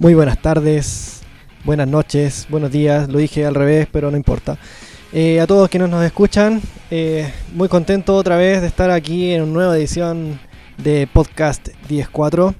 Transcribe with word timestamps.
Muy 0.00 0.14
buenas 0.14 0.40
tardes, 0.40 1.22
buenas 1.64 1.88
noches, 1.88 2.46
buenos 2.48 2.70
días, 2.70 3.08
lo 3.08 3.18
dije 3.18 3.44
al 3.44 3.56
revés, 3.56 3.88
pero 3.90 4.12
no 4.12 4.16
importa. 4.16 4.56
Eh, 5.12 5.40
a 5.40 5.46
todos 5.48 5.68
quienes 5.68 5.88
nos 5.90 6.04
escuchan, 6.04 6.62
eh, 6.88 7.28
muy 7.52 7.66
contento 7.66 8.14
otra 8.14 8.36
vez 8.36 8.60
de 8.60 8.68
estar 8.68 8.92
aquí 8.92 9.32
en 9.32 9.42
una 9.42 9.52
nueva 9.52 9.76
edición 9.76 10.38
de 10.76 11.08
Podcast 11.12 11.70
10.4. 11.88 12.54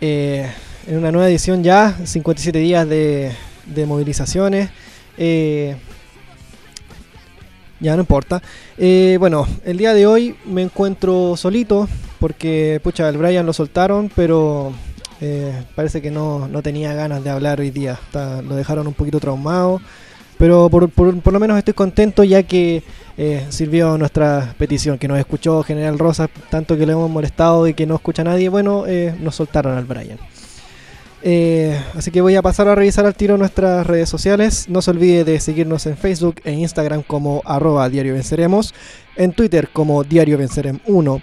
Eh, 0.00 0.50
en 0.86 0.96
una 0.96 1.12
nueva 1.12 1.28
edición 1.28 1.62
ya, 1.62 1.94
57 2.02 2.58
días 2.58 2.88
de, 2.88 3.32
de 3.66 3.84
movilizaciones. 3.84 4.70
Eh, 5.18 5.76
ya 7.80 7.96
no 7.96 8.00
importa. 8.00 8.40
Bueno, 9.18 9.46
el 9.66 9.76
día 9.76 9.92
de 9.92 10.06
hoy 10.06 10.34
me 10.46 10.62
encuentro 10.62 11.36
solito 11.36 11.86
porque, 12.18 12.80
pucha, 12.82 13.10
el 13.10 13.18
Brian 13.18 13.44
lo 13.44 13.52
soltaron, 13.52 14.10
pero 14.16 14.72
eh, 15.20 15.64
parece 15.74 16.00
que 16.02 16.10
no, 16.10 16.48
no 16.48 16.62
tenía 16.62 16.94
ganas 16.94 17.22
de 17.24 17.30
hablar 17.30 17.60
hoy 17.60 17.70
día. 17.70 17.98
Lo 18.14 18.54
dejaron 18.56 18.86
un 18.86 18.94
poquito 18.94 19.20
traumado. 19.20 19.80
Pero 20.38 20.68
por, 20.68 20.90
por- 20.90 21.18
por 21.20 21.32
lo 21.32 21.40
menos 21.40 21.56
estoy 21.56 21.72
contento 21.72 22.22
ya 22.22 22.42
que 22.42 22.82
eh, 23.16 23.46
sirvió 23.48 23.96
nuestra 23.96 24.54
petición, 24.58 24.98
que 24.98 25.08
nos 25.08 25.18
escuchó 25.18 25.62
General 25.62 25.98
Rosa, 25.98 26.28
tanto 26.50 26.76
que 26.76 26.84
le 26.84 26.92
hemos 26.92 27.08
molestado 27.10 27.66
y 27.66 27.72
que 27.72 27.86
no 27.86 27.94
escucha 27.94 28.20
a 28.20 28.26
nadie. 28.26 28.50
Bueno, 28.50 28.84
eh, 28.86 29.14
nos 29.18 29.36
soltaron 29.36 29.78
al 29.78 29.86
Brian. 29.86 30.18
Así 31.96 32.10
que 32.12 32.20
voy 32.20 32.36
a 32.36 32.42
pasar 32.42 32.68
a 32.68 32.74
revisar 32.74 33.04
al 33.06 33.14
tiro 33.14 33.36
nuestras 33.36 33.86
redes 33.86 34.08
sociales. 34.08 34.66
No 34.68 34.80
se 34.82 34.90
olvide 34.92 35.24
de 35.24 35.40
seguirnos 35.40 35.86
en 35.86 35.96
Facebook 35.96 36.36
e 36.44 36.52
Instagram 36.52 37.02
como 37.02 37.42
arroba 37.44 37.88
Diario 37.88 38.12
Venceremos, 38.14 38.74
en 39.16 39.32
Twitter 39.32 39.70
como 39.72 40.04
Diario 40.04 40.38
Vencerem 40.38 40.78
1. 40.86 41.22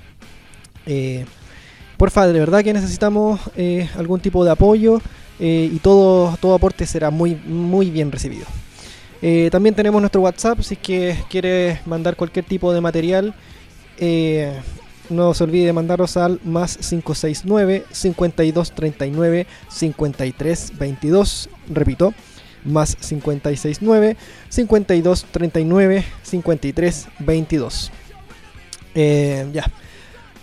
Eh, 0.86 1.24
porfa, 1.96 2.26
de 2.26 2.36
verdad 2.36 2.64
que 2.64 2.72
necesitamos 2.72 3.38
eh, 3.56 3.88
algún 3.96 4.18
tipo 4.18 4.44
de 4.44 4.50
apoyo 4.50 5.00
y 5.38 5.78
todo, 5.78 6.36
todo 6.40 6.56
aporte 6.56 6.84
será 6.84 7.10
muy, 7.10 7.36
muy 7.36 7.90
bien 7.90 8.10
recibido. 8.10 8.46
También 9.52 9.76
tenemos 9.76 10.02
nuestro 10.02 10.20
WhatsApp 10.20 10.62
si 10.62 10.74
es 10.74 10.80
que 10.80 11.16
quiere 11.30 11.78
mandar 11.86 12.16
cualquier 12.16 12.44
tipo 12.44 12.72
de 12.72 12.80
material. 12.80 13.34
No 15.10 15.34
se 15.34 15.44
olvide 15.44 15.66
de 15.66 15.72
mandarnos 15.72 16.16
al 16.16 16.40
más 16.44 16.78
569 16.78 17.84
5239 17.90 19.46
5322. 19.68 21.48
Repito, 21.68 22.14
más 22.64 22.96
569 22.96 24.16
5239 24.48 26.04
5322. 26.22 27.90
Eh, 28.94 29.46
ya. 29.52 29.66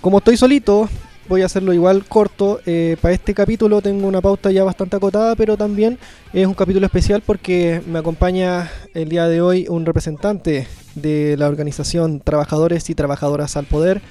Como 0.01 0.19
estoy 0.19 0.38
solito, 0.38 0.88
voy 1.27 1.41
a 1.41 1.45
hacerlo 1.45 1.73
igual 1.73 2.06
corto. 2.06 2.59
Eh, 2.66 2.97
para 3.01 3.13
este 3.13 3.33
capítulo 3.33 3.81
tengo 3.81 4.07
una 4.07 4.22
pauta 4.22 4.51
ya 4.51 4.63
bastante 4.63 4.95
acotada, 4.95 5.35
pero 5.35 5.57
también 5.57 5.97
es 6.33 6.45
un 6.45 6.53
capítulo 6.53 6.85
especial 6.85 7.22
porque 7.25 7.81
me 7.88 8.00
acompaña 8.00 8.72
el 8.94 9.09
día 9.09 9.27
de 9.27 9.41
hoy 9.41 9.66
un 9.69 9.85
representante 9.85 10.67
de 10.95 11.35
la 11.38 11.47
organización 11.47 12.19
Trabajadores 12.19 12.89
y 12.89 12.95
Trabajadoras 12.95 13.57
al 13.57 13.66
Poder. 13.66 14.01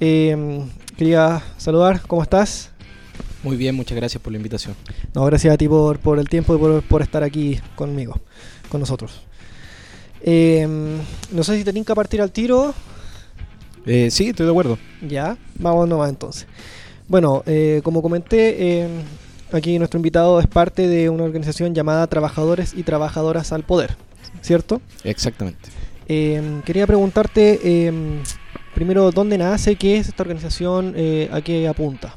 Eh, 0.00 0.64
quería 0.96 1.42
saludar, 1.56 2.02
¿cómo 2.06 2.22
estás? 2.22 2.70
Muy 3.42 3.56
bien, 3.56 3.74
muchas 3.74 3.96
gracias 3.96 4.22
por 4.22 4.32
la 4.32 4.38
invitación. 4.38 4.74
No, 5.14 5.24
gracias 5.24 5.52
a 5.54 5.58
ti 5.58 5.68
por, 5.68 5.98
por 5.98 6.18
el 6.18 6.28
tiempo 6.28 6.54
y 6.54 6.58
por, 6.58 6.82
por 6.82 7.02
estar 7.02 7.22
aquí 7.22 7.60
conmigo, 7.74 8.18
con 8.70 8.80
nosotros. 8.80 9.20
Eh, 10.22 10.66
no 11.30 11.44
sé 11.44 11.58
si 11.58 11.64
te 11.64 11.72
tinca 11.72 11.94
partir 11.94 12.22
al 12.22 12.32
tiro. 12.32 12.74
Eh, 13.84 14.10
sí, 14.10 14.28
estoy 14.28 14.46
de 14.46 14.52
acuerdo. 14.52 14.78
Ya, 15.06 15.36
vamos 15.58 15.86
nomás 15.86 16.08
entonces. 16.08 16.46
Bueno, 17.06 17.42
eh, 17.44 17.82
como 17.84 18.00
comenté, 18.00 18.56
eh, 18.58 18.88
aquí 19.52 19.78
nuestro 19.78 19.98
invitado 19.98 20.40
es 20.40 20.46
parte 20.46 20.88
de 20.88 21.10
una 21.10 21.24
organización 21.24 21.74
llamada 21.74 22.06
Trabajadores 22.06 22.72
y 22.74 22.82
Trabajadoras 22.82 23.52
al 23.52 23.62
Poder, 23.62 23.94
¿cierto? 24.40 24.80
Exactamente. 25.04 25.68
Quería 26.06 26.86
preguntarte 26.86 27.92
primero 28.74 29.10
dónde 29.10 29.38
nace, 29.38 29.76
qué 29.76 29.96
es 29.96 30.08
esta 30.08 30.22
organización, 30.22 30.94
eh, 30.96 31.28
a 31.32 31.40
qué 31.40 31.68
apunta. 31.68 32.16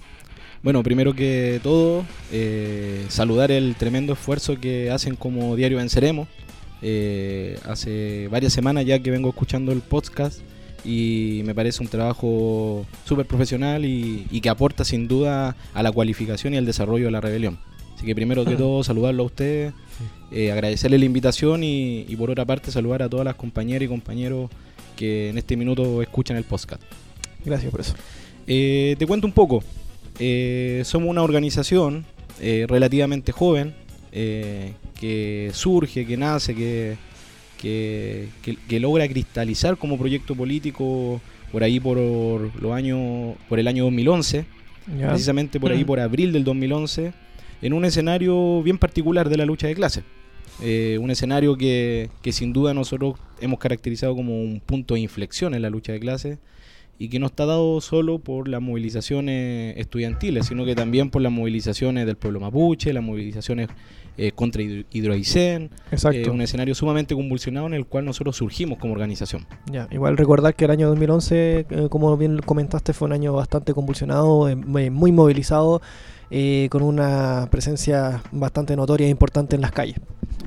Bueno, 0.64 0.84
primero 0.84 1.14
que 1.14 1.60
todo, 1.64 2.04
eh, 2.32 3.06
saludar 3.10 3.52
el 3.52 3.76
tremendo 3.76 4.14
esfuerzo 4.14 4.60
que 4.60 4.92
hacen 4.92 5.16
como 5.16 5.56
Diario 5.56 5.78
Venceremos. 5.78 6.28
Eh, 6.82 7.58
hace 7.66 8.28
varias 8.30 8.54
semanas 8.54 8.86
ya 8.86 9.00
que 9.00 9.10
vengo 9.10 9.30
escuchando 9.30 9.72
el 9.72 9.82
podcast 9.82 10.42
y 10.84 11.42
me 11.46 11.56
parece 11.56 11.82
un 11.82 11.90
trabajo 11.90 12.86
súper 13.06 13.26
profesional 13.26 13.86
y, 13.86 14.28
y 14.30 14.42
que 14.42 14.50
aporta 14.50 14.84
sin 14.84 15.08
duda 15.08 15.56
a 15.74 15.84
la 15.84 15.92
cualificación 15.92 16.54
y 16.54 16.58
al 16.58 16.66
desarrollo 16.66 17.06
de 17.06 17.12
la 17.12 17.22
rebelión. 17.22 17.60
Así 17.96 18.06
que 18.06 18.14
primero 18.16 18.46
que 18.46 18.56
todo, 18.58 18.84
saludarlo 18.84 19.24
a 19.24 19.26
ustedes, 19.26 19.74
eh, 20.32 20.52
agradecerle 20.52 20.98
la 20.98 21.06
invitación 21.06 21.64
y, 21.64 22.06
y 22.08 22.16
por 22.16 22.30
otra 22.30 22.46
parte 22.46 22.72
saludar 22.72 23.04
a 23.04 23.10
todas 23.10 23.26
las 23.26 23.36
compañeras 23.36 23.86
y 23.86 23.88
compañeros 23.88 24.50
que 24.98 25.30
en 25.30 25.38
este 25.38 25.56
minuto 25.56 26.02
escuchan 26.02 26.36
el 26.36 26.44
podcast. 26.44 26.82
Gracias 27.46 27.72
por 27.72 27.80
eso. 27.80 27.94
Eh, 28.48 28.96
te 29.00 29.08
cuento 29.08 29.26
un 29.28 29.32
poco. 29.34 29.64
Eh, 30.20 30.82
somos 30.84 31.10
una 31.10 31.24
organización 31.24 32.06
eh, 32.42 32.66
relativamente 32.68 33.32
joven 33.32 33.74
eh, 34.12 34.74
que 35.00 35.52
surge, 35.54 36.06
que 36.06 36.18
nace, 36.18 36.54
que, 36.56 36.98
que, 37.62 38.28
que- 38.42 38.58
que 38.68 38.80
logra 38.80 39.08
cristalizar 39.08 39.78
como 39.78 39.98
proyecto 39.98 40.36
político 40.36 41.22
por 41.52 41.64
ahí 41.64 41.80
por 41.80 41.98
los 41.98 42.72
años, 42.74 43.36
por 43.48 43.60
el 43.60 43.68
año 43.68 43.84
2011, 43.86 44.46
Ya. 45.00 45.10
precisamente 45.10 45.60
por 45.60 45.72
ahí 45.72 45.84
Mm. 45.84 45.88
por 45.88 46.00
abril 46.00 46.32
del 46.34 46.44
2011, 46.44 47.14
en 47.62 47.74
un 47.74 47.86
escenario 47.86 48.62
bien 48.64 48.78
particular 48.78 49.30
de 49.30 49.38
la 49.38 49.46
lucha 49.46 49.68
de 49.68 49.76
clases. 49.76 50.04
Eh, 50.62 50.98
un 51.02 51.12
escenario 51.12 51.56
que, 51.56 52.10
que 52.22 52.32
sin 52.32 52.52
duda 52.54 52.74
nosotros 52.74 53.16
hemos 53.42 53.60
caracterizado 53.60 54.16
como 54.16 54.42
un 54.42 54.60
punto 54.60 54.96
de 54.96 55.02
inflexión 55.02 55.54
en 55.54 55.62
la 55.62 55.70
lucha 55.70 55.92
de 55.92 56.00
clases 56.00 56.40
y 57.00 57.10
que 57.10 57.20
no 57.20 57.28
está 57.28 57.46
dado 57.46 57.80
solo 57.80 58.18
por 58.18 58.48
las 58.48 58.60
movilizaciones 58.60 59.78
estudiantiles, 59.78 60.48
sino 60.48 60.66
que 60.66 60.74
también 60.74 61.12
por 61.12 61.22
las 61.22 61.32
movilizaciones 61.32 62.08
del 62.08 62.16
pueblo 62.18 62.40
mapuche, 62.40 62.92
las 62.92 63.04
movilizaciones 63.04 63.70
eh, 64.18 64.32
contra 64.32 64.64
Hidro- 64.64 64.86
Hidroaicén, 64.92 65.70
Exacto. 65.92 66.18
eh, 66.18 66.30
un 66.32 66.42
escenario 66.42 66.74
sumamente 66.74 67.14
convulsionado 67.14 67.68
en 67.68 67.76
el 67.76 67.86
cual 67.86 68.06
nosotros 68.06 68.36
surgimos 68.36 68.80
como 68.80 68.94
organización. 68.94 69.46
Ya, 69.72 69.88
igual 69.92 70.18
recordar 70.18 70.56
que 70.56 70.66
el 70.66 70.72
año 70.72 70.88
2011, 70.88 71.68
eh, 71.70 71.88
como 71.92 72.18
bien 72.18 72.40
comentaste, 72.40 72.94
fue 72.94 73.06
un 73.06 73.14
año 73.14 73.32
bastante 73.34 73.76
convulsionado, 73.76 74.50
eh, 74.50 74.56
muy 74.56 75.12
movilizado, 75.12 75.84
con 76.72 76.82
una 76.82 77.48
presencia 77.52 78.22
bastante 78.32 78.76
notoria 78.76 79.06
e 79.06 79.10
importante 79.12 79.56
en 79.56 79.62
las 79.62 79.72
calles. 79.72 79.98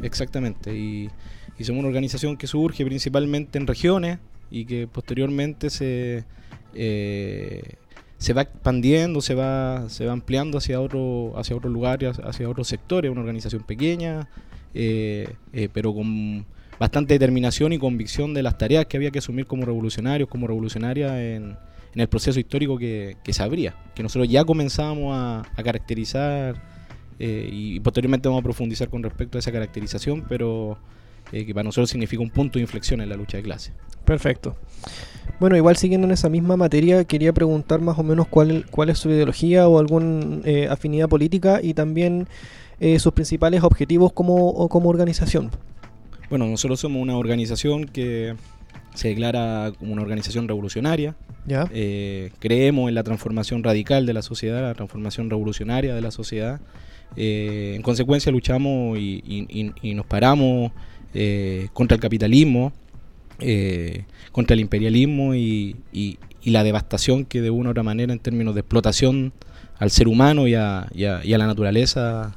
Exactamente, 0.02 0.74
y, 0.76 1.10
y 1.58 1.64
somos 1.64 1.80
una 1.80 1.88
organización 1.88 2.36
que 2.36 2.46
surge 2.46 2.84
principalmente 2.84 3.58
en 3.58 3.66
regiones 3.66 4.18
y 4.50 4.64
que 4.64 4.86
posteriormente 4.86 5.70
se, 5.70 6.24
eh, 6.74 7.74
se 8.18 8.32
va 8.32 8.42
expandiendo, 8.42 9.20
se 9.20 9.34
va, 9.34 9.88
se 9.88 10.06
va 10.06 10.12
ampliando 10.12 10.58
hacia 10.58 10.80
otro, 10.80 11.32
hacia 11.36 11.56
otros 11.56 11.72
lugares, 11.72 12.18
hacia 12.18 12.48
otros 12.48 12.68
sectores, 12.68 13.10
una 13.10 13.20
organización 13.20 13.62
pequeña, 13.62 14.28
eh, 14.74 15.28
eh, 15.52 15.68
pero 15.72 15.94
con 15.94 16.46
bastante 16.78 17.14
determinación 17.14 17.72
y 17.72 17.78
convicción 17.78 18.32
de 18.34 18.42
las 18.42 18.56
tareas 18.56 18.86
que 18.86 18.96
había 18.96 19.10
que 19.10 19.18
asumir 19.18 19.46
como 19.46 19.64
revolucionarios, 19.64 20.28
como 20.28 20.46
revolucionarias 20.46 21.12
en, 21.12 21.56
en 21.94 22.00
el 22.00 22.08
proceso 22.08 22.40
histórico 22.40 22.78
que, 22.78 23.16
que 23.22 23.32
se 23.32 23.42
abría, 23.42 23.76
que 23.94 24.02
nosotros 24.02 24.28
ya 24.28 24.44
comenzábamos 24.44 25.14
a 25.14 25.62
caracterizar 25.62 26.79
eh, 27.20 27.48
y 27.52 27.80
posteriormente 27.80 28.28
vamos 28.28 28.40
a 28.40 28.44
profundizar 28.44 28.88
con 28.88 29.02
respecto 29.02 29.38
a 29.38 29.40
esa 29.40 29.52
caracterización, 29.52 30.24
pero 30.28 30.78
eh, 31.32 31.46
que 31.46 31.54
para 31.54 31.64
nosotros 31.64 31.90
significa 31.90 32.22
un 32.22 32.30
punto 32.30 32.58
de 32.58 32.62
inflexión 32.62 33.00
en 33.00 33.08
la 33.08 33.16
lucha 33.16 33.36
de 33.36 33.44
clase. 33.44 33.72
Perfecto. 34.04 34.56
Bueno, 35.38 35.56
igual 35.56 35.76
siguiendo 35.76 36.06
en 36.06 36.12
esa 36.12 36.28
misma 36.28 36.56
materia, 36.56 37.04
quería 37.04 37.32
preguntar 37.32 37.80
más 37.80 37.98
o 37.98 38.02
menos 38.02 38.26
cuál, 38.26 38.66
cuál 38.70 38.90
es 38.90 38.98
su 38.98 39.10
ideología 39.10 39.68
o 39.68 39.78
alguna 39.78 40.40
afinidad 40.70 41.08
política 41.08 41.60
y 41.62 41.74
también 41.74 42.26
eh, 42.80 42.98
sus 42.98 43.12
principales 43.12 43.62
objetivos 43.62 44.12
como, 44.12 44.68
como 44.70 44.88
organización. 44.88 45.50
Bueno, 46.30 46.46
nosotros 46.46 46.80
somos 46.80 47.02
una 47.02 47.18
organización 47.18 47.84
que 47.84 48.34
se 48.94 49.08
declara 49.08 49.72
como 49.78 49.92
una 49.92 50.02
organización 50.02 50.48
revolucionaria. 50.48 51.14
¿Ya? 51.46 51.68
Eh, 51.72 52.30
creemos 52.38 52.88
en 52.88 52.94
la 52.94 53.02
transformación 53.02 53.62
radical 53.62 54.06
de 54.06 54.14
la 54.14 54.22
sociedad, 54.22 54.62
la 54.62 54.74
transformación 54.74 55.28
revolucionaria 55.28 55.94
de 55.94 56.00
la 56.00 56.10
sociedad. 56.10 56.60
Eh, 57.16 57.72
en 57.76 57.82
consecuencia 57.82 58.30
luchamos 58.32 58.98
y, 58.98 59.22
y- 59.26 59.46
y- 59.60 59.72
y 59.90 59.94
nos 59.94 60.06
paramos 60.06 60.72
eh, 61.14 61.68
contra 61.72 61.94
el 61.96 62.00
capitalismo, 62.00 62.72
eh, 63.40 64.04
contra 64.32 64.54
el 64.54 64.60
imperialismo 64.60 65.34
y, 65.34 65.76
la 66.44 66.62
devastación 66.64 67.24
que 67.24 67.40
de 67.40 67.50
una 67.50 67.68
u 67.68 67.72
otra 67.72 67.82
manera 67.82 68.12
en 68.12 68.18
términos 68.18 68.54
de 68.54 68.60
explotación 68.60 69.32
al 69.78 69.90
ser 69.90 70.08
humano 70.08 70.46
y 70.46 70.54
a, 70.54 70.80
a- 70.80 70.86
a 71.34 71.38
la 71.38 71.46
naturaleza 71.46 72.36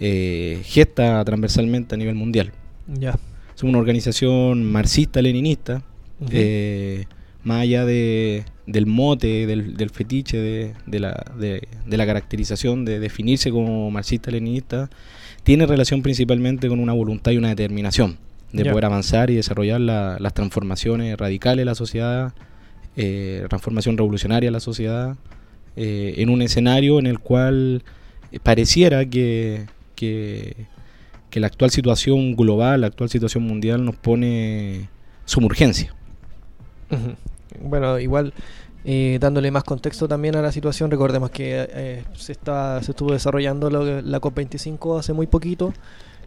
eh, 0.00 0.60
gesta 0.64 1.24
transversalmente 1.24 1.94
a 1.94 1.98
nivel 1.98 2.14
mundial. 2.14 2.52
Ya. 2.88 3.18
Somos 3.54 3.70
una 3.70 3.78
organización 3.78 4.64
marxista-leninista, 4.70 5.82
Ujú. 6.20 6.30
eh, 6.32 7.06
más 7.46 7.62
allá 7.62 7.84
de, 7.84 8.44
del 8.66 8.86
mote, 8.86 9.46
del, 9.46 9.76
del 9.76 9.90
fetiche, 9.90 10.36
de, 10.36 10.74
de 10.84 10.98
la, 11.00 11.24
de, 11.38 11.68
de 11.86 11.96
la 11.96 12.04
caracterización, 12.04 12.84
de 12.84 12.98
definirse 12.98 13.50
como 13.52 13.88
marxista-leninista, 13.92 14.90
tiene 15.44 15.64
relación 15.66 16.02
principalmente 16.02 16.68
con 16.68 16.80
una 16.80 16.92
voluntad 16.92 17.30
y 17.30 17.36
una 17.36 17.50
determinación 17.50 18.18
de 18.52 18.64
poder 18.72 18.84
avanzar 18.86 19.30
y 19.30 19.36
desarrollar 19.36 19.80
la- 19.80 20.16
las 20.18 20.34
transformaciones 20.34 21.16
radicales 21.16 21.58
de 21.62 21.64
la 21.66 21.74
sociedad, 21.76 22.34
eh, 22.96 23.44
transformación 23.48 23.96
revolucionaria 23.96 24.48
de 24.48 24.52
la 24.52 24.60
sociedad, 24.60 25.16
eh, 25.76 26.14
en 26.18 26.30
un 26.30 26.42
escenario 26.42 26.98
en 26.98 27.06
el 27.06 27.20
cual 27.20 27.84
pareciera 28.42 29.04
que, 29.04 29.66
que, 29.94 30.66
que 31.30 31.38
la 31.38 31.46
actual 31.46 31.70
situación 31.70 32.34
global, 32.34 32.80
la 32.80 32.88
actual 32.88 33.08
situación 33.08 33.44
mundial 33.44 33.84
nos 33.84 33.94
pone 33.94 34.88
suma 35.26 35.46
urgencia. 35.46 35.94
Ujú. 36.90 37.14
Bueno, 37.62 37.98
igual 37.98 38.32
eh, 38.84 39.18
dándole 39.20 39.50
más 39.50 39.64
contexto 39.64 40.06
también 40.06 40.36
a 40.36 40.42
la 40.42 40.52
situación, 40.52 40.90
recordemos 40.90 41.30
que 41.30 41.66
eh, 41.70 42.04
se, 42.14 42.32
está, 42.32 42.82
se 42.82 42.92
estuvo 42.92 43.12
desarrollando 43.12 43.68
lo- 43.70 44.00
la 44.02 44.20
COP25 44.20 44.98
hace 45.00 45.12
muy 45.12 45.26
poquito, 45.26 45.72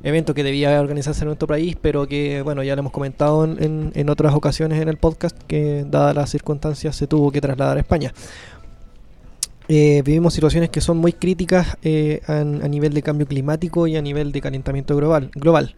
evento 0.03 0.33
que 0.33 0.43
debía 0.43 0.79
organizarse 0.81 1.21
en 1.21 1.27
nuestro 1.27 1.47
país, 1.47 1.77
pero 1.81 2.07
que, 2.07 2.41
bueno, 2.41 2.61
ya 2.63 2.75
lo 2.75 2.79
hemos 2.81 2.91
comentado 2.91 3.45
en, 3.45 3.91
en- 3.93 4.09
otras 4.09 4.33
ocasiones 4.33 4.81
en 4.81 4.89
el 4.89 4.97
podcast, 4.97 5.37
que 5.47 5.85
dadas 5.87 6.15
las 6.15 6.29
circunstancias 6.29 6.95
se 6.95 7.07
tuvo 7.07 7.31
que 7.31 7.39
trasladar 7.41 7.77
a 7.77 7.79
España. 7.79 8.13
Eh, 9.67 10.01
vivimos 10.03 10.33
situaciones 10.33 10.69
que 10.71 10.81
son 10.81 10.97
muy 10.97 11.13
críticas 11.13 11.77
eh, 11.83 12.21
a, 12.27 12.43
nivel 12.43 12.93
de 12.93 13.03
cambio 13.03 13.27
climático 13.27 13.85
y 13.87 13.95
a 13.97 14.01
nivel 14.01 14.31
de 14.31 14.41
calentamiento 14.41 14.95
global. 14.95 15.29
global. 15.35 15.75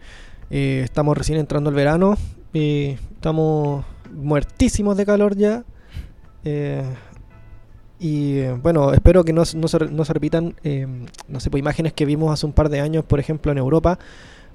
Estamos 0.50 1.16
recién 1.16 1.38
entrando 1.38 1.70
al 1.70 1.76
verano, 1.76 2.16
estamos 2.52 3.84
muertísimos 4.12 4.96
de 4.96 5.06
calor 5.06 5.36
ya. 5.36 5.64
eh, 6.44 6.84
y 7.98 8.42
bueno, 8.62 8.92
espero 8.92 9.22
que 9.22 9.32
no, 9.32 9.44
no 9.54 9.68
se, 9.68 9.78
no 9.78 10.04
se 10.04 10.12
repitan, 10.12 10.56
eh, 10.64 10.88
no 11.28 11.38
sé, 11.38 11.50
pues, 11.50 11.60
imágenes 11.60 11.92
que 11.92 12.04
vimos 12.04 12.32
hace 12.32 12.44
un 12.46 12.52
par 12.52 12.68
de 12.68 12.80
años, 12.80 13.04
por 13.04 13.20
ejemplo, 13.20 13.52
en 13.52 13.58
Europa, 13.58 14.00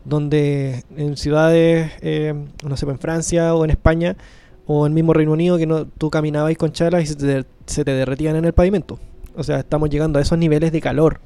donde 0.03 0.83
en 0.97 1.15
ciudades, 1.15 1.93
eh, 2.01 2.33
no 2.67 2.75
sé, 2.75 2.85
pues, 2.85 2.95
en 2.95 2.99
Francia 2.99 3.55
o 3.55 3.63
en 3.63 3.71
España 3.71 4.17
o 4.65 4.85
en 4.85 4.93
mismo 4.93 5.13
Reino 5.13 5.31
Unido, 5.31 5.57
que 5.57 5.65
no, 5.65 5.85
tú 5.85 6.09
caminabas 6.09 6.53
con 6.57 6.73
chalas 6.73 7.03
y 7.03 7.05
se 7.07 7.15
te, 7.15 7.45
se 7.65 7.85
te 7.85 7.91
derretían 7.91 8.35
en 8.35 8.43
el 8.43 8.51
pavimento. 8.51 8.99
O 9.33 9.43
sea, 9.43 9.59
estamos 9.59 9.89
llegando 9.89 10.19
a 10.19 10.21
esos 10.21 10.37
niveles 10.37 10.73
de 10.73 10.81
calor. 10.81 11.21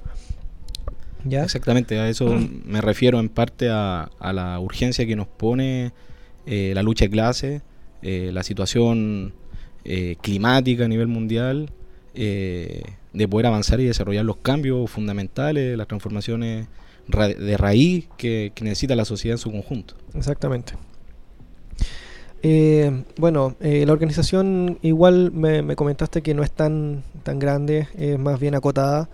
¿Ya? 1.23 1.43
Exactamente, 1.43 1.99
a 1.99 2.07
eso 2.07 2.35
me 2.65 2.81
refiero 2.81 3.19
en 3.19 3.29
parte 3.29 3.69
a, 3.69 4.11
a 4.19 4.33
la 4.33 4.59
urgencia 4.59 5.07
que 5.07 5.15
nos 5.15 5.27
pone 5.27 5.91
eh, 6.45 6.71
la 6.75 6.83
lucha 6.83 7.05
de 7.05 7.11
clase, 7.11 7.61
eh, 8.01 8.31
la 8.33 8.43
situación 8.43 9.33
eh, 9.83 10.15
climática 10.21 10.85
a 10.85 10.87
nivel 10.87 11.07
mundial, 11.07 11.69
eh, 12.13 12.83
de 13.13 13.27
poder 13.27 13.47
avanzar 13.47 13.79
y 13.79 13.85
desarrollar 13.85 14.25
los 14.25 14.37
cambios 14.37 14.89
fundamentales, 14.89 15.77
las 15.77 15.87
transformaciones 15.87 16.67
ra- 17.07 17.27
de 17.27 17.57
raíz 17.57 18.07
que, 18.17 18.51
necesita 18.61 18.95
la 18.95 19.05
sociedad 19.05 19.35
en 19.35 19.39
su 19.39 19.51
conjunto. 19.51 19.95
Exactamente. 20.13 20.73
Eh, 22.43 23.03
bueno, 23.17 23.55
eh, 23.59 23.85
la 23.85 23.93
organización 23.93 24.79
igual 24.81 25.31
me, 25.31 25.61
me 25.61 25.75
comentaste 25.75 26.21
que 26.21 26.33
no 26.33 26.41
es 26.43 26.51
tan, 26.51 27.03
tan 27.23 27.37
grande, 27.37 27.87
es 27.97 28.17
más 28.17 28.39
bien 28.39 28.55
acotada. 28.55 29.09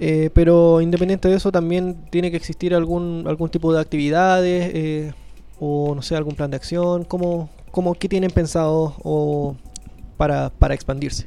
Eh, 0.00 0.30
pero 0.34 0.80
independiente 0.80 1.28
de 1.28 1.36
eso 1.36 1.52
también 1.52 1.96
tiene 2.10 2.30
que 2.30 2.36
existir 2.36 2.74
algún, 2.74 3.24
algún 3.26 3.48
tipo 3.48 3.72
de 3.72 3.80
actividades 3.80 4.70
eh, 4.74 5.12
o 5.60 5.94
no 5.94 6.02
sé, 6.02 6.16
algún 6.16 6.34
plan 6.34 6.50
de 6.50 6.56
acción. 6.56 7.04
¿Cómo, 7.04 7.48
cómo, 7.74 7.94
¿Qué 7.94 8.08
tienen 8.08 8.30
pensado 8.30 8.94
o 9.02 9.56
para, 10.16 10.50
para 10.50 10.74
expandirse? 10.74 11.26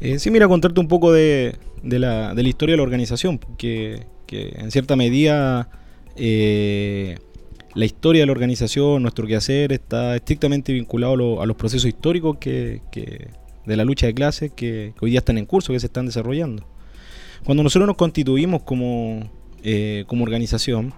Eh, 0.00 0.18
sí, 0.18 0.30
mira, 0.30 0.46
contarte 0.46 0.78
un 0.80 0.86
poco 0.88 1.12
de, 1.12 1.56
la, 1.82 2.32
de 2.34 2.42
la 2.42 2.48
historia 2.48 2.74
de 2.74 2.76
la 2.76 2.82
organización, 2.84 3.38
que, 3.58 4.06
que 4.26 4.50
en 4.56 4.70
cierta 4.70 4.94
medida 4.96 5.68
eh, 6.16 7.16
la 7.74 7.84
historia 7.84 8.22
de 8.22 8.26
la 8.26 8.32
organización, 8.32 9.02
nuestro 9.02 9.26
quehacer, 9.26 9.72
está 9.72 10.14
estrictamente 10.16 10.72
vinculado 10.72 11.14
a, 11.14 11.16
lo- 11.16 11.42
a 11.42 11.46
los 11.46 11.56
procesos 11.56 11.86
históricos 11.88 12.36
que, 12.38 12.80
que- 12.92 13.28
de 13.66 13.76
la 13.76 13.84
lucha 13.84 14.06
de 14.06 14.14
clases 14.14 14.50
que, 14.54 14.92
que 14.98 15.04
hoy 15.04 15.10
día 15.10 15.18
están 15.18 15.38
en 15.38 15.44
curso, 15.46 15.72
que 15.72 15.80
se 15.80 15.86
están 15.86 16.06
desarrollando. 16.06 16.64
Cuando 17.44 17.62
nosotros 17.62 17.86
nos 17.86 17.96
constituimos 17.96 18.62
como, 18.62 19.28
eh, 19.62 20.04
como 20.06 20.22
organización, 20.24 20.94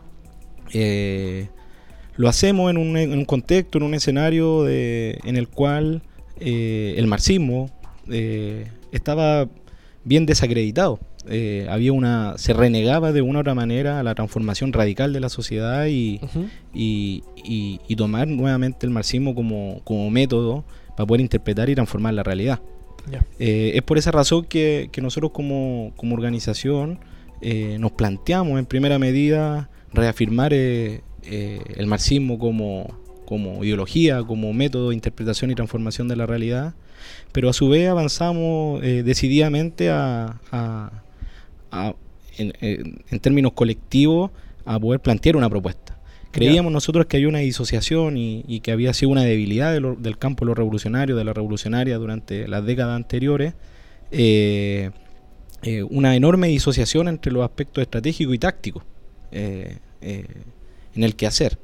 eh, 0.72 1.48
lo 2.20 2.28
hacemos 2.28 2.70
en 2.70 2.76
un, 2.76 2.96
en 2.96 3.12
un 3.12 3.24
contexto, 3.24 3.78
en 3.78 3.84
un 3.84 3.94
escenario 3.94 4.62
de- 4.64 5.18
en 5.24 5.36
el 5.36 5.48
cual 5.48 6.02
eh, 6.38 6.94
el 6.96 7.06
marxismo 7.06 7.70
eh, 8.10 8.66
estaba 8.92 9.48
bien 10.04 10.26
desacreditado. 10.26 10.98
Eh, 11.28 11.66
había 11.70 11.92
una, 11.92 12.34
se 12.38 12.52
renegaba 12.54 13.12
de 13.12 13.20
una 13.22 13.38
u 13.38 13.42
otra 13.42 13.54
manera 13.54 14.00
a 14.00 14.02
la 14.02 14.14
transformación 14.14 14.72
radical 14.72 15.12
de 15.12 15.20
la 15.20 15.28
sociedad 15.28 15.86
y, 15.86 16.18
y, 16.74 17.22
y- 17.44 17.80
y 17.88 17.96
tomar 17.96 18.26
nuevamente 18.28 18.86
el 18.86 18.92
marxismo 18.92 19.34
como, 19.34 19.80
como 19.84 20.10
método 20.10 20.64
para 20.96 21.06
poder 21.06 21.20
interpretar 21.20 21.68
y 21.70 21.74
transformar 21.74 22.14
la 22.14 22.22
realidad. 22.22 22.60
Eh, 23.38 23.72
es 23.76 23.82
por 23.82 23.96
esa 23.98 24.10
razón 24.10 24.44
que, 24.44 24.88
que 24.92 25.00
nosotros 25.00 25.30
como, 25.32 25.92
como 25.96 26.14
organización 26.14 26.98
eh, 27.40 27.76
nos 27.80 27.92
planteamos 27.92 28.58
en 28.58 28.66
primera 28.66 28.98
medida 28.98 29.70
reafirmar 29.92 30.52
eh, 31.24 31.60
el 31.76 31.86
marxismo 31.86 32.38
como, 32.38 32.98
como 33.26 33.64
ideología, 33.64 34.22
como 34.22 34.52
método 34.52 34.88
de 34.90 34.94
interpretación 34.94 35.50
y 35.50 35.54
transformación 35.54 36.08
de 36.08 36.16
la 36.16 36.26
realidad, 36.26 36.74
pero 37.32 37.48
a 37.48 37.52
su 37.52 37.68
vez 37.68 37.88
avanzamos 37.88 38.82
eh, 38.82 39.02
decididamente 39.02 39.90
a, 39.90 40.40
a- 40.52 41.02
a- 41.70 41.94
en, 42.38 43.18
términos 43.20 43.52
colectivos 43.52 44.30
a 44.64 44.78
poder 44.78 45.00
plantear 45.00 45.36
una 45.36 45.50
propuesta. 45.50 45.98
Creíamos 46.32 46.72
nosotros 46.72 47.06
que 47.06 47.16
había 47.16 47.28
una 47.28 47.40
disociación 47.40 48.16
y, 48.16 48.44
y 48.46 48.60
que 48.60 48.70
había 48.72 48.94
sido 48.94 49.10
una 49.10 49.24
debilidad 49.24 49.72
de 49.72 49.80
lo- 49.80 49.96
del 49.96 50.16
campo 50.16 50.44
de 50.44 50.50
los 50.50 50.56
revolucionarios, 50.58 51.18
de 51.18 51.24
la 51.24 51.32
revolucionaria 51.32 51.98
durante 51.98 52.46
las 52.48 52.64
décadas 52.64 52.96
anteriores, 52.96 53.54
eh, 54.12 54.90
eh, 55.62 55.82
una 55.82 56.16
enorme 56.16 56.48
disociación 56.48 57.08
entre 57.08 57.32
los 57.32 57.42
aspectos 57.44 57.82
estratégicos 57.82 58.34
y 58.34 58.38
tácticos 58.38 58.84
eh, 59.32 59.76
en 60.94 61.04
el 61.04 61.14
quehacer. 61.16 61.58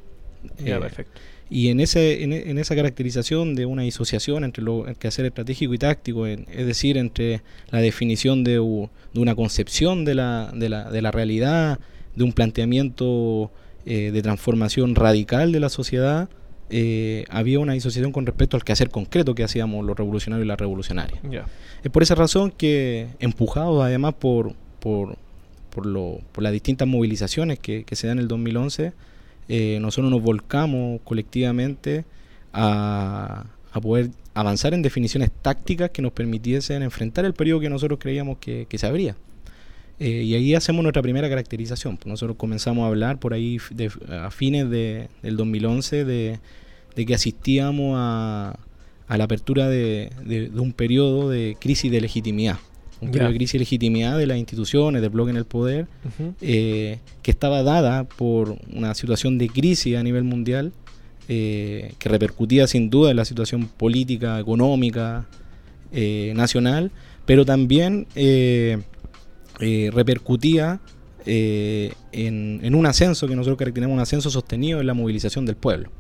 Ya, 0.64 0.76
Eh, 0.76 0.80
perfecto. 0.80 1.20
y 1.50 1.68
en, 1.68 1.80
ese, 1.80 2.22
en, 2.24 2.32
en 2.32 2.58
esa 2.58 2.74
caracterización 2.76 3.54
de 3.54 3.66
una 3.66 3.82
disociación 3.82 4.44
entre 4.44 4.62
lo, 4.64 4.86
el 4.86 4.96
quehacer 4.96 5.26
estratégico 5.26 5.74
y 5.74 5.78
táctico, 5.78 6.26
en- 6.26 6.46
es 6.52 6.66
decir, 6.66 6.96
entre 6.96 7.42
la 7.70 7.80
definición 7.80 8.44
de, 8.44 8.60
u- 8.60 8.88
de 9.12 9.20
una 9.20 9.34
concepción 9.34 10.04
de 10.04 10.14
la, 10.14 10.50
de, 10.54 10.68
la, 10.68 10.90
de 10.90 11.02
la 11.02 11.10
realidad, 11.10 11.78
de 12.14 12.24
un 12.24 12.32
planteamiento 12.32 13.50
eh, 13.84 14.10
de 14.12 14.22
transformación 14.22 14.94
radical 14.94 15.52
de 15.52 15.60
la 15.60 15.68
sociedad, 15.68 16.28
eh, 16.70 17.24
había 17.28 17.60
una 17.60 17.74
disociación 17.74 18.10
con 18.10 18.26
respecto 18.26 18.56
al 18.56 18.64
quehacer 18.64 18.90
concreto 18.90 19.34
que 19.36 19.44
hacíamos 19.44 19.84
los 19.84 19.96
revolucionarios 19.96 20.44
y 20.44 20.48
las 20.48 20.58
revolucionarias. 20.58 21.20
Es 21.84 21.90
por 21.90 22.02
esa 22.02 22.14
razón 22.16 22.50
que, 22.50 23.06
empujados 23.20 23.84
además 23.84 24.14
por, 24.14 24.54
por, 24.80 25.16
por, 25.70 25.86
lo- 25.86 26.20
por 26.32 26.42
las 26.42 26.52
distintas 26.52 26.88
movilizaciones 26.88 27.58
que, 27.60 27.84
que 27.84 27.94
se 27.94 28.08
dan 28.08 28.18
en 28.18 28.22
el 28.22 28.28
2011, 28.28 28.92
eh, 29.48 29.78
nosotros 29.80 30.10
nos 30.10 30.22
volcamos 30.22 31.00
colectivamente 31.04 32.04
a, 32.52 33.46
poder 33.82 34.10
avanzar 34.34 34.72
en 34.74 34.80
definiciones 34.82 35.30
tácticas 35.42 35.90
que 35.90 36.00
nos 36.02 36.12
permitiesen 36.12 36.82
enfrentar 36.82 37.24
el 37.26 37.34
periodo 37.34 37.60
que 37.60 37.68
nosotros 37.70 37.98
creíamos 38.00 38.38
que, 38.38 38.66
se 38.72 38.86
abría. 38.86 39.16
Eh, 39.98 40.22
y 40.22 40.34
ahí 40.34 40.54
hacemos 40.54 40.82
nuestra 40.82 41.02
primera 41.02 41.28
caracterización. 41.28 41.98
Nosotros 42.06 42.36
comenzamos 42.38 42.84
a 42.84 42.88
hablar 42.88 43.18
por 43.18 43.32
ahí 43.34 43.58
de- 43.70 43.90
a 44.10 44.30
fines 44.30 44.68
de, 44.70 45.08
del 45.22 45.36
2011 45.36 46.04
de, 46.04 46.38
de 46.94 47.06
que 47.06 47.14
asistíamos 47.14 47.94
a, 47.98 48.58
la 49.08 49.24
apertura 49.24 49.68
de, 49.68 50.10
de- 50.24 50.48
de 50.50 50.60
un 50.60 50.72
periodo 50.72 51.28
de 51.30 51.56
crisis 51.60 51.90
de 51.90 52.00
legitimidad. 52.00 52.58
Un 53.00 53.10
periodo 53.10 53.30
de 53.30 53.36
crisis 53.36 53.52
de 53.54 53.58
legitimidad 53.60 54.16
de 54.16 54.26
las 54.26 54.38
instituciones, 54.38 55.02
del 55.02 55.10
bloque 55.10 55.30
en 55.30 55.36
el 55.36 55.44
poder, 55.44 55.86
eh, 56.40 56.98
que 57.22 57.30
estaba 57.30 57.62
dada 57.62 58.04
por 58.04 58.56
una 58.72 58.94
situación 58.94 59.36
de 59.36 59.48
crisis 59.48 59.96
a 59.96 60.02
nivel 60.02 60.24
mundial, 60.24 60.72
eh, 61.28 61.94
que 61.98 62.08
repercutía 62.08 62.68
sin 62.68 62.88
duda 62.88 63.10
en 63.10 63.16
la 63.16 63.24
situación 63.24 63.66
política, 63.66 64.38
económica, 64.38 65.26
eh, 65.92 66.32
nacional, 66.36 66.92
pero 67.24 67.44
también 67.44 68.06
eh, 68.14 68.78
repercutía 69.58 70.78
en, 71.24 71.94
en 72.12 72.74
un 72.76 72.86
ascenso 72.86 73.26
que 73.26 73.34
nosotros 73.34 73.58
caracterizamos 73.58 73.96
un 73.96 74.00
ascenso 74.00 74.30
sostenido 74.30 74.80
en 74.80 74.86
la 74.86 74.94
movilización 74.94 75.44
del 75.46 75.56
pueblo. 75.56 75.90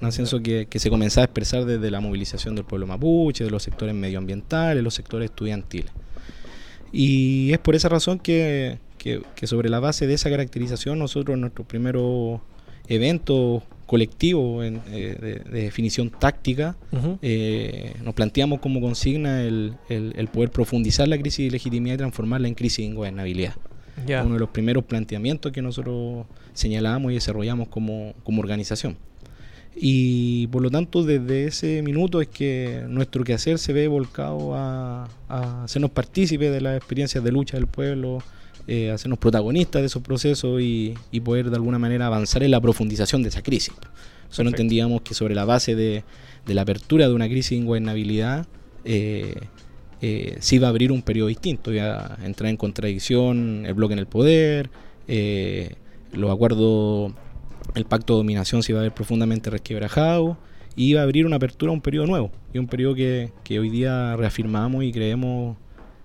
Un 0.00 0.08
ascenso 0.08 0.42
que, 0.42 0.66
que 0.70 0.78
se 0.78 0.88
comenzaba 0.88 1.24
a 1.24 1.26
expresar 1.26 1.66
desde 1.66 1.90
la 1.90 2.00
movilización 2.00 2.54
del 2.54 2.64
pueblo 2.64 2.86
mapuche, 2.86 3.44
de 3.44 3.50
los 3.50 3.62
sectores 3.62 3.94
medioambientales, 3.94 4.82
los 4.82 4.94
sectores 4.94 5.28
estudiantiles. 5.28 5.92
Y 6.92 7.52
es 7.52 7.58
por 7.58 7.74
esa 7.74 7.88
razón 7.88 8.18
que, 8.18 8.78
que- 8.98 9.22
que 9.34 9.46
sobre 9.46 9.68
la 9.70 9.80
base 9.80 10.06
de 10.06 10.14
esa 10.14 10.28
caracterización 10.30 10.98
nosotros 10.98 11.34
en 11.34 11.40
nuestro 11.42 11.64
primero 11.64 12.40
evento 12.88 13.62
colectivo 13.86 14.62
en, 14.62 14.80
eh, 14.90 15.16
de, 15.20 15.32
de 15.50 15.62
definición 15.64 16.10
táctica 16.10 16.76
eh, 17.22 17.94
nos 18.04 18.14
planteamos 18.14 18.60
como 18.60 18.80
consigna 18.80 19.42
el, 19.42 19.74
el- 19.88 20.12
el 20.16 20.28
poder 20.28 20.50
profundizar 20.50 21.08
la 21.08 21.18
crisis 21.18 21.46
de 21.46 21.50
legitimidad 21.52 21.94
y 21.94 21.98
transformarla 21.98 22.46
en 22.48 22.54
crisis 22.54 22.78
de 22.78 22.84
ingobernabilidad. 22.84 23.54
Uno 24.24 24.34
de 24.34 24.40
los 24.40 24.48
primeros 24.50 24.84
planteamientos 24.84 25.52
que 25.52 25.60
nosotros 25.60 26.26
señalamos 26.54 27.10
y 27.12 27.14
desarrollamos 27.16 27.68
como, 27.68 28.14
como 28.24 28.40
organización. 28.40 28.96
Y 29.76 30.46
por 30.48 30.62
lo 30.62 30.70
tanto, 30.70 31.04
desde 31.04 31.46
ese 31.46 31.82
minuto 31.82 32.20
es 32.20 32.28
que 32.28 32.84
nuestro 32.88 33.24
quehacer 33.24 33.58
se 33.58 33.72
ve 33.72 33.88
volcado 33.88 34.54
a, 34.54 35.08
a 35.28 35.64
hacernos 35.64 35.90
partícipes 35.90 36.52
de 36.52 36.60
las 36.60 36.76
experiencias 36.76 37.22
de 37.22 37.32
lucha 37.32 37.56
del 37.56 37.66
pueblo, 37.66 38.18
eh, 38.66 38.90
hacernos 38.90 39.18
protagonistas 39.18 39.80
de 39.82 39.86
esos 39.86 40.02
procesos 40.02 40.60
y, 40.60 40.94
y 41.10 41.20
poder 41.20 41.50
de 41.50 41.56
alguna 41.56 41.78
manera 41.78 42.06
avanzar 42.06 42.42
en 42.42 42.50
la 42.50 42.60
profundización 42.60 43.22
de 43.22 43.30
esa 43.30 43.42
crisis. 43.42 43.72
Solo 44.28 44.50
entendíamos 44.50 45.02
que 45.02 45.14
sobre 45.14 45.34
la 45.34 45.44
base 45.44 45.74
de, 45.74 46.04
de 46.46 46.54
la 46.54 46.62
apertura 46.62 47.08
de 47.08 47.14
una 47.14 47.28
crisis 47.28 47.50
de 47.50 47.56
ingobernabilidad, 47.56 48.46
eh, 48.84 49.34
eh, 50.02 50.36
se 50.40 50.56
iba 50.56 50.66
a 50.66 50.70
abrir 50.70 50.92
un 50.92 51.02
periodo 51.02 51.28
distinto, 51.28 51.72
iba 51.72 52.16
a 52.20 52.26
entrar 52.26 52.50
en 52.50 52.56
contradicción 52.56 53.64
el 53.66 53.74
bloque 53.74 53.94
en 53.94 53.98
el 53.98 54.06
poder, 54.06 54.70
eh, 55.08 55.74
los 56.12 56.30
acuerdos, 56.30 57.12
el 57.74 57.84
pacto 57.84 58.14
de 58.14 58.18
dominación 58.18 58.62
se 58.62 58.72
iba 58.72 58.80
a 58.80 58.84
ver 58.84 58.92
profundamente 58.94 59.50
resquebrajado, 59.50 60.36
y 60.76 60.90
iba 60.90 61.00
a 61.00 61.04
abrir 61.04 61.26
una 61.26 61.36
apertura 61.36 61.70
a 61.70 61.72
un 61.74 61.80
periodo 61.80 62.06
nuevo, 62.06 62.30
y 62.54 62.58
un 62.58 62.66
periodo 62.68 62.94
que, 62.94 63.30
que 63.44 63.58
hoy 63.58 63.70
día 63.70 64.16
reafirmamos 64.16 64.84
y 64.84 64.92
creemos 64.92 65.56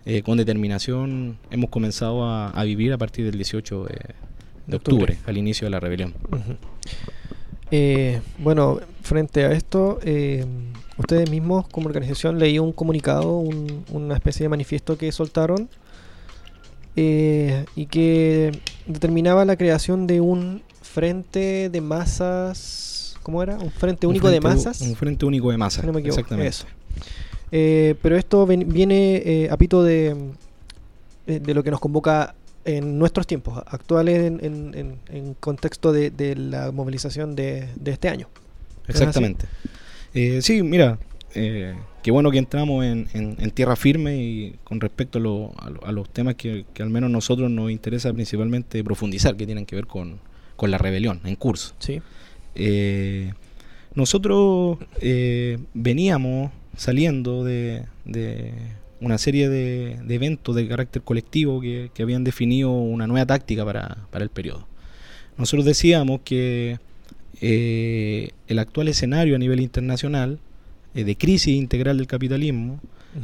eh, 0.05 0.21
con 0.21 0.37
determinación, 0.37 1.37
hemos 1.51 1.69
comenzado 1.69 2.23
a, 2.25 2.49
a 2.49 2.63
vivir 2.63 2.91
a 2.93 2.97
partir 2.97 3.25
del 3.25 3.35
18 3.35 3.83
de, 3.85 4.75
octubre. 4.75 4.75
octubre, 4.75 5.17
al 5.25 5.37
inicio 5.37 5.65
de 5.65 5.71
la 5.71 5.79
rebelión. 5.79 6.13
Eh, 7.71 8.21
bueno, 8.37 8.79
frente 9.01 9.43
a 9.45 9.51
esto, 9.51 9.99
eh, 10.03 10.45
ustedes 10.97 11.29
mismos 11.31 11.67
como 11.67 11.87
organización 11.87 12.37
leí 12.39 12.59
un 12.59 12.71
comunicado, 12.71 13.37
un- 13.39 13.83
una 13.91 14.13
especie 14.15 14.43
de 14.43 14.49
manifiesto 14.49 14.97
que 14.97 15.11
soltaron 15.11 15.67
y 16.95 17.87
que 17.87 18.51
determinaba 18.87 19.43
la 19.45 19.57
creación 19.57 20.07
de 20.07 20.21
un 20.21 20.61
frente 20.95 21.69
de 21.69 21.81
masas, 21.81 23.15
¿cómo 23.21 23.43
era? 23.43 23.57
Un 23.57 23.69
frente 23.71 24.07
único 24.07 24.29
de 24.29 24.39
frente 24.39 24.55
masas. 24.65 24.81
Un 24.81 24.95
frente 24.95 25.25
único 25.25 25.51
de 25.51 25.57
masas, 25.57 25.83
no 25.85 25.91
me 25.93 25.99
equivoco, 25.99 26.21
exactamente. 26.21 26.49
eso. 26.49 26.65
Eh, 27.51 27.95
pero 28.01 28.15
esto 28.17 28.45
ven- 28.45 28.67
viene 28.71 29.17
eh, 29.25 29.49
a 29.51 29.57
pito 29.57 29.83
de, 29.83 30.15
de, 31.27 31.39
de 31.39 31.53
lo 31.53 31.63
que 31.63 31.71
nos 31.71 31.79
convoca 31.81 32.33
en 32.63 32.97
nuestros 32.97 33.27
tiempos 33.27 33.61
actuales 33.67 34.23
en, 34.23 34.39
en- 34.43 34.73
en- 34.73 34.95
en 35.15 35.33
contexto 35.35 35.91
de, 35.91 36.09
de 36.11 36.35
la 36.35 36.71
movilización 36.71 37.35
de, 37.35 37.67
de 37.75 37.91
este 37.91 38.07
año. 38.09 38.27
Exactamente. 38.87 39.45
Eh, 40.13 40.39
sí, 40.41 40.63
mira, 40.63 40.97
eh, 41.35 41.75
qué 42.03 42.11
bueno 42.11 42.31
que 42.31 42.37
entramos 42.39 42.85
en, 42.85 43.07
en- 43.13 43.35
en 43.39 43.51
tierra 43.51 43.75
firme 43.75 44.15
y 44.17 44.55
con 44.63 44.79
respecto 44.79 45.19
a, 45.19 45.21
lo- 45.21 45.51
a 45.59 45.69
lo- 45.69 45.85
a 45.85 45.91
los 45.91 46.09
temas 46.09 46.35
que, 46.35 46.65
que 46.73 46.81
al 46.83 46.89
menos 46.89 47.09
nosotros 47.11 47.51
nos 47.51 47.69
interesa 47.69 48.13
principalmente 48.13 48.83
profundizar, 48.83 49.35
que 49.35 49.45
tienen 49.45 49.65
que 49.65 49.75
ver 49.75 49.85
con, 49.87 50.19
con 50.55 50.71
la 50.71 50.77
rebelión 50.77 51.21
en 51.25 51.35
curso. 51.35 51.73
Sí. 51.79 52.01
Eh, 52.55 53.33
nosotros 53.93 54.77
eh, 55.01 55.57
veníamos 55.73 56.51
saliendo 56.77 57.43
de, 57.43 57.85
de 58.03 58.53
una 59.01 59.17
serie 59.17 59.49
de, 59.49 59.97
de 60.03 60.15
eventos 60.15 60.55
de 60.55 60.67
carácter 60.67 61.01
colectivo 61.01 61.61
que, 61.61 61.91
que 61.93 62.03
habían 62.03 62.23
definido 62.23 62.71
una 62.71 63.07
nueva 63.07 63.25
táctica 63.25 63.63
para, 63.63 64.07
para 64.11 64.23
el 64.23 64.29
periodo. 64.29 64.67
Nosotros 65.37 65.65
decíamos 65.65 66.21
que 66.23 66.79
eh, 67.41 68.29
el 68.47 68.59
actual 68.59 68.87
escenario 68.87 69.35
a 69.35 69.39
nivel 69.39 69.59
internacional 69.59 70.39
eh, 70.93 71.03
de 71.03 71.17
crisis 71.17 71.55
integral 71.55 71.97
del 71.97 72.07
capitalismo 72.07 72.79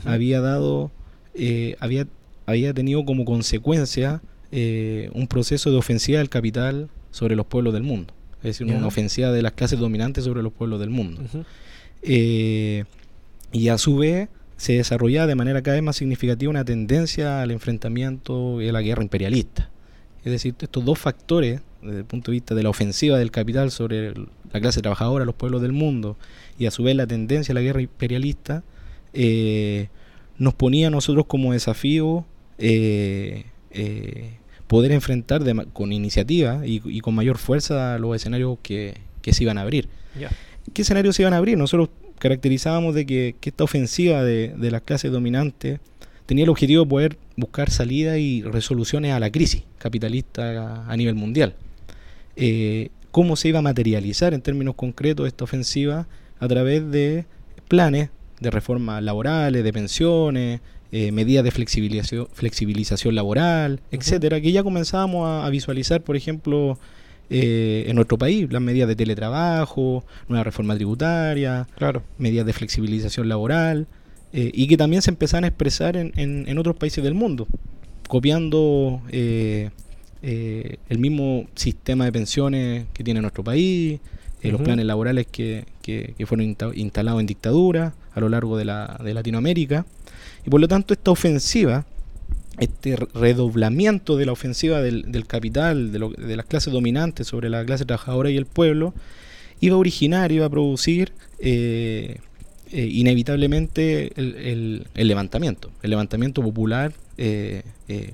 había 0.06 0.40
dado, 0.40 0.92
eh, 1.34 1.76
había, 1.80 2.08
había 2.46 2.74
tenido 2.74 3.04
como 3.06 3.26
consecuencia 3.26 4.22
un 4.54 5.28
proceso 5.30 5.72
de 5.72 5.78
ofensiva 5.78 6.20
del 6.20 6.28
capital 6.28 6.90
sobre 7.12 7.36
los 7.36 7.46
pueblos 7.46 7.74
del 7.74 7.84
mundo. 7.84 8.14
Es 8.38 8.60
decir, 8.60 8.68
una 8.68 8.88
ofensiva 8.88 9.32
de 9.32 9.42
las 9.42 9.52
clases 9.52 9.80
dominantes 9.80 10.24
sobre 10.24 10.42
los 10.42 10.52
pueblos 10.52 10.80
del 10.80 10.90
mundo. 10.90 11.22
Eh, 12.02 12.86
y 13.52 13.68
a 13.68 13.78
su 13.78 13.98
vez 13.98 14.30
se 14.58 14.74
desarrollaba 14.74 15.28
de 15.28 15.36
manera 15.36 15.62
cada 15.62 15.76
vez 15.76 15.84
más 15.84 15.96
significativa 15.96 16.50
una 16.50 16.66
tendencia 16.66 17.42
al 17.42 17.52
enfrentamiento 17.52 18.62
y 18.62 18.70
a 18.70 18.72
la 18.72 18.82
guerra 18.82 19.04
imperialista. 19.04 19.70
Es 20.24 20.32
decir, 20.32 20.56
estos 20.60 20.86
dos 20.86 21.00
factores, 21.00 21.62
desde 21.82 22.00
el 22.00 22.06
punto 22.06 22.32
de 22.32 22.36
vista 22.36 22.56
de 22.56 22.64
la 22.64 22.70
ofensiva 22.70 23.18
del 23.18 23.32
capital 23.32 23.72
sobre 23.72 24.14
la 24.14 24.60
clase 24.60 24.82
trabajadora, 24.82 25.26
los 25.26 25.36
pueblos 25.36 25.62
del 25.62 25.72
mundo, 25.72 26.18
y 26.60 26.68
a 26.68 26.72
su 26.72 26.84
vez 26.84 26.96
la 26.96 27.08
tendencia 27.08 27.54
a 27.54 27.56
la 27.56 27.62
guerra 27.62 27.82
imperialista, 27.82 28.64
eh, 29.14 29.90
nos 30.38 30.54
ponía 30.54 30.88
a 30.88 30.90
nosotros 30.90 31.26
como 31.26 31.54
desafío 31.54 32.26
eh, 32.58 33.46
eh, 33.72 34.38
poder 34.72 34.94
enfrentar 34.94 35.44
de 35.44 35.66
con 35.74 35.92
iniciativa 35.92 36.66
y, 36.66 36.82
y 36.86 37.02
con 37.02 37.14
mayor 37.14 37.38
fuerza 37.38 38.00
los 38.00 38.16
escenarios 38.16 38.58
que, 38.64 38.94
que 39.22 39.34
se 39.34 39.44
iban 39.44 39.58
a 39.58 39.64
abrir. 39.64 39.90
¿Qué 40.72 40.84
escenarios 40.84 41.18
se 41.18 41.24
iban 41.24 41.34
a 41.34 41.38
abrir? 41.40 41.58
Nosotros 41.58 41.90
caracterizábamos 42.20 42.96
de 42.96 43.06
que, 43.06 43.36
que 43.42 43.50
esta 43.50 43.66
ofensiva 43.66 44.24
de, 44.24 44.56
de 44.58 44.72
las 44.72 44.84
clases 44.84 45.12
dominantes 45.12 45.82
tenía 46.26 46.46
el 46.46 46.50
objetivo 46.50 46.86
de 46.86 46.90
poder 46.90 47.18
buscar 47.36 47.70
salida 47.70 48.18
y 48.18 48.44
resoluciones 48.44 49.12
a 49.12 49.20
la 49.20 49.30
crisis 49.30 49.64
capitalista 49.78 50.86
a, 50.86 50.90
a 50.90 50.96
nivel 50.96 51.16
mundial. 51.16 51.54
Eh, 52.38 52.92
¿Cómo 53.12 53.36
se 53.36 53.50
iba 53.50 53.60
a 53.60 53.62
materializar 53.62 54.34
en 54.34 54.42
términos 54.42 54.76
concretos 54.76 55.28
esta 55.28 55.44
ofensiva? 55.44 56.08
A 56.40 56.48
través 56.48 56.90
de 56.90 57.26
planes 57.68 58.10
de 58.40 58.50
reformas 58.50 59.04
laborales, 59.04 59.66
de 59.66 59.74
pensiones, 59.74 60.62
eh, 60.92 61.12
medidas 61.12 61.44
de 61.44 61.52
flexibilización, 61.52 62.28
flexibilización 62.34 63.16
laboral, 63.16 63.80
etcétera, 63.92 64.42
que 64.42 64.52
ya 64.52 64.64
comenzábamos 64.64 65.26
a, 65.28 65.46
a 65.46 65.50
visualizar, 65.50 66.02
por 66.02 66.16
ejemplo, 66.16 66.78
eh, 67.30 67.86
en 67.88 67.96
nuestro 67.96 68.18
país, 68.18 68.48
las 68.52 68.62
medidas 68.62 68.90
de 68.90 68.96
teletrabajo, 68.98 70.04
nueva 70.28 70.44
reforma 70.44 70.76
tributaria, 70.76 71.68
Claro. 71.78 72.04
medidas 72.18 72.46
de 72.46 72.54
flexibilización 72.54 73.30
laboral, 73.30 73.88
eh, 74.34 74.52
y 74.54 74.68
que 74.68 74.76
también 74.78 75.02
se 75.02 75.12
empezaban 75.12 75.46
a 75.46 75.48
expresar 75.48 75.96
en, 75.98 76.12
en- 76.18 76.46
en 76.48 76.58
otros 76.58 76.76
países 76.76 77.04
del 77.04 77.14
mundo, 77.14 77.48
copiando 78.08 79.02
eh, 79.12 79.70
eh, 80.22 80.78
el 80.90 81.00
mismo 81.00 81.46
sistema 81.56 82.06
de 82.06 82.12
pensiones 82.12 82.86
que 82.94 83.04
tiene 83.04 83.22
nuestro 83.22 83.44
país, 83.44 84.00
eh, 84.44 84.52
los 84.52 84.62
planes 84.62 84.86
laborales 84.86 85.28
que, 85.32 85.66
que- 85.82 86.14
que 86.18 86.26
fueron 86.26 86.46
insta- 86.48 86.72
instalados 86.76 87.22
en 87.22 87.28
dictadura 87.28 87.94
a 88.14 88.20
lo 88.20 88.28
largo 88.30 88.58
de, 88.58 88.66
la, 88.66 89.00
de 89.04 89.14
Latinoamérica. 89.14 89.86
Y 90.46 90.50
por 90.50 90.60
lo 90.62 90.68
tanto 90.68 90.94
esta 90.94 91.12
ofensiva, 91.12 91.86
este 92.60 92.96
re- 92.96 93.08
redoblamiento 93.14 94.18
de 94.18 94.26
la 94.26 94.32
ofensiva 94.32 94.82
del, 94.82 95.12
del 95.12 95.26
capital, 95.28 95.92
de, 95.92 96.00
lo- 96.00 96.10
de 96.10 96.36
las 96.36 96.46
clases 96.46 96.74
dominantes 96.74 97.28
sobre 97.28 97.50
la 97.50 97.64
clase 97.66 97.86
trabajadora 97.86 98.30
y 98.30 98.38
el 98.38 98.46
pueblo, 98.46 98.94
iba 99.60 99.76
a 99.76 99.80
originar, 99.80 100.32
iba 100.32 100.46
a 100.46 100.50
producir 100.50 101.14
eh, 101.40 102.18
eh, 102.72 102.90
inevitablemente 102.92 104.12
el, 104.20 104.36
el- 104.36 104.88
el 104.96 105.08
levantamiento, 105.08 105.72
el 105.84 105.90
levantamiento 105.92 106.42
popular 106.42 106.94
eh, 107.18 107.62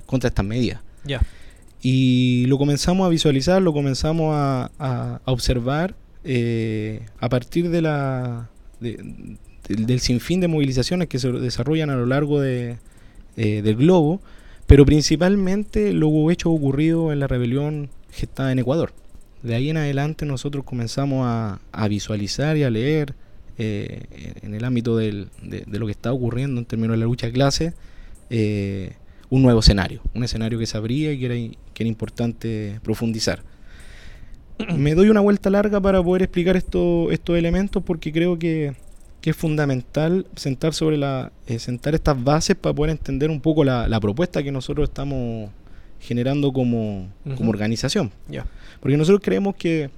contra 0.06 0.28
estas 0.28 0.44
medidas. 0.44 0.80
Ya. 1.04 1.20
Y 1.80 2.44
lo 2.48 2.58
comenzamos 2.58 3.06
a 3.06 3.08
visualizar, 3.08 3.62
lo 3.62 3.72
comenzamos 3.72 4.34
a, 4.34 4.70
a- 4.78 5.20
a 5.24 5.32
observar 5.32 5.94
a 7.20 7.28
partir 7.30 7.70
de 7.70 7.80
la, 7.80 8.50
de, 8.80 9.36
del, 9.68 9.86
del 9.86 10.00
sinfín 10.00 10.40
de 10.40 10.48
movilizaciones 10.48 11.08
que 11.08 11.18
se 11.18 11.30
desarrollan 11.32 11.90
a 11.90 11.96
lo 11.96 12.06
largo 12.06 12.40
de, 12.40 12.76
eh, 13.36 13.62
del 13.62 13.76
globo, 13.76 14.20
pero 14.66 14.84
principalmente 14.84 15.92
los 15.92 16.10
hechos 16.30 16.52
ocurridos 16.54 17.12
en 17.12 17.20
la 17.20 17.26
rebelión 17.26 17.88
gestada 18.12 18.52
en 18.52 18.58
Ecuador. 18.58 18.92
De 19.42 19.54
ahí 19.54 19.70
en 19.70 19.76
adelante 19.76 20.26
nosotros 20.26 20.64
comenzamos 20.64 21.24
a, 21.26 21.60
a 21.72 21.88
visualizar 21.88 22.56
y 22.56 22.64
a 22.64 22.70
leer 22.70 23.14
eh, 23.56 24.02
en 24.42 24.54
el 24.54 24.64
ámbito 24.64 24.96
del- 24.96 25.28
de, 25.42 25.64
de 25.66 25.78
lo 25.78 25.86
que 25.86 25.92
está 25.92 26.12
ocurriendo 26.12 26.60
en 26.60 26.64
términos 26.66 26.94
de 26.94 26.98
la 26.98 27.04
lucha 27.06 27.26
de 27.28 27.32
clase, 27.32 27.72
eh, 28.30 28.92
un 29.30 29.42
nuevo 29.42 29.60
escenario, 29.60 30.00
un 30.14 30.24
escenario 30.24 30.58
que 30.58 30.66
se 30.66 30.76
abría 30.76 31.12
y 31.12 31.18
que 31.18 31.26
era, 31.26 31.34
que 31.74 31.82
era 31.82 31.88
importante 31.88 32.80
profundizar. 32.82 33.42
Me 34.76 34.94
doy 34.94 35.08
una 35.08 35.20
vuelta 35.20 35.50
larga 35.50 35.80
para 35.80 36.02
poder 36.02 36.22
explicar 36.22 36.56
esto- 36.56 37.10
estos 37.10 37.36
elementos 37.38 37.82
porque 37.82 38.12
creo 38.12 38.38
que, 38.38 38.74
que 39.28 39.32
es 39.32 39.36
fundamental 39.36 40.24
sentar 40.36 40.72
sobre 40.72 40.96
la 40.96 41.30
eh, 41.46 41.58
sentar 41.58 41.94
estas 41.94 42.16
bases 42.24 42.56
para 42.56 42.74
poder 42.74 42.92
entender 42.92 43.28
un 43.28 43.42
poco 43.42 43.62
la, 43.62 43.86
la 43.86 44.00
propuesta 44.00 44.42
que 44.42 44.50
nosotros 44.50 44.88
estamos 44.88 45.50
generando 46.00 46.50
como, 46.50 47.08
como 47.36 47.50
organización. 47.50 48.10
Ya. 48.30 48.46
Porque 48.80 48.96
nosotros 48.96 49.20
creemos 49.22 49.54
que 49.56 49.90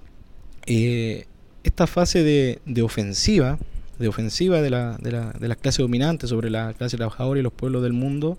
eh, 0.67 1.27
esta 1.63 1.87
fase 1.87 2.25
de, 2.25 2.59
de 2.67 2.83
ofensiva, 2.83 3.57
de 4.01 4.09
ofensiva 4.09 4.61
de 4.63 4.71
la, 4.71 4.97
de, 5.01 5.13
la, 5.13 5.31
de 5.39 5.47
las 5.47 5.59
clases 5.59 5.79
dominantes 5.79 6.29
sobre 6.31 6.51
la 6.51 6.73
clase 6.75 6.97
trabajadora 6.97 7.39
y 7.39 7.43
los 7.45 7.53
pueblos 7.53 7.83
del 7.85 7.93
mundo, 7.93 8.37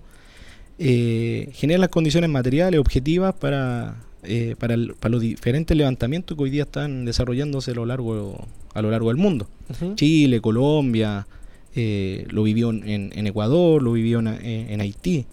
eh, 0.77 1.49
genera 1.53 1.79
las 1.79 1.89
condiciones 1.89 2.29
materiales, 2.29 2.79
objetivas 2.81 3.33
para, 3.35 3.95
eh, 4.23 4.55
para, 4.59 4.73
el- 4.73 4.95
para 4.99 5.11
los 5.13 5.21
diferentes 5.21 5.77
levantamientos 5.77 6.35
que 6.35 6.43
hoy 6.43 6.49
día 6.49 6.63
están 6.63 7.05
desarrollándose 7.05 7.71
a 7.71 7.75
lo 7.75 7.85
largo, 7.85 8.45
a 8.73 8.81
lo 8.81 8.91
largo 8.91 9.09
del 9.09 9.17
mundo. 9.17 9.47
Chile, 9.95 10.41
Colombia, 10.41 11.27
eh, 11.75 12.25
lo 12.29 12.43
vivió 12.43 12.69
en, 12.71 13.11
en 13.13 13.27
Ecuador, 13.27 13.81
lo 13.81 13.93
vivió 13.93 14.19
en, 14.19 14.81
Haití. 14.81 15.25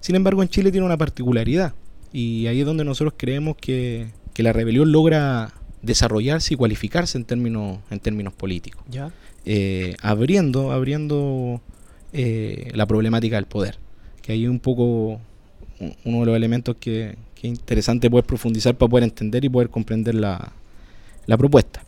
Sin 0.00 0.14
embargo, 0.14 0.42
en 0.42 0.48
Chile 0.48 0.70
tiene 0.70 0.86
una 0.86 0.96
particularidad 0.96 1.74
y 2.12 2.46
ahí 2.46 2.60
es 2.60 2.66
donde 2.66 2.84
nosotros 2.84 3.14
creemos 3.16 3.56
que, 3.56 4.08
que 4.34 4.42
la 4.42 4.52
rebelión 4.52 4.92
logra 4.92 5.52
desarrollarse 5.82 6.54
y 6.54 6.56
cualificarse 6.56 7.16
en 7.18 7.24
términos, 7.24 7.78
en 7.90 8.00
términos 8.00 8.32
políticos, 8.34 8.82
Ya. 8.90 9.10
eh, 9.44 9.94
abriendo, 10.02 10.72
abriendo 10.72 11.60
eh, 12.12 12.70
la 12.74 12.86
problemática 12.86 13.36
del 13.36 13.46
poder, 13.46 13.78
que 14.22 14.32
ahí 14.32 14.44
es 14.44 14.50
un 14.50 14.58
poco 14.60 15.20
uno 16.04 16.20
de 16.20 16.26
los 16.26 16.36
elementos 16.36 16.76
que, 16.80 17.16
que 17.34 17.48
es 17.48 17.58
interesante 17.58 18.10
poder 18.10 18.24
profundizar 18.24 18.76
para 18.76 18.88
poder 18.90 19.04
entender 19.04 19.44
y 19.44 19.48
poder 19.48 19.68
comprender 19.70 20.14
la, 20.14 20.52
la 21.26 21.36
propuesta. 21.36 21.84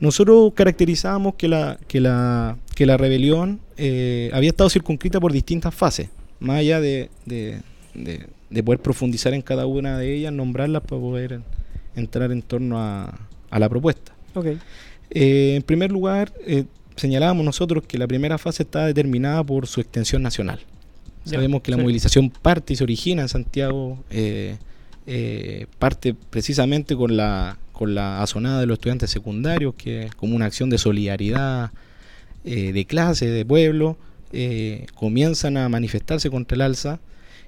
Nosotros 0.00 0.52
caracterizábamos 0.54 1.34
que 1.34 1.48
la, 1.48 1.78
que 1.88 2.00
la, 2.00 2.56
que 2.74 2.86
la 2.86 2.96
rebelión 2.96 3.60
eh, 3.76 4.30
había 4.32 4.50
estado 4.50 4.68
circunscrita 4.70 5.20
por 5.20 5.32
distintas 5.32 5.74
fases, 5.74 6.08
más 6.40 6.58
allá 6.58 6.80
de, 6.80 7.10
de- 7.26 7.60
de- 7.94 8.26
de 8.50 8.62
poder 8.62 8.80
profundizar 8.80 9.32
en 9.32 9.40
cada 9.42 9.64
una 9.66 9.96
de 9.98 10.14
ellas, 10.14 10.32
nombrarlas 10.32 10.82
para 10.82 11.00
poder 11.00 11.40
entrar 11.96 12.30
en 12.32 12.42
torno 12.42 12.78
a, 12.78 13.18
a 13.50 13.58
la 13.58 13.68
propuesta. 13.68 14.12
Ok. 14.34 14.46
Eh, 15.10 15.54
en 15.56 15.62
primer 15.62 15.90
lugar, 15.90 16.32
eh, 16.46 16.64
señalábamos 16.96 17.44
nosotros 17.44 17.84
que 17.86 17.96
la 17.98 18.06
primera 18.06 18.36
fase 18.38 18.62
está 18.64 18.86
determinada 18.86 19.42
por 19.42 19.66
su 19.66 19.80
extensión 19.80 20.22
nacional. 20.22 20.60
Sabemos 21.24 21.62
que 21.62 21.70
la 21.70 21.76
sí. 21.78 21.82
movilización 21.82 22.30
parte 22.30 22.72
y 22.72 22.76
se 22.76 22.82
origina 22.84 23.22
en 23.22 23.28
Santiago, 23.28 24.02
eh, 24.10 24.56
parte 25.78 26.14
precisamente 26.14 26.94
con 26.96 27.16
la, 27.16 27.58
con 27.72 27.94
la 27.94 28.22
azonada 28.22 28.60
de 28.60 28.66
los 28.66 28.76
estudiantes 28.76 29.10
secundarios, 29.10 29.74
que 29.74 30.10
como 30.16 30.36
una 30.36 30.46
acción 30.46 30.70
de 30.70 30.78
solidaridad 30.78 31.70
eh, 32.44 32.72
de 32.72 32.84
clase, 32.84 33.26
de 33.26 33.44
pueblo, 33.44 33.96
eh, 34.32 34.86
comienzan 34.94 35.56
a 35.56 35.68
manifestarse 35.68 36.30
contra 36.30 36.54
el 36.54 36.62
alza 36.62 37.00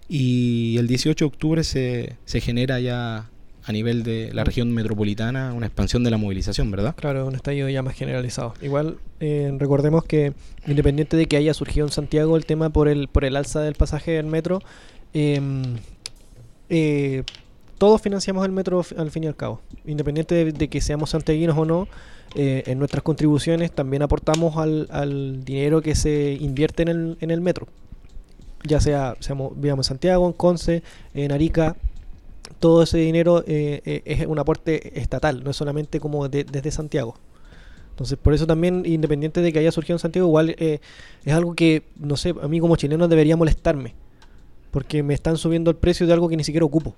y 0.08 0.76
el 0.78 0.86
18 0.86 1.24
de 1.24 1.26
octubre 1.26 1.64
se, 1.64 2.16
se 2.24 2.40
genera 2.40 2.78
ya 2.80 3.30
a 3.66 3.72
nivel 3.72 4.02
de 4.02 4.30
la 4.34 4.44
región 4.44 4.70
metropolitana 4.72 5.52
una 5.54 5.66
expansión 5.66 6.04
de 6.04 6.10
la 6.10 6.18
movilización, 6.18 6.70
¿verdad? 6.70 6.94
Claro, 6.96 7.26
un 7.26 7.34
estallido 7.34 7.68
ya 7.68 7.82
más 7.82 7.94
generalizado. 7.94 8.54
Igual 8.60 8.98
eh, 9.20 9.54
recordemos 9.58 10.04
que 10.04 10.34
independiente 10.66 11.16
de 11.16 11.26
que 11.26 11.36
haya 11.36 11.54
surgido 11.54 11.86
en 11.86 11.92
Santiago 11.92 12.36
el 12.36 12.44
tema 12.44 12.70
por 12.70 12.88
el 12.88 13.08
por 13.08 13.24
el 13.24 13.36
alza 13.36 13.60
del 13.60 13.74
pasaje 13.74 14.12
del 14.12 14.26
metro, 14.26 14.60
em, 15.14 15.62
eh, 16.68 17.22
todos 17.78 18.00
financiamos 18.00 18.44
el 18.44 18.52
metro 18.52 18.82
al 18.96 19.10
fin 19.10 19.24
y 19.24 19.26
al 19.26 19.36
cabo. 19.36 19.60
Independiente 19.84 20.52
de, 20.52 20.68
que 20.68 20.80
seamos 20.80 21.10
santiaguinos 21.10 21.56
o 21.56 21.64
no, 21.64 21.88
eh, 22.34 22.64
en 22.66 22.78
nuestras 22.78 23.02
contribuciones 23.02 23.72
también 23.72 24.02
aportamos 24.02 24.56
al, 24.56 25.44
dinero 25.44 25.82
que 25.82 25.94
se 25.94 26.32
invierte 26.40 26.82
en 26.82 27.30
el, 27.30 27.40
metro. 27.40 27.66
Ya 28.64 28.80
sea, 28.80 29.16
seamos, 29.20 29.52
vivamos 29.60 29.86
en 29.86 29.88
Santiago, 29.88 30.26
en 30.26 30.32
Conce, 30.32 30.82
en 31.14 31.32
Arica, 31.32 31.76
todo 32.60 32.82
ese 32.82 32.98
dinero 32.98 33.44
eh, 33.46 33.82
eh, 33.84 34.02
es 34.04 34.26
un 34.26 34.38
aporte 34.38 34.98
estatal, 35.00 35.44
no 35.44 35.50
es 35.50 35.56
solamente 35.56 36.00
como 36.00 36.28
de- 36.28 36.44
desde 36.44 36.70
Santiago. 36.70 37.16
Entonces, 37.90 38.18
por 38.18 38.34
eso 38.34 38.46
también, 38.46 38.82
independiente 38.86 39.40
de 39.40 39.52
que 39.52 39.60
haya 39.60 39.70
surgido 39.70 39.94
en 39.96 40.00
Santiago, 40.00 40.26
igual 40.26 40.56
es 40.58 40.80
algo 41.32 41.54
que, 41.54 41.84
no 41.96 42.16
sé, 42.16 42.34
a 42.42 42.48
mí 42.48 42.58
como 42.58 42.74
chileno 42.74 43.06
debería 43.06 43.36
molestarme. 43.36 43.94
Porque 44.72 45.04
me 45.04 45.14
están 45.14 45.36
subiendo 45.36 45.70
el 45.70 45.76
precio 45.76 46.04
de 46.04 46.12
algo 46.12 46.28
que 46.28 46.36
ni 46.36 46.42
siquiera 46.42 46.66
ocupo. 46.66 46.96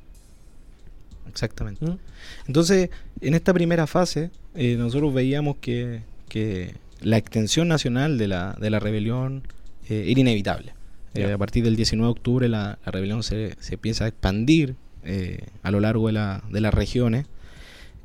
Exactamente. 1.28 1.84
¿Mm? 1.84 1.98
Entonces, 2.46 2.90
en 3.20 3.34
esta 3.34 3.52
primera 3.54 3.86
fase, 3.86 4.30
eh, 4.54 4.76
nosotros 4.78 5.12
veíamos 5.14 5.56
que, 5.60 6.02
que 6.28 6.74
la 7.00 7.16
extensión 7.18 7.68
nacional 7.68 8.18
de 8.18 8.28
la, 8.28 8.56
de 8.60 8.70
la 8.70 8.78
rebelión 8.80 9.42
eh, 9.88 10.04
era 10.08 10.20
inevitable. 10.20 10.74
Eh, 11.14 11.32
a 11.32 11.38
partir 11.38 11.64
del 11.64 11.76
19 11.76 12.06
de 12.06 12.10
octubre 12.10 12.48
la, 12.48 12.78
la 12.84 12.92
rebelión 12.92 13.22
se, 13.22 13.56
se 13.60 13.74
empieza 13.74 14.04
a 14.04 14.08
expandir 14.08 14.74
eh, 15.04 15.40
a 15.62 15.70
lo 15.70 15.80
largo 15.80 16.08
de, 16.08 16.12
la- 16.12 16.42
de 16.50 16.60
las 16.60 16.74
regiones 16.74 17.26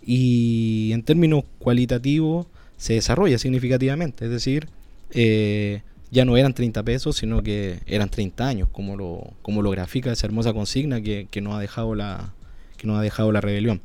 y 0.05 0.91
en 0.93 1.03
términos 1.03 1.43
cualitativos 1.59 2.47
se 2.77 2.93
desarrolla 2.93 3.37
significativamente. 3.37 4.25
Es 4.25 4.31
decir, 4.31 4.67
eh, 5.11 5.81
ya 6.09 6.25
no 6.25 6.37
eran 6.37 6.53
30 6.53 6.83
pesos, 6.83 7.17
sino 7.17 7.41
que 7.43 7.79
eran 7.85 8.09
30 8.09 8.47
años, 8.47 8.69
como 8.71 8.95
lo, 8.97 9.33
como 9.41 9.61
lo 9.61 9.69
grafica 9.71 10.11
esa 10.11 10.27
hermosa 10.27 10.53
consigna 10.53 11.01
que, 11.01 11.27
que 11.29 11.41
nos 11.41 11.53
ha 11.55 11.59
dejado 11.59 11.95
la, 11.95 12.33
que 12.81 12.87
nos 12.87 12.97
ha 12.97 13.01
dejado 13.01 13.31
la 13.31 13.39
rebelión. 13.41 13.79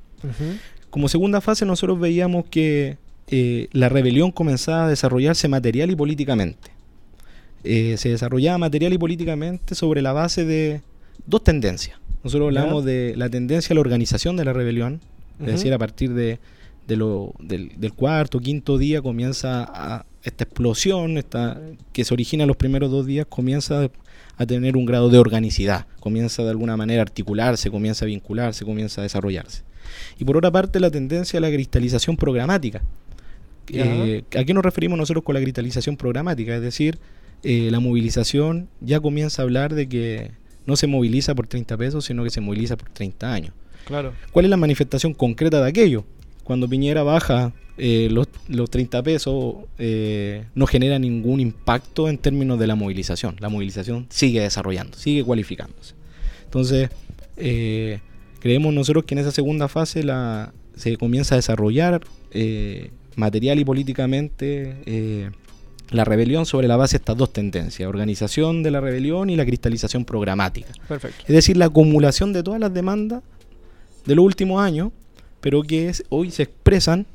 Como 0.90 1.08
segunda 1.08 1.40
fase 1.42 1.66
nosotros 1.66 2.00
veíamos 2.00 2.46
que 2.50 2.96
eh, 3.28 3.68
la 3.72 3.88
rebelión 3.88 4.30
comenzaba 4.32 4.86
a 4.86 4.88
desarrollarse 4.88 5.46
material 5.48 5.90
y 5.90 5.96
políticamente. 5.96 6.70
Eh, 7.64 7.96
se 7.98 8.08
desarrollaba 8.10 8.58
material 8.58 8.92
y 8.92 8.98
políticamente 8.98 9.74
sobre 9.74 10.00
la 10.00 10.12
base 10.12 10.44
de 10.44 10.80
dos 11.26 11.44
tendencias. 11.44 11.98
Nosotros 12.24 12.52
Ya. 12.54 12.60
hablamos 12.60 12.84
de 12.84 13.14
la 13.16 13.28
tendencia 13.28 13.72
a 13.72 13.74
la 13.74 13.80
organización 13.80 14.36
de 14.36 14.44
la 14.44 14.52
rebelión, 14.52 15.00
es 15.40 15.46
decir, 15.46 15.74
a 15.74 15.78
partir 15.78 16.14
de, 16.14 16.38
de 16.88 16.96
lo, 16.96 17.34
del, 17.38 17.72
del 17.76 17.92
cuarto, 17.92 18.40
quinto 18.40 18.78
día 18.78 19.02
comienza 19.02 19.64
a, 19.68 20.06
esta 20.22 20.44
explosión 20.44 21.18
esta, 21.18 21.60
que 21.92 22.04
se 22.04 22.14
origina 22.14 22.44
en 22.44 22.48
los 22.48 22.56
primeros 22.56 22.90
dos 22.90 23.04
días, 23.06 23.26
comienza 23.28 23.90
a 24.36 24.46
tener 24.46 24.76
un 24.76 24.86
grado 24.86 25.08
de 25.08 25.18
organicidad, 25.18 25.86
comienza 26.00 26.42
de 26.42 26.50
alguna 26.50 26.76
manera 26.76 27.00
a 27.00 27.04
articularse, 27.04 27.70
comienza 27.70 28.04
a 28.04 28.08
vincularse, 28.08 28.64
comienza 28.64 29.00
a 29.00 29.04
desarrollarse. 29.04 29.62
Y 30.18 30.24
por 30.24 30.36
otra 30.36 30.50
parte, 30.50 30.80
la 30.80 30.90
tendencia 30.90 31.38
a 31.38 31.40
la 31.40 31.50
cristalización 31.50 32.16
programática. 32.16 32.82
Eh, 33.68 34.22
¿A 34.38 34.44
qué 34.44 34.54
nos 34.54 34.64
referimos 34.64 34.98
nosotros 34.98 35.24
con 35.24 35.34
la 35.34 35.40
cristalización 35.40 35.96
programática? 35.96 36.54
Es 36.54 36.62
decir, 36.62 36.98
eh, 37.42 37.68
la 37.70 37.80
movilización 37.80 38.68
ya 38.80 39.00
comienza 39.00 39.42
a 39.42 39.44
hablar 39.44 39.74
de 39.74 39.88
que 39.88 40.30
no 40.66 40.76
se 40.76 40.86
moviliza 40.86 41.34
por 41.34 41.46
30 41.46 41.76
pesos, 41.76 42.04
sino 42.04 42.24
que 42.24 42.30
se 42.30 42.40
moviliza 42.40 42.76
por 42.76 42.90
30 42.90 43.32
años. 43.32 43.52
Claro. 43.86 44.12
¿Cuál 44.32 44.46
es 44.46 44.50
la 44.50 44.56
manifestación 44.56 45.14
concreta 45.14 45.62
de 45.62 45.68
aquello? 45.68 46.04
Cuando 46.44 46.68
Piñera 46.68 47.02
baja 47.02 47.52
eh, 47.78 48.08
los, 48.10 48.28
los 48.48 48.70
30 48.70 49.02
pesos, 49.02 49.54
eh, 49.78 50.44
no 50.54 50.66
genera 50.66 50.98
ningún 50.98 51.40
impacto 51.40 52.08
en 52.08 52.18
términos 52.18 52.58
de 52.58 52.66
la 52.66 52.74
movilización. 52.74 53.36
La 53.40 53.48
movilización 53.48 54.06
sigue 54.10 54.40
desarrollando, 54.40 54.96
sigue 54.96 55.22
cualificándose. 55.24 55.94
Entonces, 56.44 56.88
eh, 57.36 58.00
creemos 58.40 58.72
nosotros 58.72 59.04
que 59.04 59.14
en 59.14 59.18
esa 59.18 59.30
segunda 59.32 59.68
fase 59.68 60.02
la, 60.02 60.52
se 60.76 60.96
comienza 60.96 61.34
a 61.34 61.38
desarrollar 61.38 62.00
material 63.16 63.58
y 63.58 63.64
políticamente 63.64 65.30
la 65.90 66.04
rebelión 66.04 66.46
sobre 66.46 66.66
la 66.68 66.76
base 66.76 66.94
de 66.98 67.02
estas 67.02 67.16
dos 67.16 67.32
tendencias, 67.32 67.88
organización 67.88 68.62
de 68.62 68.70
la 68.72 68.80
rebelión 68.80 69.30
y 69.30 69.36
la 69.36 69.44
cristalización 69.46 70.04
programática. 70.04 70.72
Perfecto. 70.88 71.22
Es 71.28 71.34
decir, 71.34 71.56
la 71.56 71.66
acumulación 71.66 72.32
de 72.32 72.42
todas 72.42 72.60
las 72.60 72.74
demandas 72.74 73.22
de 74.04 74.14
los 74.14 74.24
últimos 74.24 74.60
años, 74.60 74.90
pero 75.40 75.62
que 75.62 75.88
es- 75.88 76.04
hoy 76.08 76.30
se 76.30 76.42
expresan 76.44 77.06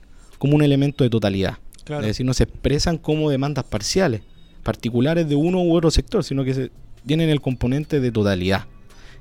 como 0.41 0.55
un 0.55 0.63
elemento 0.63 1.03
de 1.03 1.11
totalidad. 1.11 1.59
Claro. 1.83 2.01
Es 2.01 2.07
decir, 2.07 2.25
no 2.25 2.33
se 2.33 2.45
expresan 2.45 2.97
como 2.97 3.29
demandas 3.29 3.63
parciales, 3.63 4.21
particulares 4.63 5.29
de 5.29 5.35
uno 5.35 5.61
u 5.61 5.75
otro 5.75 5.91
sector, 5.91 6.23
sino 6.23 6.43
que 6.43 6.55
se, 6.55 6.71
tienen 7.05 7.29
el 7.29 7.41
componente 7.41 7.99
de 7.99 8.11
totalidad. 8.11 8.65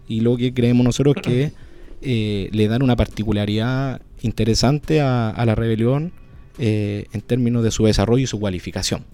Y 0.09 0.21
lo 0.21 0.39
que 0.39 0.55
creemos 0.55 0.83
nosotros 0.83 1.17
que 1.23 1.53
eh, 2.01 2.49
le 2.53 2.69
dan 2.69 2.83
una 2.83 2.97
particularidad 2.97 4.01
interesante 4.23 5.03
a, 5.03 5.29
a 5.29 5.45
la 5.45 5.55
rebelión 5.55 6.13
eh, 6.59 7.05
en 7.13 7.21
términos 7.21 7.63
de 7.65 7.71
su 7.71 7.85
desarrollo 7.85 8.25
y 8.25 8.27
su 8.27 8.41
cualificación. 8.41 9.05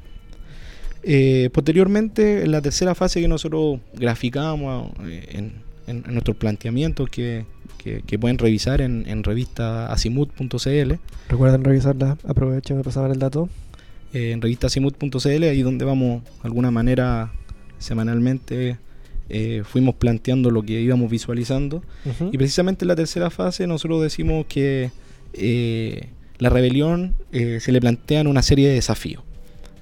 Eh, 1.03 1.51
posteriormente, 1.53 2.45
en 2.45 2.53
la 2.53 2.63
tercera 2.63 2.95
fase 2.95 3.21
que 3.21 3.27
nosotros 3.29 3.81
graficamos 3.95 4.93
en, 5.01 5.65
en- 5.89 6.03
en 6.05 6.13
nuestros 6.15 6.37
planteamientos 6.37 7.09
que, 7.09 7.47
que- 7.87 8.03
que 8.03 8.19
pueden 8.19 8.39
revisar 8.39 8.81
en, 8.81 9.05
en 9.07 9.23
revista 9.23 9.93
asimut.cl, 9.93 10.93
Recuerden 11.29 11.63
revisarla, 11.65 12.19
aprovechen 12.27 12.77
de 12.79 12.83
pasar 12.85 13.11
el 13.11 13.19
dato. 13.19 13.49
eh, 14.13 14.33
en 14.33 14.41
revistasimut.cl, 14.41 15.43
ahí 15.45 15.63
donde 15.63 15.85
vamos 15.85 16.23
de 16.25 16.31
alguna 16.45 16.71
manera 16.71 17.31
semanalmente 17.79 18.79
eh, 19.29 19.63
fuimos 19.65 19.95
planteando 19.97 20.51
lo 20.51 20.63
que 20.63 20.81
íbamos 20.81 21.11
visualizando. 21.11 21.83
Y 22.33 22.39
precisamente 22.39 22.85
en 22.85 22.89
la 22.89 22.97
tercera 22.97 23.29
fase 23.31 23.67
nosotros 23.67 24.01
decimos 24.03 24.47
que 24.47 24.91
eh, 25.33 26.09
la 26.39 26.49
rebelión 26.51 27.15
eh, 27.33 27.59
se 27.61 27.73
le 27.73 27.81
plantean 27.81 28.27
una 28.27 28.43
serie 28.43 28.69
de 28.69 28.75
desafíos. 28.75 29.23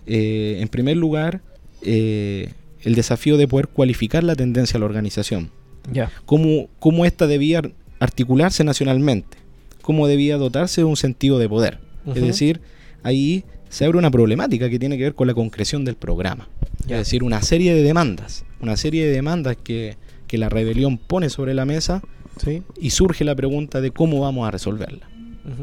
En 0.07 0.69
primer 0.69 0.97
lugar, 0.99 1.41
el 1.83 2.95
desafío 2.95 3.37
de 3.37 3.47
poder 3.49 3.69
cualificar 3.69 4.23
la 4.25 4.35
tendencia 4.35 4.77
a 4.77 4.81
la 4.81 4.87
organización. 4.87 5.51
Ya. 5.93 6.11
Cómo, 6.27 6.69
cómo 6.79 7.05
ésta 7.05 7.27
debía 7.27 7.63
articularse 8.05 8.65
nacionalmente. 8.65 9.39
Cómo 9.83 10.07
debía 10.07 10.37
dotarse 10.37 10.81
de 10.81 10.85
un 10.87 10.97
sentido 10.97 11.39
de 11.39 11.49
poder. 11.49 11.79
Es 12.07 12.23
decir, 12.23 12.61
ahí 13.03 13.45
se 13.69 13.85
abre 13.85 13.99
una 13.99 14.11
problemática 14.11 14.71
que 14.71 14.79
tiene 14.79 14.97
que 14.97 15.05
ver 15.05 15.15
con 15.15 15.27
la 15.27 15.35
concreción 15.35 15.85
del 15.85 15.97
programa. 15.97 16.49
Es 16.83 16.99
decir, 16.99 17.23
una 17.23 17.43
serie 17.43 17.75
de 17.75 17.83
demandas. 17.83 18.45
Una 18.61 18.77
serie 18.77 19.07
de 19.07 19.13
demandas 19.13 19.57
que, 19.57 19.97
que 20.27 20.39
la 20.39 20.49
rebelión 20.49 20.99
pone 20.99 21.29
sobre 21.31 21.55
la 21.55 21.65
mesa 21.65 22.03
Sí. 22.43 22.63
y 22.81 22.91
surge 22.91 23.23
la 23.25 23.37
pregunta 23.37 23.81
de 23.81 23.93
cómo 23.93 24.21
vamos 24.21 24.47
a 24.49 24.51
resolverla. 24.51 25.09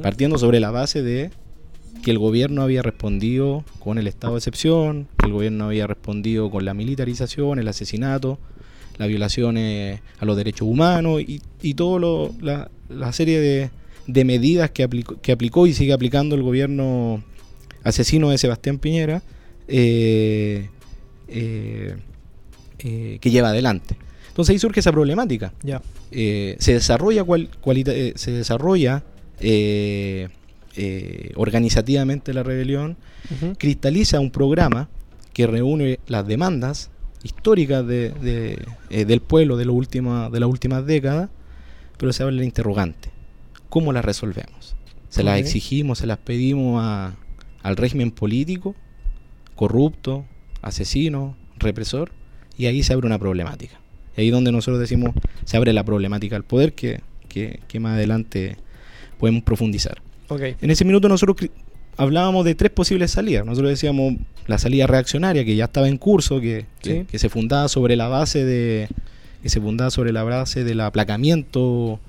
Partiendo 0.01 0.37
sobre 0.37 0.59
la 0.59 0.71
base 0.71 1.01
de 1.03 1.29
que 2.03 2.11
el 2.11 2.17
gobierno 2.19 2.61
había 2.61 2.81
respondido 2.81 3.65
con 3.79 3.97
el 3.97 4.07
estado 4.07 4.33
de 4.33 4.39
excepción, 4.39 5.07
que 5.17 5.25
el 5.27 5.33
gobierno 5.33 5.65
había 5.65 5.85
respondido 5.87 6.49
con 6.49 6.63
la 6.63 6.73
militarización, 6.73 7.59
el 7.59 7.67
asesinato, 7.67 8.39
las 9.01 9.09
violaciones 9.09 9.99
a 10.19 10.25
los 10.25 10.37
derechos 10.37 10.67
humanos 10.67 11.21
y, 11.21 11.41
y 11.61 11.73
toda 11.73 12.29
la, 12.41 12.69
la 12.89 13.11
serie 13.13 13.39
de, 13.39 13.69
de 14.07 14.23
medidas 14.25 14.71
que 14.71 14.83
aplicó, 14.83 15.19
que 15.21 15.31
aplicó 15.31 15.67
y 15.67 15.73
sigue 15.73 15.91
aplicando 15.93 16.35
el 16.35 16.43
gobierno 16.43 17.23
asesino 17.83 18.29
de 18.29 18.37
Sebastián 18.37 18.77
Piñera, 18.79 19.21
eh, 19.67 20.69
eh, 21.27 21.95
eh, 22.79 23.17
que 23.19 23.31
lleva 23.31 23.49
adelante. 23.49 23.95
Entonces 24.29 24.53
ahí 24.53 24.59
surge 24.59 24.79
esa 24.81 24.91
problemática. 24.91 25.53
Se 26.59 26.73
desarrolla 26.73 27.23
cual- 27.23 27.49
se 28.15 28.31
desarrolla 28.31 29.03
organizativamente 31.35 32.33
la 32.33 32.43
rebelión 32.43 32.97
cristaliza 33.57 34.19
un 34.19 34.31
programa 34.31 34.89
que 35.33 35.47
reúne 35.47 35.99
las 36.07 36.27
demandas 36.27 36.89
históricas 37.23 37.85
de- 37.85 38.09
de, 38.09 38.63
eh, 38.89 39.05
del 39.05 39.21
pueblo 39.21 39.57
de, 39.57 39.65
lo 39.65 39.73
última- 39.73 40.29
de 40.29 40.39
las 40.39 40.49
últimas 40.49 40.85
décadas 40.85 41.29
pero 41.97 42.11
se 42.13 42.23
habla 42.23 42.37
del 42.37 42.45
interrogante 42.45 43.09
¿cómo 43.69 43.93
las 43.93 44.03
resolvemos? 44.03 44.75
se 45.09 45.23
las 45.23 45.39
exigimos, 45.39 45.97
se 45.99 46.07
las 46.07 46.17
pedimos 46.17 46.81
a- 46.83 47.13
al 47.63 47.77
régimen 47.77 48.11
político 48.11 48.75
corrupto, 49.55 50.25
asesino, 50.61 51.35
represor 51.57 52.11
y 52.57 52.65
ahí 52.65 52.81
se 52.83 52.93
abre 52.93 53.07
una 53.07 53.19
problemática 53.19 53.79
y 54.17 54.21
ahí 54.21 54.29
donde 54.29 54.51
nosotros 54.51 54.79
decimos 54.79 55.11
se 55.45 55.57
abre 55.57 55.73
la 55.73 55.83
problemática 55.83 56.35
del 56.35 56.43
poder 56.43 56.73
que, 56.73 57.01
que, 57.29 57.59
que 57.67 57.79
más 57.79 57.93
adelante 57.93 58.57
podemos 59.19 59.43
profundizar. 59.43 60.01
Ok. 60.29 60.41
En 60.61 60.71
ese 60.71 60.83
minuto 60.85 61.07
nosotros 61.07 61.49
hablábamos 62.01 62.45
de 62.45 62.55
tres 62.55 62.71
posibles 62.71 63.11
salidas. 63.11 63.45
Nosotros 63.45 63.69
decíamos 63.69 64.15
la 64.47 64.57
salida 64.57 64.87
reaccionaria 64.87 65.45
que 65.45 65.55
ya 65.55 65.65
estaba 65.65 65.87
en 65.87 65.97
curso, 65.97 66.41
que, 66.41 66.65
que- 66.81 67.01
Sí. 67.01 67.05
que 67.09 67.19
se 67.19 67.29
fundaba 67.29 67.67
sobre 67.67 67.95
la 67.95 68.07
base 68.07 68.43
de 68.45 68.87
que 69.43 69.49
se 69.49 69.59
fundaba 69.59 69.89
sobre 69.89 70.11
la 70.11 70.23
base 70.23 70.63
del 70.63 70.81
aplacamiento 70.81 71.99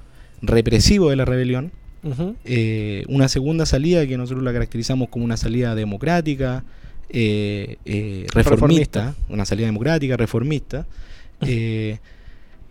represivo 0.43 1.09
de 1.11 1.17
la 1.17 1.25
rebelión. 1.25 1.73
Eh, 2.45 3.05
una 3.09 3.29
segunda 3.29 3.65
salida 3.65 4.07
que 4.07 4.17
nosotros 4.19 4.43
la 4.45 4.53
caracterizamos 4.53 5.09
como 5.09 5.25
una 5.25 5.37
salida 5.37 5.75
democrática, 5.75 6.65
eh, 7.11 7.77
eh, 7.85 8.27
reformista, 8.35 9.01
Reformista. 9.07 9.15
una 9.33 9.45
salida 9.45 9.67
democrática, 9.67 10.17
reformista, 10.17 10.87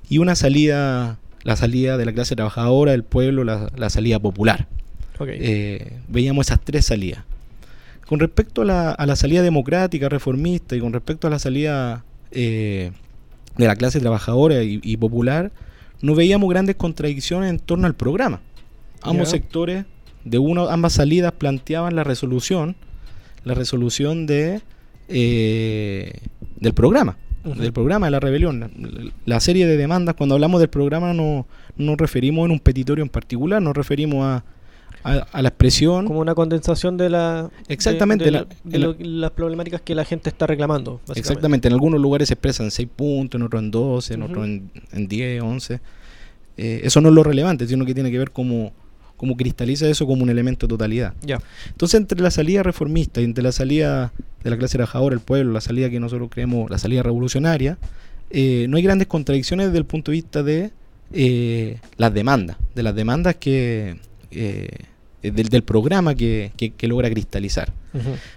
y 0.09 0.17
una 0.17 0.35
salida, 0.35 1.17
la 1.43 1.55
salida 1.55 1.97
de 1.97 2.05
la 2.05 2.13
clase 2.13 2.35
trabajadora, 2.35 2.91
del 2.91 3.03
pueblo, 3.03 3.43
la, 3.43 3.71
la 3.75 3.89
salida 3.89 4.19
popular. 4.19 4.67
Eh, 5.27 5.99
veíamos 6.07 6.47
esas 6.47 6.61
tres 6.61 6.85
salidas. 6.85 7.23
Con 8.07 8.19
respecto 8.19 8.63
a 8.63 8.65
la, 8.65 8.91
a 8.91 9.05
la 9.05 9.15
salida 9.15 9.41
democrática, 9.41 10.09
reformista, 10.09 10.75
y 10.75 10.79
con 10.79 10.91
respecto 10.91 11.27
a 11.27 11.29
la 11.29 11.39
salida 11.39 12.03
eh, 12.31 12.91
de 13.57 13.67
la 13.67 13.75
clase 13.75 13.99
trabajadora 13.99 14.63
y, 14.63 14.79
y 14.83 14.97
popular, 14.97 15.51
no 16.01 16.15
veíamos 16.15 16.49
grandes 16.49 16.75
contradicciones 16.75 17.49
en 17.49 17.59
torno 17.59 17.87
al 17.87 17.95
programa. 17.95 18.41
Ambos 19.01 19.29
sectores, 19.29 19.85
de 20.25 20.37
uno, 20.37 20.69
ambas 20.69 20.93
salidas 20.93 21.31
planteaban 21.31 21.95
la 21.95 22.03
resolución, 22.03 22.75
la 23.43 23.53
resolución 23.53 24.27
de 24.27 24.61
eh, 25.07 26.13
del 26.57 26.73
programa, 26.73 27.17
del 27.43 27.73
programa 27.73 28.07
de 28.07 28.11
la 28.11 28.19
rebelión. 28.19 28.59
La, 28.59 28.69
la 29.25 29.39
serie 29.39 29.65
de 29.65 29.77
demandas, 29.77 30.15
cuando 30.15 30.35
hablamos 30.35 30.59
del 30.59 30.69
programa, 30.69 31.13
no 31.13 31.47
nos 31.77 31.97
referimos 31.97 32.45
en 32.45 32.51
un 32.51 32.59
petitorio 32.59 33.03
en 33.03 33.09
particular, 33.09 33.61
nos 33.61 33.75
referimos 33.75 34.23
a, 34.23 34.43
a, 35.03 35.13
a 35.31 35.41
la 35.41 35.49
expresión. 35.49 36.05
Como 36.05 36.19
una 36.19 36.35
condensación 36.35 36.97
de 36.97 37.09
la. 37.09 37.49
Exactamente, 37.67 38.25
de, 38.25 38.31
la- 38.31 38.39
la- 38.41 38.45
de 38.63 38.75
en 38.75 38.81
la- 38.81 38.87
lo- 38.87 38.95
las 38.99 39.31
problemáticas 39.31 39.81
que 39.81 39.95
la 39.95 40.05
gente 40.05 40.29
está 40.29 40.47
reclamando. 40.47 40.99
Exactamente, 41.15 41.67
en 41.67 41.73
algunos 41.73 41.99
lugares 41.99 42.27
se 42.27 42.33
expresan 42.35 42.71
6 42.71 42.87
puntos, 42.95 43.39
en 43.39 43.45
otros 43.45 43.61
en 43.61 43.71
12, 43.71 44.13
en 44.13 44.21
otros 44.23 44.45
en, 44.45 44.71
en 44.91 45.07
10, 45.07 45.41
11. 45.41 45.79
Eh, 46.57 46.81
eso 46.83 47.01
no 47.01 47.09
es 47.09 47.15
lo 47.15 47.23
relevante, 47.23 47.67
sino 47.67 47.85
que 47.85 47.93
tiene 47.93 48.11
que 48.11 48.17
ver 48.19 48.31
cómo, 48.31 48.73
cómo 49.17 49.35
cristaliza 49.37 49.87
eso 49.87 50.05
como 50.05 50.23
un 50.23 50.29
elemento 50.29 50.67
de 50.67 50.69
totalidad. 50.69 51.13
Ya. 51.21 51.39
Entonces, 51.69 51.99
entre 51.99 52.19
la 52.21 52.29
salida 52.31 52.61
reformista 52.63 53.21
y 53.21 53.23
entre 53.23 53.43
la 53.43 53.51
salida 53.51 54.11
de 54.43 54.49
la 54.49 54.57
clase 54.57 54.77
trabajadora, 54.77 55.13
el 55.15 55.21
pueblo, 55.21 55.53
la 55.53 55.61
salida 55.61 55.89
que 55.89 55.99
nosotros 55.99 56.29
creemos, 56.31 56.69
la 56.69 56.77
salida 56.77 57.03
revolucionaria, 57.03 57.77
eh, 58.29 58.65
no 58.69 58.77
hay 58.77 58.83
grandes 58.83 59.07
contradicciones 59.07 59.67
desde 59.67 59.77
el 59.79 59.85
punto 59.85 60.11
de 60.11 60.15
vista 60.17 60.43
de 60.43 60.71
eh, 61.13 61.79
las 61.97 62.13
demandas, 62.13 62.57
de 62.75 62.83
las 62.83 62.95
demandas 62.95 63.35
que 63.35 63.97
eh, 64.31 64.69
del, 65.21 65.49
del 65.49 65.63
programa 65.63 66.15
que, 66.15 66.51
que- 66.57 66.71
que 66.71 66.87
logra 66.87 67.09
cristalizar. 67.09 67.71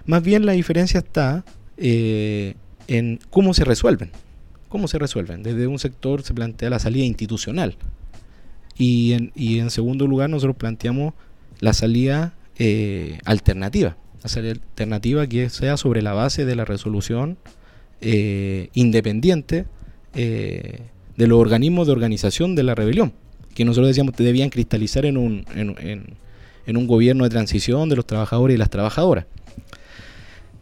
Más 0.05 0.21
bien 0.23 0.45
la 0.45 0.51
diferencia 0.53 0.99
está 0.99 1.43
eh, 1.77 2.55
en 2.87 3.19
cómo 3.29 3.53
se 3.53 3.63
resuelven. 3.63 4.11
¿Cómo 4.69 4.87
se 4.87 4.97
resuelven? 4.99 5.41
Desde 5.43 5.67
un 5.67 5.79
sector 5.79 6.21
se 6.23 6.33
plantea 6.33 6.69
la 6.69 6.79
salida 6.79 7.05
institucional. 7.05 7.75
Y 8.77 9.13
en, 9.13 9.31
y 9.35 9.59
en 9.59 9.69
segundo 9.69 10.05
lugar 10.07 10.29
nosotros 10.29 10.57
planteamos 10.57 11.13
la 11.61 11.73
salida 11.73 12.33
eh, 12.57 13.19
alternativa. 13.25 13.95
La 14.21 14.29
salida 14.29 14.51
alternativa 14.53 15.27
que 15.27 15.49
sea 15.49 15.77
sobre 15.77 16.01
la 16.01 16.13
base 16.13 16.45
de 16.45 16.55
la 16.55 16.65
resolución 16.65 17.37
eh, 18.01 18.69
independiente 18.73 19.65
eh, 20.13 20.79
de 21.15 21.27
los 21.27 21.39
organismos 21.39 21.87
de 21.87 21.93
organización 21.93 22.55
de 22.55 22.63
la 22.63 22.75
rebelión. 22.75 23.13
Que 23.53 23.63
nosotros 23.63 23.87
decíamos 23.87 24.13
que 24.15 24.23
debían 24.23 24.49
cristalizar 24.49 25.05
en 25.05 25.15
un, 25.17 25.45
en- 25.55 25.75
en- 25.79 26.05
en 26.65 26.77
un 26.77 26.87
gobierno 26.87 27.23
de 27.23 27.29
transición 27.29 27.89
de 27.89 27.95
los 27.95 28.05
trabajadores 28.05 28.55
y 28.55 28.57
las 28.57 28.69
trabajadoras. 28.69 29.25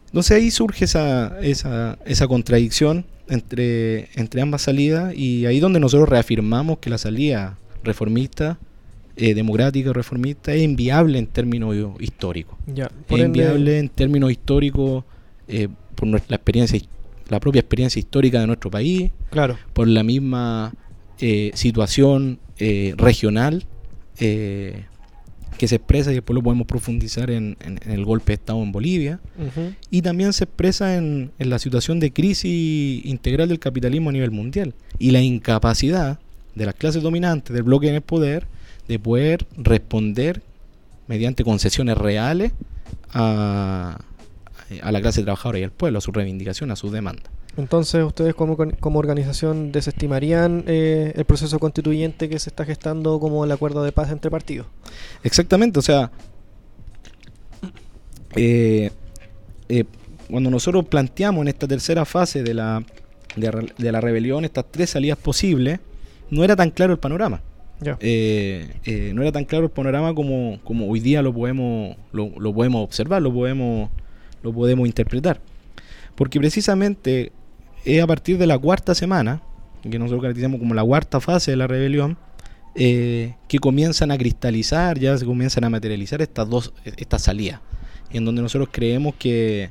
Entonces 0.06 0.36
ahí 0.36 0.50
surge 0.50 0.84
esa, 0.84 1.38
esa, 1.40 1.98
esa 2.04 2.28
contradicción 2.28 3.04
entre, 3.28 4.08
entre 4.14 4.42
ambas 4.42 4.62
salidas 4.62 5.14
y 5.16 5.46
ahí 5.46 5.58
donde 5.60 5.80
nosotros 5.80 6.08
reafirmamos 6.08 6.78
que 6.78 6.90
la 6.90 6.98
salida 6.98 7.58
reformista, 7.82 8.58
eh, 9.16 9.34
democrática 9.34 9.92
reformista 9.92 10.52
es 10.54 10.62
inviable 10.62 11.18
en 11.18 11.26
términos 11.26 11.74
históricos. 12.00 12.56
Ya. 12.66 12.90
Es 13.08 13.18
inviable 13.18 13.78
en 13.78 13.88
términos 13.88 14.30
históricos 14.30 15.04
eh, 15.48 15.68
por 15.94 16.06
nuestra 16.08 16.36
experiencia, 16.36 16.80
la 17.28 17.40
propia 17.40 17.60
experiencia 17.60 17.98
histórica 17.98 18.40
de 18.40 18.46
nuestro 18.46 18.70
país, 18.70 19.10
Claro. 19.30 19.58
por 19.72 19.88
la 19.88 20.02
misma 20.04 20.72
eh, 21.20 21.50
situación 21.54 22.38
eh, 22.58 22.94
regional 22.96 23.64
que 25.58 25.68
se 25.68 25.76
expresa 25.76 26.10
y 26.10 26.14
después 26.14 26.34
lo 26.34 26.42
podemos 26.42 26.66
profundizar 26.66 27.30
en, 27.30 27.56
en- 27.60 27.78
en 27.84 27.92
el 27.92 28.04
golpe 28.04 28.32
de 28.32 28.34
Estado 28.34 28.62
en 28.62 28.72
Bolivia 28.72 29.20
y 29.90 30.02
también 30.02 30.32
se 30.32 30.44
expresa 30.44 30.96
en, 30.96 31.30
en 31.38 31.50
la 31.50 31.58
situación 31.58 32.00
de 32.00 32.12
crisis 32.12 33.04
integral 33.06 33.48
del 33.48 33.58
capitalismo 33.58 34.10
a 34.10 34.12
nivel 34.12 34.30
mundial 34.30 34.74
y 34.98 35.10
la 35.12 35.20
incapacidad 35.22 36.18
de 36.54 36.66
las 36.66 36.74
clases 36.74 37.02
dominantes 37.02 37.54
del 37.54 37.62
bloque 37.62 37.88
en 37.88 37.94
el 37.96 38.00
poder 38.02 38.46
de 38.88 38.98
poder 38.98 39.46
responder 39.56 40.42
mediante 41.08 41.44
concesiones 41.44 41.96
reales 41.98 42.52
a, 43.12 43.98
a 44.82 44.92
la 44.92 45.00
clase 45.00 45.22
trabajadora 45.22 45.58
y 45.58 45.62
al 45.64 45.70
pueblo, 45.70 45.98
a 45.98 46.00
su 46.00 46.12
reivindicación, 46.12 46.70
a 46.70 46.76
sus 46.76 46.92
demandas. 46.92 47.30
Entonces, 47.56 48.02
¿ustedes 48.04 48.34
como, 48.34 48.56
como 48.56 48.98
organización 48.98 49.70
desestimarían 49.70 50.64
eh, 50.66 51.12
el 51.14 51.24
proceso 51.24 51.58
constituyente 51.58 52.28
que 52.28 52.38
se 52.38 52.50
está 52.50 52.64
gestando 52.64 53.20
como 53.20 53.44
el 53.44 53.52
acuerdo 53.52 53.84
de 53.84 53.92
paz 53.92 54.10
entre 54.10 54.30
partidos? 54.30 54.66
Exactamente, 55.22 55.78
o 55.78 55.82
sea, 55.82 56.10
eh, 58.34 58.90
eh, 59.68 59.84
cuando 60.28 60.50
nosotros 60.50 60.84
planteamos 60.86 61.42
en 61.42 61.48
esta 61.48 61.68
tercera 61.68 62.04
fase 62.04 62.42
de 62.42 62.54
la, 62.54 62.84
de, 63.36 63.72
de 63.78 63.92
la 63.92 64.00
rebelión 64.00 64.44
estas 64.44 64.64
tres 64.70 64.90
salidas 64.90 65.18
posibles, 65.18 65.78
no 66.30 66.42
era 66.42 66.56
tan 66.56 66.70
claro 66.70 66.92
el 66.92 66.98
panorama. 66.98 67.42
Ya. 67.80 67.98
Eh, 68.00 68.72
eh, 68.84 69.12
no 69.14 69.22
era 69.22 69.32
tan 69.32 69.44
claro 69.44 69.66
el 69.66 69.70
panorama 69.70 70.14
como, 70.14 70.58
como 70.64 70.88
hoy 70.88 71.00
día 71.00 71.22
lo 71.22 71.34
podemos, 71.34 71.96
lo, 72.12 72.30
lo 72.38 72.54
podemos 72.54 72.82
observar, 72.82 73.20
lo 73.20 73.32
podemos, 73.32 73.90
lo 74.42 74.52
podemos 74.52 74.86
interpretar. 74.86 75.40
Porque 76.14 76.38
precisamente 76.38 77.32
es 77.84 78.02
a 78.02 78.06
partir 78.06 78.38
de 78.38 78.46
la 78.46 78.58
cuarta 78.58 78.94
semana, 78.94 79.42
que 79.82 79.98
nosotros 79.98 80.22
caracterizamos 80.22 80.58
como 80.58 80.74
la 80.74 80.82
cuarta 80.82 81.20
fase 81.20 81.50
de 81.50 81.56
la 81.56 81.66
rebelión, 81.66 82.16
eh, 82.74 83.34
que 83.46 83.58
comienzan 83.58 84.10
a 84.10 84.18
cristalizar, 84.18 84.98
ya 84.98 85.16
se 85.16 85.24
comienzan 85.24 85.64
a 85.64 85.70
materializar 85.70 86.22
estas 86.22 86.48
dos, 86.48 86.72
estas 86.84 87.22
salidas, 87.22 87.60
en 88.10 88.24
donde 88.24 88.42
nosotros 88.42 88.68
creemos 88.72 89.14
que, 89.16 89.70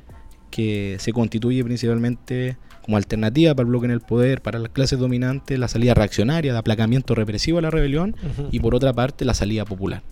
que 0.50 0.96
se 1.00 1.12
constituye 1.12 1.62
principalmente 1.64 2.56
como 2.84 2.96
alternativa 2.96 3.54
para 3.54 3.64
el 3.64 3.70
bloque 3.70 3.86
en 3.86 3.92
el 3.92 4.00
poder, 4.00 4.42
para 4.42 4.58
las 4.58 4.70
clases 4.70 4.98
dominantes, 4.98 5.58
la 5.58 5.68
salida 5.68 5.94
reaccionaria 5.94 6.52
de 6.52 6.58
aplacamiento 6.58 7.14
represivo 7.14 7.58
a 7.58 7.62
la 7.62 7.70
rebelión 7.70 8.14
y 8.52 8.60
por 8.60 8.74
otra 8.74 8.92
parte 8.92 9.24
la 9.24 9.32
salida 9.32 9.64
popular. 9.64 10.02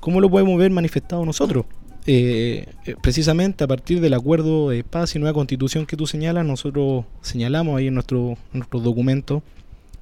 ¿Cómo 0.00 0.20
lo 0.20 0.28
podemos 0.28 0.58
ver 0.58 0.70
manifestado 0.72 1.24
nosotros? 1.24 1.64
Eh, 2.04 2.66
eh, 2.84 2.96
precisamente 3.00 3.62
a 3.62 3.68
partir 3.68 4.00
del 4.00 4.14
acuerdo 4.14 4.70
de 4.70 4.82
paz 4.82 5.14
y 5.14 5.20
nueva 5.20 5.34
constitución 5.34 5.86
que 5.86 5.96
tú 5.96 6.06
señalas, 6.08 6.44
nosotros 6.44 7.04
señalamos 7.20 7.78
ahí 7.78 7.86
en 7.86 7.94
nuestro, 7.94 8.36
nuestro 8.52 8.80
documento 8.80 9.42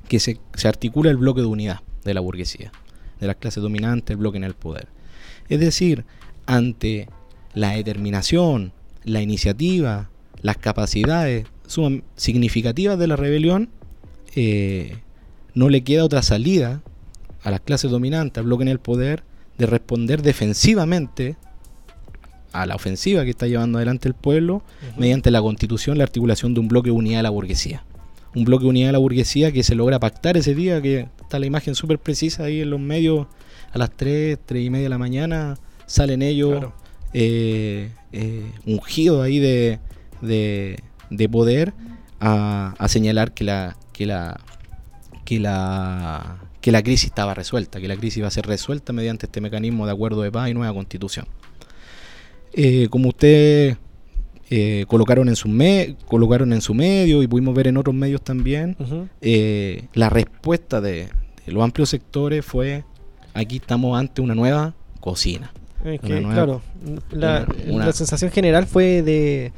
que 0.08 0.18
se, 0.18 0.38
se 0.54 0.66
articula 0.66 1.10
el 1.10 1.18
bloque 1.18 1.42
de 1.42 1.46
unidad 1.46 1.80
de 2.04 2.14
la 2.14 2.20
burguesía, 2.20 2.72
de 3.20 3.26
las 3.26 3.36
clases 3.36 3.62
dominantes, 3.62 4.14
el 4.14 4.16
bloque 4.16 4.38
en 4.38 4.44
el 4.44 4.54
poder. 4.54 4.88
Es 5.50 5.60
decir, 5.60 6.04
ante 6.46 7.08
la 7.52 7.72
determinación, 7.72 8.72
la 9.04 9.20
iniciativa, 9.20 10.08
las 10.40 10.56
capacidades 10.56 11.46
suman- 11.68 12.02
significativas 12.16 12.98
de 12.98 13.06
la 13.08 13.16
rebelión, 13.16 13.68
eh, 14.36 14.96
no 15.54 15.68
le 15.68 15.82
queda 15.82 16.04
otra 16.04 16.22
salida 16.22 16.80
a 17.42 17.50
las 17.50 17.60
clases 17.60 17.90
dominantes, 17.90 18.38
al 18.38 18.46
bloque 18.46 18.62
en 18.62 18.68
el 18.68 18.78
poder, 18.78 19.22
de 19.58 19.66
responder 19.66 20.22
defensivamente 20.22 21.36
a 22.52 22.66
la 22.66 22.74
ofensiva 22.74 23.24
que 23.24 23.30
está 23.30 23.46
llevando 23.46 23.78
adelante 23.78 24.08
el 24.08 24.14
pueblo 24.14 24.62
mediante 24.96 25.30
la 25.30 25.40
constitución, 25.40 25.98
la 25.98 26.04
articulación 26.04 26.54
de 26.54 26.60
un 26.60 26.68
bloque 26.68 26.88
de 26.90 26.96
unidad 26.96 27.18
de 27.18 27.22
la 27.24 27.30
burguesía. 27.30 27.84
Un 28.34 28.44
bloque 28.44 28.64
de 28.64 28.70
unidad 28.70 28.88
de 28.88 28.92
la 28.92 28.98
burguesía 28.98 29.50
que 29.52 29.62
se 29.62 29.74
logra 29.74 29.98
pactar 29.98 30.36
ese 30.36 30.54
día, 30.54 30.80
que 30.80 31.08
está 31.20 31.38
la 31.38 31.46
imagen 31.46 31.74
súper 31.74 31.98
precisa 31.98 32.44
ahí 32.44 32.60
en 32.60 32.70
los 32.70 32.80
medios, 32.80 33.26
a 33.72 33.78
las 33.78 33.90
3, 33.96 34.38
3 34.46 34.64
y 34.66 34.70
media 34.70 34.84
de 34.84 34.88
la 34.90 34.98
mañana, 34.98 35.56
salen 35.86 36.22
ellos 36.22 36.50
Claro. 36.58 36.72
eh, 37.12 37.90
eh, 38.12 38.50
ungidos 38.66 39.24
ahí 39.24 39.38
de, 39.38 39.78
de, 40.20 40.78
de 41.10 41.28
poder 41.28 41.72
a, 42.20 42.74
a 42.78 42.88
señalar 42.88 43.32
que 43.32 43.44
la, 43.44 43.76
que 43.92 44.06
la 44.06 44.40
que 45.24 45.38
la 45.40 46.38
que 46.60 46.72
la 46.72 46.82
crisis 46.82 47.06
estaba 47.06 47.32
resuelta, 47.34 47.80
que 47.80 47.88
la 47.88 47.96
crisis 47.96 48.18
iba 48.18 48.28
a 48.28 48.30
ser 48.30 48.46
resuelta 48.46 48.92
mediante 48.92 49.26
este 49.26 49.40
mecanismo 49.40 49.86
de 49.86 49.92
acuerdo 49.92 50.20
de 50.22 50.30
paz 50.30 50.50
y 50.50 50.54
nueva 50.54 50.74
constitución. 50.74 51.26
Eh, 52.52 52.88
como 52.90 53.08
ustedes 53.10 53.76
eh, 54.50 54.84
colocaron 54.88 55.28
en 55.28 55.36
su 55.36 55.48
me- 55.48 55.96
colocaron 56.06 56.52
en 56.52 56.60
su 56.60 56.74
medio 56.74 57.22
y 57.22 57.26
pudimos 57.28 57.54
ver 57.54 57.68
en 57.68 57.76
otros 57.76 57.94
medios 57.94 58.22
también, 58.22 58.76
eh, 59.20 59.84
la 59.94 60.10
respuesta 60.10 60.80
de, 60.80 61.08
de 61.46 61.52
los 61.52 61.62
amplios 61.62 61.88
sectores 61.88 62.44
fue 62.44 62.84
aquí 63.34 63.56
estamos 63.56 63.98
ante 63.98 64.20
una 64.20 64.34
nueva 64.34 64.74
cocina. 65.00 65.52
Es 65.84 65.98
Una 66.00 66.08
que, 66.08 66.20
nueva- 66.20 66.34
claro, 66.34 66.62
la, 67.12 67.46
una- 67.64 67.72
una- 67.74 67.86
la 67.86 67.92
sensación 67.92 68.30
general 68.32 68.66
fue 68.66 69.02
de 69.02 69.52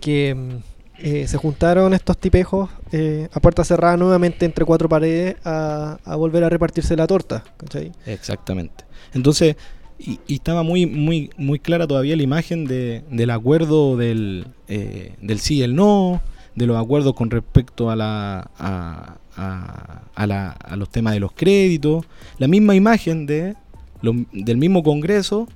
que 0.00 0.34
mm, 0.34 0.50
eh, 0.98 1.26
se 1.28 1.36
juntaron 1.36 1.94
estos 1.94 2.18
tipejos 2.18 2.68
eh, 2.90 3.28
a 3.32 3.40
puerta 3.40 3.64
cerrada 3.64 3.96
nuevamente 3.96 4.44
entre 4.44 4.64
cuatro 4.64 4.88
paredes 4.88 5.36
a, 5.44 5.98
a 6.04 6.16
volver 6.16 6.42
a 6.44 6.48
repartirse 6.48 6.96
la 6.96 7.06
torta. 7.06 7.44
¿cachai? 7.56 7.92
Exactamente. 8.06 8.84
Entonces, 9.14 9.56
y, 10.04 10.18
y 10.26 10.34
estaba 10.34 10.62
muy, 10.62 10.86
muy, 10.86 11.30
muy 11.36 11.58
clara 11.58 11.86
todavía 11.86 12.16
la 12.16 12.22
imagen 12.22 12.64
de, 12.66 13.02
del 13.10 13.30
acuerdo 13.30 13.96
del, 13.96 14.46
eh, 14.68 15.14
del 15.20 15.38
sí 15.38 15.56
y 15.56 15.62
el 15.62 15.74
no, 15.74 16.20
de 16.54 16.66
los 16.66 16.76
acuerdos 16.76 17.14
con 17.14 17.30
respecto 17.30 17.90
a, 17.90 17.96
la, 17.96 18.50
a, 18.58 19.16
a- 19.36 20.02
a 20.14 20.26
la- 20.26 20.50
a 20.50 20.76
los 20.76 20.90
temas 20.90 21.14
de 21.14 21.20
los 21.20 21.32
créditos, 21.32 22.04
la 22.38 22.48
misma 22.48 22.74
imagen 22.74 23.24
de 23.26 23.54
lo- 24.02 24.14
del 24.32 24.56
mismo 24.58 24.82
Congreso 24.82 25.48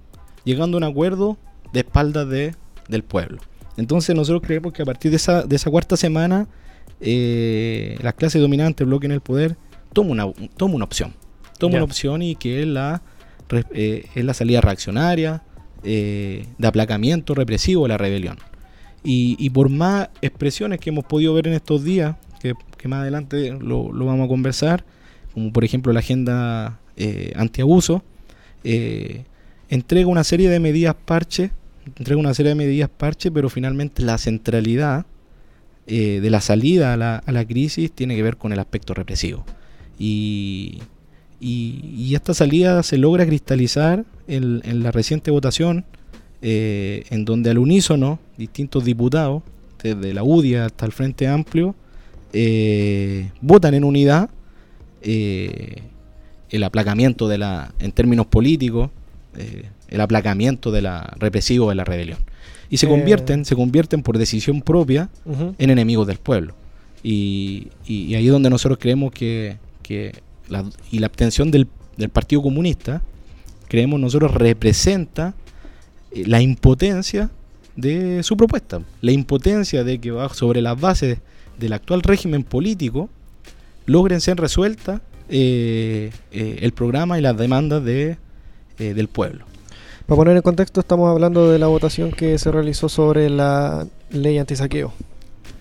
llegando 0.45 0.77
a 0.77 0.79
un 0.79 0.85
acuerdo 0.85 1.37
de 1.73 1.81
espaldas 1.81 2.29
de, 2.29 2.55
del 2.89 3.03
pueblo. 3.03 3.39
Entonces 3.77 4.17
nosotros 4.17 4.43
creemos 4.43 4.73
que 4.73 4.81
a 4.83 4.87
partir 4.87 5.11
de 5.11 5.19
esa, 5.19 5.43
de 5.43 5.57
esa 5.57 5.71
cuarta 5.71 5.97
semana, 5.99 6.47
eh, 7.01 7.99
las 8.03 8.15
clases 8.15 8.41
dominantes, 8.41 8.81
el 8.83 8.87
bloque 8.87 9.07
en 9.07 9.13
el 9.13 9.21
poder, 9.21 9.57
toma 9.93 10.11
una, 10.13 10.33
toma 10.57 10.75
una 10.77 10.85
opción. 10.85 11.13
Toma 11.59 11.73
una 11.77 11.85
opción 11.85 12.23
y 12.23 12.37
que 12.37 12.65
la, 12.67 13.03
eh, 13.51 14.07
es 14.15 14.25
la 14.25 14.35
salida 14.35 14.61
reaccionaria, 14.61 15.43
eh, 15.83 16.47
de 16.59 16.69
aplacamiento 16.69 17.35
represivo 17.35 17.85
de 17.85 17.89
la 17.89 17.99
rebelión. 17.99 18.39
Y, 19.09 19.51
por 19.51 19.69
más 19.69 20.09
expresiones 20.21 20.81
que 20.81 20.91
hemos 20.91 21.05
podido 21.05 21.33
ver 21.33 21.47
en 21.47 21.53
estos 21.53 21.85
días, 21.85 22.17
que, 22.41 22.55
más 22.89 23.03
adelante 23.03 23.57
lo, 23.61 23.89
vamos 23.93 24.25
a 24.25 24.29
conversar, 24.29 24.85
como 25.33 25.53
por 25.53 25.65
ejemplo 25.65 25.93
la 25.93 26.01
agenda 26.01 26.81
eh, 26.97 27.33
antiabuso, 27.37 28.03
entrega 29.69 30.09
una 30.09 30.25
serie 30.25 30.49
de 30.49 30.59
medidas 30.59 30.97
parche, 31.05 31.53
entrega 31.97 32.19
una 32.19 32.35
serie 32.35 32.51
de 32.51 32.57
medidas 32.57 32.89
parche, 32.89 33.31
pero 33.31 33.49
finalmente 33.49 34.03
la 34.03 34.19
centralidad 34.19 35.07
de 35.87 36.29
la 36.29 36.41
salida 36.41 36.93
a 36.93 36.97
la, 36.97 37.17
a 37.19 37.31
la 37.31 37.45
crisis 37.45 37.93
tiene 37.93 38.17
que 38.17 38.25
ver 38.25 38.37
con 38.37 38.53
el 38.53 38.59
aspecto 38.59 38.93
represivo. 38.93 39.45
Y, 40.01 40.81
y- 41.41 41.95
y 41.97 42.15
esta 42.15 42.35
salida 42.35 42.83
se 42.83 42.99
logra 42.99 43.27
cristalizar 43.27 44.05
en, 44.29 44.61
en 44.65 44.83
la 44.83 44.91
reciente 44.91 45.31
votación, 45.31 45.85
eh, 46.43 47.05
en 47.11 47.25
donde 47.25 47.51
al 47.51 47.59
unísono 47.59 48.19
distintos 48.37 48.85
diputados, 48.85 49.43
desde 49.83 50.13
la 50.15 50.23
UDIA 50.23 50.67
hasta 50.67 50.87
el 50.87 50.93
Frente 50.93 51.27
Amplio, 51.29 51.75
eh, 52.33 53.31
votan 53.41 53.75
en 53.75 53.85
unidad 53.85 54.29
eh, 55.03 55.83
el 56.51 56.63
aplacamiento 56.65 57.29
de 57.29 57.39
la, 57.39 57.73
en 57.79 57.93
términos 57.93 58.27
políticos, 58.27 58.91
el 59.89 60.01
aplacamiento 60.01 60.71
de 60.73 60.83
la 60.83 61.13
represivo 61.19 61.69
de 61.69 61.75
la 61.75 61.85
rebelión. 61.85 62.19
Y 62.71 62.79
se 62.79 62.87
convierten, 62.89 63.45
se 63.45 63.55
convierten 63.55 64.03
por 64.03 64.17
decisión 64.19 64.63
propia 64.63 65.09
en 65.59 65.71
enemigos 65.71 66.07
del 66.07 66.19
pueblo. 66.19 66.55
Y, 67.03 67.69
y- 67.87 68.05
y 68.07 68.15
ahí 68.15 68.27
es 68.27 68.33
donde 68.33 68.51
nosotros 68.51 68.79
creemos 68.81 69.13
que, 69.13 69.57
que 69.83 70.13
la, 70.49 70.65
y 70.91 70.99
la 70.99 71.07
abstención 71.07 71.51
del, 71.51 71.69
del 71.97 72.09
Partido 72.09 72.43
Comunista, 72.43 73.03
creemos 73.69 74.01
nosotros 74.01 74.35
representa 74.35 75.35
eh, 76.13 76.25
la 76.27 76.41
impotencia 76.41 77.31
de 77.77 78.23
su 78.23 78.37
propuesta, 78.37 78.81
la 79.01 79.13
impotencia 79.13 79.85
de 79.85 79.99
que 79.99 80.13
sobre 80.33 80.63
las 80.63 80.81
bases 80.81 81.19
del 81.59 81.73
actual 81.73 82.03
régimen 82.03 82.43
político 82.43 83.09
logren 83.87 84.21
ser 84.21 84.39
resueltas 84.39 85.01
eh, 85.29 86.11
eh, 86.31 86.59
el 86.61 86.73
programa 86.73 87.19
y 87.19 87.23
las 87.23 87.37
demandas 87.37 87.85
de, 87.85 88.17
eh, 88.79 88.95
del 88.95 89.09
pueblo. 89.09 89.45
Para 90.07 90.17
poner 90.17 90.37
en 90.37 90.43
contexto, 90.43 90.81
estamos 90.81 91.11
hablando 91.11 91.51
de 91.51 91.59
la 91.59 91.67
votación 91.67 92.13
que 92.13 92.39
se 92.39 92.53
realizó 92.53 92.89
sobre 92.89 93.29
la 93.29 93.87
ley 94.11 94.39
antisaqueo 94.39 94.93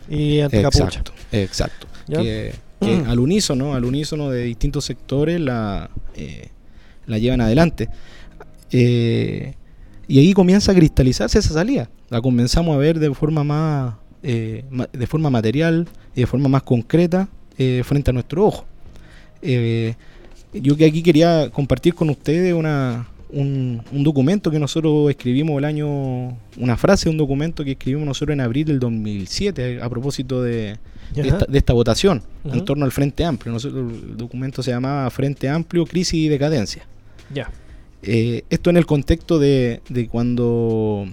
y 0.08 0.40
anticapucha. 0.40 0.86
Exacto, 0.86 1.14
exacto. 1.32 1.88
¿Ya? 2.08 2.22
Que, 2.80 3.02
que 3.02 3.10
al 3.10 3.20
unísono, 3.20 3.74
al 3.74 3.86
unísono 3.86 4.30
de 4.30 4.44
distintos 4.44 4.86
sectores 4.86 5.40
la, 5.40 5.90
eh, 6.16 6.50
la 7.06 7.18
llevan 7.18 7.42
adelante. 7.42 7.90
Eh, 8.72 9.54
y 10.08 10.20
ahí 10.20 10.34
comienza 10.34 10.72
a 10.72 10.76
cristalizarse 10.76 11.40
esa 11.40 11.54
salida. 11.54 11.90
La 12.10 12.22
comenzamos 12.22 12.76
a 12.76 12.78
ver 12.78 13.00
de 13.00 13.14
forma 13.14 13.44
más, 13.44 13.96
eh, 14.24 14.66
de 14.92 15.08
forma 15.08 15.30
material 15.30 15.88
y 16.16 16.22
de 16.22 16.28
forma 16.28 16.50
más 16.50 16.64
concreta 16.64 17.28
frente 17.84 18.12
a 18.12 18.14
nuestro 18.14 18.46
ojo. 18.46 18.66
Yo 19.42 20.78
que 20.78 20.86
aquí 20.86 21.02
quería 21.02 21.50
compartir 21.50 21.96
con 21.96 22.10
ustedes 22.10 22.54
una, 22.54 23.08
un, 23.36 23.82
un 23.92 24.04
documento 24.04 24.50
que 24.50 24.60
nosotros 24.60 25.10
escribimos 25.10 25.58
el 25.58 25.66
año, 25.66 26.38
una 26.58 26.78
frase 26.78 27.06
de 27.06 27.12
un 27.12 27.18
documento 27.18 27.64
que 27.64 27.72
escribimos 27.72 28.08
nosotros 28.08 28.34
en 28.34 28.42
abril 28.42 28.66
del 28.66 28.80
2007 28.80 29.82
a 29.82 29.90
propósito 29.90 30.42
de, 30.42 30.78
de 31.14 31.28
esta, 31.28 31.46
de 31.46 31.58
esta 31.58 31.74
votación 31.74 32.24
en 32.46 32.66
torno 32.66 32.86
al 32.86 32.92
Frente 32.92 33.24
Amplio. 33.26 33.54
Nosotros, 33.54 33.92
el 33.92 34.18
documento 34.18 34.64
se 34.64 34.72
llamaba 34.72 35.10
Frente 35.10 35.50
Amplio, 35.50 35.86
Crisis 35.86 36.14
y 36.16 36.28
Decadencia. 36.28 36.88
Ya. 37.34 37.52
Eh, 38.02 38.44
esto 38.50 38.70
en 38.70 38.78
el 38.78 38.86
contexto 38.86 39.38
de, 39.40 39.82
de 39.90 40.08
cuando 40.08 41.08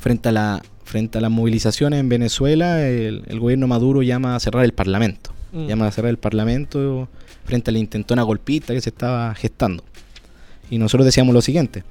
frente 0.00 0.28
a 0.28 0.32
la 0.32 0.62
frente 0.84 1.18
a 1.18 1.20
las 1.20 1.30
movilizaciones 1.30 1.98
en 1.98 2.08
Venezuela 2.08 2.86
el, 2.86 3.24
el 3.26 3.40
gobierno 3.40 3.66
Maduro 3.66 4.02
llama 4.02 4.36
a 4.36 4.40
cerrar 4.40 4.64
el 4.64 4.72
Parlamento 4.72 5.36
Mm. 5.52 5.66
llama 5.68 5.86
a 5.86 5.90
cerrar 5.92 6.10
el 6.10 6.18
Parlamento 6.18 7.08
frente 7.44 7.70
a 7.70 7.72
la 7.72 7.78
intentona 7.78 8.22
golpista 8.22 8.74
que 8.74 8.80
se 8.80 8.90
estaba 8.90 9.34
gestando 9.34 9.84
y 10.70 10.78
nosotros 10.78 11.04
decíamos 11.04 11.34
lo 11.34 11.42
siguiente 11.42 11.84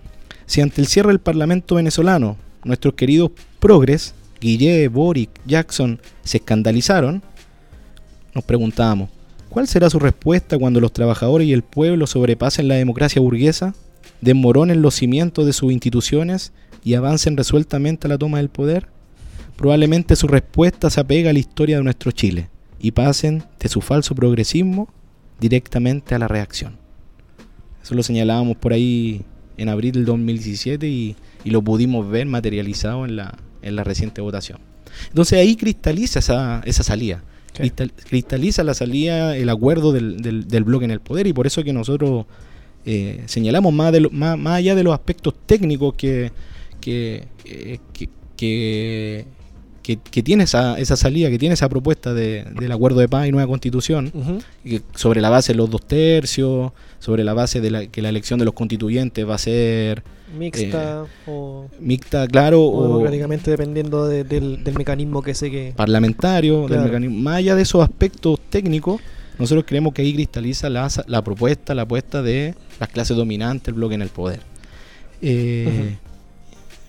si 0.46 0.62
ante 0.62 0.82
el 0.82 0.88
cierre 0.88 1.10
del 1.10 1.20
Parlamento 1.20 1.76
venezolano 1.76 2.38
nuestros 2.64 2.94
queridos 2.94 3.32
progres 3.60 4.14
Guillet, 4.40 4.90
Boric, 4.92 5.30
Jackson 5.46 6.00
se 6.24 6.38
escandalizaron, 6.38 7.24
nos 8.34 8.44
preguntábamos, 8.44 9.10
¿cuál 9.50 9.68
será 9.68 9.90
su 9.90 9.98
respuesta 9.98 10.58
cuando 10.58 10.82
los 10.82 10.94
trabajadores 10.94 11.48
y 11.48 11.54
el 11.54 11.64
pueblo 11.64 12.06
sobrepasen 12.06 12.68
la 12.68 12.76
democracia 12.76 13.22
burguesa, 13.22 13.74
desmoronen 14.22 14.82
los 14.82 14.96
cimientos 14.96 15.46
de 15.46 15.54
sus 15.54 15.72
instituciones 15.72 16.52
y 16.84 16.94
avancen 16.94 17.38
resueltamente 17.38 18.08
a 18.08 18.10
la 18.10 18.18
toma 18.18 18.38
del 18.38 18.50
poder? 18.50 18.88
Probablemente 19.56 20.16
su 20.16 20.28
respuesta 20.28 20.90
se 20.90 21.00
apega 21.00 21.30
a 21.30 21.34
la 21.34 21.40
historia 21.40 21.78
de 21.78 21.84
nuestro 21.84 22.12
Chile 22.12 22.50
y 22.80 22.92
pasen 22.92 23.44
de 23.60 23.70
su 23.70 23.82
falso 23.82 24.14
progresismo 24.14 24.90
directamente 25.40 26.14
a 26.14 26.20
la 26.20 26.28
reacción. 26.28 26.85
Eso 27.86 27.94
lo 27.94 28.02
señalábamos 28.02 28.58
por 28.58 28.74
ahí 28.74 29.22
en 29.58 29.70
abril 29.70 29.92
del 29.92 30.06
2017 30.06 30.88
y, 30.88 31.16
y 31.44 31.52
lo 31.52 31.62
pudimos 31.62 32.10
ver 32.10 32.26
materializado 32.26 33.06
en 33.06 33.16
la, 33.16 33.38
en 33.62 33.76
la 33.76 33.84
reciente 33.84 34.22
votación. 34.22 34.58
Entonces 35.10 35.38
ahí 35.40 35.56
cristaliza 35.56 36.18
esa, 36.18 36.62
esa 36.66 36.82
salida. 36.82 37.24
Cristaliza 38.10 38.64
la 38.64 38.74
salida, 38.74 39.38
el 39.38 39.50
acuerdo 39.50 39.92
del, 39.94 40.18
del- 40.22 40.48
del 40.48 40.64
bloque 40.64 40.86
en 40.86 40.92
el 40.92 41.00
poder 41.00 41.28
y 41.28 41.34
por 41.34 41.46
eso 41.46 41.64
que 41.64 41.74
nosotros 41.74 42.26
eh, 42.86 43.22
señalamos 43.28 43.72
más, 43.72 43.92
de 43.94 44.00
lo- 44.02 44.10
más, 44.10 44.36
más 44.38 44.56
allá 44.58 44.74
de 44.74 44.84
los 44.84 44.94
aspectos 44.94 45.36
técnicos 45.46 45.94
que, 45.94 46.32
que, 46.82 47.28
eh, 47.46 47.80
que, 47.94 48.10
que, 48.36 49.26
que- 49.84 49.98
que 49.98 50.24
tiene 50.24 50.44
esa, 50.46 50.78
esa 50.80 50.96
salida, 50.98 51.30
que 51.30 51.38
tiene 51.40 51.54
esa 51.54 51.70
propuesta 51.70 52.14
de- 52.14 52.46
del 52.60 52.72
acuerdo 52.72 53.00
de 53.00 53.08
paz 53.08 53.28
y 53.28 53.32
nueva 53.32 53.48
constitución, 53.48 54.12
que 54.64 54.82
sobre 54.96 55.22
la 55.22 55.30
base 55.30 55.54
de 55.54 55.58
los 55.58 55.70
dos 55.70 55.86
tercios, 55.88 56.72
sobre 57.00 57.24
la 57.24 57.34
base 57.34 57.62
de 57.62 57.72
la, 57.72 57.88
que 57.88 58.02
la 58.02 58.10
elección 58.10 58.40
de 58.40 58.46
los 58.46 58.54
constituyentes 58.54 59.28
va 59.28 59.36
a 59.36 59.38
ser 59.38 60.04
Mixta 60.38 61.06
o, 61.28 61.68
mixta, 61.80 62.28
claro, 62.28 62.64
o 62.64 62.84
democráticamente 62.88 63.52
dependiendo 63.52 64.08
de- 64.08 64.24
del, 64.24 64.64
del 64.64 64.74
mecanismo 64.76 65.22
que 65.22 65.34
sé 65.36 65.50
que... 65.52 65.74
parlamentario, 65.76 66.68
del 66.68 66.82
mecanismo. 66.82 67.18
Más 67.22 67.36
allá 67.38 67.56
de 67.56 67.62
esos 67.62 67.82
aspectos 67.84 68.40
técnicos, 68.50 69.00
nosotros 69.38 69.66
creemos 69.68 69.94
que 69.94 70.02
ahí 70.02 70.14
cristaliza 70.14 70.70
la, 70.70 70.90
la 71.08 71.24
propuesta, 71.24 71.74
la 71.76 71.84
apuesta 71.84 72.22
de 72.22 72.56
las 72.80 72.90
clases 72.90 73.16
dominantes, 73.16 73.68
el 73.70 73.76
bloque 73.76 73.96
en 73.96 74.02
el 74.02 74.10
poder. 74.10 74.40
Eh, 75.22 75.96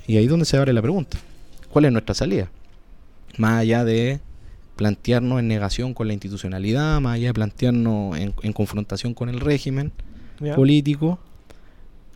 Y 0.07 0.17
ahí 0.17 0.25
es 0.25 0.31
donde 0.31 0.45
se 0.47 0.57
abre 0.57 0.73
la 0.73 0.83
pregunta. 0.83 1.19
¿Cuál 1.71 1.85
es 1.85 1.93
nuestra 1.93 2.15
salida? 2.15 2.49
Más 3.39 3.61
allá 3.61 3.85
de 3.85 4.21
plantearnos 4.77 5.41
en 5.41 5.49
negación 5.49 5.95
con 5.95 6.07
la 6.07 6.13
institucionalidad, 6.13 7.01
más 7.01 7.15
allá 7.17 7.29
de 7.29 7.35
plantearnos 7.35 8.17
en, 8.19 8.35
en 8.43 8.53
confrontación 8.53 9.15
con 9.15 9.29
el 9.29 9.41
régimen 9.41 9.93
político, 10.55 11.19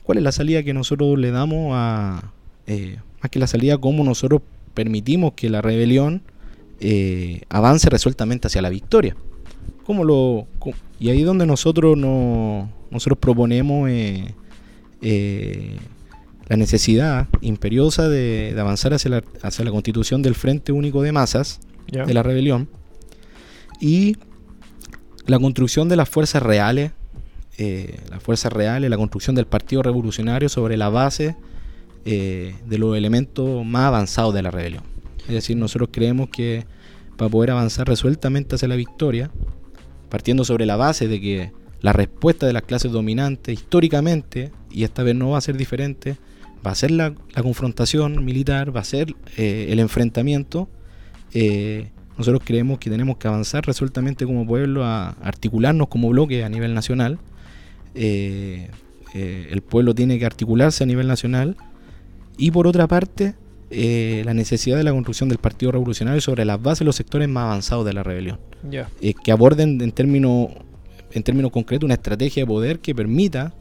¿cuál 0.03 0.19
es 0.19 0.25
la 0.25 0.33
salida 0.33 0.63
que 0.63 0.75
nosotros 0.75 1.19
le 1.19 1.31
damos 1.31 1.73
a... 1.75 2.33
eh, 2.67 2.99
más 3.23 3.31
que 3.31 3.39
la 3.39 3.47
salida, 3.47 3.79
cómo 3.79 4.05
nosotros 4.05 4.43
permitimos 4.75 5.33
que 5.35 5.49
la 5.51 5.61
rebelión 5.63 6.23
eh, 6.81 7.43
avance 7.49 7.89
resueltamente 7.91 8.47
hacia 8.47 8.63
la 8.63 8.69
victoria? 8.71 9.17
¿Cómo 9.85 10.05
lo, 10.05 10.47
cómo- 10.59 10.77
y 10.99 11.09
ahí 11.09 11.21
es 11.21 11.27
donde 11.27 11.47
nosotros, 11.47 11.97
no, 11.97 12.71
nosotros 12.91 13.19
proponemos 13.19 13.89
eh, 13.89 14.35
eh, 15.03 15.77
la 16.49 16.57
necesidad 16.57 17.27
imperiosa 17.41 18.09
de, 18.09 18.53
de 18.55 18.61
avanzar 18.61 18.93
hacia 18.93 19.11
la, 19.11 19.25
hacia 19.43 19.65
la 19.65 19.71
constitución 19.71 20.21
del 20.23 20.35
Frente 20.35 20.73
Único 20.73 21.01
de 21.03 21.13
Masas, 21.13 21.61
de 21.91 22.15
la 22.15 22.23
rebelión 22.23 22.69
y 23.81 24.17
la 25.27 25.39
construcción 25.39 25.89
de 25.89 25.97
las 25.97 26.09
fuerzas 26.09 26.43
reales, 26.43 26.93
eh, 27.59 28.01
las 28.11 28.23
fuerzas 28.23 28.53
reales, 28.53 28.91
la 28.91 28.97
construcción 28.97 29.37
del 29.37 29.47
Partido 29.47 29.83
Revolucionario 29.83 30.49
sobre 30.49 30.77
la 30.77 30.89
base 30.89 31.37
eh, 32.05 32.55
de 32.67 32.79
los 32.79 32.97
elementos 32.97 33.65
más 33.65 33.85
avanzados 33.85 34.35
de 34.35 34.43
la 34.43 34.51
rebelión. 34.51 34.85
Es 35.21 35.35
decir, 35.35 35.57
nosotros 35.57 35.91
creemos 35.93 36.31
que 36.31 36.65
para 37.17 37.31
poder 37.31 37.51
avanzar 37.51 37.87
resueltamente 37.87 38.55
hacia 38.55 38.69
la 38.69 38.77
victoria, 38.77 39.31
partiendo 40.09 40.45
sobre 40.45 40.67
la 40.67 40.77
base 40.77 41.07
de 41.07 41.21
que 41.21 41.53
la 41.81 41.93
respuesta 41.93 42.47
de 42.47 42.53
las 42.53 42.63
clases 42.63 42.93
dominantes 42.93 43.55
históricamente, 43.55 44.53
y 44.71 44.85
esta 44.85 45.03
vez 45.03 45.15
no 45.15 45.31
va 45.31 45.39
a 45.39 45.43
ser 45.43 45.57
diferente, 45.57 46.17
va 46.67 46.73
a 46.73 46.75
ser 46.75 46.91
la, 46.91 47.15
la 47.35 47.43
confrontación 47.43 48.25
militar, 48.25 48.75
va 48.75 48.81
a 48.81 48.85
ser 48.85 49.15
eh, 49.37 49.69
el 49.71 49.79
enfrentamiento, 49.79 50.69
eh, 51.35 51.91
nosotros 52.21 52.43
creemos 52.45 52.79
que 52.79 52.91
tenemos 52.91 53.17
que 53.17 53.29
avanzar 53.29 53.65
resueltamente 53.67 54.27
como 54.27 54.47
pueblo 54.47 54.85
a 54.85 55.17
articularnos 55.23 55.89
como 55.89 56.11
bloque 56.11 56.45
a 56.45 56.51
nivel 56.51 56.75
nacional. 56.75 57.19
Eh, 57.95 58.69
eh, 59.15 59.49
el 59.51 59.63
pueblo 59.63 59.95
tiene 59.95 60.19
que 60.19 60.27
articularse 60.27 60.85
a 60.85 60.87
nivel 60.87 61.09
nacional. 61.09 61.57
Y 62.37 62.51
por 62.51 62.67
otra 62.67 62.87
parte, 62.87 63.37
eh, 63.71 64.21
la 64.27 64.35
necesidad 64.35 64.77
de 64.77 64.85
la 64.85 64.93
construcción 64.93 65.31
del 65.31 65.39
Partido 65.39 65.73
Revolucionario 65.73 66.21
sobre 66.21 66.45
las 66.45 66.61
bases 66.61 66.81
de 66.81 66.85
los 66.85 66.97
sectores 66.97 67.27
más 67.27 67.45
avanzados 67.45 67.87
de 67.87 67.95
la 67.95 68.03
rebelión. 68.03 68.39
Que 69.25 69.33
aborden 69.33 69.81
en 69.81 69.91
términos 69.91 70.49
en 71.13 71.23
términos 71.23 71.51
concretos 71.53 71.87
una 71.87 71.95
estrategia 71.95 72.43
de 72.43 72.47
poder 72.47 72.81
que 72.81 72.95
permita, 72.95 73.55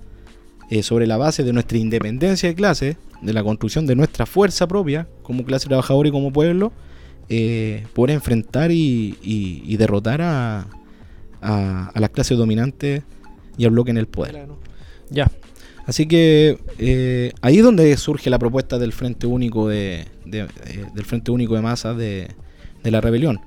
sobre 0.82 1.08
la 1.08 1.16
base 1.16 1.46
de 1.46 1.54
nuestra 1.54 1.78
independencia 1.78 2.50
de 2.50 2.56
clase, 2.56 2.98
de 3.22 3.32
la 3.34 3.42
construcción 3.42 3.88
de 3.88 3.96
nuestra 3.96 4.26
fuerza 4.26 4.68
propia 4.68 5.08
como 5.24 5.46
clase 5.46 5.68
trabajadora 5.68 6.10
y 6.10 6.12
como 6.12 6.34
pueblo, 6.34 6.74
eh, 7.30 7.86
poder 7.94 8.16
enfrentar 8.16 8.72
y, 8.72 9.18
y- 9.22 9.62
y 9.66 9.78
derrotar 9.78 10.22
a, 10.22 10.68
a, 11.42 11.88
a 11.94 12.00
las 12.00 12.10
clases 12.10 12.38
dominantes 12.38 13.04
y 13.58 13.66
al 13.66 13.72
bloque 13.72 13.92
en 13.92 13.98
el 13.98 14.08
poder. 14.08 14.48
Ya. 15.10 15.32
Así 15.86 16.06
que 16.08 16.60
eh, 16.78 17.32
ahí 17.42 17.58
es 17.58 17.64
donde 17.64 17.96
surge 17.98 18.30
la 18.30 18.38
propuesta 18.40 18.78
del 18.78 18.94
Frente 18.94 19.26
Único 19.28 19.68
de, 19.68 20.06
de- 20.26 20.42
eh, 20.66 20.86
del 20.94 21.06
Frente 21.06 21.32
Único 21.32 21.56
de 21.56 21.62
Masas 21.62 21.98
de, 21.98 22.28
de 22.84 22.92
la 22.92 23.02
rebelión. 23.02 23.40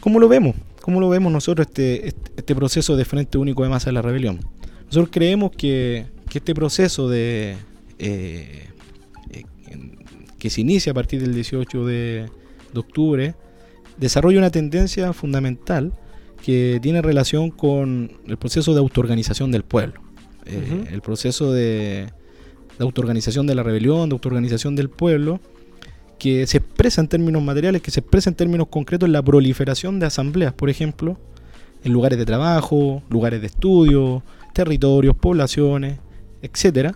¿Cómo 0.00 0.20
lo 0.20 0.28
vemos? 0.28 0.54
¿Cómo 0.82 1.00
lo 1.00 1.08
vemos 1.08 1.32
nosotros 1.32 1.66
este, 1.66 2.08
este, 2.08 2.30
este 2.36 2.54
proceso 2.54 2.96
de 2.96 3.04
Frente 3.04 3.36
Único 3.38 3.62
de 3.64 3.68
Masas 3.68 3.86
de 3.86 3.92
la 3.92 4.02
rebelión? 4.02 4.38
Nosotros 4.86 5.08
creemos 5.12 5.50
que, 5.50 6.06
que 6.30 6.38
este 6.38 6.54
proceso 6.54 7.08
de 7.08 7.56
eh, 7.98 8.68
que 10.38 10.50
se 10.50 10.60
inicia 10.60 10.92
a 10.92 10.94
partir 10.94 11.20
del 11.20 11.34
18 11.34 11.84
de, 11.84 12.26
de 12.72 12.80
octubre 12.80 13.34
desarrolla 13.96 14.38
una 14.38 14.50
tendencia 14.50 15.12
fundamental 15.12 15.92
que 16.44 16.78
tiene 16.80 17.02
relación 17.02 17.50
con 17.50 18.12
el 18.26 18.36
proceso 18.36 18.72
de 18.72 18.78
autoorganización 18.78 19.50
del 19.50 19.64
pueblo. 19.64 20.00
Eh. 20.46 20.86
El 20.92 21.02
proceso 21.02 21.52
de, 21.52 22.06
de 22.78 22.84
autoorganización 22.84 23.46
de 23.46 23.54
la 23.54 23.62
rebelión, 23.62 24.08
de 24.08 24.14
autoorganización 24.14 24.76
del 24.76 24.88
pueblo, 24.88 25.40
que 26.18 26.46
se 26.46 26.58
expresa 26.58 27.00
en 27.00 27.08
términos 27.08 27.42
materiales, 27.42 27.82
que 27.82 27.90
se 27.90 28.00
expresa 28.00 28.30
en 28.30 28.36
términos 28.36 28.68
concretos 28.68 29.06
en 29.06 29.12
la 29.12 29.22
proliferación 29.22 29.98
de 29.98 30.06
asambleas, 30.06 30.52
por 30.52 30.70
ejemplo, 30.70 31.18
en 31.84 31.92
lugares 31.92 32.18
de 32.18 32.24
trabajo, 32.24 33.02
lugares 33.10 33.40
de 33.40 33.48
estudio, 33.48 34.22
territorios, 34.52 35.16
poblaciones, 35.16 35.98
etcétera, 36.42 36.92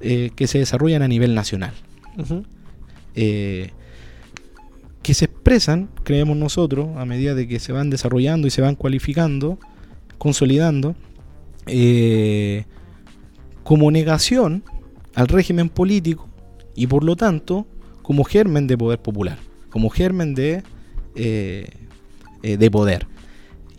eh, 0.00 0.30
que 0.34 0.46
se 0.46 0.58
desarrollan 0.58 1.02
a 1.02 1.08
nivel 1.08 1.34
nacional 1.34 1.72
eh, 3.14 3.70
que 5.06 5.14
se 5.14 5.26
expresan, 5.26 5.88
creemos 6.02 6.36
nosotros, 6.36 6.88
a 6.96 7.04
medida 7.04 7.36
de 7.36 7.46
que 7.46 7.60
se 7.60 7.70
van 7.70 7.90
desarrollando 7.90 8.48
y 8.48 8.50
se 8.50 8.60
van 8.60 8.74
cualificando, 8.74 9.56
consolidando, 10.18 10.96
eh, 11.68 12.64
como 13.62 13.92
negación 13.92 14.64
al 15.14 15.28
régimen 15.28 15.68
político 15.68 16.28
y 16.74 16.88
por 16.88 17.04
lo 17.04 17.14
tanto 17.14 17.68
como 18.02 18.24
germen 18.24 18.66
de 18.66 18.76
poder 18.76 18.98
popular, 18.98 19.38
como 19.70 19.90
germen 19.90 20.34
de, 20.34 20.64
eh, 21.14 21.68
eh, 22.42 22.56
de 22.56 22.68
poder. 22.68 23.06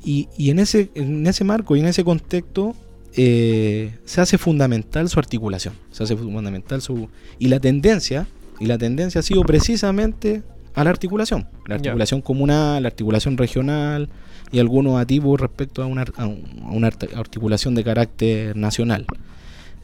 Y, 0.06 0.30
y 0.38 0.52
en, 0.52 0.60
ese, 0.60 0.92
en 0.96 1.28
ese 1.28 1.44
marco 1.44 1.76
y 1.76 1.82
en 1.82 1.88
ese 1.88 2.06
contexto 2.06 2.74
se 3.14 4.22
hace 4.22 4.38
fundamental 4.38 5.10
su 5.10 5.20
articulación, 5.20 5.74
se 5.92 6.04
hace 6.04 6.16
fundamental 6.16 6.82
su... 6.82 7.10
Y 7.38 7.50
la 7.50 7.60
tendencia, 7.60 8.28
y 8.62 8.68
la 8.68 8.78
tendencia 8.78 9.20
ha 9.20 9.24
sido 9.24 9.42
precisamente 9.42 10.44
a 10.78 10.84
la 10.84 10.90
articulación, 10.92 11.48
la 11.68 11.76
articulación 11.76 12.22
comunal, 12.22 12.84
la 12.84 12.88
articulación 12.90 13.38
regional 13.38 14.10
y 14.52 14.60
algunos 14.60 15.00
atisbos 15.00 15.42
respecto 15.42 15.82
a 15.84 15.86
una, 15.88 16.04
a 16.18 17.20
articulación 17.20 17.76
de 17.76 17.84
carácter 17.84 18.56
nacional. 18.56 19.06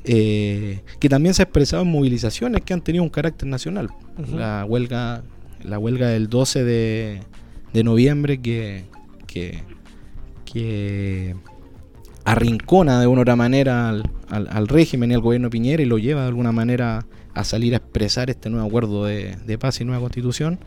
Eh, 0.06 0.82
que 1.00 1.08
también 1.10 1.34
se 1.34 1.42
ha 1.42 1.46
expresado 1.46 1.84
en 1.84 1.90
movilizaciones 1.92 2.62
que 2.62 2.74
han 2.74 2.82
tenido 2.82 3.04
un 3.04 3.10
carácter 3.10 3.48
nacional. 3.48 3.90
La 4.36 4.66
huelga, 4.66 5.24
la 5.64 5.80
huelga 5.80 6.08
del 6.10 6.28
12 6.30 6.64
de, 6.64 7.20
de 7.74 7.84
noviembre 7.84 8.40
que, 8.42 8.84
que, 9.28 9.64
que 10.46 11.36
arrincona 12.26 13.00
de 13.02 13.08
una 13.08 13.20
u 13.20 13.22
otra 13.24 13.36
manera 13.36 13.90
al, 13.90 14.04
al- 14.30 14.48
al 14.52 14.68
régimen 14.68 15.12
y 15.12 15.14
al 15.14 15.22
gobierno 15.22 15.50
Piñera 15.50 15.82
y 15.84 15.86
lo 15.86 15.98
lleva 15.98 16.22
de 16.22 16.28
alguna 16.28 16.52
manera 16.52 17.06
a 17.34 17.44
salir 17.44 17.74
a 17.74 17.78
expresar 17.78 18.30
este 18.30 18.50
nuevo 18.50 18.68
acuerdo 18.68 19.06
de, 19.06 19.38
de 19.46 19.58
paz 19.58 19.82
y 19.82 19.86
nueva 19.86 20.02
constitución, 20.02 20.60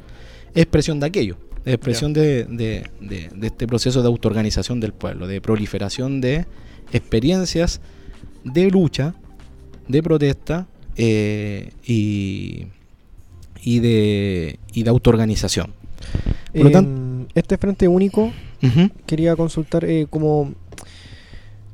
expresión 0.62 1.00
de 1.00 1.06
aquello, 1.06 1.36
es 1.64 1.74
expresión 1.74 2.12
de, 2.12 2.44
de- 2.44 2.84
de- 3.00 3.28
de 3.34 3.46
este 3.46 3.66
proceso 3.66 4.00
de 4.02 4.08
autoorganización 4.08 4.80
del 4.80 4.92
pueblo, 4.92 5.26
de 5.26 5.40
proliferación 5.40 6.20
de 6.20 6.46
experiencias 6.92 7.80
de 8.44 8.70
lucha, 8.70 9.14
de 9.88 10.02
protesta 10.02 10.66
eh, 10.96 11.70
y, 11.84 12.66
y 13.62 13.80
de, 13.80 14.58
y 14.72 14.82
de 14.82 14.90
autoorganización. 14.90 15.72
Por 16.52 16.62
lo 16.62 16.68
Em, 16.78 17.26
este 17.34 17.58
Frente 17.58 17.88
Único 17.88 18.32
quería 19.06 19.36
consultar 19.36 19.84
eh, 19.84 20.06
cómo, 20.08 20.54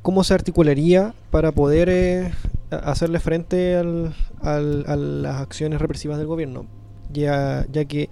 cómo 0.01 0.23
se 0.23 0.33
articularía 0.33 1.13
para 1.31 1.51
poder 1.51 1.89
eh, 1.89 2.31
hacerle 2.71 3.19
frente 3.19 3.75
al- 3.75 4.13
al- 4.41 4.83
a 4.87 4.95
las 4.95 5.41
acciones 5.41 5.79
represivas 5.79 6.17
del 6.17 6.27
gobierno, 6.27 6.65
ya, 7.11 7.65
ya 7.71 7.85
que 7.85 8.09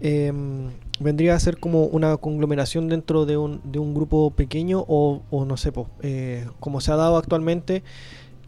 em, 0.00 0.70
vendría 1.00 1.34
a 1.34 1.40
ser 1.40 1.58
como 1.58 1.84
una 1.84 2.16
conglomeración 2.16 2.88
dentro 2.88 3.26
de 3.26 3.36
un, 3.36 3.60
de 3.64 3.78
un 3.78 3.94
grupo 3.94 4.30
pequeño 4.30 4.84
o, 4.88 5.22
no 5.30 5.56
sé, 5.56 5.72
eh, 6.02 6.46
como 6.60 6.80
se 6.80 6.92
ha 6.92 6.96
dado 6.96 7.16
actualmente 7.16 7.82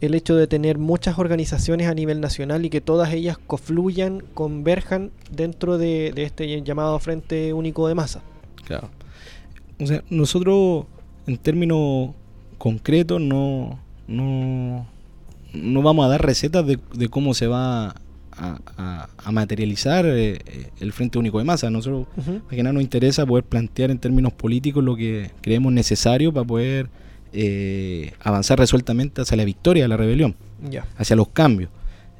el 0.01 0.15
hecho 0.15 0.35
de 0.35 0.47
tener 0.47 0.79
muchas 0.79 1.19
organizaciones 1.19 1.87
a 1.87 1.93
nivel 1.93 2.21
nacional 2.21 2.65
y 2.65 2.69
que 2.71 2.81
todas 2.81 3.13
ellas 3.13 3.37
confluyan, 3.37 4.23
converjan 4.33 5.11
dentro 5.29 5.77
de, 5.77 6.11
de 6.13 6.23
este 6.23 6.61
llamado 6.63 6.97
Frente 6.99 7.53
Único 7.53 7.87
de 7.87 7.93
Masa. 7.93 8.21
Claro. 8.65 8.89
O 9.79 9.85
sea, 9.85 10.03
nosotros 10.09 10.85
en 11.27 11.37
términos 11.37 12.09
concretos 12.57 13.21
no, 13.21 13.79
no, 14.07 14.87
no 15.53 15.81
vamos 15.83 16.05
a 16.05 16.09
dar 16.09 16.25
recetas 16.25 16.65
de, 16.65 16.79
de 16.95 17.07
cómo 17.07 17.35
se 17.35 17.45
va 17.45 17.95
a, 18.41 18.59
a- 18.77 19.09
a 19.23 19.31
materializar 19.31 20.05
eh, 20.05 20.39
eh, 20.45 20.69
el 20.79 20.91
Frente 20.93 21.17
Único 21.19 21.37
de 21.37 21.43
Masa. 21.45 21.69
Nosotros, 21.69 22.07
Ujú. 22.17 22.31
más 22.33 22.49
que 22.49 22.63
nada, 22.63 22.73
nos 22.73 22.81
interesa 22.83 23.25
poder 23.25 23.43
plantear 23.45 23.91
en 23.91 23.99
términos 23.99 24.33
políticos 24.33 24.83
lo 24.83 24.95
que 24.95 25.31
creemos 25.41 25.71
necesario 25.71 26.33
para 26.33 26.45
poder 26.45 26.89
eh, 27.33 28.13
avanzar 28.19 28.59
resueltamente 28.59 29.21
hacia 29.21 29.37
la 29.37 29.45
victoria 29.45 29.83
de 29.83 29.87
la 29.87 29.97
rebelión 29.97 30.35
hacia 30.97 31.15
los 31.15 31.29
cambios 31.29 31.69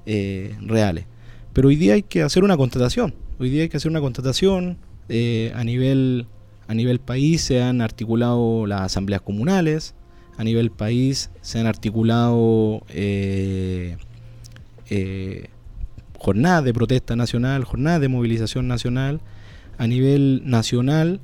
reales. 0.05 1.05
Pero 1.53 1.67
hoy 1.67 1.75
día 1.75 1.93
hay 1.95 2.03
que 2.03 2.21
hacer 2.23 2.43
una 2.43 2.55
contratación. 2.57 3.13
Hoy 3.39 3.49
día 3.49 3.63
hay 3.63 3.69
que 3.69 3.77
hacer 3.77 3.91
una 3.91 3.99
contratación 4.01 4.77
a 5.55 5.63
nivel 5.63 6.27
a 6.67 6.73
nivel 6.73 6.99
país 6.99 7.41
se 7.41 7.61
han 7.61 7.81
articulado 7.81 8.65
las 8.65 8.81
asambleas 8.81 9.21
comunales, 9.21 9.93
a 10.37 10.43
nivel 10.45 10.71
país 10.71 11.29
se 11.41 11.59
han 11.59 11.67
articulado 11.67 12.81
eh, 12.87 13.97
eh, 14.89 15.47
jornadas 16.21 16.63
de 16.63 16.73
protesta 16.73 17.15
nacional, 17.15 17.63
jornadas 17.63 17.99
de 18.01 18.07
movilización 18.07 18.67
nacional, 18.67 19.21
a 19.77 19.87
nivel 19.87 20.43
nacional 20.45 21.19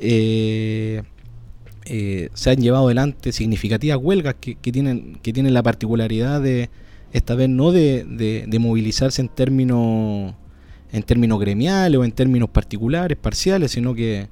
eh, 0.00 1.02
eh, 1.86 2.28
se 2.34 2.50
han 2.50 2.56
llevado 2.58 2.86
adelante 2.86 3.32
significativas 3.32 3.98
huelgas 4.00 4.34
que, 4.40 4.54
que 4.56 4.70
tienen, 4.70 5.18
que 5.22 5.32
tienen 5.32 5.54
la 5.54 5.62
particularidad 5.62 6.40
de, 6.42 6.68
esta 7.12 7.34
vez 7.34 7.48
no 7.48 7.72
de, 7.72 8.04
de- 8.04 8.44
de 8.46 8.58
movilizarse 8.58 9.22
en 9.22 9.28
términos 9.28 10.34
en 10.92 11.02
términos 11.04 11.40
gremiales 11.40 11.98
o 11.98 12.04
en 12.04 12.12
términos 12.12 12.50
particulares, 12.50 13.16
parciales, 13.16 13.70
sino 13.72 13.94
que 13.94 14.28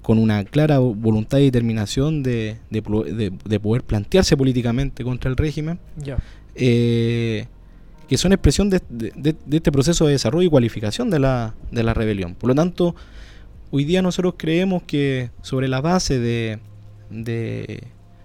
con 0.00 0.18
una 0.18 0.44
clara 0.44 0.78
voluntad 0.78 1.36
y 1.38 1.44
determinación 1.44 2.22
de, 2.22 2.56
de 2.70 2.82
plo- 2.82 3.04
de- 3.04 3.30
de 3.44 3.60
poder 3.60 3.82
plantearse 3.84 4.34
políticamente 4.34 5.04
contra 5.04 5.30
el 5.30 5.36
régimen, 5.36 5.78
Ya. 6.02 6.16
eh, 6.54 7.44
que 8.10 8.18
son 8.18 8.32
expresión 8.32 8.68
de, 8.70 8.82
de- 8.88 9.12
de- 9.14 9.36
de 9.46 9.56
este 9.56 9.70
proceso 9.70 10.04
de 10.04 10.12
desarrollo 10.12 10.46
y 10.48 10.50
cualificación 10.50 11.10
de 11.10 11.20
la, 11.20 11.54
de 11.70 11.82
la 11.84 11.94
rebelión. 11.94 12.34
Por 12.34 12.48
lo 12.48 12.54
tanto, 12.56 12.96
hoy 13.70 13.84
día 13.84 14.02
nosotros 14.02 14.34
creemos 14.36 14.82
que 14.82 15.30
sobre 15.42 15.68
la 15.68 15.80
base 15.80 16.18
de, 16.18 16.58
de, 17.08 17.84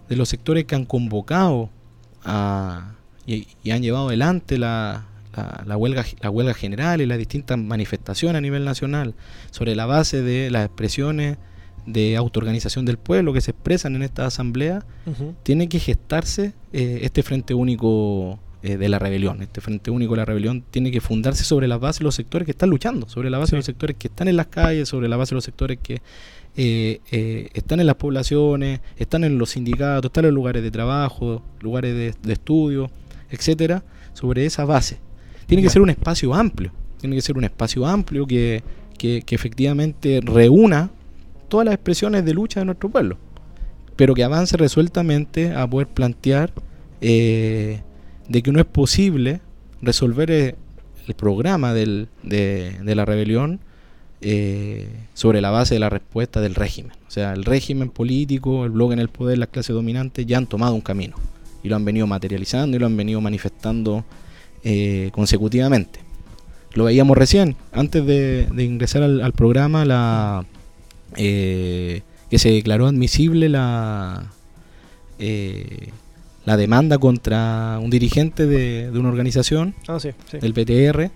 de 0.09 0.15
los 0.15 0.27
sectores 0.27 0.65
que 0.65 0.73
han 0.75 0.85
convocado 0.85 1.69
a, 2.23 2.93
y, 3.27 3.47
y 3.63 3.71
han 3.71 3.83
llevado 3.83 4.07
adelante 4.07 4.57
la, 4.57 5.05
la, 5.35 5.63
la 5.67 5.77
huelga, 5.77 6.03
la 6.19 6.29
huelga 6.31 6.55
general 6.55 7.01
y 7.01 7.05
las 7.05 7.19
distintas 7.19 7.57
manifestaciones 7.59 8.37
a 8.39 8.41
nivel 8.41 8.65
nacional, 8.65 9.13
sobre 9.51 9.75
la 9.75 9.85
base 9.85 10.23
de 10.23 10.49
las 10.49 10.65
expresiones 10.65 11.37
de 11.85 12.17
autoorganización 12.17 12.85
del 12.85 12.97
pueblo 12.97 13.33
que 13.33 13.41
se 13.41 13.51
expresan 13.51 13.95
en 13.95 14.01
esta 14.01 14.25
asamblea, 14.25 14.83
tiene 15.43 15.69
que 15.69 15.77
gestarse 15.79 16.53
eh, 16.73 17.01
este 17.03 17.21
frente 17.21 17.53
único 17.53 18.39
eh, 18.65 18.77
de 18.77 18.89
la 18.89 18.99
rebelión. 18.99 19.41
Este 19.41 19.61
frente 19.61 19.91
único 19.91 20.13
de 20.13 20.17
la 20.17 20.25
rebelión 20.25 20.63
tiene 20.69 20.91
que 20.91 21.01
fundarse 21.01 21.43
sobre 21.43 21.67
la 21.67 21.77
base 21.77 21.99
de 21.99 22.05
los 22.05 22.15
sectores 22.15 22.45
que 22.45 22.51
están 22.51 22.69
luchando, 22.69 23.07
sobre 23.07 23.29
la 23.29 23.37
base 23.37 23.51
de 23.51 23.57
los 23.57 23.65
sectores 23.65 23.95
que 23.97 24.07
están 24.07 24.27
en 24.27 24.37
las 24.37 24.47
calles, 24.47 24.89
sobre 24.89 25.07
la 25.07 25.17
base 25.17 25.31
de 25.31 25.35
los 25.35 25.43
sectores 25.43 25.79
que 25.81 26.01
eh, 26.57 27.01
eh, 27.11 27.49
están 27.53 27.79
en 27.79 27.87
las 27.87 27.95
poblaciones, 27.95 28.79
están 28.97 29.23
en 29.23 29.37
los 29.37 29.51
sindicatos, 29.51 30.09
están 30.09 30.25
en 30.25 30.31
los 30.31 30.35
lugares 30.35 30.63
de 30.63 30.71
trabajo, 30.71 31.43
lugares 31.61 31.93
de, 31.93 32.13
de 32.21 32.33
estudio, 32.33 32.89
etcétera, 33.29 33.83
sobre 34.13 34.45
esa 34.45 34.65
base. 34.65 34.97
Tiene 35.45 35.61
que 35.61 35.69
ser 35.69 35.81
un 35.81 35.89
espacio 35.89 36.33
amplio, 36.33 36.71
tiene 36.99 37.15
que 37.15 37.21
ser 37.21 37.37
un 37.37 37.43
espacio 37.43 37.85
amplio 37.85 38.25
que, 38.25 38.63
que, 38.97 39.21
que 39.21 39.35
efectivamente 39.35 40.21
reúna 40.23 40.89
todas 41.49 41.65
las 41.65 41.75
expresiones 41.75 42.25
de 42.25 42.33
lucha 42.33 42.61
de 42.61 42.65
nuestro 42.65 42.89
pueblo 42.89 43.17
pero 43.95 44.13
que 44.13 44.23
avance 44.23 44.57
resueltamente 44.57 45.53
a 45.53 45.67
poder 45.67 45.87
plantear 45.87 46.51
eh, 47.01 47.81
de 48.27 48.41
que 48.41 48.51
no 48.51 48.59
es 48.59 48.65
posible 48.65 49.41
resolver 49.81 50.31
eh, 50.31 50.55
el 51.07 51.13
programa 51.13 51.73
del- 51.73 52.07
de, 52.23 52.79
la 52.83 53.05
rebelión 53.05 53.59
eh, 54.21 54.87
sobre 55.13 55.41
la 55.41 55.51
base 55.51 55.75
de 55.75 55.79
la 55.79 55.89
respuesta 55.89 56.41
del 56.41 56.55
régimen. 56.55 56.93
O 57.07 57.11
sea, 57.11 57.33
el 57.33 57.45
régimen 57.45 57.89
político, 57.89 58.65
el 58.65 58.71
bloque 58.71 58.93
en 58.93 58.99
el 58.99 59.09
poder, 59.09 59.37
las 59.37 59.49
clases 59.49 59.75
dominantes 59.75 60.25
ya 60.25 60.37
han 60.37 60.47
tomado 60.47 60.73
un 60.73 60.81
camino 60.81 61.15
y 61.63 61.69
lo 61.69 61.75
han 61.75 61.85
venido 61.85 62.07
materializando 62.07 62.75
y 62.75 62.79
lo 62.79 62.85
han 62.85 62.97
venido 62.97 63.21
manifestando 63.21 64.03
eh, 64.63 65.09
consecutivamente. 65.13 65.99
Lo 66.73 66.85
veíamos 66.85 67.17
recién, 67.17 67.55
antes 67.71 68.05
de, 68.05 68.47
ingresar 68.57 69.01
al, 69.03 69.31
programa, 69.31 69.85
la 69.85 70.45
que 71.15 72.01
se 72.31 72.51
declaró 72.51 72.87
admisible 72.87 73.47
la 73.47 74.29
la 76.45 76.57
demanda 76.57 76.97
contra 76.99 77.79
un 77.81 77.89
dirigente 77.89 78.45
de, 78.45 78.91
de 78.91 78.99
una 78.99 79.09
organización 79.09 79.73
Ah, 79.87 79.99
sí, 79.99 80.09
sí. 80.29 80.37
del 80.37 80.53
PTR. 80.53 81.09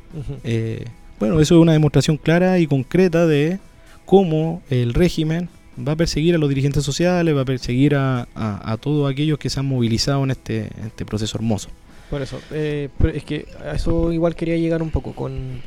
Eh, 0.43 0.85
bueno, 1.19 1.39
eso 1.39 1.55
es 1.55 1.61
una 1.61 1.73
demostración 1.73 2.17
clara 2.17 2.59
y 2.59 2.67
concreta 2.67 3.25
de 3.27 3.59
cómo 4.05 4.61
el 4.69 4.93
régimen 4.93 5.49
va 5.87 5.93
a 5.93 5.95
perseguir 5.95 6.35
a 6.35 6.37
los 6.37 6.49
dirigentes 6.49 6.83
sociales, 6.83 7.35
va 7.35 7.41
a 7.41 7.45
perseguir 7.45 7.95
a, 7.95 8.27
a- 8.35 8.71
a 8.73 8.77
todos 8.77 9.09
aquellos 9.09 9.37
que 9.37 9.49
se 9.49 9.59
han 9.59 9.65
movilizado 9.67 10.23
en 10.23 10.31
este, 10.31 10.57
en 10.79 10.87
este 10.87 11.05
proceso 11.05 11.37
hermoso. 11.37 11.69
Por 12.09 12.21
eso, 12.23 12.39
eh, 12.51 12.89
pero 12.97 13.13
es 13.13 13.23
que 13.23 13.45
a 13.63 13.73
eso 13.75 14.11
igual 14.11 14.35
quería 14.35 14.57
llegar 14.57 14.81
un 14.81 14.89
poco 14.89 15.13
con... 15.13 15.61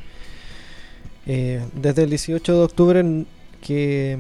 eh, 1.27 1.61
desde 1.81 2.03
el 2.03 2.11
18 2.11 2.53
de 2.53 2.59
octubre, 2.65 3.25
que 3.65 4.19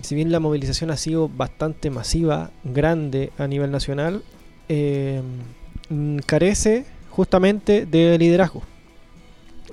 si 0.00 0.14
bien 0.14 0.32
la 0.32 0.40
movilización 0.40 0.90
ha 0.90 0.96
sido 0.96 1.28
bastante 1.28 1.90
masiva, 1.90 2.50
grande 2.64 3.32
a 3.38 3.46
nivel 3.46 3.70
nacional, 3.70 4.22
eh, 4.68 5.22
carece 6.26 6.84
justamente 7.10 7.86
de 7.86 8.18
liderazgo. 8.18 8.62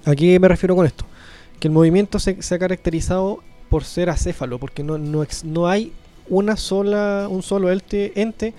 ¿A 0.06 0.16
qué 0.16 0.40
me 0.40 0.48
refiero 0.48 0.76
con 0.76 0.86
esto? 0.86 1.06
Que 1.60 1.68
el 1.68 1.74
movimiento 1.74 2.20
se, 2.20 2.38
ha 2.40 2.60
caracterizado 2.60 3.42
por 3.70 3.84
ser 3.84 4.10
acéfalo, 4.10 4.60
porque 4.60 4.84
no, 4.84 4.98
no, 4.98 5.26
no 5.44 5.68
hay 5.68 5.92
una 6.30 6.58
sola, 6.58 7.28
un 7.30 7.44
solo 7.44 7.72
ente, 7.72 8.20
ente 8.20 8.54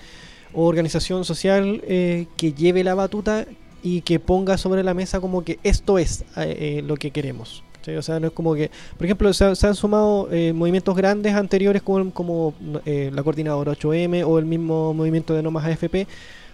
o 0.53 0.65
organización 0.65 1.25
social 1.25 1.81
eh, 1.87 2.27
que 2.37 2.53
lleve 2.53 2.83
la 2.83 2.95
batuta 2.95 3.45
y 3.83 4.01
que 4.01 4.19
ponga 4.19 4.57
sobre 4.57 4.83
la 4.83 4.93
mesa 4.93 5.19
como 5.19 5.43
que 5.43 5.59
esto 5.63 5.97
es 5.99 6.21
eh, 6.35 6.79
eh, 6.79 6.81
lo 6.83 6.95
que 6.97 7.11
queremos. 7.11 7.63
O 7.95 8.01
sea, 8.01 8.19
no 8.19 8.27
es 8.27 8.33
como 8.33 8.55
que, 8.55 8.71
por 8.97 9.05
ejemplo, 9.05 9.31
se, 9.33 9.45
han- 9.45 9.75
sumado 9.75 10.27
eh, 10.31 10.51
movimientos 10.53 10.95
grandes 10.95 11.33
anteriores 11.35 11.81
como, 11.81 12.11
como 12.11 12.53
eh, 12.85 13.11
la 13.13 13.23
coordinadora 13.23 13.71
8M 13.71 14.23
o 14.23 14.39
el 14.39 14.45
mismo 14.45 14.93
movimiento 14.93 15.33
de 15.33 15.43
No 15.43 15.51
Más 15.51 15.65
AFP 15.65 16.07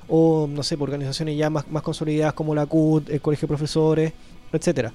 o 0.07 0.47
no 0.51 0.63
sé, 0.63 0.75
organizaciones 0.79 1.37
ya 1.37 1.49
más, 1.49 1.67
más 1.71 1.81
consolidadas 1.81 2.33
como 2.33 2.53
la 2.53 2.65
CUT, 2.65 3.09
el 3.09 3.21
Colegio 3.21 3.47
de 3.47 3.49
Profesores, 3.49 4.13
etcétera. 4.51 4.91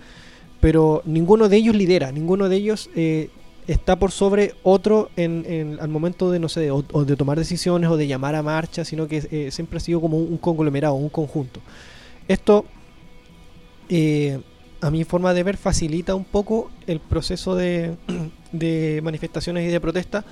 Pero 0.61 1.03
ninguno 1.07 1.49
de 1.49 1.57
ellos 1.57 1.75
lidera, 1.75 2.13
ninguno 2.13 2.49
de 2.49 2.57
ellos 2.57 2.91
eh, 2.95 3.31
está 3.67 3.97
por 3.97 4.11
sobre 4.11 4.55
otro 4.65 5.11
en, 5.17 5.79
al 5.81 5.89
momento 5.89 6.31
de, 6.31 6.39
no 6.41 6.49
sé, 6.49 6.61
de, 6.61 6.71
o, 6.71 6.83
de 6.83 7.17
tomar 7.17 7.39
decisiones 7.39 7.89
o 7.91 7.97
de 7.97 8.07
llamar 8.07 8.35
a 8.35 8.43
marcha, 8.43 8.85
sino 8.85 9.07
que 9.07 9.51
siempre 9.53 9.77
ha 9.79 9.81
sido 9.81 10.01
como 10.01 10.17
un, 10.19 10.37
conglomerado, 10.39 10.95
un 10.95 11.09
conjunto. 11.11 11.61
Esto, 12.27 12.65
a 14.81 14.91
mi 14.91 15.05
forma 15.05 15.35
de 15.35 15.43
ver, 15.43 15.57
facilita 15.57 16.15
un 16.15 16.25
poco 16.25 16.71
el 16.87 17.01
proceso 17.01 17.55
de, 17.55 17.97
de 18.53 19.01
manifestaciones 19.03 19.69
y 19.69 19.73
de 19.73 19.81
protesta, 19.81 20.25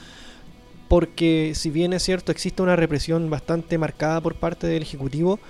porque 0.88 1.52
si 1.54 1.70
bien 1.70 1.92
es 1.92 2.02
cierto, 2.02 2.32
existe 2.32 2.62
una 2.62 2.76
represión 2.76 3.28
bastante 3.28 3.76
marcada 3.78 4.20
por 4.20 4.36
parte 4.36 4.66
del 4.66 4.82
Ejecutivo, 4.82 5.40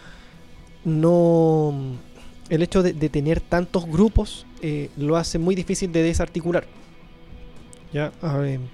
no 0.84 1.74
el 2.48 2.62
hecho 2.62 2.82
de, 2.82 2.94
tener 3.08 3.40
tantos 3.40 3.86
grupos 3.86 4.46
eh, 4.62 4.90
lo 4.96 5.16
hace 5.16 5.38
muy 5.38 5.54
difícil 5.54 5.92
de 5.92 6.02
desarticular. 6.02 6.64
Ya, 7.92 8.12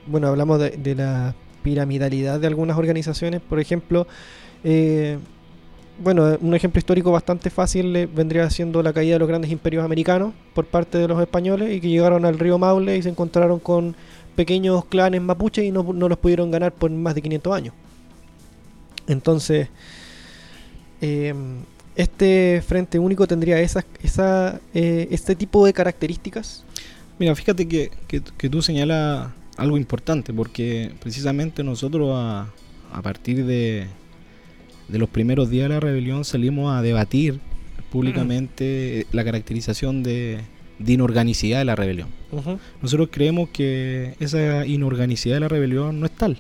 bueno, 0.07 0.29
hablamos 0.29 0.59
de, 0.59 0.71
de 0.71 0.95
la 0.95 1.35
piramidalidad 1.63 2.41
de 2.41 2.47
algunas 2.47 2.77
organizaciones, 2.77 3.41
por 3.41 3.61
ejemplo, 3.61 4.07
eh, 4.65 5.19
bueno, 6.03 6.37
un 6.41 6.55
ejemplo 6.55 6.79
histórico 6.79 7.11
bastante 7.13 7.51
fácil 7.51 7.95
eh, 7.97 8.07
vendría 8.07 8.49
siendo 8.51 8.83
la 8.83 8.93
caída 8.93 9.15
de 9.15 9.19
los 9.21 9.29
grandes 9.29 9.51
imperios 9.51 9.85
americanos 9.85 10.33
por 10.55 10.67
parte 10.67 10.99
de 10.99 11.09
los 11.09 11.21
españoles 11.21 11.73
y 11.75 11.81
que 11.81 11.89
llegaron 11.89 12.25
al 12.25 12.39
río 12.39 12.59
Maule 12.59 12.97
y 12.97 13.03
se 13.03 13.09
encontraron 13.09 13.59
con 13.61 13.95
pequeños 14.37 14.85
clanes 14.87 15.21
mapuches 15.23 15.65
y 15.65 15.71
no, 15.71 15.83
no 15.93 16.09
los 16.09 16.19
pudieron 16.19 16.51
ganar 16.51 16.73
por 16.73 16.91
más 16.91 17.15
de 17.15 17.23
500 17.23 17.55
años. 17.55 17.75
Entonces, 19.07 19.69
eh, 21.01 21.35
este 21.97 22.63
Frente 22.67 22.99
Único 22.99 23.27
tendría 23.27 23.61
esas, 23.61 23.85
esa, 24.03 24.61
eh, 24.75 25.09
este 25.11 25.35
tipo 25.37 25.65
de 25.67 25.73
características. 25.73 26.65
Mira, 27.19 27.35
fíjate 27.35 27.67
que, 27.69 27.91
que- 28.09 28.49
tú 28.49 28.63
señalas 28.63 29.31
algo 29.57 29.77
importante, 29.77 30.33
porque 30.33 30.93
precisamente 31.01 31.63
nosotros 31.63 32.11
a 32.15 33.03
partir 33.03 33.45
de, 33.45 33.87
de 34.93 34.99
los 34.99 35.09
primeros 35.09 35.51
días 35.51 35.65
de 35.65 35.75
la 35.75 35.81
rebelión 35.81 36.25
salimos 36.25 36.73
a 36.73 36.83
debatir 36.83 37.41
públicamente 37.91 39.07
la 39.13 39.25
caracterización 39.25 40.03
de, 40.03 40.41
de 40.79 40.93
inorganicidad 40.93 41.59
de 41.59 41.65
la 41.65 41.75
rebelión. 41.77 42.09
Nosotros 42.81 43.09
creemos 43.11 43.49
que 43.51 44.15
esa 44.21 44.67
inorganicidad 44.67 45.37
de 45.37 45.41
la 45.41 45.49
rebelión 45.49 45.99
no 46.01 46.07
es 46.07 46.13
tal 46.13 46.39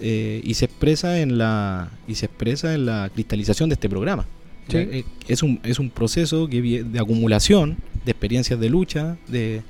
eh, 0.00 0.40
y 0.44 0.54
se 0.54 0.64
expresa 0.66 1.20
en 1.20 1.38
la 1.38 1.90
y 2.08 2.14
se 2.14 2.26
expresa 2.26 2.74
en 2.74 2.86
la 2.86 3.10
cristalización 3.12 3.68
de 3.68 3.74
este 3.74 3.88
programa. 3.88 4.26
Sí. 4.68 4.78
Eh, 4.78 5.04
Es 5.28 5.42
un, 5.42 5.60
es 5.62 5.78
un 5.78 5.90
proceso 5.90 6.48
que 6.48 6.62
de 6.84 6.98
acumulación 6.98 7.76
de 8.04 8.10
experiencias 8.12 8.58
de 8.58 8.68
lucha 8.70 9.16
de, 9.28 9.62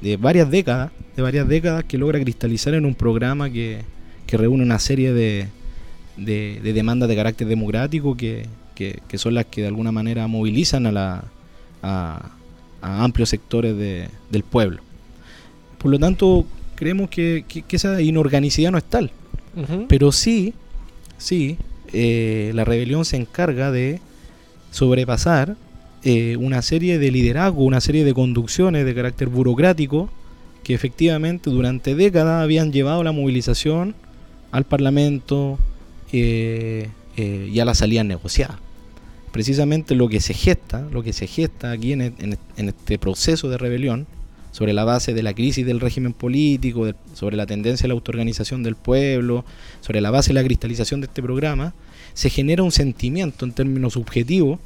de 0.00 0.16
varias 0.16 0.50
décadas, 0.50 0.90
de 1.16 1.22
varias 1.22 1.46
décadas 1.48 1.84
que 1.84 1.98
logra 1.98 2.18
cristalizar 2.20 2.74
en 2.74 2.84
un 2.86 2.94
programa 2.94 3.50
que, 3.50 3.82
que 4.26 4.36
reúne 4.36 4.62
una 4.62 4.78
serie 4.78 5.12
de, 5.12 5.48
de, 6.18 6.60
de 6.62 6.72
demandas 6.72 7.08
de 7.08 7.16
carácter 7.16 7.46
democrático 7.48 8.16
que, 8.16 8.46
que- 8.74 9.00
que 9.08 9.18
son 9.18 9.34
las 9.34 9.46
que 9.46 9.62
de 9.62 9.68
alguna 9.68 9.92
manera 9.92 10.26
movilizan 10.26 10.86
a, 10.86 10.92
la, 10.92 11.24
a, 11.82 12.30
a 12.82 13.04
amplios 13.04 13.28
sectores 13.28 13.76
de- 13.76 14.08
del 14.30 14.42
pueblo. 14.42 14.82
Por 15.78 15.90
lo 15.90 15.98
tanto, 15.98 16.44
creemos 16.74 17.08
que, 17.10 17.44
que- 17.48 17.62
que 17.62 17.76
esa 17.76 18.00
inorganicidad 18.02 18.70
no 18.72 18.78
es 18.78 18.84
tal. 18.84 19.10
Pero 19.88 20.12
sí, 20.12 20.54
sí, 21.16 21.56
eh, 21.92 22.52
la 22.54 22.64
rebelión 22.64 23.04
se 23.04 23.16
encarga 23.16 23.70
de 23.72 24.00
sobrepasar 24.70 25.56
eh, 26.04 26.36
una 26.38 26.62
serie 26.62 26.98
de 26.98 27.10
liderazgo, 27.10 27.64
una 27.64 27.80
serie 27.80 28.04
de 28.04 28.14
conducciones 28.14 28.84
de 28.84 28.94
carácter 28.94 29.28
burocrático 29.28 30.10
que 30.62 30.74
efectivamente 30.74 31.50
durante 31.50 31.94
décadas 31.94 32.42
habían 32.42 32.72
llevado 32.72 33.02
la 33.02 33.10
movilización 33.12 33.94
al 34.52 34.64
Parlamento 34.64 35.58
eh, 36.12 36.88
eh, 37.16 37.50
y 37.52 37.60
a 37.60 37.64
la 37.64 37.74
salida 37.74 38.04
negociada. 38.04 38.58
Precisamente 39.32 39.94
lo 39.94 40.08
que 40.08 40.20
se 40.20 40.34
gesta, 40.34 40.86
lo 40.90 41.02
que 41.02 41.12
se 41.12 41.26
gesta 41.26 41.72
aquí 41.72 41.92
en, 41.92 42.14
este 42.56 42.98
proceso 42.98 43.48
de 43.50 43.58
rebelión, 43.58 44.06
sobre 44.52 44.72
la 44.72 44.84
base 44.84 45.12
de 45.12 45.22
la 45.22 45.34
crisis 45.34 45.66
del 45.66 45.80
régimen 45.80 46.12
político, 46.12 46.90
sobre 47.12 47.36
la 47.36 47.46
tendencia 47.46 47.84
a 47.84 47.88
la 47.88 47.94
autoorganización 47.94 48.62
del 48.62 48.74
pueblo, 48.74 49.44
sobre 49.80 50.00
la 50.00 50.10
base 50.10 50.28
de 50.28 50.34
la 50.34 50.44
cristalización 50.44 51.00
de 51.00 51.06
este 51.06 51.22
programa, 51.22 51.74
se 52.14 52.30
genera 52.30 52.62
un 52.62 52.72
sentimiento 52.72 53.44
en 53.44 53.52
términos 53.52 53.92
subjetivos 53.92 54.58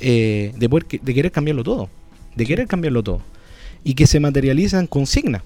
eh, 0.00 0.52
de, 0.56 1.14
querer 1.14 1.30
cambiarlo 1.30 1.62
todo, 1.62 1.90
de 2.34 2.46
querer 2.46 2.66
cambiarlo 2.66 3.02
todo, 3.02 3.20
y 3.84 3.94
que 3.94 4.06
se 4.06 4.18
materializa 4.18 4.80
en 4.80 4.86
consigna 4.86 5.44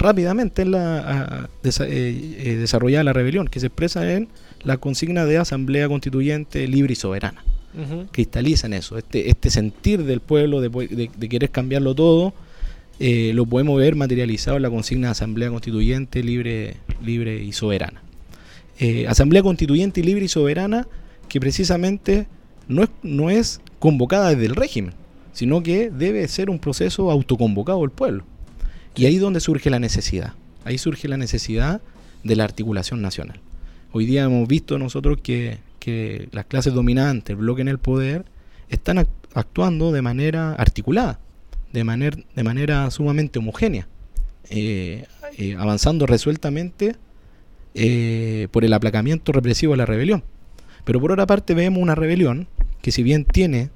rápidamente 0.00 0.62
en 0.62 0.72
la 0.72 0.98
a- 0.98 1.48
desa- 1.62 1.86
eh, 1.88 2.34
eh, 2.38 2.56
desarrollada 2.56 3.04
la 3.04 3.12
rebelión, 3.12 3.46
que 3.46 3.60
se 3.60 3.66
expresa 3.66 4.12
en 4.12 4.28
la 4.64 4.76
consigna 4.78 5.24
de 5.26 5.38
asamblea 5.38 5.88
constituyente 5.88 6.66
libre 6.66 6.92
y 6.94 6.96
soberana 6.96 7.44
cristaliza 8.10 8.66
en 8.66 8.72
eso, 8.72 8.98
este, 8.98 9.30
este 9.30 9.48
sentir 9.48 10.02
del 10.04 10.18
pueblo 10.20 10.60
de, 10.60 10.68
de- 10.70 11.08
de 11.16 11.28
querer 11.28 11.50
cambiarlo 11.50 11.94
todo, 11.94 12.34
eh, 12.98 13.30
lo 13.32 13.46
podemos 13.46 13.78
ver 13.78 13.94
materializado 13.94 14.56
en 14.56 14.64
la 14.64 14.70
consigna 14.70 15.06
de 15.06 15.12
Asamblea 15.12 15.50
Constituyente 15.50 16.22
libre, 16.24 16.74
libre 17.02 17.42
y 17.42 17.52
soberana. 17.52 18.02
Eh, 18.80 19.06
Asamblea 19.06 19.42
Constituyente 19.44 20.02
libre 20.02 20.24
y 20.24 20.28
soberana 20.28 20.86
que 21.28 21.38
precisamente 21.38 22.26
no 22.66 22.82
es, 22.82 22.88
no 23.04 23.30
es 23.30 23.60
convocada 23.78 24.30
desde 24.30 24.46
el 24.46 24.56
régimen, 24.56 24.92
sino 25.32 25.62
que 25.62 25.90
debe 25.90 26.26
ser 26.26 26.50
un 26.50 26.58
proceso 26.58 27.10
autoconvocado 27.10 27.80
del 27.82 27.90
pueblo. 27.90 28.24
Y 28.96 29.06
ahí 29.06 29.16
es 29.16 29.20
donde 29.20 29.40
surge 29.40 29.70
la 29.70 29.78
necesidad, 29.78 30.34
ahí 30.64 30.76
surge 30.78 31.08
la 31.08 31.16
necesidad 31.16 31.80
de 32.24 32.36
la 32.36 32.44
articulación 32.44 33.00
nacional. 33.00 33.40
Hoy 33.92 34.04
día 34.06 34.24
hemos 34.24 34.46
visto 34.46 34.78
nosotros 34.78 35.18
que, 35.22 35.58
que 35.78 36.28
las 36.32 36.46
clases 36.46 36.74
dominantes, 36.74 37.30
el 37.30 37.36
bloque 37.36 37.62
en 37.62 37.68
el 37.68 37.78
poder, 37.78 38.24
están 38.68 38.98
ac- 38.98 39.08
actuando 39.34 39.90
de 39.92 40.02
manera 40.02 40.52
articulada, 40.54 41.18
de, 41.72 41.84
maner- 41.84 42.24
de 42.34 42.42
manera 42.44 42.90
sumamente 42.90 43.38
homogénea, 43.38 43.88
eh, 44.50 45.06
eh, 45.38 45.56
avanzando 45.58 46.06
resueltamente 46.06 46.96
eh, 47.74 48.48
por 48.50 48.64
el 48.64 48.72
aplacamiento 48.72 49.32
represivo 49.32 49.72
de 49.72 49.78
la 49.78 49.86
rebelión. 49.86 50.24
Pero 50.84 51.00
por 51.00 51.12
otra 51.12 51.26
parte 51.26 51.54
vemos 51.54 51.80
una 51.82 51.94
rebelión 51.94 52.48
que 52.82 52.90
si 52.92 53.02
bien 53.02 53.24
tiene 53.24 53.70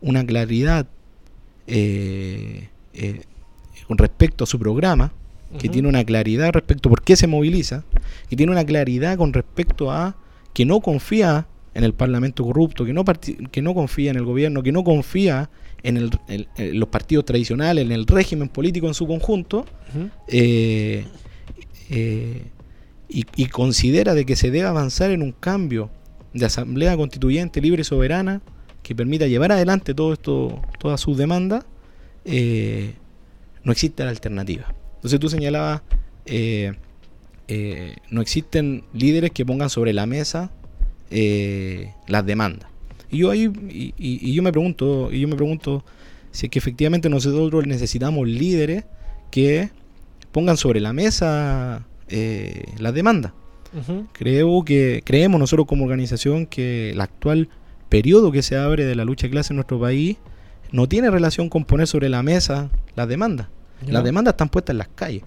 una 0.00 0.24
claridad 0.26 0.86
con 3.88 3.98
respecto 3.98 4.44
a 4.44 4.46
su 4.46 4.58
programa, 4.58 5.12
que 5.58 5.68
tiene 5.70 5.88
una 5.88 6.04
claridad 6.04 6.50
respecto 6.52 6.88
a 6.88 6.90
por 6.90 7.02
qué 7.02 7.16
se 7.16 7.26
moviliza, 7.26 7.82
que 8.28 8.36
tiene 8.36 8.52
una 8.52 8.64
claridad 8.64 9.16
con 9.16 9.32
respecto 9.32 9.90
a 9.90 10.14
que 10.52 10.64
no 10.66 10.80
confía 10.80 11.46
en 11.74 11.84
el 11.84 11.94
Parlamento 11.94 12.44
corrupto, 12.44 12.84
que 12.84 12.92
no, 12.92 13.02
que 13.04 13.62
no 13.62 13.72
confía 13.74 14.10
en 14.10 14.16
el 14.16 14.24
gobierno, 14.24 14.62
que 14.62 14.72
no 14.72 14.84
confía 14.84 15.48
en, 15.82 15.96
el- 15.96 16.10
en- 16.28 16.46
en 16.56 16.78
los 16.80 16.88
partidos 16.90 17.24
tradicionales, 17.24 17.84
en 17.86 17.92
el 17.92 18.06
régimen 18.06 18.48
político 18.48 18.88
en 18.88 18.94
su 18.94 19.06
conjunto, 19.06 19.64
eh, 20.26 21.04
eh, 21.90 22.42
y, 23.08 23.24
y 23.36 23.46
considera 23.46 24.12
de 24.14 24.26
que 24.26 24.36
se 24.36 24.50
debe 24.50 24.66
avanzar 24.68 25.10
en 25.12 25.22
un 25.22 25.32
cambio 25.32 25.88
de 26.34 26.44
asamblea 26.44 26.94
constituyente 26.96 27.60
libre 27.62 27.80
y 27.80 27.84
soberana 27.84 28.42
que 28.82 28.94
permita 28.94 29.26
llevar 29.26 29.52
adelante 29.52 29.94
todo 29.94 30.12
esto, 30.12 30.60
todas 30.78 31.00
sus 31.00 31.16
demandas, 31.16 31.64
eh, 32.26 32.94
no 33.68 33.72
existe 33.72 34.02
la 34.02 34.10
alternativa. 34.10 34.64
Entonces 34.96 35.20
tú 35.20 35.28
señalabas, 35.28 35.82
eh, 36.26 36.72
eh, 37.48 37.96
no 38.10 38.20
existen 38.22 38.84
líderes 38.92 39.30
que 39.30 39.44
pongan 39.46 39.70
sobre 39.70 39.92
la 39.92 40.06
mesa 40.06 40.50
eh, 41.10 41.92
las 42.06 42.24
demandas. 42.26 42.68
Y 43.10 43.18
yo 43.18 43.30
ahí, 43.30 43.44
y, 43.70 43.94
y- 43.98 44.30
y 44.30 44.34
yo 44.34 44.42
me 44.42 44.52
pregunto, 44.52 45.10
y 45.12 45.20
yo 45.20 45.28
me 45.28 45.36
pregunto 45.36 45.84
si 46.30 46.46
es 46.46 46.50
que 46.50 46.58
efectivamente 46.58 47.08
nosotros 47.08 47.66
necesitamos 47.66 48.26
líderes 48.28 48.84
que 49.30 49.70
pongan 50.32 50.56
sobre 50.56 50.80
la 50.80 50.92
mesa 50.92 51.86
eh, 52.08 52.64
las 52.78 52.92
demandas. 52.94 53.32
Creo 54.12 54.64
que 54.64 55.02
creemos 55.04 55.38
nosotros 55.38 55.66
como 55.66 55.84
organización 55.84 56.46
que 56.46 56.90
el 56.92 57.00
actual 57.02 57.48
periodo 57.90 58.32
que 58.32 58.42
se 58.42 58.56
abre 58.56 58.84
de 58.86 58.94
la 58.94 59.04
lucha 59.04 59.26
de 59.26 59.30
clase 59.30 59.52
en 59.52 59.56
nuestro 59.56 59.78
país 59.80 60.16
no 60.72 60.86
tiene 60.88 61.10
relación 61.10 61.48
con 61.48 61.64
poner 61.64 61.86
sobre 61.86 62.08
la 62.10 62.22
mesa 62.22 62.70
las 62.96 63.08
demandas. 63.08 63.48
Las 63.86 64.02
demandas 64.04 64.32
están 64.32 64.48
puestas 64.48 64.74
en 64.74 64.78
las 64.78 64.88
calles. 64.88 65.22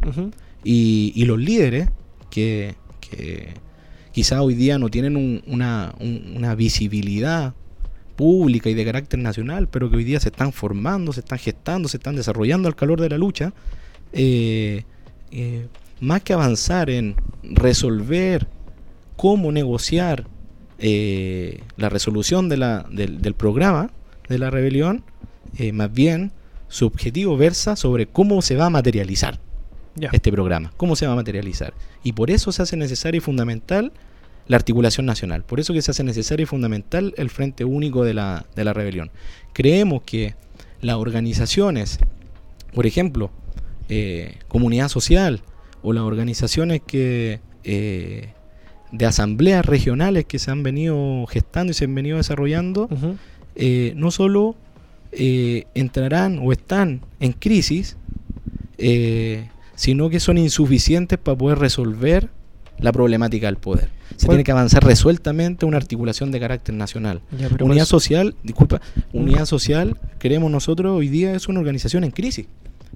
Y, 0.63 1.11
y 1.15 1.25
los 1.25 1.39
líderes 1.39 1.89
que, 2.29 2.75
que 2.99 3.53
quizá 4.11 4.41
hoy 4.41 4.55
día 4.55 4.77
no 4.77 4.89
tienen 4.89 5.15
un- 5.15 5.41
una, 5.47 5.93
un- 5.99 6.33
una 6.35 6.53
visibilidad 6.55 7.53
pública 8.15 8.69
y 8.69 8.73
de 8.75 8.85
carácter 8.85 9.19
nacional, 9.19 9.67
pero 9.69 9.89
que 9.89 9.95
hoy 9.97 10.03
día 10.03 10.19
se 10.19 10.29
están 10.29 10.51
formando, 10.53 11.13
se 11.13 11.21
están 11.21 11.39
gestando, 11.39 11.87
se 11.89 11.97
están 11.97 12.15
desarrollando 12.15 12.67
al 12.67 12.75
calor 12.75 13.01
de 13.01 13.09
la 13.09 13.17
lucha, 13.17 13.53
eh, 14.13 14.83
eh, 15.31 15.67
más 15.99 16.21
que 16.21 16.33
avanzar 16.33 16.89
en 16.89 17.15
resolver 17.43 18.47
cómo 19.15 19.51
negociar 19.51 20.25
eh, 20.83 21.61
la 21.77 21.89
resolución 21.89 22.49
de 22.49 22.57
la- 22.57 22.85
del, 22.91 23.21
del 23.21 23.33
programa 23.35 23.91
de 24.27 24.39
la 24.39 24.49
rebelión, 24.49 25.03
eh, 25.57 25.71
más 25.73 25.91
bien 25.93 26.31
su 26.71 26.85
objetivo 26.85 27.35
versa 27.35 27.75
sobre 27.75 28.07
cómo 28.07 28.41
se 28.41 28.55
va 28.55 28.67
a 28.67 28.69
materializar 28.69 29.39
este 30.13 30.31
programa, 30.31 30.71
cómo 30.77 30.95
se 30.95 31.05
va 31.05 31.13
a 31.13 31.17
materializar. 31.17 31.73
Y 32.01 32.13
por 32.13 32.31
eso 32.31 32.53
se 32.53 32.61
hace 32.61 32.77
necesaria 32.77 33.17
y 33.17 33.21
fundamental 33.21 33.91
la 34.47 34.55
articulación 34.55 35.05
nacional, 35.05 35.43
por 35.43 35.59
eso 35.59 35.73
que 35.73 35.81
se 35.81 35.91
hace 35.91 36.03
necesario 36.03 36.45
y 36.45 36.47
fundamental 36.47 37.13
el 37.17 37.29
Frente 37.29 37.65
Único 37.65 38.05
de 38.05 38.13
la, 38.13 38.45
de 38.55 38.63
la 38.63 38.73
Rebelión. 38.73 39.11
Creemos 39.53 40.01
que 40.03 40.35
las 40.81 40.95
organizaciones, 40.95 41.99
por 42.73 42.85
ejemplo, 42.85 43.31
eh, 43.89 44.37
Comunidad 44.47 44.87
Social 44.87 45.41
o 45.83 45.91
las 45.91 46.03
organizaciones 46.03 46.81
que 46.85 47.41
eh, 47.65 48.29
de 48.93 49.05
asambleas 49.05 49.65
regionales 49.65 50.23
que 50.25 50.39
se 50.39 50.51
han 50.51 50.63
venido 50.63 51.25
gestando 51.27 51.71
y 51.71 51.73
se 51.73 51.85
han 51.85 51.95
venido 51.95 52.15
desarrollando, 52.15 52.89
eh, 53.55 53.93
no 53.97 54.11
solo 54.11 54.55
eh, 55.11 55.65
entrarán 55.75 56.39
o 56.41 56.51
están 56.51 57.01
en 57.19 57.33
crisis, 57.33 57.97
eh, 58.77 59.47
sino 59.75 60.09
que 60.09 60.19
son 60.19 60.37
insuficientes 60.37 61.17
para 61.19 61.37
poder 61.37 61.59
resolver 61.59 62.29
la 62.79 62.91
problemática 62.91 63.47
del 63.47 63.57
poder. 63.57 63.89
Se 64.17 64.25
¿Cuál- 64.25 64.37
tiene 64.37 64.43
que 64.43 64.51
avanzar 64.51 64.83
resueltamente 64.83 65.65
una 65.65 65.77
articulación 65.77 66.31
de 66.31 66.39
carácter 66.39 66.75
nacional. 66.75 67.21
Ya, 67.37 67.49
Unidad 67.63 67.85
social, 67.85 68.35
disculpa, 68.43 68.81
Unidad 69.13 69.45
Social, 69.45 69.97
creemos 70.17 70.51
nosotros, 70.51 70.97
hoy 70.97 71.07
día 71.07 71.33
es 71.35 71.47
una 71.47 71.59
organización 71.59 72.03
en 72.03 72.11
crisis. 72.11 72.47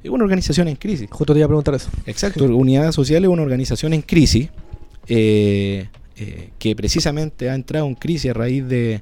Es 0.04 0.10
una 0.10 0.24
organización 0.24 0.68
en 0.68 0.76
crisis. 0.76 1.08
Justo 1.10 1.34
te 1.34 1.40
iba 1.40 1.46
a 1.46 1.50
preguntar 1.50 1.74
eso. 1.76 1.90
Exacto, 2.06 2.46
Unidad 2.46 2.92
Social 2.92 3.24
es 3.24 3.30
una 3.30 3.42
organización 3.44 3.94
en 3.94 4.02
crisis 4.02 4.50
eh, 5.08 5.88
eh, 6.18 6.50
que 6.60 6.76
precisamente 6.76 7.50
ha 7.50 7.56
entrado 7.56 7.86
en 7.88 7.96
crisis 7.96 8.32
a 8.32 8.34
raíz 8.34 8.68
de, 8.68 9.02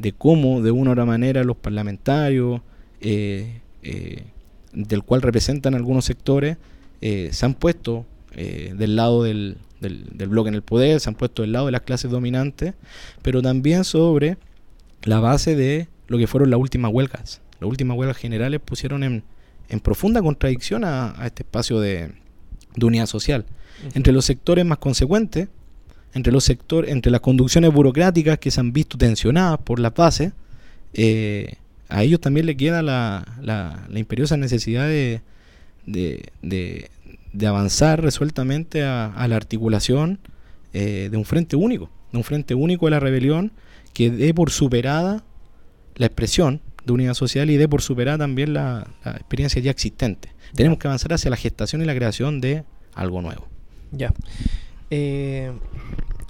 de 0.00 0.12
cómo, 0.12 0.62
de 0.62 0.70
una 0.70 0.90
u 0.90 0.92
otra 0.92 1.04
manera, 1.04 1.42
los 1.42 1.56
parlamentarios, 1.56 2.60
eh, 3.00 3.60
eh, 3.82 4.22
del 4.72 5.02
cual 5.02 5.22
representan 5.22 5.74
algunos 5.74 6.04
sectores, 6.04 6.56
eh, 7.00 7.30
se 7.32 7.46
han 7.46 7.54
puesto 7.54 8.06
del 8.34 8.94
lado 8.94 9.24
del, 9.24 9.56
del, 9.80 10.16
del 10.16 10.28
bloque 10.28 10.48
en 10.48 10.54
el 10.54 10.62
poder, 10.62 11.00
se 11.00 11.08
han 11.08 11.16
puesto 11.16 11.42
del 11.42 11.50
lado 11.50 11.66
de 11.66 11.72
las 11.72 11.80
clases 11.80 12.08
dominantes, 12.08 12.74
pero 13.22 13.42
también 13.42 13.82
sobre 13.82 14.36
la 15.02 15.18
base 15.18 15.56
de 15.56 15.88
lo 16.06 16.18
que 16.18 16.28
fueron 16.28 16.50
las 16.50 16.60
últimas 16.60 16.92
huelgas. 16.92 17.40
Las 17.58 17.68
últimas 17.68 17.96
huelgas 17.98 18.16
generales 18.16 18.60
pusieron 18.64 19.02
en, 19.02 19.24
en 19.68 19.80
profunda 19.80 20.22
contradicción 20.22 20.84
a, 20.84 21.20
a 21.20 21.26
este 21.26 21.42
espacio 21.42 21.80
de, 21.80 22.12
de 22.76 22.86
unidad 22.86 23.06
social. 23.06 23.44
Entre 23.94 24.12
los 24.12 24.24
sectores 24.24 24.64
más 24.64 24.78
consecuentes, 24.78 25.48
entre 26.14 26.32
los 26.32 26.44
sectores, 26.44 26.90
entre 26.90 27.12
las 27.12 27.20
conducciones 27.20 27.72
burocráticas 27.72 28.38
que 28.38 28.50
se 28.50 28.60
han 28.60 28.72
visto 28.72 28.96
tensionadas 28.98 29.58
por 29.58 29.78
las 29.78 29.94
bases, 29.94 30.32
eh, 30.94 31.54
a 31.88 32.02
ellos 32.02 32.20
también 32.20 32.46
le 32.46 32.56
queda 32.56 32.82
la, 32.82 33.26
la- 33.40 33.86
la 33.88 33.98
imperiosa 33.98 34.36
necesidad 34.36 34.86
de- 34.88 35.20
de 37.32 37.46
avanzar 37.46 38.02
resueltamente 38.02 38.82
a, 38.82 39.06
a 39.12 39.28
la 39.28 39.36
articulación 39.36 40.18
eh, 40.72 41.08
de 41.10 41.16
un 41.16 41.24
frente 41.24 41.56
único, 41.56 41.90
de 42.12 42.18
un 42.18 42.24
frente 42.24 42.54
único 42.54 42.86
de 42.86 42.90
la 42.90 43.00
rebelión 43.00 43.52
que 43.94 44.10
dé 44.10 44.34
por 44.34 44.50
superada 44.50 45.24
la 45.96 46.06
expresión 46.06 46.60
de 46.84 46.92
unidad 46.92 47.14
social 47.14 47.50
y 47.50 47.56
dé 47.56 47.68
por 47.68 47.82
superada 47.82 48.18
también 48.18 48.54
la, 48.54 48.86
la 49.04 49.12
experiencia 49.12 49.60
ya 49.60 49.70
existente. 49.70 50.30
Tenemos 50.54 50.78
que 50.78 50.86
avanzar 50.88 51.12
hacia 51.12 51.30
la 51.30 51.36
gestación 51.36 51.82
y 51.82 51.84
la 51.84 51.94
creación 51.94 52.40
de 52.40 52.64
algo 52.94 53.20
nuevo. 53.20 53.46
Ya. 53.92 54.12
Eh, 54.90 55.52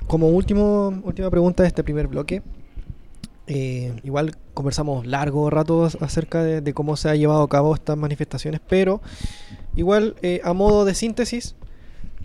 como 0.07 0.29
último, 0.29 0.89
última 1.05 1.31
pregunta 1.31 1.63
de 1.63 1.69
este 1.69 1.85
primer 1.85 2.07
bloque. 2.09 2.43
eh, 3.51 3.95
igual 4.05 4.37
conversamos 4.53 5.07
largo 5.07 5.49
rato 5.49 5.87
ac- 5.87 5.97
acerca 6.03 6.43
de, 6.43 6.75
cómo 6.75 6.97
se 6.97 7.09
ha 7.09 7.15
llevado 7.17 7.43
a 7.43 7.49
cabo 7.49 7.75
estas 7.75 7.97
manifestaciones, 7.97 8.61
pero 8.69 9.01
igual 9.75 10.17
eh, 10.21 10.41
a 10.45 10.53
modo 10.53 10.85
de 10.85 10.95
síntesis, 10.95 11.55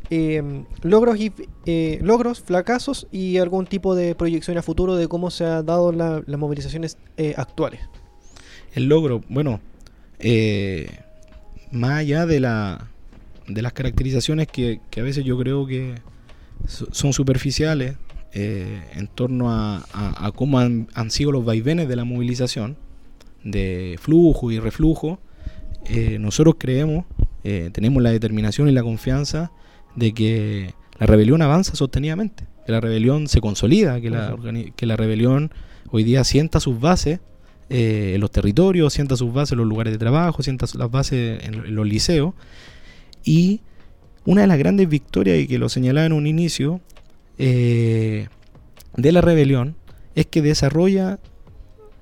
eh, 0.09 0.65
logros, 0.81 1.17
y, 1.17 1.31
eh, 1.65 1.99
logros, 2.01 2.41
fracasos 2.41 3.07
y 3.11 3.37
algún 3.37 3.67
tipo 3.67 3.95
de 3.95 4.15
proyección 4.15 4.57
a 4.57 4.61
futuro 4.61 4.95
de 4.97 5.07
cómo 5.07 5.31
se 5.31 5.45
han 5.45 5.65
dado 5.65 5.93
la- 5.93 6.21
las 6.25 6.39
movilizaciones 6.39 6.97
actuales. 7.37 7.79
El 8.73 8.89
logro, 8.89 9.21
bueno, 9.29 9.61
más 11.71 11.91
allá 11.99 12.25
de, 12.25 12.39
la, 12.41 12.87
de 13.47 13.61
las 13.61 13.71
caracterizaciones 13.71 14.47
que, 14.47 14.81
a 14.97 15.03
veces 15.03 15.23
yo 15.23 15.37
creo 15.37 15.65
que 15.65 15.95
son 16.67 17.13
superficiales 17.13 17.95
eh, 18.33 18.81
en 18.95 19.07
torno 19.07 19.51
a, 19.51 19.85
a- 19.93 20.25
a 20.27 20.31
cómo 20.31 20.59
han, 20.59 20.87
han 20.93 21.11
sido 21.11 21.31
los 21.31 21.45
vaivenes 21.45 21.87
de 21.87 21.95
la 21.95 22.03
movilización, 22.03 22.77
de 23.43 23.97
flujo 23.99 24.51
y 24.51 24.59
reflujo, 24.59 25.19
eh, 25.85 26.17
nosotros 26.19 26.55
creemos, 26.57 27.05
eh, 27.43 27.69
tenemos 27.73 28.01
la 28.01 28.11
determinación 28.11 28.69
y 28.69 28.71
la 28.71 28.83
confianza 28.83 29.51
de 29.95 30.13
que 30.13 30.73
la 30.97 31.05
rebelión 31.07 31.41
avanza 31.41 31.75
sostenidamente, 31.75 32.45
que 32.65 32.71
la 32.71 32.79
rebelión 32.79 33.27
se 33.27 33.41
consolida, 33.41 33.99
que 33.99 34.09
la, 34.09 34.35
que 34.75 34.85
la 34.85 34.95
rebelión 34.95 35.51
hoy 35.91 36.03
día 36.05 36.23
sienta 36.23 36.59
sus 36.61 36.79
bases 36.79 37.19
eh, 37.69 38.13
en 38.15 38.21
los 38.21 38.31
territorios, 38.31 38.93
sienta 38.93 39.17
sus 39.17 39.33
bases 39.33 39.51
en 39.53 39.57
los 39.59 39.67
lugares 39.67 39.91
de 39.93 39.99
trabajo, 39.99 40.41
sienta 40.41 40.65
las 40.75 40.89
bases 40.89 41.43
en, 41.43 41.53
en 41.65 41.75
los 41.75 41.85
liceos. 41.85 42.33
Y 43.25 43.61
una 44.25 44.41
de 44.41 44.47
las 44.47 44.57
grandes 44.57 44.87
victorias, 44.89 45.37
y 45.39 45.47
que 45.47 45.57
lo 45.57 45.69
señalaba 45.69 46.05
en 46.05 46.13
un 46.13 46.27
inicio, 46.27 46.79
eh, 47.37 48.27
de 48.95 49.11
la 49.11 49.21
rebelión, 49.21 49.75
es 50.15 50.27
que 50.27 50.41
desarrolla, 50.41 51.19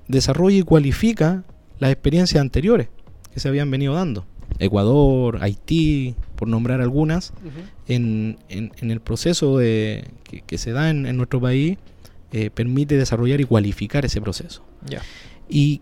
desarrolla 0.08 0.58
y 0.58 0.62
cualifica 0.62 1.44
las 1.78 1.90
experiencias 1.90 2.40
anteriores 2.40 2.88
que 3.32 3.40
se 3.40 3.48
habían 3.48 3.70
venido 3.70 3.94
dando. 3.94 4.26
Ecuador, 4.58 5.38
Haití, 5.42 6.14
por 6.36 6.46
nombrar 6.48 6.80
algunas, 6.82 7.32
en, 7.88 8.36
en- 8.50 8.70
en 8.80 8.90
el 8.90 9.00
proceso 9.00 9.56
de, 9.58 10.04
que, 10.24 10.42
que 10.42 10.58
se 10.58 10.72
da 10.72 10.90
en, 10.90 11.06
en 11.06 11.16
nuestro 11.16 11.40
país, 11.40 11.78
eh, 12.32 12.50
permite 12.50 12.96
desarrollar 12.96 13.40
y 13.40 13.44
cualificar 13.44 14.04
ese 14.04 14.20
proceso. 14.20 14.62
Y, 15.48 15.80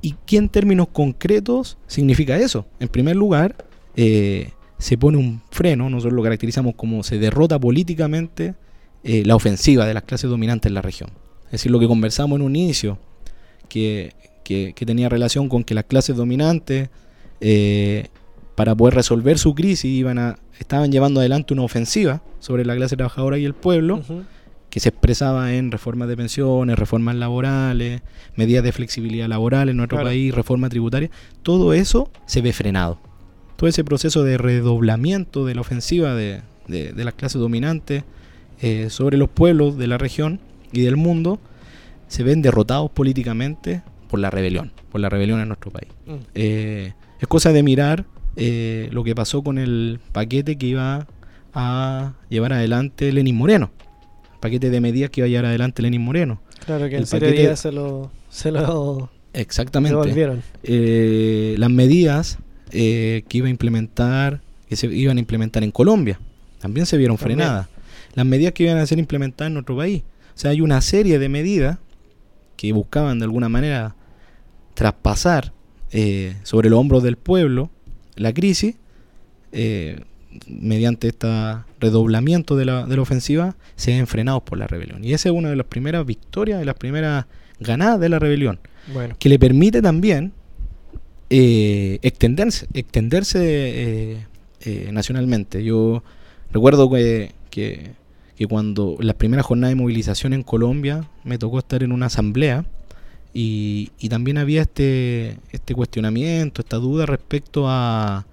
y 0.00 0.14
qué 0.26 0.36
en 0.36 0.48
términos 0.48 0.86
concretos 0.92 1.76
significa 1.88 2.38
eso? 2.38 2.66
En 2.78 2.88
primer 2.88 3.16
lugar, 3.16 3.56
eh, 3.96 4.50
se 4.78 4.96
pone 4.96 5.18
un 5.18 5.42
freno, 5.50 5.90
nosotros 5.90 6.14
lo 6.14 6.22
caracterizamos 6.22 6.74
como 6.76 7.02
se 7.02 7.18
derrota 7.18 7.58
políticamente 7.58 8.54
eh, 9.04 9.22
la 9.24 9.34
ofensiva 9.36 9.86
de 9.86 9.94
las 9.94 10.04
clases 10.04 10.30
dominantes 10.30 10.70
en 10.70 10.74
la 10.74 10.82
región. 10.82 11.10
Es 11.46 11.52
decir, 11.52 11.72
lo 11.72 11.78
que 11.80 11.86
conversamos 11.88 12.36
en 12.38 12.42
un 12.46 12.56
inicio, 12.56 12.98
que, 13.68 14.12
que- 14.44 14.72
que 14.74 14.86
tenía 14.86 15.08
relación 15.08 15.48
con 15.48 15.64
que 15.64 15.74
las 15.74 15.84
clases 15.84 16.16
dominantes, 16.16 16.90
eh, 17.40 18.08
para 18.54 18.74
poder 18.74 18.94
resolver 18.94 19.38
su 19.38 19.54
crisis, 19.54 19.84
iban 19.84 20.18
a, 20.18 20.38
estaban 20.58 20.90
llevando 20.90 21.20
adelante 21.20 21.54
una 21.54 21.62
ofensiva 21.62 22.22
sobre 22.40 22.64
la 22.64 22.74
clase 22.74 22.96
trabajadora 22.96 23.38
y 23.38 23.44
el 23.44 23.54
pueblo 23.54 24.02
que 24.70 24.80
se 24.80 24.88
expresaba 24.90 25.54
en 25.54 25.70
reformas 25.70 26.08
de 26.08 26.16
pensiones, 26.16 26.78
reformas 26.78 27.14
laborales, 27.16 28.02
medidas 28.36 28.64
de 28.64 28.72
flexibilidad 28.72 29.28
laboral 29.28 29.68
en 29.68 29.76
nuestro 29.76 29.96
Claro. 29.98 30.10
país, 30.10 30.34
reforma 30.34 30.68
tributaria, 30.68 31.10
todo 31.42 31.72
eso 31.72 32.10
se 32.26 32.42
ve 32.42 32.52
frenado. 32.52 33.00
Todo 33.58 33.68
ese 33.68 33.82
proceso 33.84 34.22
de 34.24 34.38
redoblamiento 34.38 35.44
de 35.44 35.54
la 35.56 35.60
ofensiva 35.62 36.14
de, 36.14 36.40
de- 36.68 36.92
de 36.92 37.04
las 37.04 37.12
clases 37.14 37.40
dominantes 37.40 38.04
eh, 38.62 38.88
sobre 38.88 39.16
los 39.18 39.28
pueblos 39.28 39.76
de 39.76 39.86
la 39.88 39.98
región 39.98 40.38
y 40.72 40.80
del 40.82 40.96
mundo 40.96 41.38
se 42.06 42.22
ven 42.22 42.40
derrotados 42.40 42.90
políticamente 42.90 43.82
por 44.08 44.20
la 44.20 44.30
rebelión, 44.30 44.70
por 44.90 45.00
la 45.00 45.08
rebelión 45.08 45.40
en 45.40 45.48
nuestro 45.48 45.70
país. 45.72 45.88
Mm. 46.06 46.12
Eh, 46.34 46.92
es 47.20 47.28
cosa 47.28 47.52
de 47.52 47.62
mirar 47.64 48.04
eh, 48.36 48.88
lo 48.92 49.02
que 49.02 49.14
pasó 49.16 49.42
con 49.42 49.58
el 49.58 49.98
paquete 50.12 50.56
que 50.56 50.66
iba 50.66 51.06
a 51.52 52.12
llevar 52.28 52.52
adelante 52.52 53.10
Lenín 53.12 53.34
Moreno. 53.36 53.70
Paquete 54.40 54.70
de 54.70 54.80
medidas 54.80 55.10
que 55.10 55.20
iba 55.20 55.26
a 55.26 55.28
llevar 55.28 55.46
adelante 55.46 55.82
Lenín 55.82 56.02
Moreno. 56.02 56.40
Claro 56.64 56.88
que 56.88 56.96
El 56.96 57.06
paquete- 57.06 57.56
se 57.56 57.72
lo, 57.72 58.10
se 58.30 58.52
lo 58.52 59.10
Exactamente. 59.32 59.96
devolvieron. 59.98 60.42
Eh, 60.62 61.56
las 61.58 61.70
medidas 61.70 62.38
eh, 62.72 63.24
que 63.28 63.38
iba 63.38 63.46
a 63.46 63.50
implementar, 63.50 64.40
que 64.68 64.76
se 64.76 64.86
iban 64.86 65.16
a 65.16 65.20
implementar 65.20 65.64
en 65.64 65.70
Colombia, 65.70 66.20
también 66.58 66.86
se 66.86 66.96
vieron 66.96 67.16
También. 67.16 67.38
frenadas. 67.38 67.68
Las 68.14 68.26
medidas 68.26 68.52
que 68.52 68.64
iban 68.64 68.78
a 68.78 68.86
ser 68.86 68.98
implementadas 68.98 69.48
en 69.48 69.54
nuestro 69.54 69.76
país. 69.76 70.02
O 70.34 70.38
sea, 70.38 70.50
hay 70.50 70.60
una 70.60 70.80
serie 70.80 71.18
de 71.18 71.28
medidas 71.28 71.78
que 72.56 72.72
buscaban 72.72 73.18
de 73.18 73.24
alguna 73.24 73.48
manera 73.48 73.94
traspasar 74.74 75.52
eh, 75.92 76.36
sobre 76.42 76.68
los 76.68 76.78
hombros 76.78 77.02
del 77.02 77.16
pueblo 77.16 77.70
la 78.16 78.32
crisis 78.32 78.74
eh, 79.52 80.00
mediante 80.46 81.08
este 81.08 81.28
redoblamiento 81.80 82.56
de 82.56 82.64
la, 82.64 82.86
de 82.86 82.96
la 82.96 83.02
ofensiva 83.02 83.56
se 83.76 83.92
ven 83.92 84.06
frenados 84.06 84.42
por 84.42 84.58
la 84.58 84.66
rebelión. 84.66 85.04
Y 85.04 85.14
esa 85.14 85.28
es 85.28 85.34
una 85.34 85.50
de 85.50 85.56
las 85.56 85.66
primeras 85.66 86.04
victorias, 86.04 86.58
de 86.58 86.64
las 86.64 86.74
primeras 86.74 87.26
ganadas 87.60 87.98
de 88.00 88.08
la 88.08 88.18
rebelión 88.18 88.60
Bueno, 88.92 89.16
que 89.18 89.28
le 89.28 89.38
permite 89.38 89.80
también 89.82 90.32
eh, 91.30 91.98
extenderse, 92.02 92.66
extenderse 92.74 93.40
eh, 93.42 94.26
eh, 94.62 94.90
nacionalmente. 94.92 95.62
Yo 95.64 96.02
recuerdo 96.52 96.90
que, 96.90 97.32
que, 97.50 97.92
que 98.36 98.46
cuando 98.46 98.96
las 99.00 99.16
primeras 99.16 99.46
jornadas 99.46 99.72
de 99.72 99.82
movilización 99.82 100.32
en 100.32 100.42
Colombia 100.42 101.08
me 101.24 101.38
tocó 101.38 101.58
estar 101.58 101.82
en 101.82 101.92
una 101.92 102.06
asamblea 102.06 102.64
y, 103.34 103.90
y 103.98 104.08
también 104.08 104.38
había 104.38 104.62
este, 104.62 105.38
este 105.52 105.74
cuestionamiento, 105.74 106.62
esta 106.62 106.78
duda 106.78 107.06
respecto 107.06 107.68
a, 107.68 108.26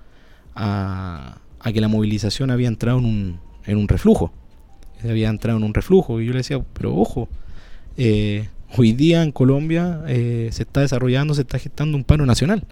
a, 0.55 1.37
que 1.73 1.81
la 1.81 1.87
movilización 1.87 2.51
había 2.51 2.67
entrado 2.67 2.99
en 2.99 3.05
un, 3.05 3.39
en 3.65 3.77
un 3.77 3.87
reflujo. 3.87 4.31
Había 5.03 5.29
entrado 5.29 5.57
en 5.57 5.63
un 5.63 5.73
reflujo 5.73 6.21
y 6.21 6.25
yo 6.25 6.31
le 6.31 6.39
decía, 6.39 6.63
pero 6.73 6.95
ojo, 6.95 7.27
eh, 7.97 8.49
hoy 8.77 8.93
día 8.93 9.21
en 9.21 9.31
Colombia 9.31 10.03
eh, 10.07 10.49
se 10.51 10.63
está 10.63 10.81
desarrollando, 10.81 11.33
se 11.33 11.41
está 11.41 11.59
gestando 11.59 11.97
un 11.97 12.03
paro 12.03 12.25
nacional. 12.25 12.65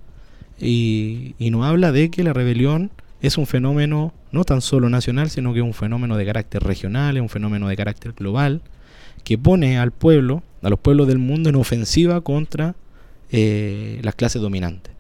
Y, 0.64 1.36
y 1.38 1.52
nos 1.52 1.66
habla 1.66 1.92
de 1.92 2.10
que 2.10 2.24
la 2.24 2.34
rebelión 2.34 2.90
es 3.22 3.38
un 3.38 3.46
fenómeno 3.46 4.14
no 4.32 4.44
tan 4.44 4.62
solo 4.62 4.90
nacional, 4.90 5.30
sino 5.30 5.54
que 5.54 5.60
es 5.60 5.66
un 5.66 5.74
fenómeno 5.74 6.18
de 6.18 6.26
carácter 6.26 6.64
regional, 6.64 7.18
es 7.18 7.22
un 7.22 7.30
fenómeno 7.30 7.68
de 7.68 7.76
carácter 7.76 8.14
global, 8.14 8.62
que 9.24 9.38
pone 9.38 9.78
al 9.78 9.92
pueblo, 9.92 10.42
a 10.62 10.70
los 10.70 10.80
pueblos 10.80 11.08
del 11.08 11.20
mundo 11.20 11.50
en 11.50 11.56
ofensiva 11.56 12.22
contra 12.22 12.76
eh, 13.32 14.00
las 14.04 14.16
clases 14.16 14.42
dominantes. 14.42 14.94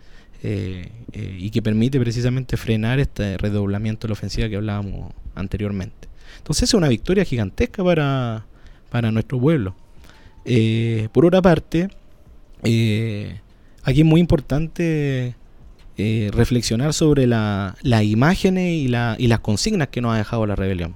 eh, 0.43 0.89
eh, 1.13 1.37
y 1.39 1.49
que 1.51 1.61
permite 1.61 1.99
precisamente 1.99 2.57
frenar 2.57 2.99
este 2.99 3.37
redoblamiento 3.37 4.05
de 4.05 4.09
la 4.09 4.13
ofensiva 4.13 4.49
que 4.49 4.57
hablábamos 4.57 5.13
anteriormente. 5.35 6.09
Entonces 6.37 6.69
es 6.69 6.73
una 6.73 6.89
victoria 6.89 7.23
gigantesca 7.23 7.81
para, 7.83 8.45
para 8.89 9.09
nuestro 9.11 9.39
pueblo. 9.39 9.73
Eh, 10.43 11.07
por 11.13 11.25
otra 11.25 11.41
parte, 11.41 11.87
aquí 12.61 14.01
es 14.01 14.05
muy 14.05 14.19
importante 14.19 15.35
eh, 15.97 16.29
reflexionar 16.33 16.93
sobre 16.93 17.27
la- 17.27 17.75
las 17.83 18.03
imágenes 18.03 18.73
y, 18.73 18.87
la- 18.87 19.15
y 19.19 19.27
las 19.27 19.39
consignas 19.41 19.89
que 19.89 20.01
nos 20.01 20.13
ha 20.13 20.17
dejado 20.17 20.45
la 20.47 20.55
rebelión. 20.55 20.95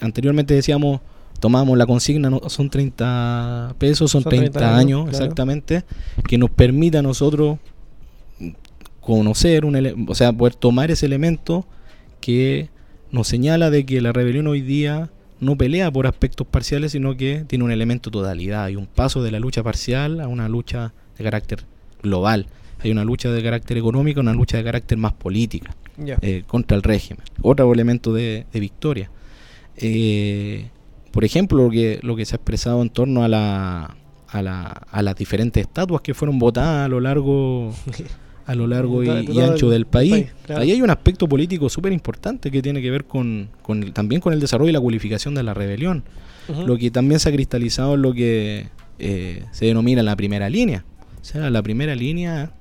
Anteriormente 0.00 0.54
decíamos, 0.54 1.00
tomamos 1.40 1.76
la 1.78 1.86
consigna, 1.86 2.30
no- 2.30 2.40
son 2.48 2.70
30 2.70 3.74
pesos, 3.78 4.10
son, 4.10 4.22
Son 4.22 4.30
30, 4.30 4.58
30 4.58 4.76
años, 4.76 4.80
años, 4.80 5.02
claro. 5.10 5.24
exactamente, 5.24 5.84
que 6.26 6.38
nos 6.38 6.50
permite 6.50 6.98
a 6.98 7.02
nosotros 7.02 7.58
conocer, 9.00 9.64
un 9.64 10.06
o 10.08 10.14
sea, 10.14 10.32
poder 10.32 10.54
tomar 10.54 10.90
ese 10.90 11.06
elemento 11.06 11.66
que 12.20 12.68
nos 13.10 13.26
señala 13.28 13.70
de 13.70 13.86
que 13.86 14.00
la 14.00 14.12
rebelión 14.12 14.46
hoy 14.48 14.60
día 14.60 15.08
no 15.40 15.56
pelea 15.56 15.90
por 15.90 16.06
aspectos 16.06 16.46
parciales, 16.46 16.92
sino 16.92 17.16
que 17.16 17.44
tiene 17.46 17.64
un 17.64 17.70
elemento 17.70 18.10
totalidad 18.10 18.68
y 18.68 18.76
un 18.76 18.86
paso 18.86 19.22
de 19.22 19.30
la 19.30 19.38
lucha 19.38 19.62
parcial 19.62 20.20
a 20.20 20.28
una 20.28 20.48
lucha 20.48 20.92
de 21.16 21.24
carácter 21.24 21.64
global. 22.02 22.46
Hay 22.80 22.90
una 22.90 23.04
lucha 23.04 23.30
de 23.30 23.42
carácter 23.42 23.76
económico, 23.78 24.20
una 24.20 24.32
lucha 24.32 24.56
de 24.58 24.64
carácter 24.64 24.98
más 24.98 25.12
política 25.12 25.74
eh, 26.22 26.44
contra 26.46 26.76
el 26.76 26.82
régimen. 26.82 27.24
Otro 27.42 27.72
elemento 27.72 28.12
de, 28.12 28.46
de 28.52 28.60
victoria. 28.60 29.10
Eh, 29.76 30.68
por 31.12 31.24
ejemplo, 31.24 31.64
lo 31.64 31.70
que, 31.70 31.98
lo 32.02 32.16
que 32.16 32.24
se 32.24 32.34
ha 32.34 32.36
expresado 32.36 32.82
en 32.82 32.90
torno 32.90 33.24
a, 33.24 33.28
la, 33.28 33.96
a, 34.28 34.42
la, 34.42 34.62
a 34.66 35.02
las 35.02 35.16
diferentes 35.16 35.60
estatuas 35.62 36.02
que 36.02 36.14
fueron 36.14 36.38
votadas 36.38 36.86
a 36.86 36.88
lo 36.88 37.00
largo, 37.00 37.72
a 38.46 38.54
lo 38.54 38.66
largo 38.66 39.02
y, 39.04 39.08
ancho 39.40 39.66
el 39.66 39.72
del 39.72 39.86
país. 39.86 40.10
país, 40.12 40.26
claro. 40.46 40.62
Ahí 40.62 40.72
hay 40.72 40.82
un 40.82 40.90
aspecto 40.90 41.28
político 41.28 41.68
súper 41.68 41.92
importante 41.92 42.50
que 42.50 42.62
tiene 42.62 42.80
que 42.82 42.90
ver 42.90 43.04
con, 43.04 43.48
con 43.62 43.82
el- 43.82 43.92
también 43.92 44.20
con 44.20 44.32
el 44.32 44.40
desarrollo 44.40 44.70
y 44.70 44.72
la 44.72 44.80
cualificación 44.80 45.34
de 45.34 45.42
la 45.42 45.54
rebelión. 45.54 46.04
Lo 46.66 46.78
que 46.78 46.90
también 46.90 47.20
se 47.20 47.28
ha 47.28 47.32
cristalizado 47.32 47.94
en 47.94 48.00
lo 48.02 48.14
que 48.14 48.68
eh, 48.98 49.44
se 49.52 49.66
denomina 49.66 50.02
la 50.02 50.16
primera 50.16 50.48
línea. 50.48 50.82
O 51.20 51.24
sea, 51.24 51.50
la 51.50 51.62
primera 51.62 51.94
línea 51.94 52.52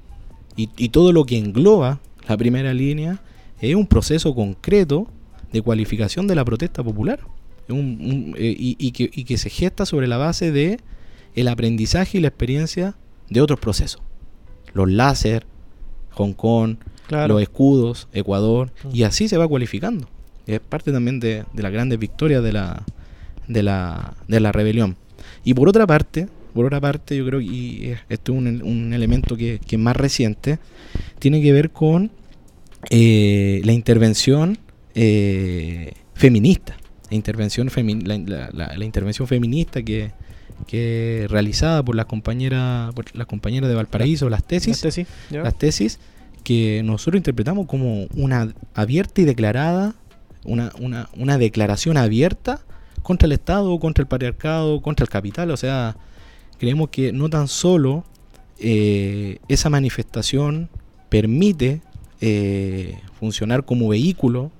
y, 0.58 0.70
y 0.78 0.90
todo 0.90 1.14
lo 1.14 1.24
que 1.26 1.38
engloba 1.38 2.00
la 2.28 2.36
primera 2.36 2.74
línea 2.74 3.22
es 3.62 3.74
un 3.76 3.88
proceso 3.88 4.36
concreto 4.36 5.08
de 5.54 5.62
cualificación 5.62 6.28
de 6.28 6.36
la 6.36 6.44
protesta 6.44 6.84
popular. 6.84 7.20
Es 7.68 7.74
un- 7.74 7.80
un- 7.80 8.36
eh, 8.38 8.54
y, 8.58 8.76
y 8.80 8.92
que, 8.92 9.10
y 9.14 9.24
que 9.24 9.38
se 9.38 9.50
gesta 9.50 9.86
sobre 9.86 10.08
la 10.08 10.18
base 10.18 10.52
de 10.52 10.80
el 11.36 11.48
aprendizaje 11.48 12.18
y 12.18 12.22
la 12.22 12.28
experiencia 12.28 12.96
de 13.30 13.40
otros 13.42 13.60
procesos. 13.60 14.02
Los 14.74 14.90
láser, 14.92 15.46
Hong 16.12 16.34
Kong, 16.34 16.76
Claro. 17.08 17.36
los 17.36 17.42
escudos, 17.42 18.08
Ecuador, 18.12 18.72
Mm. 18.84 18.90
y 18.96 19.04
así 19.04 19.28
se 19.30 19.38
va 19.38 19.48
cualificando. 19.48 20.08
Es 20.46 20.60
parte 20.60 20.92
también 20.92 21.20
de, 21.20 21.46
de 21.54 21.64
las 21.64 21.72
grandes 21.72 22.00
victorias 22.00 22.44
de 22.44 22.52
la, 22.54 22.84
de 23.48 23.64
la, 23.64 24.16
de 24.28 24.40
la 24.40 24.52
rebelión. 24.52 24.98
Y 25.44 25.54
por 25.54 25.70
otra 25.70 25.86
parte, 25.88 26.28
por 26.58 26.66
otra 26.66 26.82
parte, 26.82 27.16
yo 27.16 27.26
creo 27.26 27.40
que 27.40 27.46
y 27.46 27.86
es- 27.92 28.00
esto 28.10 28.34
es 28.34 28.38
un, 28.38 28.62
un 28.64 28.94
elemento 28.94 29.38
que, 29.38 29.60
que 29.66 29.78
es 29.78 29.82
más 29.82 29.96
reciente, 29.96 30.60
tiene 31.20 31.42
que 31.42 31.54
ver 31.54 31.70
con 31.72 32.12
eh, 32.90 33.62
la 33.64 33.72
intervención 33.72 34.58
eh, 34.96 35.94
feminista. 36.14 36.76
La 37.10 37.16
intervención, 37.16 37.70
femi- 37.70 38.04
la, 38.06 38.50
la- 38.52 38.84
intervención 38.86 39.28
feminista 39.28 39.82
que, 39.82 40.12
que 40.68 41.26
realizada 41.30 41.84
por 41.84 41.96
las 41.96 42.06
compañeras 42.06 42.94
por 42.94 43.06
las 43.16 43.28
compañeras 43.28 43.70
de 43.70 43.76
Valparaíso, 43.76 44.30
las 44.30 44.44
tesis, 44.44 44.78
las 45.44 45.58
tesis 45.58 46.00
que 46.44 46.82
nosotros 46.84 47.20
interpretamos 47.20 47.66
como 47.68 48.08
una 48.16 48.54
abierta 48.74 49.22
y 49.22 49.26
declarada, 49.26 49.96
una, 50.46 50.72
una, 50.80 51.10
una 51.18 51.38
declaración 51.38 51.98
abierta 51.98 52.60
contra 53.04 53.26
el 53.26 53.34
Estado, 53.34 53.78
contra 53.80 54.02
el 54.02 54.08
patriarcado, 54.08 54.82
contra 54.82 55.04
el 55.04 55.10
capital. 55.10 55.52
O 55.52 55.58
sea, 55.58 55.96
creemos 56.58 56.90
que 56.90 57.12
no 57.12 57.30
tan 57.30 57.48
solo 57.48 58.04
eh, 58.60 59.38
esa 59.48 59.70
manifestación 59.70 60.70
permite 61.10 61.82
eh, 62.22 62.98
funcionar 63.20 63.66
como 63.66 63.90
vehículo 63.90 64.52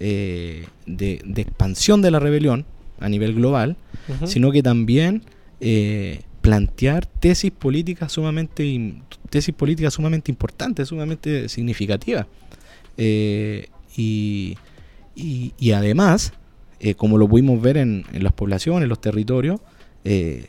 eh, 0.00 0.66
de, 0.86 1.20
de 1.24 1.42
expansión 1.42 2.02
de 2.02 2.10
la 2.10 2.18
rebelión 2.20 2.64
a 3.00 3.08
nivel 3.08 3.34
global, 3.34 3.76
sino 4.26 4.50
que 4.52 4.62
también 4.62 5.22
plantear 6.40 7.04
tesis 7.06 7.50
políticas 7.50 8.12
sumamente 8.12 8.94
tesis 9.28 9.54
políticas 9.54 9.92
sumamente 9.94 10.30
importantes, 10.30 10.88
sumamente 10.88 11.48
significativas. 11.48 12.26
Y, 13.96 14.56
y- 15.14 15.52
y 15.58 15.72
además, 15.72 16.32
como 16.96 17.18
lo 17.18 17.28
pudimos 17.28 17.60
ver 17.60 17.76
en, 17.76 18.04
en 18.12 18.22
las 18.24 18.32
poblaciones, 18.32 18.84
en 18.84 18.88
los 18.88 19.00
territorios, 19.00 19.60
eh, 20.04 20.46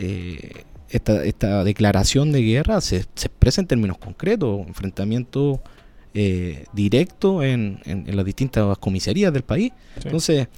eh, 0.00 0.64
esta, 0.88 1.24
esta 1.24 1.62
declaración 1.62 2.32
de 2.32 2.42
guerra 2.42 2.80
se, 2.80 3.04
se 3.14 3.26
expresa 3.28 3.60
en 3.60 3.66
términos 3.68 3.98
concretos, 3.98 4.66
enfrentamiento 4.66 5.60
eh, 6.14 6.64
directo 6.72 7.42
en, 7.44 7.78
en- 7.84 8.08
en 8.08 8.16
las 8.16 8.24
distintas 8.24 8.76
comisarías 8.78 9.32
del 9.32 9.42
país. 9.44 9.72
Sí. 9.96 10.02
Entonces, 10.06 10.48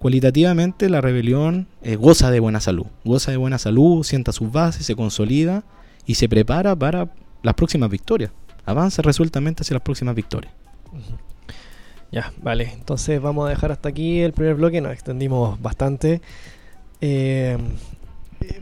cualitativamente 0.00 0.88
la 0.88 1.00
rebelión 1.00 1.68
eh, 1.82 1.94
goza 1.96 2.30
de 2.30 2.40
buena 2.40 2.60
salud, 2.60 2.86
goza 3.04 3.30
de 3.30 3.36
buena 3.36 3.58
salud, 3.58 4.02
sienta 4.02 4.32
sus 4.32 4.50
bases, 4.50 4.86
se 4.86 4.96
consolida 4.96 5.62
y 6.06 6.14
se 6.14 6.28
prepara 6.28 6.74
para 6.74 7.12
las 7.42 7.54
próximas 7.54 7.90
victorias. 7.90 8.32
Avanza 8.66 9.02
resueltamente 9.02 9.62
hacia 9.62 9.74
las 9.74 9.82
próximas 9.82 10.14
victorias. 10.14 10.52
Ya, 12.12 12.32
vale. 12.42 12.70
Entonces 12.72 13.20
vamos 13.20 13.46
a 13.46 13.50
dejar 13.50 13.70
hasta 13.72 13.88
aquí 13.88 14.20
el 14.20 14.32
primer 14.32 14.56
bloque. 14.56 14.80
Nos 14.80 14.92
extendimos 14.92 15.60
bastante. 15.62 16.20
Eh, 17.00 17.56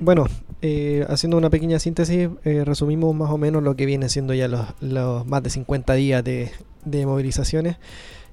bueno, 0.00 0.26
eh, 0.62 1.04
haciendo 1.08 1.36
una 1.36 1.50
pequeña 1.50 1.78
síntesis, 1.78 2.28
eh, 2.44 2.64
resumimos 2.64 3.14
más 3.14 3.30
o 3.30 3.38
menos 3.38 3.62
lo 3.62 3.76
que 3.76 3.86
viene 3.86 4.08
siendo 4.08 4.34
ya 4.34 4.48
los, 4.48 4.66
los 4.80 5.26
más 5.26 5.42
de 5.42 5.50
50 5.50 5.94
días 5.94 6.24
de, 6.24 6.50
de 6.84 7.06
movilizaciones. 7.06 7.76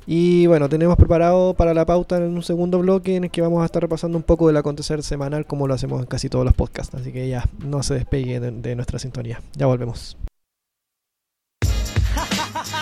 Y 0.07 0.45
bueno, 0.45 0.69
tenemos 0.69 0.97
preparado 0.97 1.55
para 1.55 1.73
la 1.73 1.85
pauta 1.85 2.17
en 2.17 2.23
un 2.23 2.43
segundo 2.43 2.79
bloque 2.79 3.15
en 3.15 3.23
el 3.25 3.31
que 3.31 3.41
vamos 3.41 3.63
a 3.63 3.65
estar 3.65 3.81
repasando 3.81 4.17
un 4.17 4.23
poco 4.23 4.47
del 4.47 4.57
acontecer 4.57 5.01
semanal 5.01 5.47
como 5.47 5.67
lo 5.67 5.73
hacemos 5.73 5.99
en 5.99 6.05
casi 6.05 6.29
todos 6.29 6.45
los 6.45 6.53
podcasts. 6.53 6.93
Así 6.93 7.11
que 7.11 7.27
ya, 7.27 7.45
no 7.63 7.81
se 7.81 7.95
despegue 7.95 8.39
de, 8.39 8.51
de 8.51 8.75
nuestra 8.75 8.99
sintonía. 8.99 9.41
Ya 9.55 9.65
volvemos. 9.65 10.17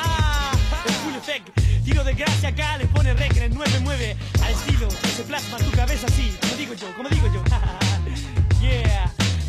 Tiro 1.83 2.03
de 2.05 2.13
gracia 2.13 2.49
acá, 2.49 2.77
le 2.77 2.85
pone 2.87 3.13
rec 3.13 3.35
en 3.35 3.43
el 3.43 3.53
9-9 3.53 4.15
al 4.41 4.51
estilo 4.51 4.87
que 4.87 5.07
se 5.09 5.23
plasma 5.23 5.57
tu 5.57 5.71
cabeza 5.71 6.07
así, 6.07 6.33
como 6.39 6.55
digo 6.55 6.73
yo, 6.75 6.87
como 6.95 7.09
digo 7.09 7.27
yo. 7.33 7.43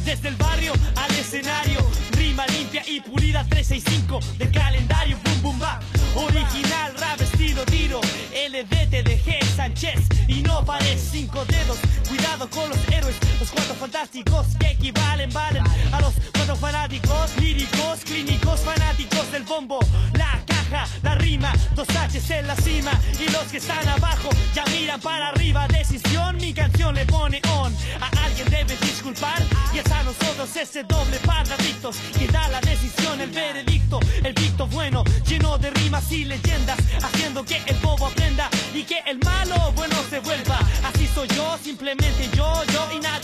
Desde 0.05 0.29
el 0.29 0.37
barrio 0.37 0.75
al 0.97 1.11
escenario, 1.13 1.79
rima 2.13 2.47
limpia 2.49 2.83
y 2.87 3.01
pulida 3.01 3.43
365 3.49 4.21
del 4.37 4.53
calendario, 4.53 5.17
boom 5.25 5.43
boom 5.43 5.59
bap. 5.59 5.83
Original, 6.15 6.95
rap, 6.99 7.21
estilo, 7.23 7.65
tiro, 7.65 8.01
LDT 8.33 9.03
de 9.03 9.23
G. 9.25 9.43
Sánchez 9.57 10.01
y 10.29 10.43
no 10.43 10.63
pares 10.65 11.09
cinco 11.11 11.45
dedos. 11.47 11.79
Cuidado 12.07 12.49
con 12.51 12.69
los 12.69 12.79
héroes, 12.89 13.17
los 13.41 13.51
cuatro 13.51 13.75
fantásticos 13.75 14.47
que 14.59 14.73
equivalen, 14.73 15.33
valen 15.33 15.65
a 15.93 16.01
los 16.03 16.13
cuatro 16.35 16.55
fanáticos, 16.57 17.35
líricos, 17.39 18.01
clínicos, 18.05 18.61
fanáticos 18.61 19.33
del 19.33 19.45
bombo, 19.45 19.79
la 20.19 20.39
la 21.03 21.15
rima, 21.17 21.53
dos 21.75 21.87
H's 21.89 22.31
en 22.31 22.47
la 22.47 22.57
cima 22.57 22.93
y 23.19 23.31
los 23.31 23.45
que 23.45 23.59
están 23.59 23.87
abajo 23.89 24.29
ya 24.55 24.65
miran 24.67 25.01
para 25.01 25.29
arriba. 25.29 25.67
Decisión, 25.69 26.37
mi 26.37 26.53
canción 26.53 26.95
le 26.95 27.05
pone 27.07 27.41
on. 27.59 27.75
A 28.01 28.25
alguien 28.25 28.49
debe 28.51 28.77
disculpar 28.77 29.43
y 29.73 29.79
es 29.79 29.91
a 29.91 30.03
nosotros 30.03 30.55
ese 30.57 30.85
doble 30.85 31.19
par 31.21 31.47
de 31.47 31.55
adictos 31.55 31.97
que 32.19 32.27
da 32.29 32.49
la 32.49 32.61
decisión, 32.61 33.21
el 33.21 33.31
veredicto, 33.31 34.01
el 34.23 34.35
dicto 34.35 34.67
bueno, 34.69 35.05
lleno 35.27 35.59
de 35.59 35.71
rimas 35.71 36.11
y 36.13 36.25
leyendas, 36.25 36.79
haciendo 37.03 37.45
que 37.45 37.63
el 37.67 37.77
bobo 37.77 38.07
aprenda 38.07 38.49
y 38.75 38.83
que 38.83 39.01
el 39.07 39.19
malo 39.19 39.73
bueno 39.73 39.97
se 40.11 40.21
vuelva. 40.21 40.59
Así 40.85 41.09
soy 41.15 41.29
yo, 41.29 41.59
simplemente 41.63 42.29
yo, 42.35 42.63
yo 42.73 42.89
y 42.95 43.01
nadie 43.01 43.24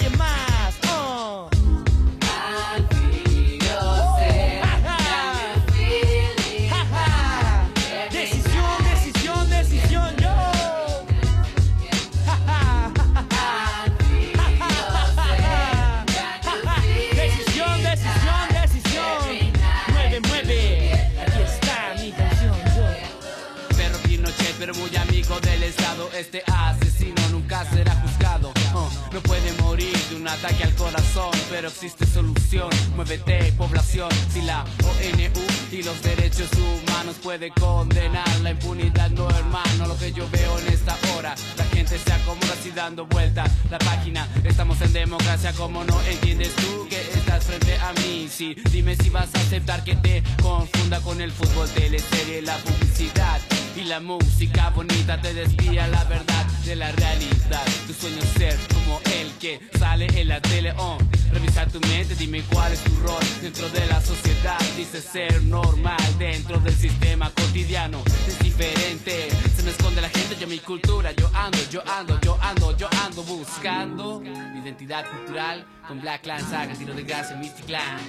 pero 31.61 31.69
existe 31.69 32.07
solución. 32.07 32.71
Muévete, 32.97 33.53
población, 33.53 34.09
si 34.33 34.41
la 34.41 34.65
ONU 34.83 35.31
y 35.71 35.83
los 35.83 36.03
derechos 36.03 36.49
humanos 36.55 37.17
puede 37.23 37.51
condenar 37.51 38.27
la 38.41 38.53
impunidad, 38.53 39.11
no 39.11 39.29
hermano, 39.29 39.87
lo 39.87 39.95
que 39.99 40.11
yo 40.11 40.27
veo 40.31 40.59
en 40.61 40.69
esta 40.73 40.97
hora. 41.15 41.35
La 41.59 41.65
gente 41.65 41.99
se 41.99 42.13
acomoda 42.15 42.55
así 42.59 42.71
dando 42.71 43.05
vuelta 43.05 43.45
la 43.71 43.79
página. 43.79 44.27
Estamos 44.43 44.81
en 44.81 44.95
democracia, 44.95 45.53
como 45.53 45.85
no 45.85 46.01
entiendes 46.05 46.57
tú 46.57 46.87
que 46.89 46.99
estás 46.99 47.45
frente 47.45 47.77
a 47.77 47.93
mí. 47.93 48.27
Sí, 48.31 48.57
dime 48.71 48.97
si 48.97 49.11
vas 49.11 49.29
a 49.35 49.39
aceptar 49.39 49.85
que 49.85 49.97
te 49.97 50.23
confunda 50.41 51.03
con 51.03 51.21
el 51.21 51.31
fútbol, 51.31 51.69
teleserie, 51.69 52.41
la 52.41 52.57
publicidad 52.57 53.39
y 53.77 53.85
la 53.85 54.01
música 54.01 54.71
bonita 54.71 55.21
te 55.21 55.33
desvía 55.35 55.87
la 55.89 56.05
verdad 56.05 56.47
de 56.65 56.77
la 56.77 56.91
realidad. 56.93 57.65
Tu 57.87 57.93
sueño 57.93 58.19
es 58.19 58.29
ser 58.31 58.59
como 58.75 59.01
el 59.15 59.31
que 59.39 59.61
sale 59.79 60.07
en 60.21 60.29
la 60.29 60.41
tele. 60.41 60.73
Oh, 60.79 60.99
revisar 61.33 61.71
tu 61.71 61.81
mente, 61.81 62.15
dime 62.15 62.43
cuál 62.53 62.73
es 62.73 62.81
tu 62.81 62.95
rol 63.01 63.23
dentro 63.43 63.69
de 63.71 63.87
la 63.87 64.01
sociedad. 64.01 64.59
Dice 64.77 65.01
ser 65.01 65.43
normal 65.43 66.01
dentro 66.19 66.59
del 66.59 66.75
sistema 66.75 67.31
cotidiano. 67.31 68.03
Es 68.27 68.39
diferente, 68.41 69.29
se 69.57 69.63
me 69.63 69.71
esconde 69.71 70.01
la 70.01 70.09
gente, 70.09 70.37
yo 70.39 70.47
mi 70.47 70.59
cultura. 70.59 71.13
Yo 71.13 71.31
ando, 71.35 71.59
yo 71.71 71.83
ando, 71.89 72.21
yo 72.21 72.39
ando, 72.43 72.77
yo 72.77 72.89
ando 73.05 73.23
buscando 73.23 74.21
mi 74.21 74.61
identidad 74.61 75.05
cultural 75.11 75.67
con 75.87 76.01
Black 76.01 76.23
Clan 76.23 76.49
Saga, 76.49 76.75
tiro 76.75 76.95
de 76.95 77.03
gracia, 77.03 77.37
Mystic 77.37 77.67
Clan. 77.67 78.01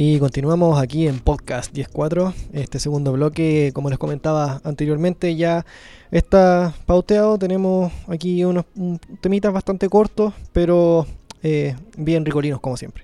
Y 0.00 0.20
continuamos 0.20 0.80
aquí 0.80 1.08
en 1.08 1.18
Podcast 1.18 1.74
10.4. 1.74 2.32
Este 2.52 2.78
segundo 2.78 3.12
bloque, 3.12 3.72
como 3.74 3.90
les 3.90 3.98
comentaba 3.98 4.60
anteriormente, 4.62 5.34
ya 5.34 5.66
está 6.12 6.72
pauteado. 6.86 7.36
Tenemos 7.36 7.92
aquí 8.06 8.44
unos 8.44 8.64
un- 8.76 9.00
temitas 9.20 9.52
bastante 9.52 9.88
cortos, 9.88 10.32
pero 10.52 11.04
eh, 11.42 11.74
bien 11.96 12.24
ricolinos 12.24 12.60
como 12.60 12.76
siempre. 12.76 13.02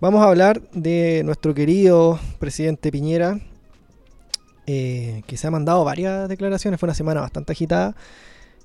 Vamos 0.00 0.22
a 0.22 0.28
hablar 0.28 0.62
de 0.70 1.22
nuestro 1.24 1.52
querido 1.52 2.20
presidente 2.38 2.92
Piñera, 2.92 3.40
eh, 4.68 5.22
que 5.26 5.36
se 5.36 5.48
ha 5.48 5.50
mandado 5.50 5.82
varias 5.84 6.28
declaraciones. 6.28 6.78
Fue 6.78 6.86
una 6.86 6.94
semana 6.94 7.22
bastante 7.22 7.50
agitada 7.50 7.96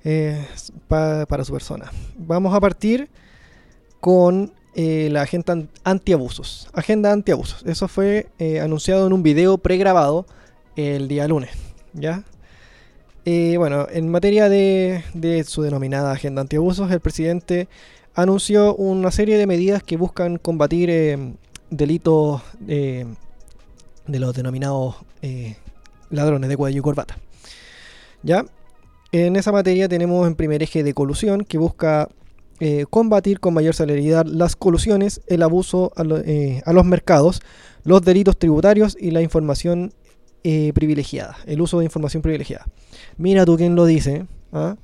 eh, 0.04 0.46
pa- 0.86 1.26
para 1.26 1.44
su 1.44 1.52
persona. 1.52 1.90
Vamos 2.16 2.54
a 2.54 2.60
partir 2.60 3.08
con 3.98 4.52
eh, 4.74 5.08
la 5.10 5.22
agenda 5.22 5.52
an- 5.52 5.68
antiabusos. 5.84 6.68
Agenda 6.72 7.12
antiabusos. 7.12 7.62
Eso 7.66 7.88
fue 7.88 8.28
eh, 8.38 8.60
anunciado 8.60 9.06
en 9.06 9.12
un 9.12 9.22
video 9.22 9.58
pregrabado 9.58 10.26
el 10.76 11.08
día 11.08 11.26
lunes. 11.28 11.50
¿Ya? 11.92 12.24
Eh, 13.24 13.56
bueno, 13.58 13.86
en 13.90 14.08
materia 14.08 14.48
de, 14.48 15.04
de 15.14 15.44
su 15.44 15.62
denominada 15.62 16.12
agenda 16.12 16.40
antiabusos, 16.40 16.90
el 16.90 17.00
presidente 17.00 17.68
anunció 18.14 18.74
una 18.74 19.10
serie 19.10 19.38
de 19.38 19.46
medidas 19.46 19.82
que 19.82 19.96
buscan 19.96 20.38
combatir 20.38 21.36
delitos 21.70 22.42
de 22.60 23.06
los 24.06 24.34
denominados 24.34 24.96
ladrones 26.10 26.48
de 26.48 26.56
cuello 26.56 26.78
y 26.78 26.82
corbata. 26.82 27.18
¿Ya? 28.22 28.44
En 29.12 29.36
esa 29.36 29.52
materia 29.52 29.88
tenemos 29.88 30.26
en 30.26 30.34
primer 30.34 30.62
eje 30.62 30.82
de 30.82 30.94
colusión 30.94 31.44
que 31.44 31.58
busca 31.58 32.08
eh, 32.60 32.84
combatir 32.88 33.40
con 33.40 33.54
mayor 33.54 33.74
celeridad 33.74 34.26
las 34.26 34.54
colusiones, 34.54 35.22
el 35.26 35.42
abuso 35.42 35.92
eh, 36.26 36.62
a 36.64 36.72
los 36.72 36.84
mercados, 36.84 37.40
los 37.84 38.02
delitos 38.02 38.38
tributarios 38.38 38.96
y 39.00 39.10
la 39.10 39.22
información 39.22 39.92
eh, 40.44 40.72
privilegiada, 40.74 41.36
el 41.46 41.60
uso 41.60 41.78
de 41.78 41.86
información 41.86 42.22
privilegiada. 42.22 42.66
Mira 43.16 43.46
tú 43.46 43.56
quién 43.56 43.74
lo 43.74 43.86
dice. 43.86 44.26
¿ah? 44.52 44.76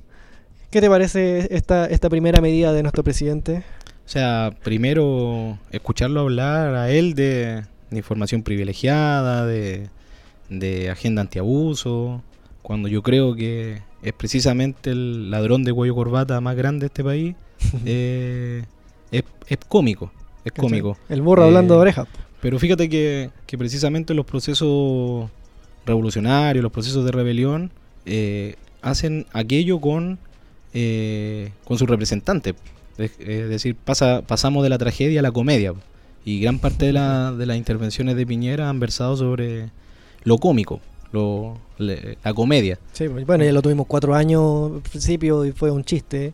¿Qué 0.71 0.81
te 0.81 0.89
parece 0.89 1.47
esta, 1.55 1.85
esta 1.85 2.09
primera 2.09 2.41
medida 2.41 2.73
de 2.73 2.81
nuestro 2.81 3.03
presidente? 3.03 3.63
O 4.05 4.09
sea, 4.09 4.53
primero 4.63 5.59
escucharlo 5.71 6.21
hablar 6.21 6.75
a 6.75 6.89
él 6.89 7.13
de, 7.13 7.63
información 7.91 8.41
privilegiada, 8.41 9.45
de 9.45 10.89
agenda 10.89 11.21
antiabuso, 11.21 12.23
cuando 12.67 12.89
yo 12.89 13.01
creo 13.01 13.33
que 13.33 13.81
es 14.01 14.11
precisamente 14.11 14.89
el 14.89 15.31
ladrón 15.31 15.63
de 15.63 15.71
cuello 15.71 15.95
corbata 15.95 16.41
más 16.41 16.57
grande 16.57 16.81
de 16.81 16.85
este 16.87 17.01
país, 17.01 17.35
eh, 17.85 18.63
es, 19.11 19.23
es 19.47 19.57
cómico, 19.67 20.11
es 20.45 20.51
cómico. 20.51 20.97
El 21.09 21.21
burro 21.21 21.43
hablando 21.45 21.73
Eh, 21.73 21.77
de 21.77 21.81
orejas. 21.81 22.07
Pero 22.41 22.59
fíjate 22.59 22.87
que, 22.89 23.31
que 23.45 23.57
precisamente 23.57 24.13
los 24.13 24.25
procesos 24.25 25.29
revolucionarios, 25.85 26.61
los 26.63 26.71
procesos 26.71 27.05
de 27.05 27.11
rebelión, 27.11 27.71
eh, 28.05 28.55
hacen 28.81 29.25
aquello 29.33 29.79
con, 29.81 30.19
eh, 30.73 31.51
con 31.65 31.77
sus 31.77 31.89
representantes. 31.89 32.55
Es, 32.97 33.11
es 33.19 33.49
decir, 33.49 33.75
pasa, 33.75 34.21
pasamos 34.25 34.63
de 34.63 34.69
la 34.69 34.77
tragedia 34.77 35.19
a 35.19 35.23
la 35.23 35.31
comedia. 35.31 35.73
Y 36.25 36.41
gran 36.41 36.59
parte 36.59 36.85
de, 36.87 36.93
la- 36.93 37.31
de 37.31 37.45
las 37.45 37.57
intervenciones 37.57 38.15
de 38.15 38.25
Piñera 38.25 38.69
han 38.69 38.79
versado 38.79 39.15
sobre 39.17 39.69
lo 40.23 40.37
cómico, 40.37 40.79
lo, 41.13 41.57
le- 41.77 42.17
la 42.23 42.33
comedia. 42.33 42.77
Sí, 42.93 43.07
pues, 43.07 43.25
bueno, 43.25 43.45
ya 43.45 43.51
lo 43.53 43.61
tuvimos 43.61 43.87
cuatro 43.87 44.13
años 44.13 44.71
al 44.75 44.81
principio 44.81 45.45
y 45.45 45.53
fue 45.53 45.71
un 45.71 45.83
chiste. 45.83 46.33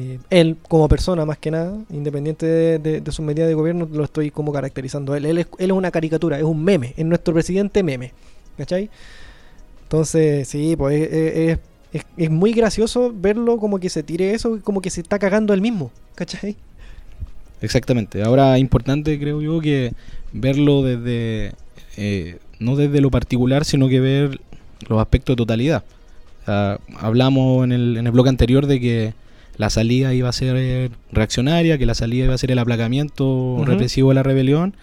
Eh, 0.00 0.20
él, 0.30 0.56
como 0.68 0.88
persona, 0.88 1.26
más 1.26 1.38
que 1.38 1.50
nada, 1.50 1.76
independiente 1.90 2.46
de, 2.78 3.02
sus 3.10 3.24
medidas 3.24 3.48
de 3.48 3.54
gobierno, 3.54 3.88
lo 3.90 4.04
estoy 4.04 4.30
como 4.30 4.52
caracterizando. 4.52 5.16
Él, 5.16 5.24
él, 5.26 5.38
es, 5.38 5.48
él 5.58 5.70
es 5.70 5.76
una 5.76 5.90
caricatura, 5.90 6.38
es 6.38 6.44
un 6.44 6.62
meme, 6.62 6.94
es 6.96 7.04
nuestro 7.04 7.34
presidente 7.34 7.82
meme. 7.82 8.12
¿Cachai? 8.56 8.90
Entonces, 9.82 10.46
sí, 10.46 10.76
pues 10.76 11.08
es, 11.10 11.58
es- 12.16 12.30
muy 12.30 12.52
gracioso 12.52 13.12
verlo 13.12 13.56
como 13.56 13.80
que 13.80 13.88
se 13.88 14.02
tire 14.02 14.34
eso 14.34 14.60
como 14.62 14.80
que 14.82 14.90
se 14.90 15.00
está 15.00 15.18
cagando 15.18 15.52
él 15.52 15.60
mismo. 15.62 15.90
¿Cachai? 16.14 16.54
Exactamente. 17.60 18.22
Ahora, 18.22 18.56
importante 18.58 19.18
creo 19.18 19.42
yo 19.42 19.60
que 19.60 19.94
verlo 20.32 20.82
desde, 20.82 21.54
eh, 21.96 22.38
no 22.60 22.76
desde 22.76 23.00
lo 23.00 23.10
particular, 23.10 23.64
sino 23.64 23.88
que 23.88 23.98
ver 23.98 24.40
los 24.88 25.00
aspectos 25.00 25.34
de 25.34 25.38
totalidad. 25.38 25.82
O 26.42 26.44
sea, 26.44 26.78
hablamos 27.00 27.64
en 27.64 27.72
el, 27.72 27.96
en 27.96 28.06
el 28.06 28.12
bloque 28.12 28.28
anterior 28.28 28.66
de 28.66 28.78
que 28.78 29.14
la 29.58 29.68
salida 29.70 30.14
iba 30.14 30.28
a 30.28 30.32
ser 30.32 30.56
eh, 30.56 30.88
reaccionaria, 31.12 31.76
que 31.78 31.84
la 31.86 31.94
salida 31.94 32.24
iba 32.24 32.34
a 32.34 32.38
ser 32.38 32.50
el 32.52 32.58
aplacamiento 32.58 33.62
represivo 33.66 34.08
de 34.10 34.14
la 34.14 34.22
rebelión, 34.22 34.74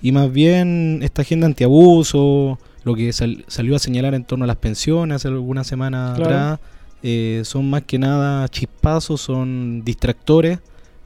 y 0.00 0.12
más 0.12 0.30
bien 0.32 1.00
esta 1.02 1.22
agenda 1.22 1.46
antiabuso, 1.46 2.58
lo 2.84 2.94
que 2.94 3.12
sal- 3.12 3.44
salió 3.48 3.74
a 3.74 3.78
señalar 3.80 4.14
en 4.14 4.24
torno 4.24 4.44
a 4.44 4.46
las 4.46 4.56
pensiones 4.56 5.16
hace 5.16 5.28
algunas 5.28 5.66
semanas 5.66 6.16
Claro. 6.16 6.24
atrás, 6.30 6.60
eh, 7.02 7.42
son 7.44 7.68
más 7.70 7.82
que 7.82 7.98
nada 7.98 8.46
chispazos, 8.48 9.20
son 9.20 9.82
distractores 9.84 10.58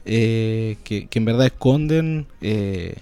eh, 0.05 0.77
que, 0.83 1.07
que 1.07 1.19
en 1.19 1.25
verdad 1.25 1.45
esconden 1.47 2.25
eh, 2.41 2.95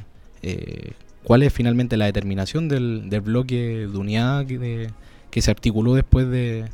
cuál 1.24 1.43
es 1.43 1.53
finalmente 1.53 1.97
la 1.97 2.05
determinación 2.05 2.67
del, 2.67 3.09
del 3.09 3.22
bloque 3.22 3.88
de 3.91 3.97
unidad 3.97 4.45
que, 4.45 4.57
de- 4.59 4.89
que 5.30 5.41
se 5.41 5.49
articuló 5.51 5.93
después 5.95 6.30
de, 6.30 6.65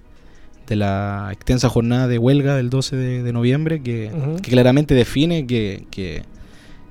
de 0.67 0.75
la 0.75 1.29
extensa 1.31 1.69
jornada 1.69 2.07
de 2.07 2.17
huelga 2.17 2.55
del 2.55 2.69
12 2.69 2.95
de, 2.95 3.23
de 3.23 3.33
noviembre, 3.33 3.81
que, 3.81 4.11
claramente 4.43 4.93
define 4.95 5.47
que, 5.47 5.85
que, 5.89 6.23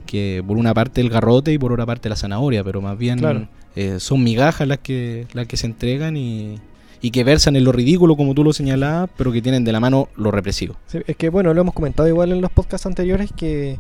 que 0.07 0.43
por 0.47 0.57
una 0.57 0.73
parte 0.75 1.01
el 1.01 1.11
garrote 1.11 1.53
y 1.53 1.59
por 1.59 1.73
otra 1.73 1.87
parte 1.87 2.09
la 2.09 2.17
zanahoria, 2.17 2.65
pero 2.65 2.81
más 2.81 2.97
bien 2.99 3.19
Claro. 3.19 3.49
eh, 3.77 3.97
son 4.01 4.23
migajas 4.25 4.67
las 4.67 4.79
que, 4.79 5.27
las 5.35 5.47
que 5.47 5.57
se 5.57 5.67
entregan 5.67 6.17
y, 6.17 6.57
y 7.03 7.11
que 7.11 7.23
versan 7.25 7.55
en 7.57 7.65
lo 7.65 7.73
ridículo, 7.73 8.17
como 8.17 8.33
tú 8.35 8.43
lo 8.43 8.53
señalabas, 8.53 9.11
pero 9.17 9.31
que 9.31 9.43
tienen 9.43 9.65
de 9.65 9.73
la 9.73 9.81
mano 9.81 10.09
lo 10.17 10.31
represivo. 10.31 10.77
Sí, 10.87 10.99
es 11.07 11.17
que 11.17 11.29
bueno, 11.29 11.53
lo 11.53 11.61
hemos 11.61 11.75
comentado 11.75 12.09
igual 12.09 12.33
en 12.33 12.41
los 12.41 12.51
podcasts 12.51 12.87
anteriores 12.87 13.31
que, 13.37 13.79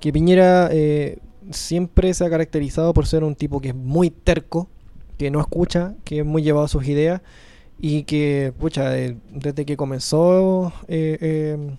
que 0.00 0.12
Piñera 0.12 0.68
eh, 0.70 1.18
siempre 1.50 2.12
se 2.14 2.24
ha 2.24 2.30
caracterizado 2.30 2.92
por 2.92 3.06
ser 3.06 3.24
un 3.24 3.34
tipo 3.34 3.60
que 3.60 3.68
es 3.68 3.74
muy 3.74 4.10
terco, 4.10 4.68
que 5.16 5.30
no 5.30 5.40
escucha, 5.40 5.94
que 6.04 6.20
es 6.20 6.26
muy 6.26 6.42
llevado 6.42 6.66
a 6.66 6.68
sus 6.68 6.86
ideas 6.86 7.22
y 7.80 8.02
que, 8.02 8.52
pucha, 8.58 8.98
eh, 8.98 9.16
desde 9.32 9.64
que 9.64 9.76
comenzó 9.76 10.72
eh, 10.86 11.16
eh, 11.20 11.76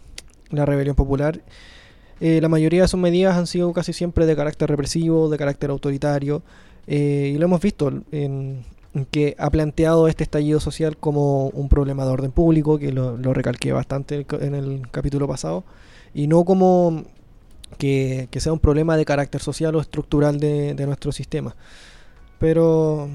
la 0.49 0.65
rebelión 0.65 0.95
popular, 0.95 1.41
eh, 2.19 2.39
la 2.41 2.49
mayoría 2.49 2.81
de 2.81 2.87
sus 2.87 2.99
medidas 2.99 3.37
han 3.37 3.47
sido 3.47 3.71
casi 3.73 3.93
siempre 3.93 4.25
de 4.25 4.35
carácter 4.35 4.69
represivo, 4.69 5.29
de 5.29 5.37
carácter 5.37 5.69
autoritario, 5.69 6.41
y 6.87 7.37
lo 7.37 7.45
hemos 7.45 7.61
visto 7.61 7.91
que 9.11 9.35
ha 9.37 9.49
planteado 9.49 10.07
este 10.07 10.23
estallido 10.23 10.59
social 10.59 10.97
como 10.97 11.47
un 11.49 11.69
problema 11.69 12.03
de 12.05 12.11
orden 12.11 12.31
público, 12.31 12.79
que 12.79 12.91
lo, 12.91 13.17
lo 13.17 13.33
recalqué 13.33 13.71
bastante 13.71 14.25
en 14.41 14.55
el 14.55 14.81
capítulo 14.91 15.27
pasado, 15.27 15.63
y 16.13 16.27
no 16.27 16.43
como 16.43 17.03
que, 17.77 18.27
que 18.31 18.39
sea 18.39 18.51
un 18.51 18.59
problema 18.59 18.97
de 18.97 19.05
carácter 19.05 19.41
social 19.41 19.75
o 19.75 19.81
estructural 19.81 20.39
de, 20.39 20.73
de 20.73 20.85
nuestro 20.85 21.11
sistema. 21.11 21.55
Pero, 22.39 23.07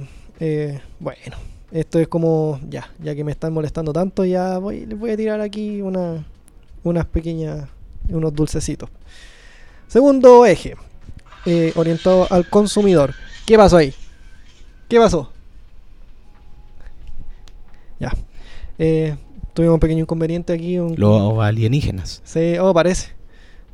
bueno, 1.00 1.36
Esto 1.72 1.98
es 1.98 2.06
como, 2.06 2.60
ya, 2.68 2.88
ya 3.02 3.14
que 3.14 3.24
me 3.24 3.32
están 3.32 3.52
molestando 3.52 3.92
tanto, 3.92 4.24
ya 4.24 4.58
voy, 4.58 4.86
les 4.86 4.98
voy 4.98 5.10
a 5.10 5.16
tirar 5.16 5.40
aquí 5.40 5.82
una, 5.82 6.24
unas 6.84 7.06
pequeñas, 7.06 7.68
unos 8.08 8.34
dulcecitos. 8.34 8.88
Segundo 9.88 10.46
eje, 10.46 10.76
eh, 11.44 11.72
orientado 11.74 12.26
al 12.30 12.48
consumidor. 12.48 13.14
¿Qué 13.46 13.56
pasó 13.56 13.78
ahí? 13.78 13.92
¿Qué 14.88 14.98
pasó? 14.98 15.32
Ya. 17.98 18.12
Eh, 18.78 19.16
tuvimos 19.52 19.74
un 19.74 19.80
pequeño 19.80 20.02
inconveniente 20.02 20.52
aquí. 20.52 20.78
Un, 20.78 20.94
Los 20.96 21.38
alienígenas. 21.38 22.20
Sí, 22.24 22.56
oh, 22.60 22.72
parece. 22.72 23.10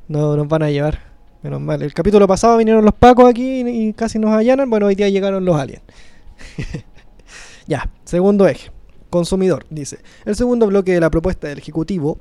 No 0.09 0.37
nos 0.37 0.49
van 0.49 0.63
a 0.63 0.71
llevar. 0.71 1.01
Menos 1.43 1.61
mal. 1.61 1.83
El 1.83 1.93
capítulo 1.93 2.27
pasado 2.27 2.57
vinieron 2.57 2.85
los 2.85 2.95
pacos 2.95 3.29
aquí 3.29 3.61
y, 3.61 3.89
y 3.89 3.93
casi 3.93 4.19
nos 4.19 4.31
allanan. 4.31 4.71
Bueno, 4.71 4.87
hoy 4.87 4.95
día 4.95 5.09
llegaron 5.09 5.45
los 5.45 5.57
aliens. 5.57 5.83
ya, 7.67 7.91
segundo 8.05 8.47
eje. 8.47 8.71
Consumidor, 9.11 9.67
dice. 9.69 9.99
El 10.25 10.37
segundo 10.37 10.67
bloque 10.67 10.93
de 10.93 11.01
la 11.01 11.11
propuesta 11.11 11.49
del 11.49 11.59
Ejecutivo 11.59 12.19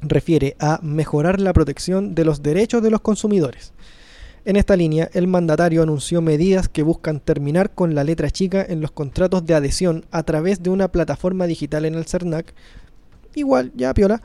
refiere 0.00 0.56
a 0.60 0.78
mejorar 0.82 1.40
la 1.40 1.52
protección 1.52 2.14
de 2.14 2.24
los 2.24 2.42
derechos 2.42 2.82
de 2.82 2.90
los 2.90 3.00
consumidores. 3.00 3.72
En 4.44 4.56
esta 4.56 4.74
línea, 4.74 5.10
el 5.12 5.26
mandatario 5.26 5.82
anunció 5.82 6.22
medidas 6.22 6.68
que 6.68 6.82
buscan 6.82 7.20
terminar 7.20 7.74
con 7.74 7.94
la 7.94 8.04
letra 8.04 8.30
chica 8.30 8.64
en 8.66 8.80
los 8.80 8.90
contratos 8.90 9.44
de 9.44 9.54
adhesión 9.54 10.06
a 10.10 10.22
través 10.22 10.62
de 10.62 10.70
una 10.70 10.88
plataforma 10.88 11.46
digital 11.46 11.84
en 11.84 11.94
el 11.94 12.06
CERNAC, 12.06 12.54
igual, 13.34 13.70
ya 13.74 13.92
piola, 13.92 14.22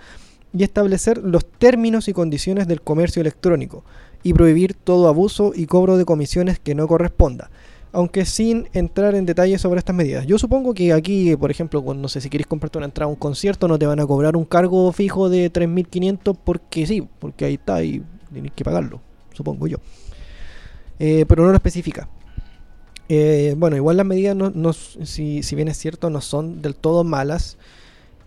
y 0.54 0.64
establecer 0.64 1.18
los 1.18 1.46
términos 1.46 2.08
y 2.08 2.14
condiciones 2.14 2.68
del 2.68 2.82
comercio 2.82 3.22
electrónico, 3.22 3.84
y 4.24 4.34
prohibir 4.34 4.74
todo 4.74 5.10
abuso 5.10 5.52
y 5.54 5.66
cobro 5.66 5.98
de 5.98 6.06
comisiones 6.06 6.60
que 6.60 6.76
no 6.76 6.88
corresponda, 6.88 7.52
aunque 7.96 8.26
sin 8.26 8.68
entrar 8.74 9.16
en 9.16 9.26
detalles 9.26 9.62
sobre 9.62 9.80
estas 9.80 9.96
medidas. 9.96 10.26
Yo 10.28 10.38
supongo 10.38 10.74
que 10.74 10.94
aquí, 10.94 11.36
por 11.38 11.50
ejemplo, 11.52 11.82
no 11.94 12.08
sé 12.08 12.22
si 12.22 12.30
quieres 12.30 12.48
comprarte 12.48 12.78
una 12.78 12.86
entrada 12.86 13.06
a 13.08 13.14
un 13.14 13.16
concierto, 13.18 13.68
no 13.68 13.80
te 13.80 13.86
van 13.88 14.00
a 14.00 14.06
cobrar 14.06 14.36
un 14.38 14.46
cargo 14.46 14.92
fijo 14.92 15.30
de 15.30 15.50
3.500 15.50 16.38
porque 16.44 16.86
sí, 16.86 17.08
porque 17.20 17.46
ahí 17.46 17.54
está 17.56 17.84
y 17.84 18.04
tienes 18.32 18.52
que 18.54 18.64
pagarlo, 18.64 19.02
supongo 19.34 19.68
yo. 19.68 19.78
Eh, 21.00 21.26
pero 21.28 21.44
no 21.44 21.50
lo 21.50 21.56
especifica. 21.56 22.08
Eh, 23.08 23.54
bueno, 23.58 23.76
igual 23.76 23.98
las 23.98 24.06
medidas, 24.06 24.36
no, 24.36 24.52
no- 24.54 24.74
si, 24.74 25.44
si 25.44 25.56
bien 25.56 25.68
es 25.68 25.78
cierto, 25.78 26.10
no 26.10 26.22
son 26.22 26.62
del 26.62 26.76
todo 26.76 27.04
malas, 27.04 27.58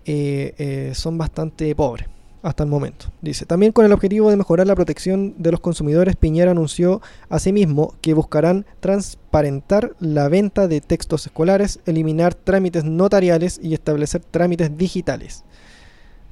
eh, 0.07 0.93
son 0.95 1.19
bastante 1.19 1.75
pobres 1.75 2.09
hasta 2.43 2.63
el 2.63 2.71
momento. 2.71 3.07
Dice, 3.21 3.47
también 3.47 3.73
con 3.73 3.85
el 3.85 3.93
objetivo 3.93 4.31
de 4.31 4.37
mejorar 4.37 4.67
la 4.67 4.75
protección 4.75 5.35
de 5.39 5.51
los 5.51 5.61
consumidores, 5.61 6.17
Piñera 6.17 6.53
anunció 6.53 7.03
asimismo 7.29 7.95
que 8.01 8.15
buscarán 8.15 8.67
transparentar 8.81 9.95
la 9.99 10.29
venta 10.29 10.69
de 10.69 10.81
textos 10.81 11.27
escolares, 11.27 11.81
eliminar 11.87 12.35
trámites 12.35 12.85
notariales 12.85 13.59
y 13.63 13.75
establecer 13.75 14.23
trámites 14.23 14.77
digitales. 14.77 15.45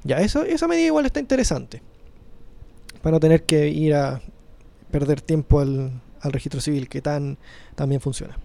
Ya, 0.03 0.21
eso, 0.21 0.43
esa 0.43 0.67
medida 0.67 0.87
igual 0.87 1.05
está 1.05 1.19
interesante. 1.19 1.81
Para 3.01 3.15
no 3.15 3.19
tener 3.19 3.43
que 3.43 3.69
ir 3.69 3.93
a 3.93 4.21
perder 4.91 5.21
tiempo 5.21 5.59
al, 5.59 5.91
al 6.21 6.31
registro 6.31 6.61
civil, 6.61 6.87
que 6.87 7.01
tan, 7.01 7.37
también 7.75 8.01
funciona. 8.01 8.37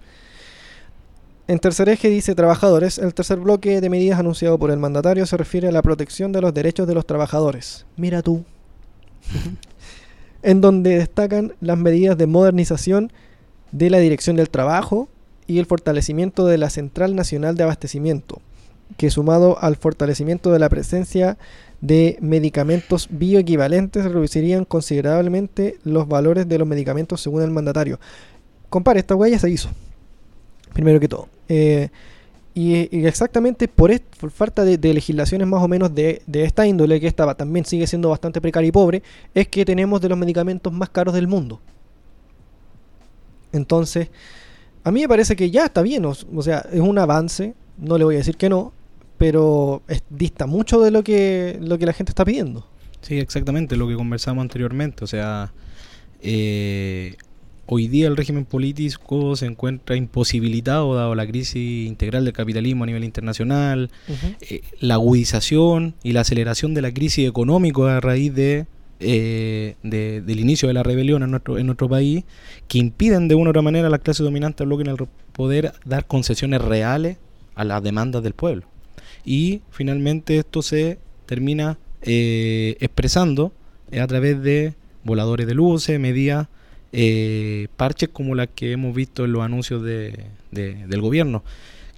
En 1.53 1.59
tercer 1.59 1.91
eje 1.91 2.09
dice 2.09 2.35
trabajadores. 2.35 2.97
El 2.97 3.13
tercer 3.13 3.39
bloque 3.39 3.83
de 3.83 3.91
medidas 3.91 4.19
anunciado 4.19 4.59
por 4.59 4.71
el 4.71 4.79
mandatario 4.79 5.27
se 5.27 5.37
refiere 5.37 5.69
a 5.69 5.71
la 5.71 5.83
protección 5.83 6.33
de 6.33 6.41
los 6.41 6.55
derechos 6.55 6.89
de 6.89 6.95
los 6.95 7.05
trabajadores. 7.05 7.85
Mira 7.99 8.23
tú. 8.23 8.43
en 10.43 10.63
donde 10.63 10.97
destacan 10.97 11.53
las 11.61 11.77
medidas 11.77 12.17
de 12.17 12.27
modernización 12.27 13.13
de 13.71 13.91
la 13.91 13.99
Dirección 13.99 14.37
del 14.37 14.49
Trabajo 14.49 15.11
y 15.47 15.59
el 15.59 15.67
fortalecimiento 15.67 16.47
de 16.47 16.57
la 16.57 16.71
Central 16.71 17.15
Nacional 17.15 17.55
de 17.55 17.65
Abastecimiento, 17.65 18.41
que 18.97 19.11
sumado 19.11 19.59
al 19.61 19.77
fortalecimiento 19.77 20.53
de 20.53 20.59
la 20.59 20.71
presencia 20.71 21.37
de 21.83 22.17
medicamentos 22.23 23.09
bioequivalentes 23.11 24.07
reducirían 24.07 24.65
considerablemente 24.65 25.77
los 25.85 26.09
valores 26.09 26.49
de 26.49 26.57
los 26.57 26.67
medicamentos 26.67 27.21
según 27.21 27.43
el 27.43 27.51
mandatario. 27.51 28.01
Compare, 28.71 29.01
esta 29.01 29.15
huella 29.15 29.39
se 29.39 29.51
hizo. 29.51 29.69
Primero 30.73 30.99
que 31.01 31.09
todo. 31.09 31.29
Eh, 31.49 31.89
y, 32.55 33.05
exactamente 33.07 33.67
por, 33.69 33.99
por 34.21 34.31
falta 34.31 34.65
de, 34.65 34.77
de 34.77 34.93
legislaciones 34.95 35.47
más 35.49 35.63
o 35.63 35.69
menos 35.69 35.95
de, 35.95 36.23
de 36.27 36.45
esta 36.45 36.67
índole, 36.67 37.01
que 37.01 37.07
esta 37.07 37.35
también 37.35 37.65
sigue 37.65 37.87
siendo 37.87 38.11
bastante 38.11 38.41
precaria 38.41 38.69
y 38.69 38.73
pobre, 38.73 39.03
es 39.35 39.49
que 39.49 39.65
tenemos 39.65 40.01
de 40.01 40.09
los 40.11 40.19
medicamentos 40.19 40.73
más 40.73 40.91
caros 40.91 41.15
del 41.15 41.29
mundo. 41.29 41.61
Entonces, 43.53 44.09
a 44.85 44.91
mí 44.91 45.01
me 45.01 45.09
parece 45.09 45.37
que 45.37 45.51
ya 45.51 45.67
está 45.67 45.83
bien, 45.83 46.05
o, 46.05 46.11
o 46.35 46.43
sea, 46.43 46.67
es 46.73 46.81
un 46.81 46.99
avance, 46.99 47.55
no 47.79 47.99
le 47.99 48.05
voy 48.05 48.15
a 48.17 48.19
decir 48.19 48.37
que 48.37 48.49
no, 48.49 48.73
pero 49.19 49.83
es- 49.89 50.03
dista 50.11 50.47
mucho 50.47 50.81
de 50.81 50.91
lo 50.91 51.03
que, 51.05 51.59
lo 51.61 51.79
que 51.79 51.87
la 51.87 51.93
gente 51.93 52.11
está 52.11 52.25
pidiendo. 52.25 52.67
Sí, 53.03 53.19
exactamente 53.19 53.77
lo 53.77 53.89
que 53.89 53.95
conversamos 53.95 54.43
anteriormente. 54.43 55.05
O 55.05 55.07
sea, 55.07 55.53
eh, 56.21 57.17
hoy 57.67 57.89
día 57.89 58.09
el 58.09 58.17
régimen 58.17 58.45
político 58.45 59.37
se 59.37 59.47
encuentra 59.47 59.97
imposibilitado 59.97 60.95
dado 60.95 61.15
la 61.15 61.27
crisis 61.27 61.87
integral 61.87 62.25
del 62.25 62.33
capitalismo 62.35 62.85
a 62.85 62.87
nivel 62.87 63.05
internacional, 63.05 63.91
eh, 64.41 64.61
la 64.81 64.95
agudización 64.95 65.95
y 66.03 66.13
la 66.13 66.21
aceleración 66.23 66.75
de 66.75 66.83
la 66.83 66.93
crisis 66.93 67.29
económica 67.29 67.97
a 67.97 68.01
raíz 68.01 68.35
de, 68.35 68.67
eh, 69.01 69.77
de- 69.83 70.21
del 70.23 70.41
inicio 70.41 70.69
de 70.69 70.75
la 70.75 70.83
rebelión 70.83 71.23
en 71.23 71.31
nuestro, 71.31 71.59
en 71.59 71.67
nuestro 71.67 71.89
país, 71.89 72.25
que 72.69 72.79
impiden 72.79 73.29
de 73.29 73.35
una 73.35 73.49
u 73.49 73.51
otra 73.51 73.63
manera 73.63 73.87
a 73.87 73.91
la 73.91 73.99
clase 73.99 74.23
dominante 74.23 74.59
del 74.63 74.69
bloque 74.69 74.83
en 74.83 74.89
el 74.91 74.97
poder 75.33 75.73
dar 75.85 76.07
concesiones 76.07 76.61
reales 76.63 77.17
a 77.55 77.65
las 77.65 77.83
demandas 77.83 78.23
del 78.23 78.33
pueblo. 78.35 78.65
Y 79.25 79.61
finalmente 79.71 80.39
esto 80.39 80.63
se 80.63 80.99
termina 81.27 81.79
eh, 82.03 82.77
expresando 82.81 83.53
a 83.97 84.07
través 84.09 84.43
de 84.43 84.75
voladores 85.05 85.47
de 85.47 85.55
luces, 85.55 86.01
medidas, 86.01 86.49
eh, 86.93 87.69
parches 87.77 88.09
como 88.11 88.35
las 88.35 88.49
que 88.55 88.73
hemos 88.73 88.95
visto 88.95 89.25
en 89.25 89.33
los 89.33 89.43
anuncios 89.43 89.83
de- 89.83 90.27
de- 90.51 90.87
del 90.87 91.01
gobierno. 91.01 91.43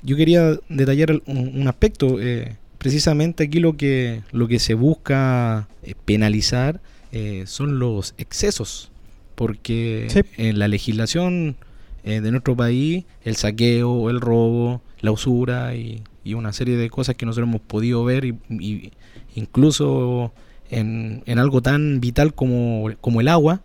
Yo 0.03 0.17
quería 0.17 0.59
detallar 0.69 1.21
un, 1.27 1.53
un 1.61 1.69
aspecto. 1.69 2.21
eh, 2.21 2.57
precisamente 2.79 3.45
aquí 3.45 3.61
lo 3.61 3.77
que, 3.79 4.21
lo 4.31 4.47
que 4.47 4.59
se 4.59 4.75
busca 4.75 5.69
eh, 5.83 5.95
penalizar 6.05 6.81
eh, 7.13 7.45
son 7.47 7.79
los 7.79 8.15
excesos. 8.19 8.91
Porque 9.35 10.07
Sí. 10.11 10.21
en 10.37 10.59
la 10.59 10.69
legislación 10.69 11.57
de 12.05 12.31
nuestro 12.31 12.55
país, 12.55 13.05
el 13.25 13.35
saqueo, 13.37 14.11
el 14.11 14.21
robo, 14.21 14.83
la 15.01 15.11
usura 15.11 15.75
y, 15.75 16.03
y 16.23 16.35
una 16.35 16.53
serie 16.53 16.77
de 16.77 16.91
cosas 16.91 17.17
que 17.17 17.25
nosotros 17.25 17.49
hemos 17.49 17.63
podido 17.63 18.05
ver, 18.05 18.27
y, 18.27 18.35
y 18.51 18.93
incluso 19.35 20.33
en, 20.79 21.23
en 21.27 21.39
algo 21.39 21.61
tan 21.63 22.01
vital 22.01 22.35
como, 22.35 22.91
como 23.01 23.21
el 23.21 23.29
agua, 23.29 23.61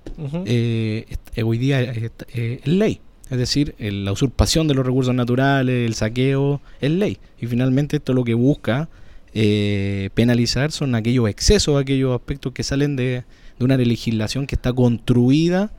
eh, 0.45 1.05
eh, 1.35 1.43
hoy 1.43 1.57
día 1.57 1.81
es, 1.81 2.11
es 2.33 2.67
ley. 2.67 3.01
Es 3.29 3.37
decir, 3.37 3.75
la 3.79 4.11
usurpación 4.11 4.67
de 4.67 4.73
los 4.73 4.85
recursos 4.85 5.13
naturales, 5.13 5.85
el 5.87 5.93
saqueo, 5.93 6.61
es 6.81 6.89
ley. 6.91 7.19
Y 7.39 7.45
finalmente 7.45 7.97
esto 7.97 8.13
lo 8.13 8.23
que 8.23 8.33
busca 8.33 8.89
eh, 9.35 10.09
penalizar 10.15 10.71
son 10.71 10.95
aquellos 10.95 11.29
excesos, 11.29 11.79
aquellos 11.79 12.15
aspectos 12.15 12.53
que 12.53 12.63
salen 12.63 12.95
de, 12.95 13.23
de 13.59 13.65
una 13.65 13.77
legislación 13.77 14.47
que 14.47 14.55
está 14.55 14.73
construida 14.73 15.71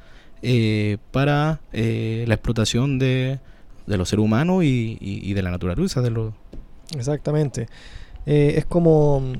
eh, 0.42 0.98
para 1.10 1.60
eh, 1.72 2.24
la 2.28 2.34
explotación 2.34 3.00
de, 3.00 3.40
de 3.88 3.96
los 3.98 4.08
seres 4.08 4.24
humanos 4.24 4.62
y, 4.62 4.96
y- 5.00 5.28
y 5.28 5.34
de 5.34 5.42
la 5.42 5.50
naturaleza. 5.50 6.00
De 6.02 6.10
los, 6.10 6.32
Exactamente. 6.96 7.66
Es 8.26 8.64
como, 8.66 9.32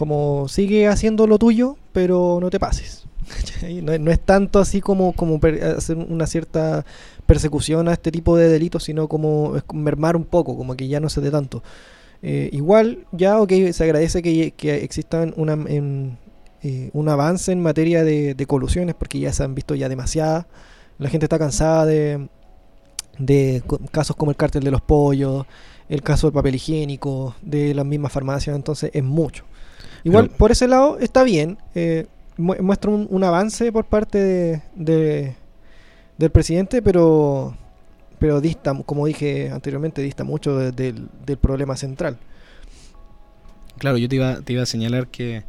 como 0.00 0.48
sigue 0.48 0.88
haciendo 0.88 1.26
lo 1.26 1.38
tuyo, 1.38 1.76
pero 1.92 2.38
no 2.40 2.50
te 2.50 2.58
pases. 2.58 3.04
No, 3.82 3.92
es- 4.12 4.20
tanto 4.20 4.58
así 4.58 4.80
como, 4.80 5.12
como 5.12 5.38
hacer 5.76 5.96
una 5.96 6.26
cierta 6.26 6.84
persecución 7.26 7.88
a 7.88 7.92
este 7.92 8.10
tipo 8.10 8.36
de 8.36 8.48
delitos, 8.48 8.84
sino 8.84 9.08
como 9.08 9.54
mermar 9.74 10.16
un 10.16 10.24
poco, 10.24 10.56
como 10.56 10.74
que 10.76 10.88
ya 10.88 11.00
no 11.00 11.08
se 11.10 11.20
dé 11.20 11.30
tanto. 11.30 11.62
Eh, 12.22 12.50
igual, 12.52 13.06
ya, 13.12 13.40
ok, 13.40 13.52
se 13.72 13.84
agradece 13.84 14.22
que, 14.22 14.52
que 14.52 14.84
existan 14.84 15.34
una, 15.36 15.56
eh, 16.62 16.90
un 16.92 17.08
avance 17.08 17.52
en 17.52 17.62
materia 17.62 18.04
de, 18.04 18.34
de 18.34 18.46
colusiones, 18.46 18.94
porque 18.94 19.18
ya 19.20 19.32
se 19.32 19.44
han 19.44 19.54
visto 19.54 19.74
ya 19.74 19.88
demasiadas. 19.88 20.46
La 20.98 21.08
gente 21.08 21.26
está 21.26 21.38
cansada 21.38 21.86
de, 21.86 22.28
de 23.18 23.62
casos 23.92 24.16
como 24.16 24.30
el 24.30 24.36
cártel 24.36 24.64
de 24.64 24.70
los 24.70 24.80
pollos, 24.82 25.46
el 25.88 26.02
caso 26.02 26.28
del 26.28 26.34
papel 26.34 26.54
higiénico, 26.56 27.34
de 27.42 27.74
las 27.74 27.86
mismas 27.86 28.12
farmacias, 28.12 28.56
entonces 28.56 28.90
es 28.94 29.04
mucho. 29.04 29.44
Igual, 30.04 30.26
Pero- 30.28 30.38
por 30.38 30.50
ese 30.52 30.66
lado 30.68 30.98
está 30.98 31.22
bien, 31.22 31.58
eh, 31.74 32.06
mu- 32.36 32.56
muestra 32.60 32.90
un, 32.90 33.06
un 33.10 33.24
avance 33.24 33.70
por 33.72 33.84
parte 33.86 34.18
de, 34.18 34.62
de- 34.74 35.34
del 36.18 36.30
presidente, 36.30 36.82
pero, 36.82 37.56
pero 38.18 38.40
dista, 38.40 38.74
como 38.84 39.06
dije 39.06 39.50
anteriormente, 39.50 40.02
dista 40.02 40.24
mucho 40.24 40.56
de- 40.56 40.72
del, 40.72 41.08
del 41.26 41.36
problema 41.38 41.76
central. 41.76 42.18
Claro, 43.78 43.96
yo 43.98 44.08
te 44.08 44.16
iba, 44.16 44.40
te 44.42 44.52
iba 44.52 44.62
a 44.62 44.66
señalar 44.66 45.06
que, 45.08 45.42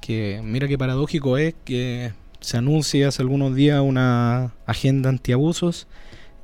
que 0.00 0.40
mira 0.42 0.66
qué 0.66 0.76
paradójico 0.78 1.38
es 1.38 1.54
que 1.64 2.12
se 2.40 2.56
anuncia 2.56 3.08
hace 3.08 3.22
algunos 3.22 3.54
días 3.54 3.80
una 3.80 4.52
agenda 4.66 5.08
antiabusos 5.10 5.86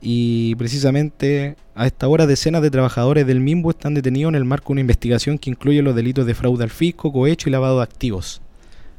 y 0.00 0.54
precisamente 0.56 1.56
a 1.74 1.86
esta 1.86 2.08
hora 2.08 2.26
decenas 2.26 2.62
de 2.62 2.70
trabajadores 2.70 3.26
del 3.26 3.40
MIMBO 3.40 3.70
están 3.70 3.94
detenidos 3.94 4.30
en 4.30 4.34
el 4.36 4.44
marco 4.44 4.68
de 4.68 4.72
una 4.72 4.80
investigación 4.82 5.38
que 5.38 5.50
incluye 5.50 5.82
los 5.82 5.94
delitos 5.94 6.26
de 6.26 6.34
fraude 6.34 6.64
al 6.64 6.70
fisco, 6.70 7.12
cohecho 7.12 7.48
y 7.48 7.52
lavado 7.52 7.78
de 7.78 7.82
activos. 7.82 8.40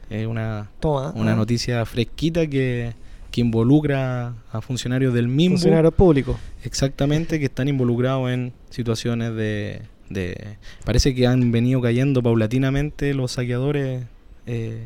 Es 0.09 0.25
una, 0.25 0.69
Toma. 0.79 1.11
una 1.15 1.33
ah, 1.33 1.35
noticia 1.35 1.85
fresquita 1.85 2.47
que, 2.47 2.93
que 3.31 3.41
involucra 3.41 4.33
a 4.51 4.61
funcionarios 4.61 5.13
del 5.13 5.27
MIMBO. 5.27 5.57
Funcionario 5.57 5.91
público. 5.91 6.39
Exactamente, 6.63 7.39
que 7.39 7.45
están 7.45 7.67
involucrados 7.67 8.31
en 8.31 8.53
situaciones 8.69 9.35
de, 9.35 9.81
de... 10.09 10.57
Parece 10.85 11.13
que 11.13 11.27
han 11.27 11.51
venido 11.51 11.81
cayendo 11.81 12.23
paulatinamente 12.23 13.13
los 13.13 13.33
saqueadores 13.33 14.05
eh, 14.45 14.85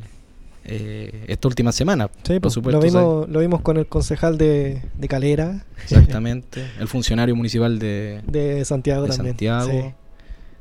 eh, 0.64 1.26
esta 1.28 1.48
última 1.48 1.72
semana. 1.72 2.08
Sí, 2.24 2.34
por 2.34 2.42
pues, 2.42 2.54
supuesto. 2.54 2.80
lo, 2.80 2.84
vimos, 2.86 3.30
lo 3.30 3.40
vimos 3.40 3.62
con 3.62 3.78
el 3.78 3.88
concejal 3.88 4.38
de, 4.38 4.82
de 4.98 5.08
Calera, 5.08 5.66
Exactamente. 5.84 6.66
El 6.80 6.88
funcionario 6.88 7.36
municipal 7.36 7.80
de, 7.80 8.22
de 8.28 8.64
Santiago 8.66 9.04
de 9.04 9.10
también. 9.10 9.34
Santiago. 9.34 9.70
sí. 9.72 9.94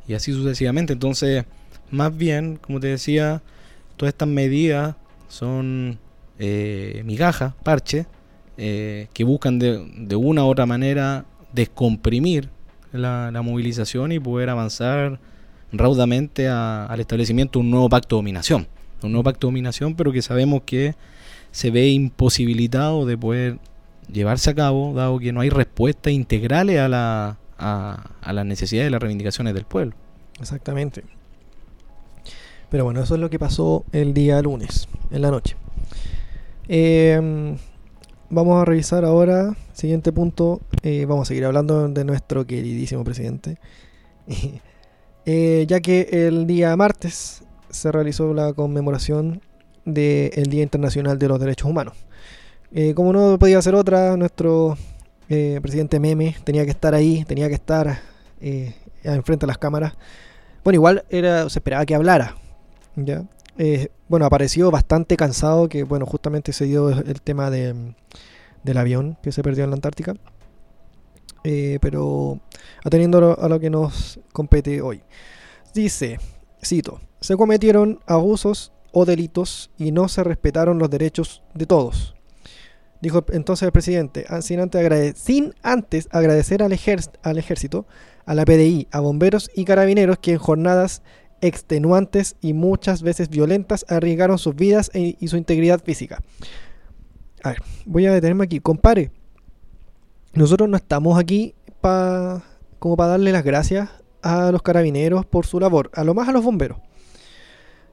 Y 0.09 0.15
así 0.15 0.33
sucesivamente. 0.33 0.93
Entonces, 0.95 1.45
más 1.91 2.17
bien, 2.17 2.57
como 2.61 2.81
te 2.81 2.89
decía, 2.89 3.43
todas 3.97 4.13
estas 4.15 4.29
medidas 4.29 4.97
son 5.29 5.99
eh, 6.39 7.03
migajas, 7.05 7.53
parches, 7.63 8.07
eh, 8.57 9.07
que 9.13 9.25
buscan 9.25 9.59
de, 9.59 9.87
de 9.99 10.17
una 10.17 10.45
u 10.45 10.49
otra 10.49 10.67
manera 10.67 11.25
descomprimir 11.53 12.49
la, 12.93 13.31
la 13.31 13.43
movilización 13.43 14.11
y 14.13 14.19
poder 14.19 14.51
avanzar 14.51 15.21
raudamente 15.73 16.49
a- 16.49 16.87
al 16.87 16.99
establecimiento 17.01 17.59
de 17.59 17.65
un 17.65 17.71
nuevo 17.71 17.89
pacto 17.89 18.17
de 18.17 18.19
dominación. 18.19 18.67
Un 19.03 19.13
nuevo 19.13 19.25
pacto 19.25 19.47
de 19.47 19.53
dominación, 19.53 19.95
pero 19.95 20.13
que 20.13 20.23
sabemos 20.23 20.63
que 20.65 20.95
se 21.53 21.71
ve 21.71 21.89
imposibilitado 21.89 23.07
de 23.07 23.17
poder 23.17 23.59
llevarse 24.13 24.51
a 24.51 24.55
cabo, 24.55 24.93
dado 24.95 25.19
que 25.19 25.33
no 25.33 25.41
hay 25.41 25.51
respuestas 25.51 26.13
integrales 26.13 26.79
a, 26.79 26.89
la, 26.89 27.39
a, 27.59 28.11
a 28.21 28.33
las 28.33 28.47
necesidades 28.47 28.89
y 28.89 28.93
las 28.93 29.01
reivindicaciones 29.01 29.55
del 29.55 29.65
pueblo. 29.65 29.95
Exactamente. 30.41 31.05
Pero 32.71 32.85
bueno, 32.85 33.03
eso 33.03 33.15
es 33.15 33.21
lo 33.21 33.31
que 33.31 33.39
pasó 33.39 33.85
el 33.93 34.15
día 34.15 34.41
lunes, 34.43 34.89
en 35.11 35.23
la 35.23 35.31
noche. 35.31 35.57
Eh, 36.69 37.57
vamos 38.31 38.63
a 38.63 38.65
revisar 38.65 39.05
ahora, 39.05 39.57
siguiente 39.73 40.13
punto, 40.13 40.61
eh, 40.85 41.05
vamos 41.05 41.27
a 41.27 41.29
seguir 41.29 41.45
hablando 41.45 41.89
de 41.89 42.05
nuestro 42.05 42.47
queridísimo 42.47 43.05
presidente. 43.05 43.59
Eh, 45.27 45.67
ya 45.69 45.81
que 45.81 46.09
el 46.11 46.47
día 46.47 46.75
martes 46.77 47.43
se 47.71 47.93
realizó 47.93 48.33
la 48.35 48.53
conmemoración 48.53 49.41
del 49.85 50.47
Día 50.47 50.63
Internacional 50.63 51.19
de 51.19 51.29
los 51.29 51.41
Derechos 51.41 51.71
Humanos. 51.71 51.97
Eh, 52.73 52.95
como 52.95 53.13
no 53.13 53.39
podía 53.39 53.61
ser 53.63 53.75
otra, 53.75 54.17
nuestro 54.17 54.77
eh, 55.29 55.59
presidente 55.63 55.99
Meme 55.99 56.37
tenía 56.45 56.65
que 56.65 56.71
estar 56.71 56.95
ahí, 56.95 57.25
tenía 57.25 57.49
que 57.49 57.55
estar 57.55 58.01
eh, 58.41 58.75
enfrente 59.03 59.47
a 59.47 59.49
las 59.49 59.59
cámaras. 59.59 59.95
Bueno, 60.63 60.77
igual 60.77 61.05
era, 61.09 61.49
se 61.49 61.59
esperaba 61.59 61.87
que 61.87 61.95
hablara. 61.95 62.37
¿ya? 62.97 63.25
Eh, 63.59 63.89
bueno, 64.09 64.27
apareció 64.27 64.71
bastante 64.71 65.17
cansado, 65.17 65.69
que 65.69 65.83
bueno, 65.85 66.07
justamente 66.07 66.53
se 66.53 66.65
dio 66.65 66.89
el 66.91 67.21
tema 67.23 67.51
de, 67.51 67.95
del 68.63 68.79
avión 68.79 69.19
que 69.23 69.33
se 69.33 69.43
perdió 69.43 69.65
en 69.65 69.71
la 69.71 69.77
Antártica. 69.77 70.15
Eh, 71.45 71.79
pero 71.81 72.41
atendiendo 72.85 73.39
a 73.41 73.49
lo 73.49 73.61
que 73.61 73.71
nos 73.71 74.21
compete 74.33 74.83
hoy. 74.83 75.03
Dice, 75.75 76.19
cito, 76.63 77.01
se 77.21 77.37
cometieron 77.37 78.01
abusos 78.07 78.73
o 78.93 79.05
delitos 79.05 79.71
y 79.79 79.93
no 79.93 80.09
se 80.09 80.25
respetaron 80.25 80.79
los 80.79 80.91
derechos 80.91 81.43
de 81.55 81.67
todos. 81.67 82.15
Dijo 83.01 83.25
entonces 83.33 83.65
el 83.67 83.73
presidente, 83.73 84.27
"Ah, 84.29 84.43
sin 84.43 84.61
antes, 85.63 86.09
agradecer 86.11 86.63
al, 86.63 86.73
ejérc- 86.73 87.19
al 87.23 87.39
ejército, 87.39 87.87
a 88.27 88.35
la 88.35 88.45
PDI, 88.45 88.89
a 88.91 89.01
bomberos 89.01 89.51
y 89.55 89.65
carabineros 89.65 90.19
que 90.19 90.33
en 90.33 90.39
jornadas 90.39 91.03
extenuantes 91.41 92.37
y 92.43 92.53
muchas 92.53 93.03
veces 93.03 93.31
violentas 93.31 93.87
arriesgaron 93.89 94.39
sus 94.39 94.55
vidas 94.55 94.91
e- 94.93 95.17
y 95.19 95.29
su 95.29 95.37
integridad 95.39 95.83
física. 95.83 96.23
A 97.43 97.51
ver, 97.51 97.63
voy 97.87 98.05
a 98.07 98.13
detenerme 98.13 98.45
aquí. 98.45 98.61
Compare, 98.61 99.11
nosotros 100.35 100.69
no 100.69 100.77
estamos 100.77 101.19
aquí 101.19 101.55
como 102.79 102.97
para 102.97 103.11
darle 103.11 103.33
las 103.33 103.43
gracias 103.45 103.89
a 104.23 104.53
los 104.53 104.61
carabineros 104.61 105.25
por 105.25 105.47
su 105.47 105.59
labor, 105.59 105.91
a 105.95 106.05
lo 106.05 106.13
más 106.13 106.29
a 106.29 106.33
los 106.33 106.45
bomberos. 106.45 106.79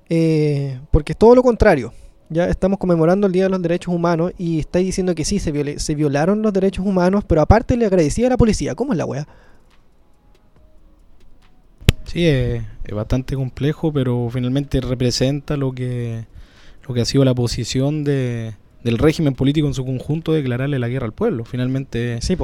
Eh, 0.09 0.79
porque 0.91 1.13
es 1.13 1.17
todo 1.17 1.35
lo 1.35 1.43
contrario. 1.43 1.93
Ya 2.29 2.45
estamos 2.45 2.77
conmemorando 2.77 3.27
el 3.27 3.33
Día 3.33 3.43
de 3.43 3.49
los 3.49 3.61
Derechos 3.61 3.93
Humanos 3.93 4.33
y 4.37 4.59
estáis 4.59 4.85
diciendo 4.85 5.15
que 5.15 5.23
sí, 5.23 5.39
se, 5.39 5.51
violaron 5.95 6.41
los 6.41 6.51
derechos 6.51 6.85
humanos, 6.85 7.23
pero 7.25 7.41
aparte 7.41 7.77
le 7.77 7.85
agradecía 7.85 8.27
a 8.27 8.31
la 8.31 8.37
policía. 8.37 8.75
¿Cómo 8.75 8.93
es 8.93 8.97
la 8.97 9.05
wea? 9.05 9.27
Sí, 12.03 12.25
es, 12.25 12.63
es 12.83 12.95
bastante 12.95 13.35
complejo, 13.35 13.93
pero 13.93 14.29
finalmente 14.31 14.81
representa 14.81 15.55
lo 15.55 15.71
que, 15.71 16.25
lo 16.87 16.93
que 16.93 17.01
ha 17.01 17.05
sido 17.05 17.23
la 17.23 17.33
posición 17.33 18.03
de, 18.03 18.55
del 18.87 18.97
régimen 18.97 19.33
político 19.35 19.67
en 19.67 19.73
su 19.73 19.85
conjunto 19.85 20.31
de 20.31 20.37
declararle 20.39 20.79
la 20.79 20.87
guerra 20.87 21.05
al 21.05 21.13
pueblo. 21.13 21.43
Finalmente 21.45 22.19
Sí, 22.21 22.35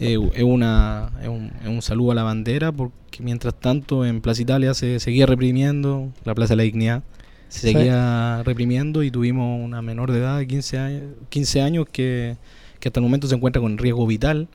eh, 0.00 0.18
es, 0.34 0.42
una, 0.42 1.10
es, 1.22 1.28
un, 1.28 1.52
es 1.62 1.68
un 1.68 1.82
saludo 1.82 2.12
a 2.12 2.14
la 2.14 2.22
bandera, 2.22 2.72
porque 2.72 3.22
mientras 3.22 3.54
tanto 3.54 4.04
en 4.04 4.20
Plaza 4.20 4.42
Italia 4.42 4.74
se 4.74 4.98
seguía 4.98 5.26
reprimiendo, 5.26 6.10
la 6.24 6.34
Plaza 6.34 6.52
de 6.54 6.56
la 6.56 6.62
Dignidad, 6.64 7.02
se 7.48 7.68
Sí. 7.68 7.72
seguía 7.72 8.42
reprimiendo 8.44 9.02
y 9.04 9.10
tuvimos 9.10 9.62
una 9.64 9.82
menor 9.82 10.10
de 10.10 10.18
edad 10.18 10.38
de 10.38 10.46
15 10.46 10.78
años, 10.78 11.02
15 11.28 11.60
años 11.60 11.86
que, 11.92 12.36
que 12.80 12.88
hasta 12.88 12.98
el 13.00 13.04
momento 13.04 13.28
se 13.28 13.34
encuentra 13.36 13.60
con 13.62 13.78
riesgo 13.78 14.06
vital. 14.06 14.48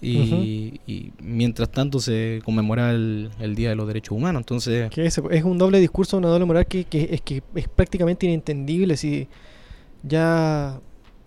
Y, 0.00 0.80
y 0.86 1.10
mientras 1.20 1.70
tanto 1.72 1.98
se 1.98 2.40
conmemora 2.44 2.92
el, 2.92 3.30
el 3.40 3.56
Día 3.56 3.70
de 3.70 3.74
los 3.74 3.88
Derechos 3.88 4.16
Humanos. 4.16 4.42
Entonces, 4.42 4.90
que 4.90 5.04
es, 5.04 5.20
es 5.30 5.42
un 5.42 5.58
doble 5.58 5.80
discurso, 5.80 6.16
una 6.18 6.28
doble 6.28 6.44
moral 6.44 6.66
que, 6.66 6.84
que 6.84 7.08
es 7.10 7.20
que 7.20 7.42
es 7.56 7.68
prácticamente 7.68 8.24
inentendible 8.24 8.96
si 8.96 9.26
ya 10.02 10.80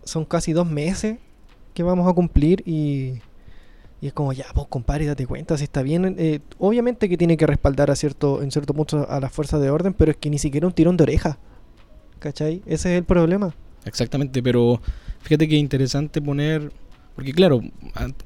son 0.03 0.25
casi 0.25 0.53
dos 0.53 0.69
meses 0.69 1.17
que 1.73 1.83
vamos 1.83 2.07
a 2.09 2.13
cumplir 2.13 2.63
y, 2.65 3.21
es 4.01 4.13
como 4.13 4.33
ya, 4.33 4.45
pues 4.53 4.67
compadre, 4.67 5.05
date 5.05 5.27
cuenta 5.27 5.57
si 5.57 5.63
está 5.63 5.83
bien. 5.83 6.15
eh, 6.17 6.39
obviamente 6.57 7.07
que 7.07 7.17
tiene 7.17 7.37
que 7.37 7.45
respaldar 7.45 7.91
a 7.91 7.95
cierto, 7.95 8.41
en 8.41 8.51
cierto 8.51 8.73
punto 8.73 9.07
a 9.09 9.19
las 9.19 9.31
fuerzas 9.31 9.61
de 9.61 9.69
orden, 9.69 9.93
pero 9.93 10.11
es 10.11 10.17
que 10.17 10.29
ni 10.29 10.39
siquiera 10.39 10.67
un 10.67 10.73
tirón 10.73 10.97
de 10.97 11.03
oreja. 11.03 11.37
¿Cachai? 12.19 12.61
Ese 12.65 12.93
es 12.93 12.97
el 12.99 13.03
problema. 13.03 13.53
Exactamente, 13.85 14.43
pero 14.43 14.79
fíjate 15.21 15.47
que 15.47 15.55
es 15.55 15.61
interesante 15.61 16.21
poner, 16.21 16.71
porque 17.15 17.33
claro, 17.33 17.61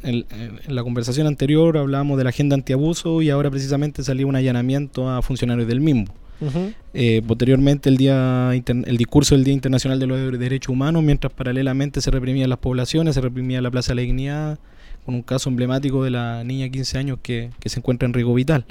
en 0.03 0.25
la 0.67 0.83
conversación 0.83 1.27
anterior 1.27 1.77
hablábamos 1.77 2.17
de 2.17 2.25
la 2.25 2.29
agenda 2.31 2.55
antiabuso 2.55 3.21
y 3.21 3.29
ahora 3.29 3.49
precisamente 3.49 4.03
salió 4.03 4.27
un 4.27 4.35
allanamiento 4.35 5.09
a 5.09 5.21
funcionarios 5.21 5.67
del 5.67 5.79
MIMBO. 5.79 6.13
Eh, 6.93 7.21
posteriormente 7.27 7.89
el 7.89 7.97
día 7.97 8.51
el 8.53 8.97
discurso 8.97 9.35
del 9.35 9.43
Día 9.43 9.53
Internacional 9.53 9.99
de 9.99 10.07
los 10.07 10.39
Derechos 10.39 10.69
Humanos, 10.69 11.03
mientras 11.03 11.31
paralelamente 11.33 12.01
se 12.01 12.11
reprimían 12.11 12.49
las 12.49 12.59
poblaciones, 12.59 13.15
se 13.15 13.21
reprimía 13.21 13.61
la 13.61 13.71
Plaza 13.71 13.91
de 13.91 13.95
la 13.95 14.01
Dignidad, 14.01 14.59
con 15.05 15.15
un 15.15 15.21
caso 15.21 15.49
emblemático 15.49 16.03
de 16.03 16.09
la 16.11 16.43
niña 16.43 16.63
de 16.65 16.71
15 16.71 16.97
años 16.97 17.19
que, 17.21 17.51
que 17.59 17.69
se 17.69 17.79
encuentra 17.79 18.05
en 18.07 18.13
riesgo 18.13 18.33
vital. 18.33 18.65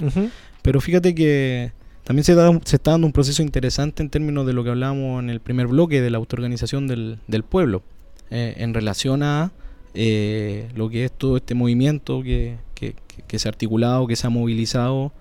Pero 0.61 0.81
fíjate 0.81 1.13
que 1.15 1.71
también 2.03 2.23
se, 2.23 2.35
da, 2.35 2.51
se 2.65 2.75
está 2.75 2.91
dando 2.91 3.07
un 3.07 3.13
proceso 3.13 3.41
interesante 3.41 4.03
en 4.03 4.09
términos 4.09 4.45
de 4.45 4.53
lo 4.53 4.63
que 4.63 4.69
hablábamos 4.71 5.23
en 5.23 5.29
el 5.29 5.39
primer 5.39 5.67
bloque 5.67 6.01
de 6.01 6.09
la 6.09 6.17
autoorganización 6.17 6.87
del, 6.87 7.17
del 7.27 7.43
pueblo, 7.43 7.83
eh, 8.31 8.55
en 8.57 8.73
relación 8.73 9.23
a 9.23 9.51
eh, 9.93 10.67
lo 10.75 10.89
que 10.89 11.05
es 11.05 11.11
todo 11.11 11.37
este 11.37 11.55
movimiento 11.55 12.21
que, 12.21 12.57
que- 12.73 12.93
que- 13.07 13.23
que 13.27 13.39
se 13.39 13.47
ha 13.47 13.51
articulado, 13.51 14.07
que 14.07 14.15
se 14.17 14.27
ha 14.27 14.29
movilizado 14.29 15.13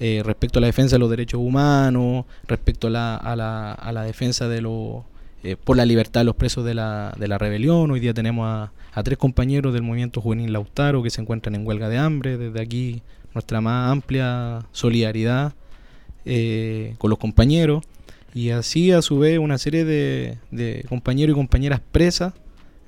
eh, 0.00 0.22
respecto 0.24 0.58
a 0.58 0.60
la 0.60 0.66
defensa 0.68 0.96
de 0.96 1.00
los 1.00 1.10
derechos 1.10 1.40
humanos, 1.40 2.24
respecto 2.46 2.86
a 2.86 2.90
la, 2.90 3.16
a 3.16 3.34
la, 3.36 3.72
a 3.72 3.92
la 3.92 4.02
defensa 4.02 4.48
de 4.48 4.60
los 4.60 5.02
eh, 5.44 5.56
por 5.62 5.76
la 5.76 5.84
libertad 5.86 6.20
de 6.20 6.24
los 6.24 6.36
presos 6.36 6.64
de 6.64 6.74
la, 6.74 7.14
de 7.18 7.28
la 7.28 7.38
rebelión. 7.38 7.90
Hoy 7.90 8.00
día 8.00 8.12
tenemos 8.14 8.46
a, 8.46 8.72
a 8.92 9.02
tres 9.02 9.18
compañeros 9.18 9.72
del 9.72 9.82
movimiento 9.82 10.20
juvenil 10.20 10.52
Lautaro 10.52 11.02
que 11.02 11.10
se 11.10 11.20
encuentran 11.20 11.54
en 11.54 11.66
huelga 11.66 11.88
de 11.88 11.98
hambre. 11.98 12.36
Desde 12.36 12.60
aquí 12.60 13.02
nuestra 13.34 13.60
más 13.60 13.90
amplia 13.92 14.66
solidaridad 14.72 15.52
eh, 16.24 16.94
con 16.98 17.10
los 17.10 17.18
compañeros. 17.18 17.84
Y 18.34 18.50
así 18.50 18.92
a 18.92 19.00
su 19.02 19.18
vez 19.18 19.38
una 19.38 19.58
serie 19.58 19.84
de, 19.84 20.38
de 20.50 20.84
compañeros 20.88 21.34
y 21.34 21.36
compañeras 21.36 21.80
presas 21.92 22.34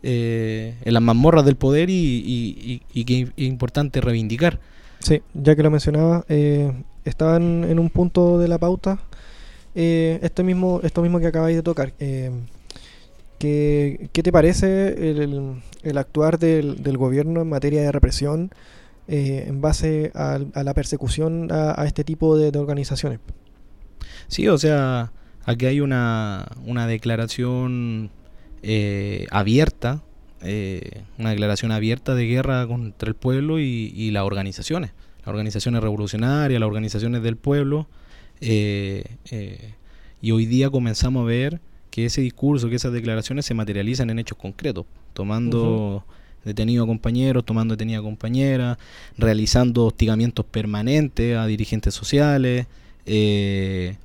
eh, 0.02 0.74
en 0.84 0.94
las 0.94 1.02
mazmorras 1.02 1.44
del 1.44 1.56
poder 1.56 1.88
y, 1.90 1.94
y- 1.94 2.56
y- 2.72 2.82
y 2.92 3.04
que 3.04 3.20
es 3.22 3.28
importante 3.36 4.00
reivindicar. 4.00 4.58
Sí, 5.00 5.22
ya 5.34 5.56
que 5.56 5.62
lo 5.62 5.70
mencionaba, 5.70 6.24
eh, 6.28 6.72
estaban 7.04 7.64
en 7.64 7.78
un 7.78 7.90
punto 7.90 8.38
de 8.38 8.48
la 8.48 8.58
pauta 8.58 8.98
eh, 9.74 10.18
esto 10.22 10.44
mismo 10.44 10.80
esto 10.82 11.02
mismo 11.02 11.20
que 11.20 11.26
acabáis 11.28 11.56
de 11.56 11.62
tocar. 11.62 11.92
eh, 12.00 12.30
¿qué, 13.38 14.10
te 14.12 14.32
parece 14.32 15.10
el, 15.10 15.60
el- 15.82 15.98
actuar 15.98 16.38
del, 16.38 16.76
gobierno 16.98 17.40
en 17.42 17.48
materia 17.48 17.80
de 17.82 17.92
represión 17.92 18.50
eh, 19.08 19.44
en 19.48 19.60
base 19.60 20.10
al- 20.14 20.48
a, 20.54 20.62
la 20.62 20.74
persecución 20.74 21.50
a, 21.50 21.80
a 21.80 21.86
este 21.86 22.04
tipo 22.04 22.36
de, 22.36 22.50
de 22.52 22.58
organizaciones? 22.58 23.20
Sí, 24.28 24.46
o 24.48 24.58
sea, 24.58 25.12
aquí 25.44 25.66
hay 25.66 25.80
una, 25.80 26.46
una 26.66 26.86
declaración 26.86 28.10
eh, 28.62 29.26
abierta 29.30 30.02
eh, 30.42 31.02
una 31.18 31.30
declaración 31.30 31.70
abierta 31.70 32.14
de 32.14 32.24
guerra 32.26 32.66
contra 32.66 33.08
el 33.08 33.14
pueblo 33.14 33.58
y, 33.58 33.92
y 33.94 34.10
las 34.10 34.22
organizaciones, 34.24 34.92
las 35.20 35.28
organizaciones 35.28 35.80
revolucionarias, 35.82 36.60
las 36.60 36.66
organizaciones 36.66 37.22
del 37.22 37.36
pueblo. 37.36 37.86
eh, 38.40 39.04
eh, 39.30 39.74
y 40.22 40.32
hoy 40.32 40.44
día 40.46 40.68
comenzamos 40.70 41.22
a 41.22 41.24
ver 41.26 41.60
que 41.90 42.04
ese 42.06 42.20
discurso, 42.20 42.68
que 42.68 42.76
esas 42.76 42.92
declaraciones 42.92 43.46
se 43.46 43.54
materializan 43.54 44.10
en 44.10 44.18
hechos 44.18 44.36
concretos, 44.38 44.84
tomando 45.14 46.04
detenido 46.44 46.84
a 46.84 46.86
compañeros, 46.86 47.44
tomando 47.44 47.74
detenida 47.74 47.98
a 47.98 48.02
compañeras, 48.02 48.78
realizando 49.18 49.86
hostigamientos 49.86 50.44
permanentes 50.46 51.36
a 51.36 51.46
dirigentes 51.46 51.94
sociales. 51.94 52.66
eh, 53.06 53.96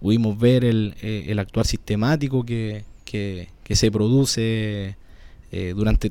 pudimos 0.00 0.38
ver 0.38 0.64
el, 0.64 0.94
el 1.02 1.38
actuar 1.38 1.66
sistemático 1.66 2.44
que, 2.44 2.84
que- 3.04 3.48
que 3.64 3.76
se 3.76 3.90
produce 3.90 4.96
eh, 5.52 5.72
durante 5.76 6.10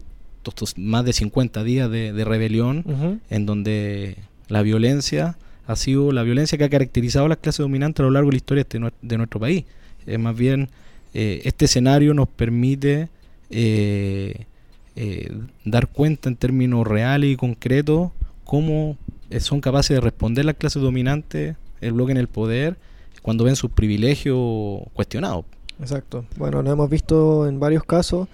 estos 0.50 0.78
más 0.78 1.06
de 1.06 1.14
50 1.14 1.64
días 1.64 1.90
de, 1.92 2.14
de 2.14 2.26
rebelión, 2.26 3.20
en 3.30 3.46
donde 3.46 4.18
la 4.48 4.62
violencia 4.64 5.38
ha 5.68 5.76
sido 5.76 6.12
la 6.12 6.24
violencia 6.24 6.58
que 6.58 6.64
ha 6.64 6.70
caracterizado 6.70 7.26
a 7.26 7.30
las 7.30 7.38
clases 7.38 7.60
dominantes 7.60 8.00
a 8.02 8.04
lo 8.04 8.12
largo 8.12 8.30
de 8.30 8.34
la 8.34 8.38
historia 8.38 8.66
de, 8.70 8.80
nue- 8.80 8.94
de 9.02 9.18
nuestro 9.18 9.40
país. 9.40 9.66
Es 10.06 10.20
más 10.20 10.36
bien, 10.36 10.70
eh, 11.14 11.42
este 11.46 11.66
escenario 11.66 12.14
nos 12.14 12.28
permite 12.28 13.10
eh, 13.50 14.46
eh, 14.96 15.32
dar 15.66 15.88
cuenta 15.88 16.30
en 16.30 16.36
términos 16.36 16.86
reales 16.88 17.30
y 17.32 17.36
concretos 17.36 18.12
cómo 18.44 18.98
eh, 19.30 19.40
son 19.40 19.62
capaces 19.62 19.96
de 19.96 20.02
responder 20.02 20.44
las 20.46 20.56
clases 20.56 20.82
dominantes, 20.82 21.56
el 21.80 21.94
bloque 21.94 22.12
en 22.12 22.18
el 22.18 22.28
poder, 22.28 22.76
cuando 23.22 23.44
ven 23.44 23.56
sus 23.56 23.72
privilegios 23.72 24.82
cuestionados. 24.94 25.46
Exacto. 25.80 26.26
Bueno, 26.38 26.62
lo 26.62 26.72
hemos 26.72 26.90
visto 26.90 27.48
en 27.48 27.60
varios 27.60 27.84
casos. 27.84 28.28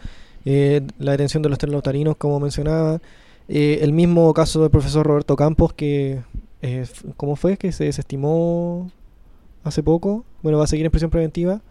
Eh, 0.49 0.81
la 0.97 1.11
detención 1.11 1.43
de 1.43 1.49
los 1.49 1.57
tres 1.59 1.71
lautarinos, 1.73 2.15
como 2.15 2.39
mencionaba. 2.39 3.01
eh, 3.49 3.79
el 3.81 3.91
mismo 3.91 4.33
caso 4.33 4.61
del 4.61 4.71
profesor 4.71 5.05
Roberto 5.05 5.35
Campos, 5.35 5.73
que, 5.73 6.21
eh, 6.61 6.85
¿cómo 7.17 7.35
fue? 7.35 7.57
Que 7.57 7.71
se 7.71 7.83
desestimó 7.85 8.89
hace 9.63 9.83
poco. 9.83 10.23
Bueno, 10.43 10.57
va 10.57 10.63
a 10.63 10.67
seguir 10.67 10.85
en 10.85 10.91
prisión 10.91 11.11
preventiva. 11.11 11.61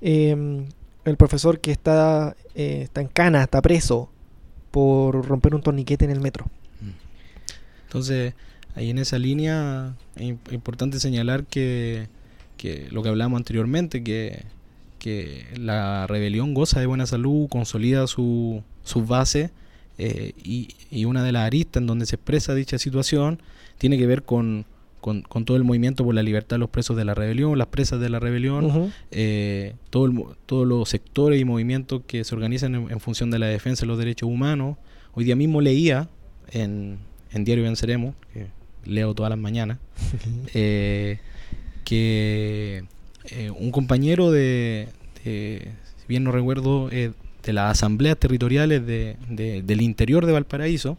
Eh, 0.00 0.64
el 1.04 1.16
profesor 1.16 1.58
que 1.60 1.70
está, 1.72 2.34
está 2.54 3.00
en 3.00 3.08
cana, 3.08 3.42
está 3.42 3.60
preso 3.62 4.08
por 4.70 5.26
romper 5.26 5.54
un 5.54 5.62
torniquete 5.62 6.04
en 6.04 6.10
el 6.10 6.20
metro. 6.20 6.46
Entonces, 7.86 8.34
ahí 8.74 8.90
en 8.90 8.98
esa 8.98 9.18
línea 9.18 9.94
es 10.16 10.22
im- 10.22 10.52
importante 10.52 11.00
señalar 11.00 11.44
que, 11.46 12.08
que 12.58 12.86
lo 12.90 13.02
que 13.02 13.08
hablamos 13.08 13.38
anteriormente, 13.38 14.02
que, 14.04 14.44
que 14.98 15.46
la 15.56 16.06
rebelión 16.06 16.54
goza 16.54 16.80
de 16.80 16.86
buena 16.86 17.06
salud, 17.06 17.48
consolida 17.48 18.06
su, 18.06 18.62
sus 18.84 19.06
bases 19.06 19.50
eh, 19.98 20.32
y, 20.42 20.68
y 20.90 21.04
una 21.04 21.22
de 21.24 21.32
las 21.32 21.46
aristas 21.46 21.80
en 21.80 21.86
donde 21.86 22.06
se 22.06 22.16
expresa 22.16 22.54
dicha 22.54 22.78
situación 22.78 23.40
tiene 23.78 23.98
que 23.98 24.06
ver 24.06 24.22
con, 24.22 24.66
con, 25.00 25.22
con 25.22 25.44
todo 25.44 25.56
el 25.56 25.64
movimiento 25.64 26.04
por 26.04 26.14
la 26.14 26.22
libertad 26.22 26.56
de 26.56 26.60
los 26.60 26.70
presos 26.70 26.96
de 26.96 27.04
la 27.04 27.14
rebelión, 27.14 27.56
las 27.58 27.68
presas 27.68 28.00
de 28.00 28.08
la 28.08 28.18
rebelión, 28.18 28.92
eh, 29.10 29.74
todo 29.90 30.06
el 30.06 30.24
todos 30.46 30.66
los 30.66 30.88
sectores 30.88 31.40
y 31.40 31.44
movimientos 31.44 32.02
que 32.06 32.24
se 32.24 32.34
organizan 32.34 32.74
en, 32.74 32.90
en 32.90 33.00
función 33.00 33.30
de 33.30 33.38
la 33.38 33.46
defensa 33.46 33.82
de 33.82 33.86
los 33.88 33.98
derechos 33.98 34.28
humanos. 34.28 34.76
Hoy 35.14 35.24
día 35.24 35.36
mismo 35.36 35.60
leía 35.60 36.08
en, 36.50 36.98
en 37.32 37.44
Diario 37.44 37.64
Venceremos, 37.64 38.14
que 38.32 38.46
leo 38.84 39.14
todas 39.14 39.30
las 39.30 39.38
mañanas, 39.38 39.78
eh, 40.54 41.18
que 41.84 42.84
eh, 43.30 43.50
un 43.50 43.70
compañero 43.70 44.30
de, 44.30 44.88
de- 45.24 45.68
si 46.00 46.06
bien 46.08 46.24
no 46.24 46.32
recuerdo, 46.32 46.88
eh, 46.92 47.12
de 47.42 47.52
las 47.52 47.70
asambleas 47.72 48.18
territoriales 48.18 48.84
de- 48.86 49.16
de- 49.30 49.62
del 49.62 49.80
interior 49.82 50.26
de 50.26 50.32
Valparaíso. 50.32 50.96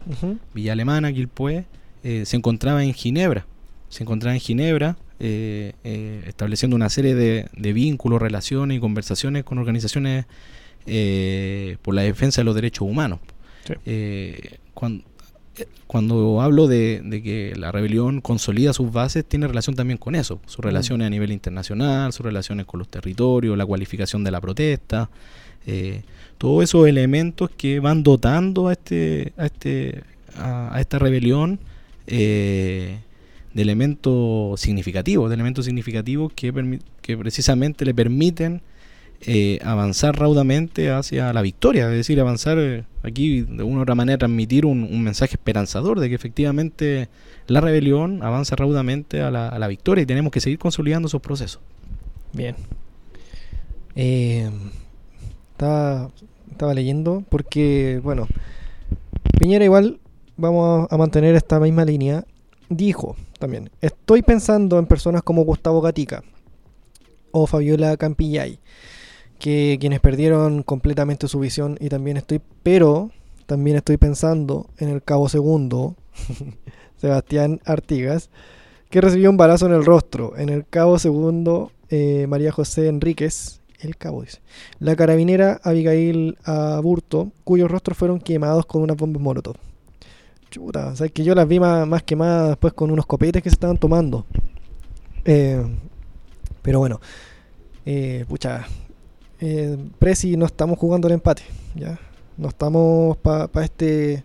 Villa 0.54 0.72
Alemana, 0.72 1.12
Quilpué, 1.12 1.64
eh, 2.02 2.24
se 2.26 2.36
encontraba 2.36 2.82
en 2.84 2.92
Ginebra. 2.94 3.46
Se 3.88 4.02
encontraba 4.04 4.34
en 4.34 4.40
Ginebra 4.40 4.96
eh, 5.22 5.74
eh, 5.84 6.22
estableciendo 6.26 6.76
una 6.76 6.88
serie 6.88 7.14
de, 7.14 7.46
de 7.56 7.72
vínculos, 7.72 8.22
relaciones 8.22 8.78
y 8.78 8.80
conversaciones 8.80 9.44
con 9.44 9.58
organizaciones 9.58 10.24
por 11.82 11.94
la 11.94 12.02
defensa 12.02 12.40
de 12.40 12.44
los 12.44 12.54
derechos 12.54 12.88
humanos. 12.88 13.20
Sí. 13.66 13.74
Cuando, 15.86 16.40
hablo 16.40 16.66
de, 16.66 17.00
de 17.04 17.22
que 17.22 17.54
la 17.56 17.72
rebelión 17.72 18.20
consolida 18.20 18.72
sus 18.72 18.92
bases, 18.92 19.24
tiene 19.24 19.46
relación 19.46 19.76
también 19.76 19.98
con 19.98 20.14
eso, 20.14 20.40
sus 20.46 20.64
relaciones 20.64 21.06
a 21.06 21.10
nivel 21.10 21.32
internacional, 21.32 22.12
sus 22.12 22.24
relaciones 22.24 22.66
con 22.66 22.78
los 22.78 22.88
territorios, 22.88 23.56
la 23.56 23.66
cualificación 23.66 24.22
de 24.24 24.30
la 24.30 24.40
protesta, 24.40 25.10
eh, 25.66 26.02
todos 26.38 26.64
esos 26.64 26.86
elementos 26.86 27.50
que 27.50 27.80
van 27.80 28.02
dotando 28.02 28.68
a 28.68 28.72
este, 28.72 29.32
a 29.36 29.46
este, 29.46 30.02
a, 30.36 30.74
a 30.74 30.80
esta 30.80 30.98
rebelión 30.98 31.58
eh, 32.06 32.98
de 33.52 33.62
elementos 33.62 34.60
significativos, 34.60 35.28
de 35.28 35.34
elementos 35.34 35.64
significativos 35.64 36.32
que 36.32 36.52
precisamente 37.18 37.84
le 37.84 37.94
permiten 37.94 38.62
eh, 39.22 39.58
avanzar 39.62 40.18
raudamente 40.18 40.90
hacia 40.90 41.32
la 41.34 41.42
victoria, 41.42 41.84
es 41.90 41.96
decir, 41.96 42.18
avanzar 42.20 42.58
eh, 42.58 42.84
aquí 43.02 43.42
de 43.42 43.62
una 43.62 43.80
u 43.80 43.82
otra 43.82 43.94
manera, 43.94 44.16
transmitir 44.16 44.64
un, 44.64 45.02
mensaje 45.02 45.34
esperanzador 45.34 46.00
de 46.00 46.08
que 46.08 46.14
efectivamente 46.14 47.08
la 47.46 47.60
rebelión 47.60 48.22
avanza 48.22 48.56
raudamente 48.56 49.20
a 49.20 49.30
la, 49.30 49.68
victoria 49.68 50.02
y 50.02 50.06
tenemos 50.06 50.32
que 50.32 50.40
seguir 50.40 50.58
consolidando 50.58 51.08
esos 51.08 51.20
procesos. 51.20 51.60
Bien. 52.32 52.56
Eh, 53.94 54.48
estaba, 55.52 56.10
leyendo 56.74 57.22
porque, 57.28 58.00
bueno, 58.02 58.26
Piñera 59.38 59.64
igual, 59.64 60.00
vamos 60.38 60.88
a 60.90 60.96
mantener 60.96 61.34
esta 61.34 61.60
misma 61.60 61.84
línea, 61.84 62.24
dijo 62.70 63.16
también, 63.38 63.70
estoy 63.82 64.22
pensando 64.22 64.78
en 64.78 64.86
personas 64.86 65.22
como 65.22 65.44
Gustavo 65.44 65.82
Gatica 65.82 66.22
o 67.32 67.46
Fabiola 67.46 67.96
Campillay, 67.96 68.58
que 69.40 69.78
quienes 69.80 70.00
perdieron 70.00 70.62
completamente 70.62 71.26
su 71.26 71.40
visión 71.40 71.76
y 71.80 71.88
también 71.88 72.18
estoy, 72.18 72.40
pero 72.62 73.10
también 73.46 73.76
estoy 73.76 73.96
pensando 73.96 74.68
en 74.78 74.90
el 74.90 75.02
cabo 75.02 75.28
segundo, 75.28 75.96
Sebastián 76.98 77.60
Artigas, 77.64 78.30
que 78.90 79.00
recibió 79.00 79.30
un 79.30 79.38
balazo 79.38 79.66
en 79.66 79.72
el 79.72 79.84
rostro. 79.84 80.36
En 80.36 80.50
el 80.50 80.66
cabo 80.68 80.98
segundo, 80.98 81.72
eh, 81.88 82.26
María 82.28 82.52
José 82.52 82.88
Enríquez, 82.88 83.62
el 83.80 83.96
cabo 83.96 84.22
dice, 84.22 84.40
la 84.78 84.94
carabinera 84.94 85.58
Abigail 85.64 86.36
Aburto, 86.44 87.32
cuyos 87.42 87.70
rostros 87.70 87.96
fueron 87.96 88.20
quemados 88.20 88.66
con 88.66 88.82
unas 88.82 88.96
bombas 88.96 89.22
molotov. 89.22 89.56
Chuta, 90.50 90.88
o 90.88 90.96
sea, 90.96 91.08
que 91.08 91.24
yo 91.24 91.34
las 91.34 91.48
vi 91.48 91.58
más, 91.58 91.86
más 91.86 92.02
quemadas 92.02 92.50
después 92.50 92.74
con 92.74 92.90
unos 92.90 93.06
copetes 93.06 93.42
que 93.42 93.48
se 93.48 93.54
estaban 93.54 93.78
tomando. 93.78 94.26
Eh, 95.24 95.64
pero 96.60 96.78
bueno, 96.80 97.00
eh, 97.86 98.26
pucha, 98.28 98.66
eh, 99.40 99.76
no 100.36 100.46
estamos 100.46 100.78
jugando 100.78 101.08
el 101.08 101.14
empate, 101.14 101.42
¿ya? 101.74 101.98
No 102.36 102.48
estamos 102.48 103.16
para 103.18 103.48
este 103.64 104.24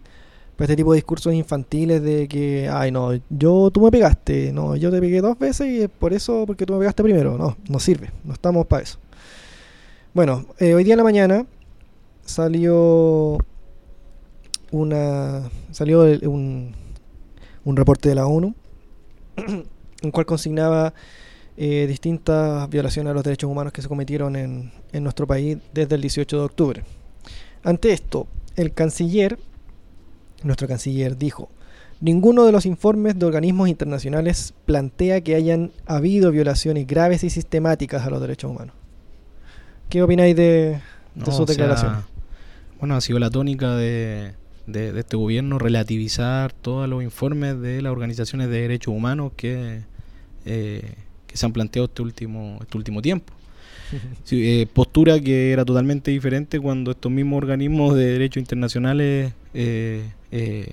para 0.55 0.65
este 0.67 0.77
tipo 0.77 0.93
de 0.93 0.97
discursos 0.97 1.33
infantiles 1.33 2.01
de 2.01 2.29
que, 2.29 2.69
ay, 2.71 2.89
no, 2.89 3.11
yo, 3.29 3.69
tú 3.71 3.81
me 3.81 3.91
pegaste, 3.91 4.53
no, 4.53 4.77
yo 4.77 4.89
te 4.89 5.01
pegué 5.01 5.19
dos 5.19 5.37
veces 5.37 5.67
y 5.67 5.81
es 5.81 5.89
por 5.89 6.13
eso, 6.13 6.45
porque 6.47 6.65
tú 6.65 6.71
me 6.73 6.79
pegaste 6.79 7.03
primero. 7.03 7.37
No, 7.37 7.57
no 7.67 7.79
sirve, 7.79 8.11
no 8.23 8.31
estamos 8.31 8.65
para 8.65 8.83
eso. 8.83 8.97
Bueno, 10.13 10.45
eh, 10.59 10.73
hoy 10.73 10.85
día 10.85 10.93
en 10.93 10.99
la 10.99 11.03
mañana 11.03 11.45
salió 12.25 13.37
una 14.71 15.49
salió 15.71 16.05
el- 16.05 16.27
un, 16.27 16.71
un 17.63 17.75
reporte 17.75 18.09
de 18.09 18.15
la 18.15 18.25
ONU 18.25 18.53
en 20.01 20.11
cual 20.11 20.25
consignaba 20.25 20.93
eh, 21.57 21.85
distintas 21.87 22.69
violaciones 22.69 23.11
a 23.11 23.13
los 23.13 23.23
derechos 23.23 23.49
humanos 23.49 23.71
que 23.73 23.81
se 23.81 23.87
cometieron 23.87 24.35
en, 24.35 24.71
en 24.91 25.03
nuestro 25.03 25.25
país 25.27 25.57
desde 25.73 25.95
el 25.95 26.01
18 26.01 26.37
de 26.37 26.43
octubre. 26.43 26.83
Ante 27.63 27.91
esto, 27.93 28.27
el 28.55 28.73
canciller, 28.73 29.39
nuestro 30.43 30.67
canciller, 30.67 31.17
dijo, 31.17 31.49
ninguno 32.01 32.45
de 32.45 32.51
los 32.51 32.65
informes 32.65 33.17
de 33.17 33.25
organismos 33.25 33.69
internacionales 33.69 34.53
plantea 34.65 35.21
que 35.21 35.35
hayan 35.35 35.71
habido 35.85 36.31
violaciones 36.31 36.85
graves 36.87 37.23
y 37.23 37.29
sistemáticas 37.29 38.05
a 38.05 38.09
los 38.09 38.21
derechos 38.21 38.51
humanos. 38.51 38.75
¿Qué 39.89 40.01
opináis 40.03 40.35
de, 40.35 40.79
de 41.15 41.25
sus 41.25 41.33
o 41.39 41.45
sea, 41.45 41.45
declaraciones? 41.45 41.99
bueno, 42.79 42.95
ha 42.95 43.01
sido 43.01 43.17
la 43.19 43.29
tónica 43.29 43.75
de, 43.75 44.33
de- 44.67 44.91
de 44.91 44.99
este 44.99 45.15
gobierno 45.15 45.57
relativizar 45.57 46.51
todos 46.53 46.89
los 46.89 47.01
informes 47.03 47.59
de 47.61 47.81
las 47.81 47.91
organizaciones 47.91 48.49
de 48.49 48.61
derechos 48.61 48.93
humanos 48.93 49.31
que, 49.37 49.83
eh, 50.45 50.95
que 51.35 51.39
se 51.39 51.45
han 51.45 51.51
planteado 51.51 51.87
este 51.87 52.01
último, 52.01 52.57
este 52.61 52.77
último 52.77 53.01
tiempo. 53.01 53.33
Sí, 54.23 54.61
eh, 54.61 54.67
postura 54.73 55.19
que 55.19 55.51
era 55.51 55.65
totalmente 55.65 56.09
diferente 56.11 56.59
cuando 56.61 56.91
estos 56.91 57.11
mismos 57.11 57.37
organismos 57.37 57.93
de 57.95 58.05
derechos 58.13 58.37
internacionales 58.39 59.33
eh, 59.53 60.09
eh, 60.31 60.71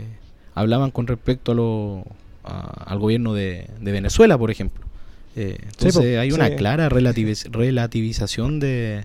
hablaban 0.54 0.92
con 0.92 1.08
respecto 1.08 1.50
a 1.50 1.54
lo, 1.56 2.04
a- 2.44 2.84
al 2.86 2.98
gobierno 3.00 3.34
de, 3.34 3.66
de 3.80 3.92
Venezuela, 3.92 4.38
por 4.38 4.50
ejemplo. 4.52 4.86
Entonces 5.34 6.18
hay 6.18 6.30
una 6.30 6.48
sí. 6.48 6.56
clara 6.56 6.88
relativiz- 6.88 7.50
relativización 7.50 8.60
de, 8.60 9.04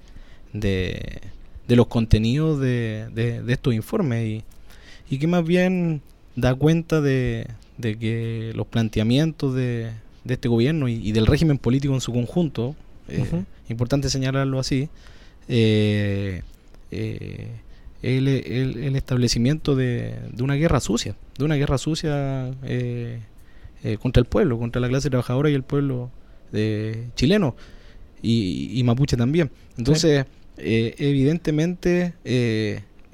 de, 0.53 1.21
de 1.67 1.75
los 1.75 1.88
contenidos 1.88 2.59
de, 2.59 3.07
de, 3.15 3.41
de 3.41 3.53
estos 3.53 3.73
informes 3.73 4.25
y, 4.27 4.43
y 5.09 5.17
que 5.19 5.25
más 5.27 5.43
bien 5.43 6.01
da 6.35 6.53
cuenta 6.53 7.01
de, 7.01 7.47
de 7.77 7.97
que 7.97 8.51
los 8.55 8.67
planteamientos 8.67 9.55
de, 9.55 9.91
de 10.27 10.33
este 10.35 10.47
gobierno 10.47 10.87
y, 10.87 10.95
y 10.95 11.11
del 11.13 11.25
régimen 11.25 11.57
político 11.57 11.93
en 11.93 12.01
su 12.01 12.11
conjunto, 12.13 12.75
eh, 13.07 13.23
importante 13.69 14.09
señalarlo 14.09 14.59
así, 14.59 14.89
eh, 15.47 16.41
eh, 16.91 17.47
el, 18.01 18.27
el- 18.27 18.77
el 18.83 18.95
establecimiento 18.95 19.75
de, 19.75 20.13
de 20.31 20.43
una 20.43 20.55
guerra 20.55 20.79
sucia, 20.79 21.15
de 21.37 21.45
una 21.45 21.55
guerra 21.55 21.77
sucia 21.77 22.51
eh, 22.63 23.19
eh, 23.83 23.97
contra 23.97 24.19
el 24.21 24.25
pueblo, 24.27 24.59
contra 24.59 24.79
la 24.81 24.87
clase 24.89 25.09
trabajadora 25.09 25.49
y 25.49 25.53
el 25.53 25.63
pueblo 25.63 26.11
chileno 27.15 27.55
y, 28.21 28.79
y 28.79 28.83
mapuche 28.83 29.17
también. 29.17 29.51
Entonces, 29.77 30.25
eh, 30.57 30.95
evidentemente, 30.97 32.13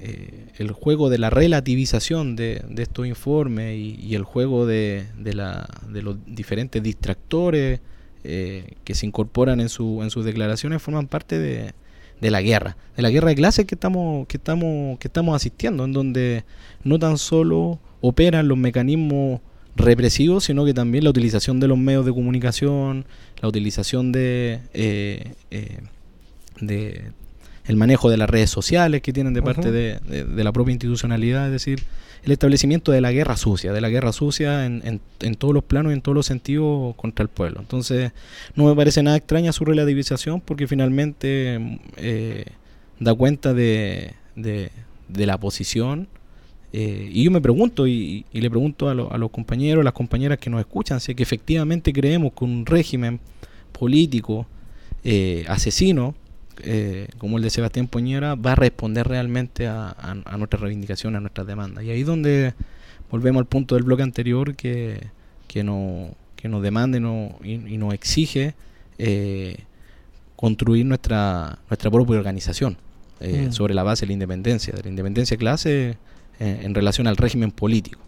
eh, 0.05 0.47
el 0.57 0.71
juego 0.71 1.09
de 1.09 1.17
la 1.17 1.29
relativización 1.29 2.35
de, 2.35 2.61
de 2.67 2.83
estos 2.83 3.07
informes 3.07 3.77
y, 3.77 4.15
el 4.15 4.23
juego 4.25 4.65
de, 4.65 5.05
de, 5.17 5.33
la, 5.33 5.69
de 5.87 6.01
los 6.01 6.17
diferentes 6.25 6.83
distractores 6.83 7.79
eh, 8.25 8.73
que 8.83 8.95
se 8.95 9.05
incorporan 9.05 9.61
en, 9.61 9.69
su, 9.69 10.03
en 10.03 10.09
sus 10.09 10.25
declaraciones 10.25 10.81
forman 10.81 11.07
parte 11.07 11.39
de, 11.39 11.71
de 12.19 12.31
la 12.31 12.41
guerra, 12.41 12.75
de 12.97 13.01
la 13.01 13.11
guerra 13.11 13.29
de 13.29 13.35
clases 13.35 13.65
que 13.65 13.75
estamos, 13.75 14.27
que 14.27 14.35
estamos, 14.35 14.99
que 14.99 15.07
estamos 15.07 15.37
asistiendo, 15.37 15.85
en 15.85 15.93
donde 15.93 16.43
no 16.83 16.99
tan 16.99 17.17
solo 17.17 17.79
operan 18.01 18.49
los 18.49 18.57
mecanismos 18.57 19.39
represivos, 19.77 20.43
sino 20.43 20.65
que 20.65 20.73
también 20.73 21.05
la 21.05 21.11
utilización 21.11 21.61
de 21.61 21.69
los 21.69 21.77
medios 21.77 22.05
de 22.05 22.11
comunicación, 22.11 23.05
la 23.41 23.47
utilización 23.47 24.11
de, 24.11 24.59
eh, 24.73 25.33
eh, 25.49 25.79
de 26.59 27.13
el 27.65 27.75
manejo 27.77 28.09
de 28.09 28.17
las 28.17 28.29
redes 28.29 28.49
sociales 28.49 29.01
que 29.01 29.13
tienen 29.13 29.33
de 29.33 29.41
parte 29.41 29.71
de, 29.71 29.99
de- 30.07 30.25
de 30.25 30.43
la 30.43 30.51
propia 30.51 30.71
institucionalidad, 30.73 31.45
es 31.47 31.51
decir, 31.53 31.83
el 32.23 32.31
establecimiento 32.31 32.91
de 32.91 33.01
la 33.01 33.11
guerra 33.11 33.35
sucia, 33.37 33.71
de 33.73 33.81
la 33.81 33.89
guerra 33.89 34.11
sucia 34.13 34.65
en, 34.65 34.81
en- 34.85 35.01
en 35.21 35.35
todos 35.35 35.53
los 35.53 35.63
planos 35.63 35.91
y 35.91 35.95
en 35.95 36.01
todos 36.01 36.15
los 36.15 36.25
sentidos 36.25 36.95
contra 36.95 37.23
el 37.23 37.29
pueblo. 37.29 37.59
Entonces, 37.61 38.11
no 38.55 38.65
me 38.65 38.75
parece 38.75 39.01
nada 39.03 39.17
extraña 39.17 39.51
su 39.53 39.65
relativización 39.65 40.41
porque 40.41 40.67
finalmente 40.67 41.79
eh, 41.97 42.45
da 42.99 43.13
cuenta 43.13 43.53
de, 43.53 44.13
de- 44.35 44.69
de 45.09 45.25
la 45.25 45.37
posición. 45.37 46.07
eh, 46.73 47.09
y 47.13 47.23
yo 47.23 47.29
me 47.31 47.39
pregunto, 47.41 47.85
y, 47.87 48.25
y 48.33 48.41
le 48.41 48.49
pregunto 48.49 48.89
a, 48.89 48.93
lo- 48.95 49.11
a 49.13 49.17
los 49.17 49.29
compañeros, 49.31 49.81
a 49.81 49.83
las 49.83 49.93
compañeras 49.93 50.37
que 50.39 50.49
nos 50.49 50.59
escuchan, 50.59 50.99
si 50.99 51.11
es 51.11 51.15
que 51.15 51.23
efectivamente 51.23 51.93
creemos 51.93 52.31
que 52.33 52.43
un 52.45 52.65
régimen 52.65 53.19
político 53.71 54.47
eh, 55.03 55.45
asesino, 55.47 56.15
eh, 56.61 57.07
como 57.17 57.37
el 57.37 57.43
de 57.43 57.49
Sebastián 57.49 57.87
Poñera, 57.87 58.35
va 58.35 58.51
a 58.53 58.55
responder 58.55 59.07
realmente 59.07 59.67
a, 59.67 59.89
a, 59.89 60.11
a 60.25 60.37
nuestras 60.37 60.61
reivindicaciones, 60.61 61.17
a 61.17 61.21
nuestras 61.21 61.47
demandas. 61.47 61.83
Y 61.83 61.89
ahí 61.91 62.01
es 62.01 62.07
donde 62.07 62.53
volvemos 63.11 63.39
al 63.41 63.45
punto 63.47 63.75
del 63.75 63.83
bloque 63.83 64.03
anterior 64.03 64.55
que, 64.55 65.07
que, 65.47 65.63
no, 65.63 66.15
que 66.35 66.49
nos 66.49 66.61
demanda 66.63 66.97
y, 66.97 67.01
no- 67.01 67.35
y, 67.43 67.53
y 67.73 67.77
nos 67.77 67.93
exige 67.93 68.55
eh, 68.97 69.57
construir 70.35 70.85
nuestra, 70.85 71.59
nuestra 71.69 71.89
propia 71.91 72.17
organización 72.17 72.77
eh, 73.19 73.47
Mm. 73.47 73.51
sobre 73.53 73.73
la 73.73 73.83
base 73.83 74.01
de 74.01 74.07
la 74.07 74.13
independencia, 74.13 74.73
de 74.73 74.83
la 74.83 74.89
independencia 74.89 75.35
de 75.35 75.39
clase 75.39 75.97
eh, 76.39 76.59
en 76.63 76.73
relación 76.75 77.07
al 77.07 77.15
régimen 77.17 77.51
político. 77.51 77.99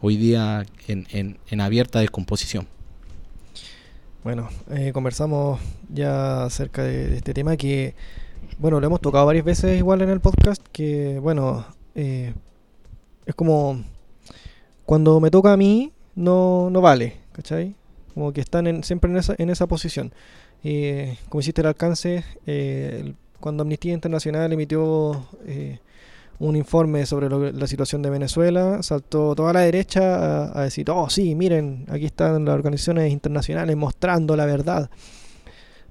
Hoy 0.00 0.16
día 0.16 0.64
en, 0.88 1.06
en, 1.10 1.38
en 1.48 1.60
abierta 1.60 2.00
descomposición. 2.00 2.66
Bueno, 4.26 4.48
eh, 4.72 4.90
conversamos 4.92 5.60
ya 5.88 6.46
acerca 6.46 6.82
de, 6.82 7.14
este 7.16 7.32
tema 7.32 7.56
que, 7.56 7.94
bueno, 8.58 8.80
lo 8.80 8.86
hemos 8.88 9.00
tocado 9.00 9.24
varias 9.24 9.44
veces 9.44 9.78
igual 9.78 10.02
en 10.02 10.08
el 10.10 10.18
podcast, 10.18 10.60
que, 10.72 11.20
bueno, 11.20 11.64
eh, 11.94 12.34
es 13.24 13.34
como 13.36 13.84
cuando 14.84 15.20
me 15.20 15.30
toca 15.30 15.52
a 15.52 15.56
mí, 15.56 15.92
no, 16.16 16.70
no 16.70 16.80
vale, 16.80 17.18
¿cachai? 17.30 17.76
Como 18.14 18.32
que 18.32 18.40
están 18.40 18.66
en- 18.66 18.82
siempre 18.82 19.12
en 19.12 19.16
esa, 19.18 19.36
en 19.38 19.48
esa 19.48 19.68
posición. 19.68 20.12
Eh, 20.64 21.16
como 21.28 21.38
hiciste 21.40 21.60
el 21.60 21.68
alcance, 21.68 22.24
eh, 22.48 23.02
el- 23.04 23.14
cuando 23.38 23.62
Amnistía 23.62 23.92
Internacional 23.92 24.52
emitió 24.52 25.24
eh, 25.46 25.78
un 26.38 26.56
informe 26.56 27.06
sobre 27.06 27.28
lo 27.28 27.50
la 27.52 27.66
situación 27.66 28.02
de 28.02 28.10
Venezuela, 28.10 28.82
saltó 28.82 29.34
toda 29.34 29.52
la 29.52 29.60
derecha 29.60 30.16
a, 30.46 30.60
a 30.60 30.62
decir, 30.64 30.90
oh 30.90 31.08
sí, 31.08 31.34
miren, 31.34 31.86
aquí 31.88 32.06
están 32.06 32.44
las 32.44 32.54
organizaciones 32.54 33.12
internacionales 33.12 33.76
mostrando 33.76 34.36
la 34.36 34.46
verdad. 34.46 34.90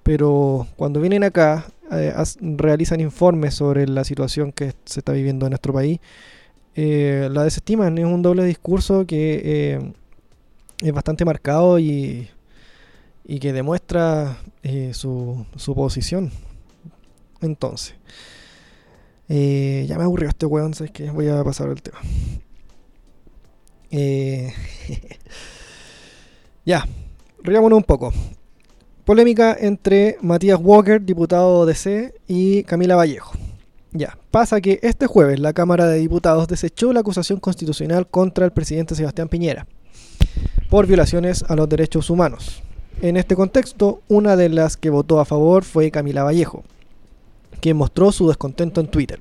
Pero 0.04 0.68
cuando 0.76 1.02
vienen 1.02 1.24
acá, 1.24 1.66
eh, 1.92 2.14
realizan 2.40 3.00
informes 3.02 3.56
sobre 3.56 3.88
la 3.88 4.04
situación 4.04 4.52
que 4.52 4.74
se 4.86 5.00
está 5.00 5.14
viviendo 5.14 5.48
en 5.48 5.50
nuestro 5.50 5.74
país, 5.74 6.00
eh, 6.76 7.28
la 7.32 7.44
desestiman. 7.44 7.98
Es 7.98 8.06
un 8.06 8.22
doble 8.22 8.44
discurso 8.44 9.08
que 9.08 9.42
eh, 9.44 9.94
es 10.80 10.94
bastante 10.94 11.26
marcado 11.26 11.80
y, 11.80 12.30
y 13.24 13.40
que 13.40 13.52
demuestra 13.52 14.38
su, 14.92 15.46
su 15.56 15.74
posición. 15.74 16.32
Entonces, 17.42 17.96
eh, 19.30 19.86
ya 19.88 19.98
me 19.98 20.04
aburrió 20.04 20.30
este 20.30 20.46
weón, 20.46 20.74
¿sabes 20.74 20.92
qué? 20.92 21.10
Voy 21.10 21.28
a 21.28 21.44
pasar 21.44 21.70
al 21.70 21.82
tema. 21.82 22.00
Eh, 23.92 24.54
ya, 26.66 26.86
riámonos 27.44 27.78
un 27.78 27.84
poco. 27.84 28.14
Polémica 29.06 29.56
entre 29.60 30.18
Matías 30.22 30.60
Walker, 30.62 31.02
diputado 31.02 31.66
DC, 31.66 32.14
y 32.28 32.64
Camila 32.64 32.96
Vallejo. 32.96 33.34
Ya, 33.92 34.18
pasa 34.32 34.60
que 34.62 34.80
este 34.82 35.08
jueves 35.08 35.40
la 35.40 35.54
Cámara 35.54 35.88
de 35.88 36.00
Diputados 36.00 36.48
desechó 36.48 36.92
la 36.92 37.00
acusación 37.00 37.40
constitucional 37.40 38.08
contra 38.08 38.46
el 38.46 38.52
presidente 38.52 38.96
Sebastián 38.96 39.30
Piñera 39.30 39.68
por 40.70 40.88
violaciones 40.88 41.44
a 41.48 41.56
los 41.56 41.70
derechos 41.70 42.10
humanos. 42.10 42.62
En 43.02 43.16
este 43.18 43.36
contexto, 43.36 44.02
una 44.08 44.36
de 44.36 44.50
las 44.50 44.76
que 44.76 44.90
votó 44.90 45.20
a 45.20 45.26
favor 45.26 45.64
fue 45.64 45.92
Camila 45.92 46.24
Vallejo, 46.24 46.64
quien 47.66 47.78
mostró 47.78 48.12
su 48.12 48.28
descontento 48.28 48.80
en 48.80 48.86
Twitter. 48.86 49.20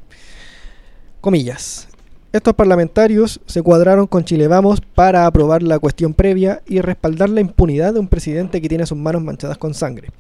Comillas. 1.22 1.88
Estos 2.30 2.52
parlamentarios 2.52 3.40
se 3.46 3.62
cuadraron 3.62 4.06
con 4.06 4.22
Chile 4.22 4.48
Vamos 4.48 4.82
para 4.82 5.24
aprobar 5.24 5.62
la 5.62 5.78
cuestión 5.78 6.12
previa 6.12 6.60
y 6.66 6.82
respaldar 6.82 7.30
la 7.30 7.40
impunidad 7.40 7.94
de 7.94 8.00
un 8.00 8.08
presidente 8.08 8.60
que 8.60 8.68
tiene 8.68 8.84
sus 8.84 8.98
manos 8.98 9.22
manchadas 9.22 9.56
con 9.56 9.72
sangre. 9.72 10.10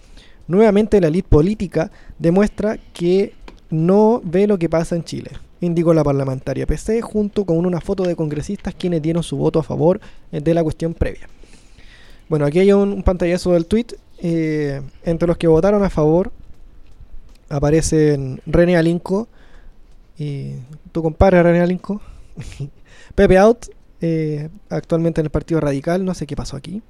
Nuevamente 0.48 1.02
la 1.02 1.08
elite 1.08 1.28
política 1.28 1.90
demuestra 2.18 2.78
que 2.94 3.34
no 3.68 4.22
ve 4.24 4.46
lo 4.46 4.58
que 4.58 4.70
pasa 4.70 4.96
en 4.96 5.04
Chile, 5.04 5.30
indicó 5.60 5.92
la 5.92 6.02
parlamentaria 6.02 6.66
PC 6.66 7.02
junto 7.02 7.44
con 7.44 7.58
una 7.58 7.82
foto 7.82 8.04
de 8.04 8.16
congresistas 8.16 8.74
quienes 8.74 9.02
dieron 9.02 9.22
su 9.22 9.36
voto 9.36 9.58
a 9.58 9.62
favor 9.62 10.00
eh, 10.32 10.40
de 10.40 10.54
la 10.54 10.62
cuestión 10.62 10.94
previa. 10.94 11.28
Bueno, 12.30 12.46
aquí 12.46 12.60
hay 12.60 12.72
un, 12.72 13.02
pantallazo 13.02 13.52
del 13.52 13.66
tweet. 13.66 13.88
eh, 14.18 14.80
entre 15.04 15.28
los 15.28 15.36
que 15.36 15.46
votaron 15.46 15.82
a 15.84 15.90
favor 15.90 16.32
aparecen 17.48 18.40
René 18.46 18.76
Alinco, 18.76 19.28
y 20.18 20.52
tu 20.92 21.02
compadre 21.02 21.42
René 21.42 21.60
Alinco, 21.60 22.00
Pepe 23.14 23.38
Out, 23.38 23.66
eh, 24.00 24.48
actualmente 24.68 25.20
en 25.20 25.26
el 25.26 25.30
Partido 25.30 25.60
Radical, 25.60 26.04
no 26.04 26.14
sé 26.14 26.26
qué 26.26 26.36
pasó 26.36 26.56
aquí. 26.56 26.82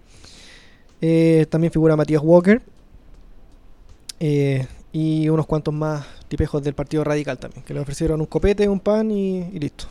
Eh, 1.00 1.46
también 1.50 1.72
figura 1.72 1.96
Matías 1.96 2.22
Walker 2.24 2.62
eh, 4.20 4.66
y 4.90 5.28
unos 5.28 5.46
cuantos 5.46 5.74
más 5.74 6.06
tipejos 6.28 6.62
del 6.62 6.74
Partido 6.74 7.04
Radical 7.04 7.38
también, 7.38 7.62
que 7.62 7.74
le 7.74 7.80
ofrecieron 7.80 8.20
un 8.20 8.26
copete, 8.26 8.68
un 8.68 8.80
pan 8.80 9.10
y, 9.10 9.44
listo. 9.58 9.86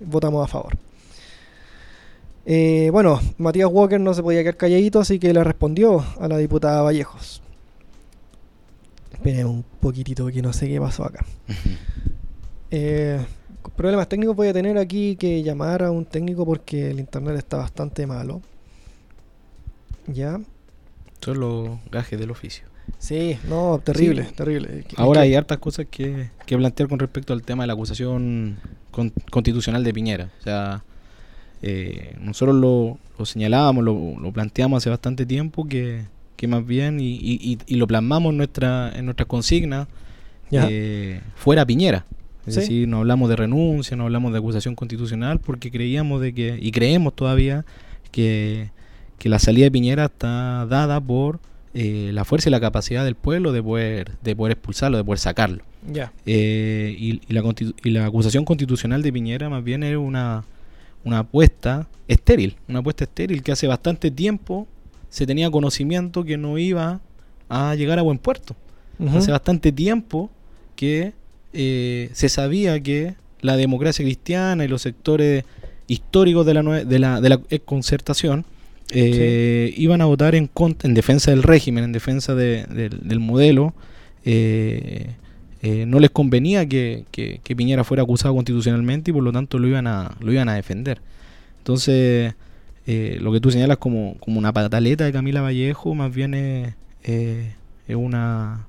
Votamos 0.00 0.44
a 0.44 0.48
favor. 0.48 0.76
Bueno, 2.90 3.20
Matías 3.36 3.68
Walker 3.70 4.00
no 4.00 4.14
se 4.14 4.22
podía 4.22 4.40
quedar 4.40 4.56
calladito, 4.56 5.00
así 5.00 5.18
que 5.18 5.32
le 5.32 5.44
respondió 5.44 6.04
a 6.18 6.28
la 6.28 6.38
diputada 6.38 6.82
Vallejos. 6.82 7.42
Esperen 9.18 9.46
un 9.46 9.64
poquitito 9.80 10.26
que 10.28 10.40
no 10.42 10.52
sé 10.52 10.68
qué 10.68 10.80
pasó 10.80 11.04
acá. 11.04 11.24
Eh, 12.70 13.18
problemas 13.76 14.10
técnicos 14.10 14.36
voy 14.36 14.48
a 14.48 14.52
tener 14.52 14.76
aquí 14.76 15.16
que 15.16 15.42
llamar 15.42 15.82
a 15.82 15.90
un 15.90 16.04
técnico 16.04 16.44
porque 16.44 16.90
el 16.90 17.00
internet 17.00 17.34
está 17.38 17.56
bastante 17.56 18.06
malo. 18.06 18.42
Ya. 20.06 20.38
Son 21.22 21.40
los 21.40 21.70
gajes 21.90 22.20
del 22.20 22.30
oficio. 22.30 22.64
Sí, 22.98 23.38
no, 23.48 23.80
terrible, 23.82 24.26
Sí. 24.26 24.34
terrible. 24.34 24.84
Ahora 24.96 25.22
hay 25.22 25.34
hartas 25.34 25.56
cosas 25.56 25.86
que, 25.90 26.28
que 26.44 26.56
plantear 26.58 26.90
con 26.90 26.98
respecto 26.98 27.32
al 27.32 27.42
tema 27.42 27.62
de 27.62 27.68
la 27.68 27.72
acusación 27.72 28.58
con- 28.90 29.14
constitucional 29.30 29.82
de 29.82 29.94
Piñera. 29.94 30.30
O 30.38 30.42
sea, 30.42 30.84
eh, 31.62 32.16
nosotros 32.20 32.54
lo, 32.54 32.98
lo 33.18 33.24
señalábamos, 33.24 33.82
lo, 33.82 34.18
lo 34.20 34.30
planteamos 34.30 34.82
hace 34.82 34.90
bastante 34.90 35.24
tiempo 35.24 35.66
que, 35.66 36.04
que 36.38 36.46
más 36.46 36.64
bien, 36.64 37.00
y, 37.00 37.18
y- 37.66 37.74
lo 37.74 37.86
plasmamos 37.88 38.30
en 38.30 38.36
nuestra, 38.38 38.92
en 38.96 39.04
nuestra 39.06 39.26
consigna, 39.26 39.88
eh, 40.52 41.20
fuera 41.34 41.66
Piñera. 41.66 42.06
Es 42.46 42.54
Sí. 42.54 42.60
decir, 42.60 42.88
no 42.88 42.98
hablamos 42.98 43.28
de 43.28 43.36
renuncia, 43.36 43.96
no 43.96 44.04
hablamos 44.04 44.32
de 44.32 44.38
acusación 44.38 44.74
constitucional, 44.74 45.40
porque 45.40 45.70
creíamos 45.70 46.20
de 46.22 46.32
que, 46.32 46.56
y 46.62 46.70
creemos 46.70 47.14
todavía, 47.14 47.66
que, 48.12 48.70
que 49.18 49.28
la 49.28 49.38
salida 49.40 49.64
de 49.64 49.70
Piñera 49.72 50.04
está 50.06 50.64
dada 50.66 51.00
por 51.00 51.40
eh, 51.74 52.10
la 52.14 52.24
fuerza 52.24 52.48
y 52.48 52.52
la 52.52 52.60
capacidad 52.60 53.04
del 53.04 53.16
pueblo 53.16 53.52
de 53.52 53.62
poder, 53.62 54.12
de 54.22 54.34
poder 54.34 54.52
expulsarlo, 54.52 54.96
de 54.96 55.04
poder 55.04 55.18
sacarlo. 55.18 55.62
Ya. 55.92 56.12
Eh, 56.24 56.96
y, 56.98 57.20
y 57.28 57.32
la, 57.34 57.42
y 57.84 57.90
la 57.90 58.06
acusación 58.06 58.44
constitucional 58.44 59.02
de 59.02 59.12
Piñera 59.12 59.48
más 59.50 59.62
bien 59.62 59.82
es 59.82 59.96
una, 59.96 60.44
una 61.04 61.18
apuesta 61.20 61.86
estéril, 62.06 62.54
una 62.68 62.78
apuesta 62.78 63.04
estéril 63.04 63.42
que 63.42 63.52
hace 63.52 63.66
bastante 63.66 64.10
tiempo 64.10 64.66
se 65.10 65.26
tenía 65.26 65.50
conocimiento 65.50 66.24
que 66.24 66.36
no 66.36 66.58
iba 66.58 67.00
a 67.48 67.74
llegar 67.74 67.98
a 67.98 68.02
buen 68.02 68.18
puerto. 68.18 68.54
Hace 69.16 69.30
bastante 69.30 69.70
tiempo 69.72 70.28
que 70.76 71.12
eh, 71.52 72.10
se 72.12 72.28
sabía 72.28 72.80
que 72.82 73.14
la 73.40 73.56
democracia 73.56 74.04
cristiana 74.04 74.64
y 74.64 74.68
los 74.68 74.82
sectores 74.82 75.44
históricos 75.86 76.44
de 76.44 76.54
la, 76.54 76.62
de 76.84 76.98
la, 76.98 77.20
de 77.20 77.28
la 77.28 77.40
concertación 77.64 78.44
eh, 78.90 79.72
iban 79.76 80.00
a 80.00 80.06
votar 80.06 80.34
en, 80.34 80.50
en 80.82 80.94
defensa 80.94 81.30
del 81.30 81.42
régimen, 81.42 81.84
en 81.84 81.92
defensa 81.92 82.34
de- 82.34 82.64
del- 82.64 83.00
del 83.08 83.20
modelo. 83.20 83.74
eh, 84.24 85.14
eh, 85.62 85.86
no 85.86 85.98
les 86.00 86.10
convenía 86.10 86.66
que, 86.68 87.04
que- 87.10 87.40
que 87.42 87.56
Piñera 87.56 87.82
fuera 87.84 88.02
acusado 88.04 88.34
constitucionalmente 88.34 89.10
y 89.10 89.14
por 89.14 89.22
lo 89.24 89.32
tanto 89.32 89.58
lo 89.58 89.66
iban 89.68 89.86
a, 89.86 90.16
lo 90.20 90.32
iban 90.32 90.48
a 90.48 90.54
defender. 90.54 91.00
Entonces, 91.58 92.34
eh, 92.90 93.18
lo 93.20 93.30
que 93.32 93.40
tú 93.40 93.50
señalas 93.50 93.76
como, 93.76 94.16
como 94.18 94.38
una 94.38 94.52
pataleta 94.52 95.04
de 95.04 95.12
Camila 95.12 95.42
Vallejo, 95.42 95.94
más 95.94 96.12
bien 96.14 96.32
es, 96.34 96.74
eh, 97.04 97.52
es 97.86 97.96
una, 97.96 98.66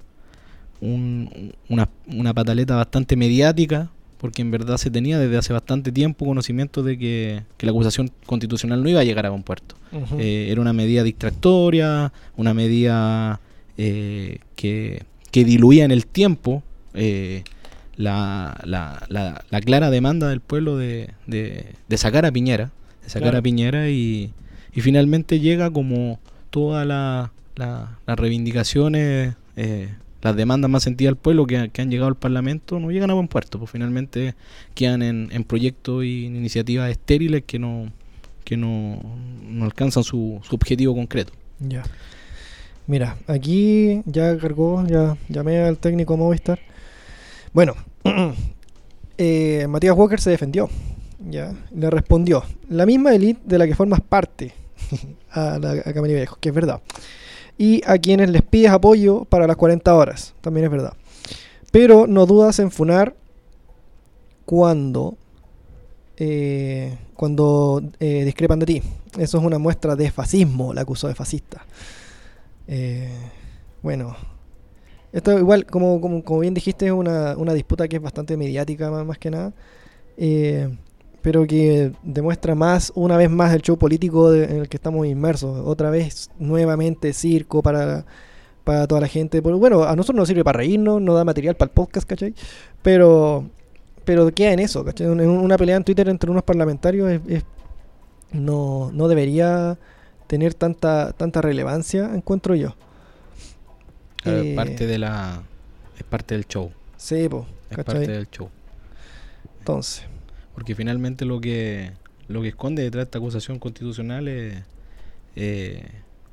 un- 0.82 1.54
una, 1.70 1.88
una 2.08 2.34
pataleta 2.34 2.76
bastante 2.76 3.16
mediática, 3.16 3.90
porque 4.20 4.42
en 4.42 4.52
verdad 4.52 4.76
se 4.78 4.92
tenía 4.92 5.18
desde 5.18 5.38
hace 5.38 5.54
bastante 5.54 5.92
tiempo 5.94 6.26
conocimiento 6.26 6.84
de 6.84 6.98
que, 6.98 7.44
que 7.58 7.66
la 7.66 7.72
acusación 7.72 8.12
constitucional 8.26 8.84
no 8.84 8.90
iba 8.90 9.00
a 9.00 9.04
llegar 9.06 9.26
a 9.26 9.30
buen 9.30 9.44
puerto. 9.44 9.76
Eh, 10.20 10.50
era 10.52 10.60
una 10.62 10.74
medida 10.74 11.04
distractoria, 11.04 12.12
una 12.36 12.54
medida 12.54 13.40
eh, 13.78 14.40
que, 14.58 15.04
que 15.32 15.46
diluía 15.46 15.86
en 15.86 15.92
el 15.92 16.06
tiempo 16.06 16.62
la, 17.96 18.60
la- 18.66 19.06
la- 19.10 19.44
la 19.50 19.62
clara 19.62 19.90
demanda 19.90 20.28
del 20.30 20.42
pueblo 20.42 20.78
de, 20.78 21.12
de- 21.28 21.74
de 21.88 21.98
sacar 21.98 22.26
a 22.26 22.32
Piñera, 22.32 22.72
sacar 23.10 23.24
Claro. 23.30 23.38
a 23.40 23.42
Piñera 23.42 23.90
y, 23.90 24.32
y 24.74 24.82
finalmente 24.82 25.40
llega 25.40 25.70
como 25.72 26.20
todas 26.50 26.86
la- 26.88 27.32
la- 27.56 27.98
las 28.06 28.18
reivindicaciones, 28.20 29.36
eh, 29.58 29.90
las 30.22 30.36
demandas 30.36 30.70
más 30.70 30.84
sentidas 30.84 31.12
del 31.12 31.18
pueblo 31.18 31.46
que, 31.48 31.70
que 31.72 31.82
han 31.82 31.90
llegado 31.90 32.08
al 32.10 32.16
Parlamento 32.16 32.80
no 32.80 32.92
llegan 32.92 33.10
a 33.10 33.14
buen 33.14 33.28
puerto, 33.28 33.58
pues 33.60 33.72
finalmente 33.72 34.36
quedan 34.76 35.02
en, 35.02 35.30
en 35.32 35.44
proyectos 35.44 36.04
y 36.04 36.26
en 36.26 36.36
iniciativas 36.36 36.90
estériles 36.92 37.44
que 37.46 37.58
no, 37.60 37.92
que 38.44 38.58
no, 38.58 39.00
no 39.48 39.66
alcanzan 39.66 40.04
su, 40.04 40.40
su 40.44 40.56
objetivo 40.56 40.94
concreto. 40.96 41.32
Ya. 41.60 41.84
Mira, 42.88 43.18
aquí 43.28 44.02
ya 44.06 44.38
cargó, 44.38 44.86
ya 44.88 45.16
llamé 45.30 45.60
al 45.60 45.78
técnico 45.78 46.18
Movistar. 46.18 46.60
Bueno, 47.54 47.76
eh, 49.18 49.68
Matías 49.70 49.96
Walker 49.96 50.20
se 50.20 50.30
defendió. 50.32 50.70
Ya, 51.20 51.54
le 51.76 51.90
respondió. 51.90 52.44
La 52.70 52.86
misma 52.86 53.14
elite 53.14 53.42
de 53.44 53.58
la 53.58 53.68
que 53.68 53.76
formas 53.76 54.02
parte 54.02 54.54
a, 55.32 55.60
la, 55.60 55.72
a 55.72 56.02
Vallejo, 56.02 56.38
que 56.40 56.50
es 56.50 56.56
verdad. 56.56 56.82
Y 57.58 57.82
a 57.86 57.98
quienes 57.98 58.30
les 58.30 58.42
pides 58.42 58.72
apoyo 58.72 59.26
para 59.26 59.46
las 59.46 59.58
40 59.58 59.94
horas, 59.94 60.34
también 60.42 60.66
es 60.66 60.72
verdad. 60.72 60.94
Pero 61.72 62.08
no 62.08 62.26
dudas 62.26 62.60
en 62.60 62.72
funar 62.72 63.16
cuando 64.46 65.18
eh, 66.18 66.98
cuando 67.16 67.82
eh, 68.00 68.24
discrepan 68.24 68.60
de 68.60 68.66
ti. 68.66 68.82
Eso 69.18 69.38
es 69.38 69.44
una 69.44 69.58
muestra 69.58 69.96
de 69.96 70.12
fascismo, 70.12 70.74
la 70.74 70.82
acusó 70.82 71.08
de 71.08 71.16
fascista. 71.16 71.66
Eh, 72.68 73.10
bueno, 73.82 74.16
esto 75.12 75.38
igual, 75.38 75.66
como, 75.66 76.00
como, 76.00 76.24
como 76.24 76.40
bien 76.40 76.54
dijiste, 76.54 76.86
es 76.86 76.92
una, 76.92 77.36
una 77.38 77.54
disputa 77.54 77.88
que 77.88 77.98
es 77.98 78.02
bastante 78.02 78.38
mediática 78.38 78.92
más, 78.92 79.06
más 79.06 79.18
que 79.18 79.32
nada, 79.32 79.54
eh, 80.18 80.70
pero 81.22 81.46
que 81.46 81.92
demuestra 82.04 82.56
más, 82.56 82.92
una 82.96 83.18
vez 83.18 83.30
más, 83.30 83.54
el 83.54 83.62
show 83.62 83.78
político 83.78 84.32
de- 84.32 84.46
en 84.46 84.58
el 84.58 84.70
que 84.70 84.78
estamos 84.78 85.06
inmersos. 85.06 85.62
Otra 85.66 85.90
vez, 85.90 86.30
nuevamente, 86.40 87.14
circo 87.14 87.62
para, 87.62 88.06
para 88.64 88.88
toda 88.88 89.02
la 89.02 89.08
gente. 89.08 89.42
Bueno, 89.42 89.84
a 89.84 89.96
nosotros 89.96 90.16
nos 90.18 90.28
sirve 90.28 90.44
para 90.44 90.58
reírnos, 90.60 91.02
nos 91.02 91.16
da 91.16 91.24
material 91.26 91.56
para 91.56 91.70
el 91.70 91.74
podcast, 91.74 92.08
¿cachai? 92.08 92.34
Pero, 92.82 93.50
pero 94.06 94.32
queda 94.34 94.54
en 94.54 94.60
eso, 94.60 94.84
¿cachai? 94.86 95.08
En 95.08 95.30
una 95.30 95.58
pelea 95.58 95.76
en 95.78 95.84
Twitter 95.84 96.08
entre 96.10 96.32
unos 96.32 96.44
parlamentarios 96.44 97.10
es- 97.12 97.22
es- 97.28 97.44
no, 98.32 98.92
no 98.94 99.08
debería 99.08 99.78
tener 100.28 100.54
tanta, 100.54 101.14
tanta 101.14 101.42
relevancia, 101.42 102.12
encuentro 102.14 102.54
yo. 102.56 102.76
Claro, 104.18 104.40
Eh, 104.42 104.50
es 104.52 104.56
parte 104.56 104.86
de 104.86 104.98
la 105.00 105.42
es 105.98 106.04
parte 106.04 106.36
del 106.36 106.46
show, 106.48 106.72
Sí, 106.98 107.28
po, 107.28 107.46
es 107.72 107.78
parte 107.78 108.08
del 108.08 108.30
show. 108.30 108.50
Entonces, 109.60 110.04
Porque 110.60 110.76
finalmente 110.76 111.24
lo 111.26 111.40
que 111.42 111.92
lo 112.28 112.42
que 112.42 112.50
esconde 112.50 112.84
detrás 112.84 113.00
de 113.02 113.04
esta 113.06 113.18
acusación 113.18 113.60
constitucional 113.60 114.28
es 114.28 114.62
eh, 115.36 115.84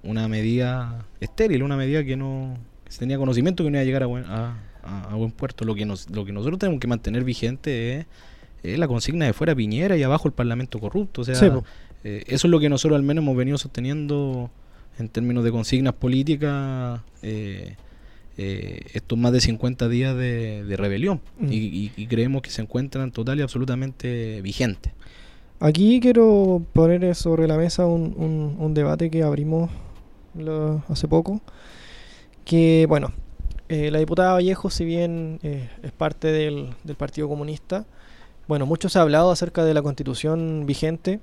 una 0.03 0.27
medida 0.28 1.05
estéril, 1.20 1.62
una 1.62 1.77
medida 1.77 2.05
que 2.05 2.16
no 2.16 2.59
que 2.85 2.93
se 2.93 2.98
tenía 2.98 3.19
conocimiento 3.19 3.65
que 3.65 3.70
no 3.70 3.77
iba 3.77 3.82
a 3.82 3.85
llegar 3.85 4.03
a 4.03 4.07
buen, 4.07 4.24
a, 4.24 4.57
a- 4.82 5.03
a 5.11 5.15
buen 5.15 5.31
puerto. 5.31 5.65
Lo 5.65 5.74
que 5.74 5.85
nos, 5.86 6.11
lo 6.11 6.24
que 6.24 6.32
nosotros 6.32 6.59
tenemos 6.59 6.81
que 6.81 6.86
mantener 6.86 7.24
vigente 7.24 7.98
es, 8.01 8.07
es 8.62 8.78
la 8.78 8.86
consigna 8.89 9.27
de 9.27 9.32
fuera 9.32 9.55
Piñera 9.55 9.97
y 9.97 10.03
abajo 10.03 10.28
el 10.28 10.35
Parlamento 10.35 10.78
corrupto. 10.81 11.23
O 11.23 11.24
sea, 11.24 11.35
Sí, 11.35 11.47
eh, 12.05 12.24
eso 12.27 12.47
es 12.47 12.51
lo 12.51 12.61
que 12.61 12.69
nosotros 12.69 12.97
al 12.97 13.03
menos 13.05 13.23
hemos 13.23 13.36
venido 13.36 13.59
sosteniendo 13.59 14.51
en 14.98 15.09
términos 15.09 15.44
de 15.44 15.51
consignas 15.53 15.94
políticas 15.94 17.01
eh, 17.23 17.77
eh, 18.38 18.80
estos 18.94 19.18
más 19.18 19.32
de 19.32 19.40
50 19.40 19.88
días 19.88 20.14
de, 20.16 20.64
de 20.64 20.76
rebelión 20.76 21.20
Mm. 21.38 21.52
y, 21.52 21.56
y- 21.56 21.92
y 21.96 22.06
creemos 22.06 22.42
que 22.42 22.50
se 22.50 22.62
encuentran 22.62 23.10
total 23.12 23.38
y 23.38 23.42
absolutamente 23.42 24.40
vigentes. 24.42 24.92
aquí 25.60 26.00
quiero 26.00 26.62
poner 26.74 27.14
sobre 27.14 27.46
la 27.48 27.56
mesa 27.56 27.86
un, 27.86 28.14
un- 28.16 28.56
un 28.58 28.74
debate 28.74 29.10
que 29.10 29.22
abrimos 29.22 29.70
lo- 30.34 30.82
hace 30.88 31.08
poco. 31.08 31.40
Que, 32.44 32.86
bueno, 32.88 33.12
eh, 33.68 33.90
la 33.90 33.98
diputada 33.98 34.34
Vallejo, 34.34 34.70
si 34.70 34.84
bien 34.84 35.40
eh, 35.42 35.68
es 35.82 35.92
parte 35.92 36.28
del, 36.28 36.70
del 36.84 36.96
Partido 36.96 37.28
Comunista, 37.28 37.86
bueno, 38.46 38.66
mucho 38.66 38.88
se 38.88 38.98
ha 38.98 39.02
hablado 39.02 39.30
acerca 39.32 39.64
de 39.64 39.74
la 39.74 39.82
constitución 39.82 40.64
vigente, 40.66 41.18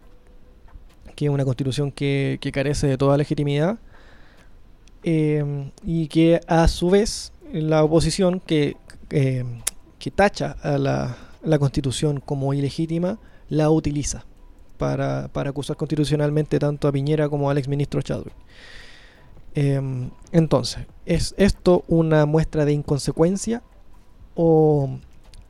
que 1.16 1.26
es 1.26 1.32
una 1.32 1.46
constitución 1.46 1.92
que, 1.92 2.38
que 2.42 2.52
carece 2.52 2.88
de 2.88 2.98
toda 2.98 3.16
legitimidad, 3.18 3.78
eh, 5.04 5.72
y 5.84 6.08
que 6.08 6.42
a 6.48 6.68
su 6.68 6.90
vez 6.90 7.34
la 7.52 7.84
oposición 7.84 8.40
que, 8.40 8.78
eh, 9.10 9.44
que 10.00 10.12
tacha 10.12 10.56
a 10.62 10.78
la, 10.78 11.18
la 11.44 11.60
constitución 11.60 12.22
como 12.26 12.54
ilegítima, 12.54 13.20
la 13.50 13.70
utiliza 13.70 14.26
para, 14.78 15.30
para 15.32 15.52
acusar 15.52 15.78
constitucionalmente 15.78 16.58
tanto 16.60 16.88
a 16.88 16.92
Piñera 16.92 17.30
como 17.30 17.50
al 17.50 17.58
exministro 17.58 18.02
Chadwick. 18.02 18.34
Em, 19.56 20.10
entonces, 20.32 20.86
¿es 21.06 21.36
esto 21.38 21.84
una 21.88 22.26
muestra 22.26 22.66
de 22.66 22.74
inconsecuencia 22.74 23.62
o 24.36 24.98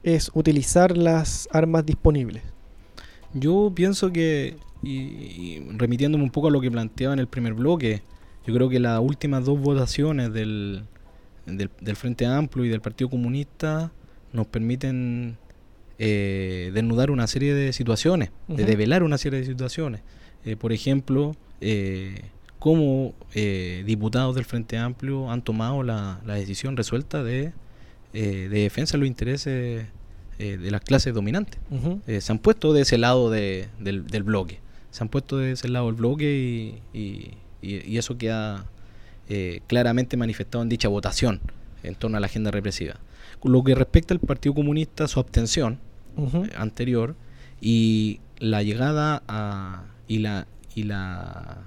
es 0.03 0.29
utilizar 0.33 0.97
las 0.97 1.47
armas 1.51 1.85
disponibles? 1.85 2.43
Yo 3.33 3.71
pienso 3.73 4.11
que, 4.11 4.57
y, 4.81 4.91
y 4.91 5.67
remitiéndome 5.77 6.23
un 6.23 6.31
poco 6.31 6.47
a 6.47 6.51
lo 6.51 6.59
que 6.59 6.69
planteaba 6.69 7.13
en 7.13 7.19
el 7.19 7.27
primer 7.27 7.53
bloque, 7.53 8.03
yo 8.45 8.53
creo 8.53 8.69
que 8.69 8.79
las 8.79 8.99
últimas 8.99 9.45
dos 9.45 9.59
votaciones 9.59 10.33
del, 10.33 10.83
del, 11.45 11.69
del 11.79 11.95
Frente 11.95 12.25
Amplio 12.25 12.65
y 12.65 12.69
del 12.69 12.81
Partido 12.81 13.09
Comunista 13.09 13.91
nos 14.33 14.47
permiten 14.47 15.37
eh, 15.99 16.71
desnudar 16.73 17.11
una 17.11 17.27
serie 17.27 17.53
de 17.53 17.71
situaciones, 17.73 18.31
de 18.47 18.65
develar 18.65 19.03
una 19.03 19.17
serie 19.17 19.39
de 19.39 19.45
situaciones. 19.45 20.01
Eh, 20.45 20.55
por 20.55 20.73
ejemplo, 20.73 21.35
eh, 21.61 22.21
cómo 22.59 23.13
eh, 23.33 23.83
diputados 23.85 24.35
del 24.35 24.45
Frente 24.45 24.77
Amplio 24.77 25.29
han 25.31 25.41
tomado 25.41 25.83
la, 25.83 26.19
la 26.25 26.33
decisión 26.35 26.75
resuelta 26.75 27.23
de, 27.23 27.53
eh, 28.13 28.47
de 28.49 28.59
defensa 28.61 28.93
de 28.93 28.99
los 28.99 29.07
intereses 29.07 29.85
eh, 30.39 30.57
de 30.57 30.71
las 30.71 30.81
clases 30.81 31.13
dominantes 31.13 31.59
se 32.21 32.31
han 32.31 32.39
puesto 32.39 32.73
de 32.73 32.81
ese 32.81 32.97
lado 32.97 33.29
de- 33.29 33.67
del, 33.79 34.07
del 34.07 34.23
bloque. 34.23 34.59
Se 34.89 35.03
han 35.03 35.09
puesto 35.09 35.37
de 35.37 35.51
ese 35.51 35.69
lado 35.69 35.85
del 35.85 35.95
bloque 35.95 36.81
y, 36.93 36.97
y- 36.97 37.31
y- 37.63 37.81
y 37.89 37.97
eso 37.97 38.17
queda 38.17 38.65
eh, 39.29 39.61
claramente 39.67 40.17
manifestado 40.17 40.61
en 40.63 40.69
dicha 40.69 40.89
votación 40.89 41.39
en 41.83 41.95
torno 41.95 42.17
a 42.17 42.19
la 42.19 42.27
agenda 42.27 42.51
represiva. 42.51 42.95
Con 43.39 43.51
lo 43.53 43.63
que 43.63 43.73
respecta 43.75 44.13
al 44.13 44.19
Partido 44.19 44.53
Comunista, 44.53 45.07
su 45.07 45.19
abstención 45.19 45.79
eh, 46.17 46.49
anterior 46.57 47.15
y 47.61 48.19
la 48.37 48.61
llegada 48.63 49.23
a, 49.27 49.83
y 50.07 50.19
la 50.19 50.45
y 50.75 50.83
la 50.83 51.59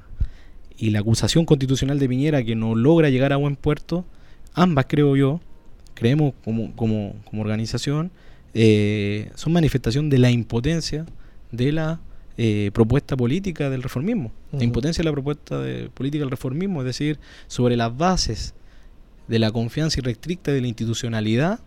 y 0.78 0.90
la 0.90 0.98
acusación 1.00 1.46
constitucional 1.46 1.98
de 1.98 2.08
Piñera 2.08 2.44
que 2.44 2.54
no 2.54 2.74
logra 2.74 3.08
llegar 3.08 3.32
a 3.32 3.36
buen 3.36 3.56
puerto, 3.56 4.04
ambas 4.52 4.84
creo 4.88 5.16
yo, 5.16 5.40
creemos 5.94 6.34
como, 6.44 6.76
como, 6.76 7.14
como 7.24 7.40
organización, 7.42 8.10
eh, 8.52 9.30
son 9.34 9.54
manifestación 9.54 10.10
de 10.10 10.18
la 10.18 10.30
impotencia 10.30 11.06
de 11.52 11.72
la 11.72 12.00
eh, 12.38 12.70
propuesta 12.74 13.16
política 13.16 13.70
del 13.70 13.82
reformismo, 13.82 14.32
la 14.52 14.64
impotencia 14.64 15.02
de 15.02 15.06
la 15.06 15.12
propuesta 15.12 15.58
de 15.60 15.88
política 15.90 16.22
del 16.22 16.30
reformismo, 16.30 16.80
es 16.82 16.86
decir, 16.86 17.18
sobre 17.46 17.76
las 17.76 17.96
bases 17.96 18.54
de 19.28 19.38
la 19.38 19.50
confianza 19.50 20.00
irrestricta 20.00 20.52
de 20.52 20.60
la 20.60 20.66
institucionalidad, 20.68 21.60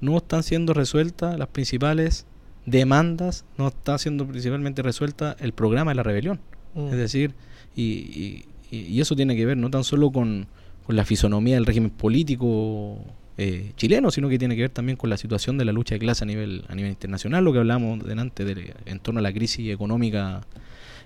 no 0.00 0.16
están 0.18 0.42
siendo 0.42 0.74
resueltas 0.74 1.38
las 1.38 1.48
principales 1.48 2.26
demandas, 2.66 3.44
no 3.58 3.68
está 3.68 3.96
siendo 3.98 4.26
principalmente 4.26 4.82
resuelta 4.82 5.36
el 5.40 5.52
programa 5.52 5.90
de 5.92 5.94
la 5.96 6.02
rebelión. 6.02 6.40
Es 6.76 6.96
decir, 6.96 7.34
y, 7.76 7.82
y- 7.82 8.44
y- 8.70 8.80
y 8.86 9.00
eso 9.00 9.14
tiene 9.16 9.36
que 9.36 9.46
ver 9.46 9.56
no 9.56 9.70
tan 9.70 9.84
solo 9.84 10.10
con, 10.10 10.46
con 10.86 10.96
la 10.96 11.04
fisonomía 11.04 11.54
del 11.54 11.66
régimen 11.66 11.90
político 11.90 12.98
eh, 13.36 13.72
chileno, 13.76 14.10
sino 14.10 14.28
que 14.28 14.38
tiene 14.38 14.54
que 14.54 14.62
ver 14.62 14.70
también 14.70 14.96
con 14.96 15.10
la 15.10 15.16
situación 15.16 15.58
de 15.58 15.64
la 15.64 15.72
lucha 15.72 15.94
de 15.96 15.98
clase 15.98 16.24
a 16.24 16.26
nivel, 16.26 16.64
a 16.68 16.74
nivel 16.74 16.90
internacional, 16.90 17.44
lo 17.44 17.52
que 17.52 17.58
hablamos 17.58 18.04
delante 18.04 18.44
de, 18.44 18.74
en 18.86 19.00
torno 19.00 19.18
a 19.18 19.22
la 19.22 19.32
crisis 19.32 19.70
económica 19.72 20.42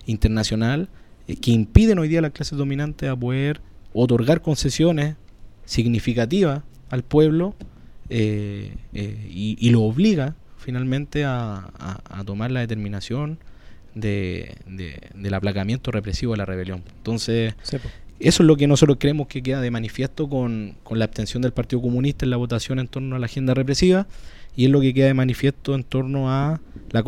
internacional, 0.06 0.88
eh, 1.26 1.36
que 1.36 1.50
impiden 1.52 1.98
hoy 1.98 2.08
día 2.08 2.18
a 2.18 2.22
las 2.22 2.32
clases 2.32 2.58
dominantes 2.58 3.08
a 3.08 3.16
poder 3.16 3.60
otorgar 3.92 4.42
concesiones 4.42 5.16
significativas 5.64 6.62
al 6.90 7.02
pueblo 7.02 7.54
eh, 8.10 8.74
eh, 8.94 9.28
y, 9.30 9.70
lo 9.70 9.82
obliga 9.82 10.34
finalmente 10.56 11.24
a, 11.24 11.70
tomar 12.24 12.50
la 12.50 12.60
determinación 12.60 13.38
de, 13.94 14.56
de- 14.66 15.00
del 15.14 15.34
aplacamiento 15.34 15.90
represivo 15.90 16.32
de 16.32 16.38
la 16.38 16.46
rebelión. 16.46 16.82
Entonces. 16.96 17.54
Eso 18.20 18.42
es 18.42 18.46
lo 18.46 18.56
que 18.56 18.66
nosotros 18.66 18.98
creemos 19.00 19.26
que 19.28 19.42
queda 19.42 19.60
de 19.60 19.70
manifiesto 19.70 20.28
con, 20.28 20.74
con 20.82 20.98
la 20.98 21.04
abstención 21.04 21.42
del 21.42 21.52
Partido 21.52 21.80
Comunista 21.82 22.24
en 22.26 22.30
la 22.30 22.36
votación 22.36 22.78
en 22.78 22.88
torno 22.88 23.16
a 23.16 23.18
la 23.18 23.26
agenda 23.26 23.54
represiva 23.54 24.06
y 24.56 24.64
es 24.64 24.70
lo 24.70 24.80
que 24.80 24.92
queda 24.92 25.06
de 25.06 25.14
manifiesto 25.14 25.74
en 25.74 25.84
torno 25.84 26.30
a 26.30 26.60
la, 26.90 27.04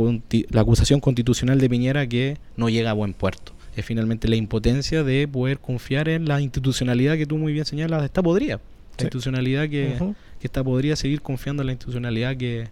la 0.51 0.61
acusación 0.61 1.01
constitucional 1.01 1.59
de 1.59 1.69
Piñera 1.69 2.07
que 2.07 2.37
no 2.57 2.69
llega 2.69 2.91
a 2.91 2.93
buen 2.95 3.13
puerto. 3.13 3.53
Es 3.77 3.85
finalmente 3.85 4.29
la 4.29 4.37
impotencia 4.37 5.03
de 5.05 5.27
poder 5.27 5.59
confiar 5.59 6.09
en 6.09 6.27
la 6.27 6.41
institucionalidad 6.41 7.17
que 7.17 7.27
tú 7.27 7.39
muy 7.39 7.53
bien 7.53 7.65
señalas, 7.65 8.05
está 8.05 8.23
podrida. 8.23 8.57
La 8.57 8.61
Sí. 8.99 9.05
institucionalidad 9.05 9.69
que, 9.69 9.97
está 10.43 10.63
podría 10.63 10.95
seguir 10.97 11.23
confiando 11.23 11.63
en 11.63 11.67
la 11.69 11.73
institucionalidad 11.73 12.37
que, 12.37 12.69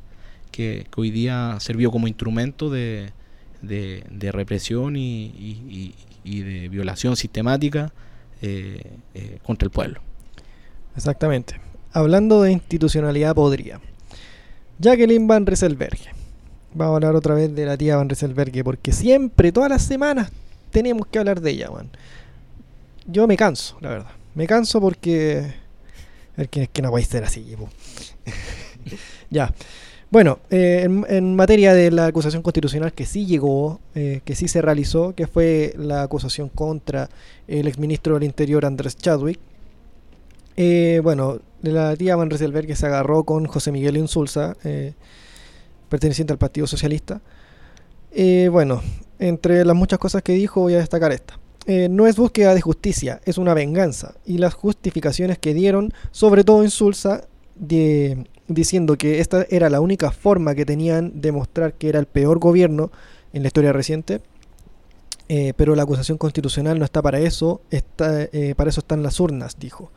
que- 0.52 0.86
que 0.92 1.00
hoy 1.00 1.10
día 1.10 1.56
sirvió 1.60 1.90
como 1.90 2.06
instrumento 2.08 2.68
de, 2.70 3.10
de- 3.62 4.04
de 4.10 4.32
represión 4.32 4.96
y, 4.96 5.26
y- 5.26 5.62
y- 5.68 5.94
y 6.24 6.40
de 6.40 6.68
violación 6.68 7.16
sistemática 7.16 7.92
eh, 8.42 8.80
eh, 9.14 9.38
contra 9.42 9.66
el 9.66 9.70
pueblo. 9.70 10.00
Exactamente. 10.96 11.60
Hablando 11.92 12.42
de 12.42 12.52
institucionalidad 12.52 13.34
podría. 13.34 13.80
Jacqueline 14.78 15.26
Van 15.26 15.46
Rieselberg. 15.46 15.98
Vamos 16.74 16.92
a 16.92 16.96
hablar 16.96 17.16
otra 17.16 17.34
vez 17.34 17.54
de 17.54 17.64
la 17.64 17.76
tía 17.76 17.96
Van 17.96 18.08
Rieselberg 18.08 18.62
porque 18.62 18.92
siempre, 18.92 19.52
todas 19.52 19.70
las 19.70 19.82
semanas, 19.82 20.30
tenemos 20.70 21.06
que 21.06 21.18
hablar 21.18 21.40
de 21.40 21.50
ella, 21.50 21.70
man. 21.70 21.90
Yo 23.06 23.26
me 23.26 23.36
canso, 23.36 23.78
la 23.80 23.90
verdad. 23.90 24.10
Me 24.34 24.46
canso 24.46 24.80
porque... 24.80 25.54
Es 26.36 26.48
que, 26.48 26.64
es 26.64 26.68
que 26.68 26.82
no 26.82 26.90
puede 26.90 27.04
ser 27.04 27.24
así, 27.24 27.56
ya. 29.30 29.52
Bueno, 30.10 30.38
eh, 30.50 30.84
en, 30.84 31.36
materia 31.36 31.74
de 31.74 31.90
la 31.90 32.06
acusación 32.06 32.42
constitucional 32.42 32.94
que 32.94 33.04
sí 33.04 33.26
llegó, 33.26 33.80
eh, 33.94 34.22
que 34.24 34.34
sí 34.34 34.48
se 34.48 34.62
realizó, 34.62 35.14
que 35.14 35.26
fue 35.26 35.74
la 35.76 36.02
acusación 36.02 36.48
contra 36.48 37.10
el 37.46 37.66
exministro 37.66 38.14
del 38.14 38.24
Interior 38.24 38.64
Andrés 38.64 38.96
Chadwick, 38.96 39.38
eh, 40.60 40.98
bueno, 41.04 41.38
la 41.62 41.94
tía 41.94 42.16
Van 42.16 42.30
Rieselberg 42.30 42.66
que 42.66 42.74
se 42.74 42.84
agarró 42.84 43.22
con 43.22 43.46
José 43.46 43.70
Miguel 43.70 43.96
Insulza, 43.96 44.56
eh, 44.64 44.94
perteneciente 45.88 46.32
al 46.32 46.38
Partido 46.38 46.66
Socialista. 46.66 47.20
Eh, 48.10 48.48
bueno, 48.50 48.82
entre 49.20 49.64
las 49.64 49.76
muchas 49.76 50.00
cosas 50.00 50.24
que 50.24 50.32
dijo 50.32 50.60
voy 50.60 50.74
a 50.74 50.78
destacar 50.78 51.12
esta. 51.12 51.38
No 51.90 52.06
es 52.06 52.16
búsqueda 52.16 52.54
de 52.54 52.60
justicia, 52.62 53.20
es 53.24 53.38
una 53.38 53.54
venganza. 53.54 54.14
Y 54.24 54.38
las 54.38 54.54
justificaciones 54.54 55.38
que 55.38 55.54
dieron, 55.54 55.92
sobre 56.10 56.42
todo 56.42 56.64
Insulza, 56.64 57.28
de, 57.54 58.26
diciendo 58.48 58.96
que 58.96 59.20
esta 59.20 59.46
era 59.50 59.70
la 59.70 59.80
única 59.80 60.10
forma 60.10 60.54
que 60.54 60.64
tenían 60.64 61.20
de 61.20 61.32
mostrar 61.32 61.74
que 61.74 61.88
era 61.88 62.00
el 62.00 62.06
peor 62.06 62.38
gobierno 62.38 62.90
en 63.32 63.42
la 63.42 63.48
historia 63.48 63.72
reciente. 63.72 64.20
Eh, 65.30 65.52
pero 65.56 65.74
la 65.74 65.82
acusación 65.82 66.16
constitucional 66.16 66.78
no 66.78 66.86
está 66.86 67.02
para 67.02 67.20
eso, 67.20 67.60
está, 67.70 68.22
eh, 68.32 68.54
para 68.56 68.70
eso 68.70 68.80
están 68.80 69.02
las 69.02 69.20
urnas, 69.20 69.58
dijo. 69.58 69.92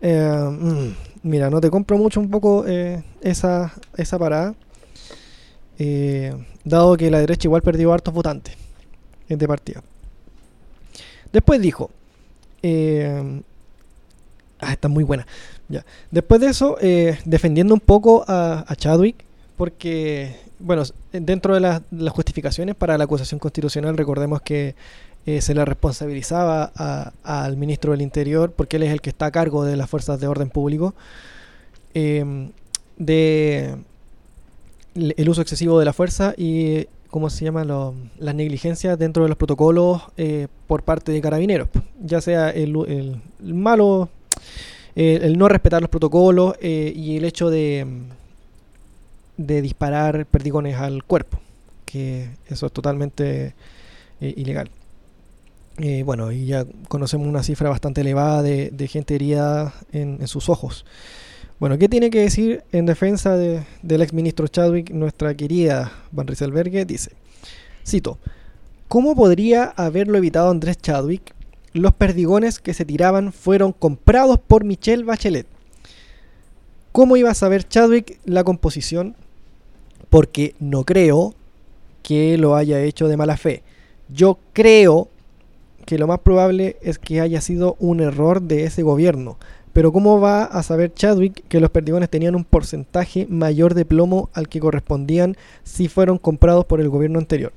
Eh, 0.00 0.48
mm, 0.50 0.94
mira, 1.24 1.50
no 1.50 1.60
te 1.60 1.68
compro 1.68 1.98
mucho 1.98 2.20
un 2.20 2.30
poco 2.30 2.64
esa, 3.20 3.72
esa 3.96 4.18
parada, 4.18 4.54
dado 6.64 6.96
que 6.96 7.10
la 7.10 7.18
derecha 7.18 7.48
igual 7.48 7.62
perdió 7.62 7.92
hartos 7.92 8.14
votantes 8.14 8.56
de 9.28 9.48
partida. 9.48 9.82
Después 11.32 11.60
dijo, 11.60 11.90
ah, 14.60 14.72
está 14.72 14.86
muy 14.86 15.02
buena. 15.02 15.26
Ya. 15.72 15.86
Después 16.10 16.38
de 16.42 16.48
eso, 16.48 16.76
eh, 16.82 17.18
defendiendo 17.24 17.72
un 17.72 17.80
poco 17.80 18.24
a, 18.28 18.62
Chadwick, 18.76 19.24
porque, 19.56 20.36
bueno, 20.58 20.82
dentro 21.12 21.54
de 21.54 21.60
las, 21.60 21.80
justificaciones 22.10 22.74
para 22.74 22.98
la 22.98 23.04
acusación 23.04 23.38
constitucional, 23.40 23.96
recordemos 23.96 24.42
que 24.42 24.74
eh, 25.24 25.40
se 25.40 25.54
le 25.54 25.64
responsabilizaba 25.64 26.64
al 27.22 27.56
ministro 27.56 27.92
del 27.92 28.02
Interior, 28.02 28.52
porque 28.52 28.76
él 28.76 28.82
es 28.82 28.92
el 28.92 29.00
que 29.00 29.08
está 29.08 29.26
a 29.26 29.30
cargo 29.30 29.64
de 29.64 29.76
las 29.76 29.88
fuerzas 29.88 30.20
de 30.20 30.26
orden 30.26 30.50
público, 30.50 30.94
eh, 31.94 32.50
de 32.98 33.76
el 34.94 35.28
uso 35.30 35.40
excesivo 35.40 35.78
de 35.78 35.86
la 35.86 35.94
fuerza 35.94 36.34
y 36.36 36.86
cómo 37.08 37.30
se 37.30 37.46
llama 37.46 37.64
Lo- 37.64 37.94
las 38.18 38.34
negligencias 38.34 38.98
dentro 38.98 39.22
de 39.22 39.30
los 39.30 39.38
protocolos 39.38 40.02
eh, 40.18 40.48
por 40.66 40.82
parte 40.82 41.12
de 41.12 41.20
carabineros 41.22 41.68
ya 42.04 42.20
sea 42.20 42.50
el, 42.50 42.76
el- 42.88 43.22
el 43.42 43.54
malo 43.54 44.10
eh, 44.96 45.20
el 45.22 45.38
no 45.38 45.48
respetar 45.48 45.80
los 45.80 45.90
protocolos 45.90 46.54
eh, 46.60 46.92
y 46.94 47.16
el 47.16 47.24
hecho 47.24 47.50
de 47.50 47.86
de 49.36 49.62
disparar 49.62 50.26
perdigones 50.26 50.76
al 50.76 51.02
cuerpo 51.04 51.38
que 51.84 52.28
eso 52.48 52.66
es 52.66 52.72
totalmente 52.72 53.54
eh, 54.20 54.34
ilegal 54.36 54.70
bueno 56.04 56.30
y 56.30 56.46
ya 56.46 56.66
conocemos 56.88 57.26
una 57.26 57.42
cifra 57.42 57.70
bastante 57.70 58.02
elevada 58.02 58.42
de, 58.42 58.70
de 58.70 58.88
gente 58.88 59.14
herida 59.14 59.72
en, 59.92 60.18
en 60.20 60.28
sus 60.28 60.48
ojos 60.48 60.84
bueno, 61.58 61.78
¿qué 61.78 61.88
tiene 61.88 62.10
que 62.10 62.20
decir 62.20 62.62
en 62.72 62.86
defensa 62.86 63.36
de- 63.36 63.62
del 63.82 64.02
exministro 64.02 64.48
Chadwick 64.48 64.90
nuestra 64.90 65.32
querida 65.36 65.92
Van 66.10 66.26
Rieselberghe? 66.26 66.84
Dice, 66.84 67.12
cito, 67.86 68.18
¿cómo 68.88 69.14
podría 69.14 69.66
haberlo 69.76 70.18
evitado 70.18 70.50
Andrés 70.50 70.76
Chadwick? 70.78 71.32
Los 71.74 71.94
perdigones 71.94 72.58
que 72.58 72.74
se 72.74 72.84
tiraban 72.84 73.32
fueron 73.32 73.72
comprados 73.72 74.38
por 74.38 74.64
Michelle 74.64 75.04
Bachelet. 75.04 75.46
¿Cómo 76.92 77.16
iba 77.16 77.30
a 77.30 77.34
saber 77.34 77.66
Chadwick 77.66 78.18
la 78.26 78.44
composición? 78.44 79.16
Porque 80.10 80.54
no 80.60 80.84
creo 80.84 81.34
que 82.02 82.36
lo 82.36 82.56
haya 82.56 82.82
hecho 82.82 83.08
de 83.08 83.16
mala 83.16 83.38
fe. 83.38 83.62
Yo 84.10 84.38
creo 84.52 85.08
que 85.86 85.96
lo 85.96 86.06
más 86.06 86.18
probable 86.18 86.76
es 86.82 86.98
que 86.98 87.22
haya 87.22 87.40
sido 87.40 87.76
un 87.78 88.00
error 88.00 88.42
de 88.42 88.64
ese 88.64 88.82
gobierno. 88.82 89.38
Pero 89.72 89.90
¿cómo 89.90 90.20
va 90.20 90.44
a 90.44 90.62
saber 90.62 90.92
Chadwick 90.92 91.42
que 91.48 91.60
los 91.60 91.70
perdigones 91.70 92.10
tenían 92.10 92.34
un 92.34 92.44
porcentaje 92.44 93.26
mayor 93.30 93.72
de 93.72 93.86
plomo 93.86 94.28
al 94.34 94.48
que 94.48 94.60
correspondían 94.60 95.38
si 95.64 95.88
fueron 95.88 96.18
comprados 96.18 96.66
por 96.66 96.82
el 96.82 96.90
gobierno 96.90 97.18
anterior? 97.18 97.54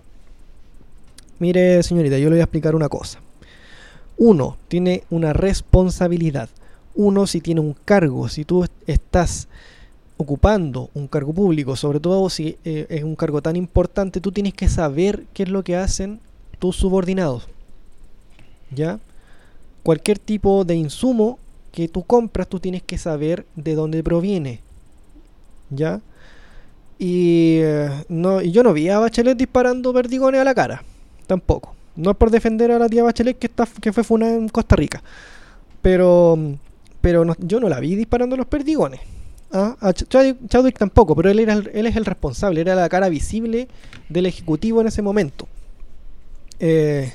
Mire, 1.39 1.83
señorita, 1.83 2.17
yo 2.17 2.29
le 2.29 2.35
voy 2.35 2.39
a 2.39 2.43
explicar 2.43 2.75
una 2.75 2.87
cosa. 2.87 3.24
Uno 4.17 4.57
tiene 4.67 5.03
una 5.09 5.33
responsabilidad. 5.33 6.49
Uno 6.93 7.27
si 7.27 7.41
tiene 7.41 7.59
un 7.59 7.75
cargo, 7.85 8.29
si 8.29 8.45
tú 8.45 8.65
estás 8.87 9.47
ocupando 10.17 10.89
un 10.93 11.07
cargo 11.07 11.33
público, 11.33 11.75
sobre 11.75 11.99
todo 11.99 12.29
si 12.29 12.57
eh, 12.63 12.85
es 12.89 13.03
un 13.03 13.15
cargo 13.15 13.41
tan 13.41 13.55
importante, 13.55 14.21
tú 14.21 14.31
tienes 14.31 14.53
que 14.53 14.69
saber 14.69 15.25
qué 15.33 15.43
es 15.43 15.49
lo 15.49 15.63
que 15.63 15.75
hacen 15.75 16.21
tus 16.59 16.77
subordinados. 16.77 17.47
¿Ya? 18.71 18.99
Cualquier 19.83 20.19
tipo 20.19 20.63
de 20.63 20.75
insumo 20.75 21.37
que 21.71 21.87
tú 21.87 22.03
compras, 22.03 22.47
tú 22.47 22.59
tienes 22.59 22.81
que 22.81 22.97
saber 22.97 23.45
de 23.55 23.75
dónde 23.75 24.03
proviene. 24.03 24.61
¿Ya? 25.69 26.01
Y, 26.97 27.57
eh, 27.61 27.89
no, 28.07 28.41
y 28.41 28.51
yo 28.51 28.63
no 28.63 28.71
vi 28.71 28.87
a 28.87 28.99
Bachelet 28.99 29.37
disparando 29.37 29.93
perdigones 29.93 30.39
a 30.39 30.45
la 30.45 30.55
cara. 30.55 30.83
Tampoco. 31.27 31.74
No 31.95 32.11
es 32.11 32.17
por 32.17 32.29
defender 32.31 32.71
a 32.71 32.79
la 32.79 32.89
tía 32.89 33.03
Bachelet 33.03 33.37
que, 33.37 33.93
fue 33.93 34.03
funada 34.03 34.33
en 34.35 34.49
Costa 34.49 34.75
Rica. 34.75 35.01
Pero, 35.81 36.37
pero 37.01 37.25
yo 37.39 37.59
no 37.59 37.69
la 37.69 37.79
vi 37.79 37.95
disparando 37.95 38.35
los 38.35 38.47
perdigones. 38.47 38.99
Ah, 39.51 39.75
A 39.79 39.89
Ch- 39.93 40.07
Chadwick 40.49 40.77
tampoco, 40.77 41.15
pero 41.15 41.29
él, 41.29 41.39
era 41.39 41.53
el- 41.53 41.69
él 41.73 41.85
es 41.85 41.95
el 41.95 42.05
responsable, 42.05 42.61
era 42.61 42.75
la 42.75 42.89
cara 42.89 43.07
visible 43.09 43.67
del 44.09 44.25
Ejecutivo 44.25 44.81
en 44.81 44.87
ese 44.87 45.01
momento. 45.01 45.47
Eh, 46.59 47.13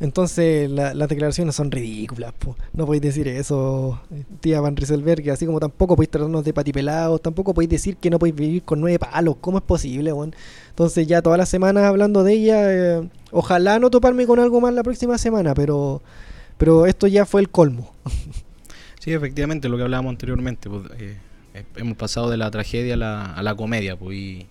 Entonces 0.00 0.70
la- 0.70 0.94
las 0.94 1.08
declaraciones 1.10 1.54
son 1.54 1.70
ridículas. 1.70 2.32
No 2.72 2.86
podéis 2.86 3.02
decir 3.02 3.28
eso, 3.28 4.00
tía 4.40 4.60
Van 4.60 4.74
Rieselberg, 4.74 5.30
así 5.30 5.44
como 5.44 5.60
tampoco 5.60 5.94
podéis 5.94 6.10
tratarnos 6.10 6.42
de 6.42 6.54
patipelados, 6.54 7.20
tampoco 7.20 7.52
podéis 7.52 7.68
decir 7.70 7.96
que 7.98 8.08
no 8.08 8.18
podéis 8.18 8.34
vivir 8.36 8.62
con 8.62 8.80
nueve 8.80 8.98
palos. 8.98 9.36
¿Cómo 9.40 9.58
es 9.58 9.64
posible, 9.64 10.12
weón? 10.12 10.34
Entonces 10.70 11.06
ya 11.06 11.20
todas 11.20 11.38
las 11.38 11.50
semanas 11.50 11.84
hablando 11.84 12.24
de 12.24 12.32
ella, 12.32 12.72
eh, 12.98 13.08
ojalá 13.30 13.78
no 13.78 13.90
toparme 13.90 14.26
con 14.26 14.40
algo 14.40 14.60
más 14.60 14.72
la 14.72 14.82
próxima 14.82 15.18
semana, 15.18 15.54
pero, 15.54 16.00
pero 16.56 16.86
esto 16.86 17.06
ya 17.06 17.26
fue 17.26 17.42
el 17.42 17.50
colmo. 17.50 17.92
Sí, 19.00 19.12
efectivamente, 19.12 19.68
lo 19.68 19.76
que 19.76 19.82
hablábamos 19.82 20.10
anteriormente, 20.10 20.68
pues, 20.68 20.84
eh, 20.98 21.16
eh, 21.54 21.64
hemos 21.76 21.96
pasado 21.96 22.30
de 22.30 22.36
la 22.36 22.50
tragedia 22.50 22.94
a 22.94 22.96
la, 22.96 23.32
a 23.34 23.42
la 23.42 23.54
comedia, 23.54 23.96
pues, 23.96 24.16
y, 24.16 24.46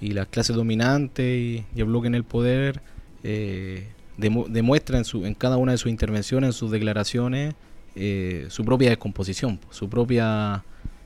las 0.00 0.26
clases 0.28 0.54
dominantes 0.54 1.24
y, 1.24 1.64
y 1.74 1.78
el 1.80 1.86
bloque 1.86 2.08
en 2.08 2.14
el 2.14 2.24
poder 2.24 2.82
eh, 3.22 3.88
demuestra 4.16 4.98
en, 4.98 5.04
su, 5.04 5.24
en 5.26 5.34
cada 5.34 5.56
una 5.56 5.72
de 5.72 5.78
sus 5.78 5.90
intervenciones, 5.90 6.48
en 6.48 6.52
sus 6.52 6.70
declaraciones, 6.70 7.54
eh, 7.96 8.46
su 8.48 8.64
propia 8.64 8.88
descomposición, 8.90 9.58
su 9.70 9.88
propia 9.88 10.64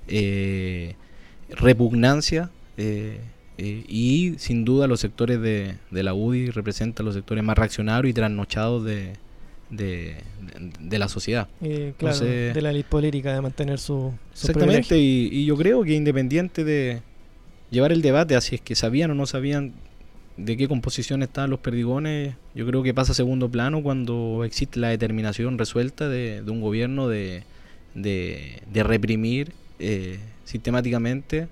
eh, 0.08 0.94
repugnancia. 1.50 2.50
eh, 2.76 3.20
eh, 3.60 3.84
y 3.88 4.34
sin 4.38 4.64
duda 4.64 4.86
los 4.86 5.00
sectores 5.00 5.40
de, 5.40 5.74
de 5.90 6.02
la 6.04 6.14
UDI 6.14 6.50
representan 6.50 7.04
los 7.06 7.16
sectores 7.16 7.42
más 7.42 7.58
reaccionarios 7.58 8.08
y 8.08 8.14
trasnochados 8.14 8.84
de, 8.84 9.14
de, 9.68 10.98
la 10.98 11.08
sociedad. 11.08 11.48
Eh, 11.60 11.92
claro, 11.98 12.14
Entonces- 12.14 12.54
de 12.54 12.62
la 12.62 12.70
elite 12.70 12.88
política, 12.88 13.34
de 13.34 13.40
mantener 13.40 13.80
su, 13.80 14.12
su 14.32 14.46
Exactamente, 14.46 14.96
y, 14.98 15.28
y 15.32 15.44
yo 15.44 15.56
creo 15.56 15.82
que 15.82 15.92
independiente 15.94 16.62
de 16.62 17.02
llevar 17.72 17.90
el 17.90 18.00
debate 18.00 18.36
a 18.36 18.40
si 18.40 18.54
es 18.54 18.60
que 18.60 18.76
sabían 18.76 19.10
o 19.10 19.14
no 19.14 19.26
sabían 19.26 19.72
de 20.38 20.56
qué 20.56 20.68
composición 20.68 21.22
estaban 21.22 21.50
los 21.50 21.58
perdigones, 21.58 22.34
yo 22.54 22.66
creo 22.66 22.82
que 22.82 22.94
pasa 22.94 23.12
a 23.12 23.14
segundo 23.14 23.48
plano 23.50 23.82
cuando 23.82 24.44
existe 24.44 24.78
la 24.80 24.88
determinación 24.88 25.58
resuelta 25.58 26.08
de, 26.08 26.42
de 26.42 26.50
un 26.50 26.60
gobierno 26.62 27.08
de, 27.08 27.42
de, 27.94 28.62
de 28.72 28.82
reprimir 28.84 29.52
eh, 29.80 30.18
sistemáticamente 30.44 31.48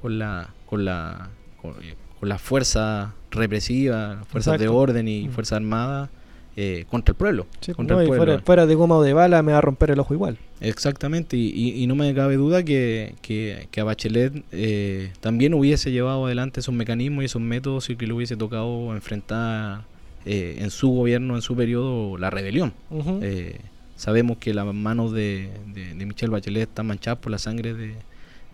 con 0.00 0.18
la 0.18 0.50
con 0.66 0.84
la 0.84 1.28
con, 1.60 1.74
con 2.18 2.28
la 2.28 2.38
fuerza 2.38 3.14
represiva, 3.30 4.24
fuerzas 4.28 4.58
de 4.58 4.68
orden 4.68 5.08
y 5.08 5.28
Mm. 5.28 5.30
fuerzas 5.32 5.56
armadas 5.56 6.08
eh, 6.56 6.84
contra 6.90 7.12
el 7.12 7.16
pueblo. 7.16 7.46
Sí, 7.60 7.72
contra 7.72 7.96
no, 7.96 8.00
el 8.00 8.06
y 8.06 8.08
pueblo. 8.08 8.24
fuera, 8.24 8.42
fuera 8.42 8.66
de 8.66 8.74
goma 8.74 8.96
o 8.96 9.02
de 9.02 9.12
bala 9.12 9.42
me 9.42 9.52
va 9.52 9.58
a 9.58 9.60
romper 9.60 9.90
el 9.90 9.98
ojo 10.00 10.14
igual. 10.14 10.36
Exactamente, 10.60 11.36
y, 11.36 11.48
y- 11.54 11.82
y 11.82 11.86
no 11.86 11.94
me 11.94 12.12
cabe 12.14 12.36
duda 12.36 12.62
que, 12.62 13.14
que, 13.22 13.68
que 13.70 13.80
a 13.80 13.84
Bachelet 13.84 14.44
eh, 14.52 15.12
también 15.20 15.54
hubiese 15.54 15.90
llevado 15.90 16.26
adelante 16.26 16.60
esos 16.60 16.74
mecanismos 16.74 17.22
y 17.22 17.26
esos 17.26 17.40
métodos 17.40 17.88
y 17.90 17.96
que 17.96 18.06
le 18.06 18.12
hubiese 18.12 18.36
tocado 18.36 18.94
enfrentar 18.94 19.84
eh, 20.26 20.56
en 20.58 20.70
su 20.70 20.90
gobierno, 20.90 21.34
en 21.36 21.42
su 21.42 21.56
periodo, 21.56 22.18
la 22.18 22.28
rebelión. 22.30 22.74
Eh, 23.22 23.58
sabemos 23.96 24.36
que 24.38 24.52
las 24.52 24.66
manos 24.74 25.12
de, 25.12 25.50
de, 25.72 25.94
de 25.94 26.06
Michelle 26.06 26.30
Bachelet 26.32 26.68
están 26.68 26.86
manchadas 26.86 27.20
por 27.20 27.30
la 27.32 27.38
sangre 27.38 27.72
de, 27.72 27.94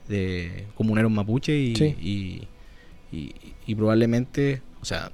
de 0.09 0.67
comuneros 0.77 1.11
mapuche 1.11 1.59
y, 1.59 1.75
Sí. 1.75 1.85
y, 2.01 3.17
y- 3.17 3.35
y 3.67 3.75
probablemente, 3.75 4.63
o 4.81 4.85
sea, 4.85 5.11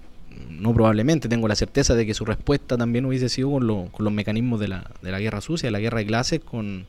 no 0.51 0.73
probablemente, 0.75 1.29
tengo 1.29 1.49
la 1.49 1.55
certeza 1.57 1.95
de 1.95 2.07
que 2.07 2.15
su 2.15 2.25
respuesta 2.25 2.77
también 2.77 3.05
hubiese 3.07 3.29
sido 3.29 3.51
con, 3.53 3.67
lo- 3.67 3.87
con 3.93 4.05
los 4.05 4.13
mecanismos 4.13 4.61
de 4.61 4.69
la, 4.69 4.91
de 5.03 5.11
la 5.11 5.19
guerra 5.21 5.41
sucia, 5.41 5.67
de 5.69 5.71
la 5.73 5.81
guerra 5.81 5.99
de 5.99 6.07
clases 6.07 6.41
con, 6.41 6.87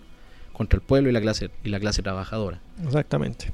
contra 0.53 0.77
el 0.77 0.81
pueblo 0.83 1.09
y 1.09 1.13
la 1.13 1.21
clase 1.21 1.49
y 1.63 1.69
la 1.69 1.79
clase 1.79 2.01
trabajadora. 2.01 2.59
Exactamente. 2.85 3.51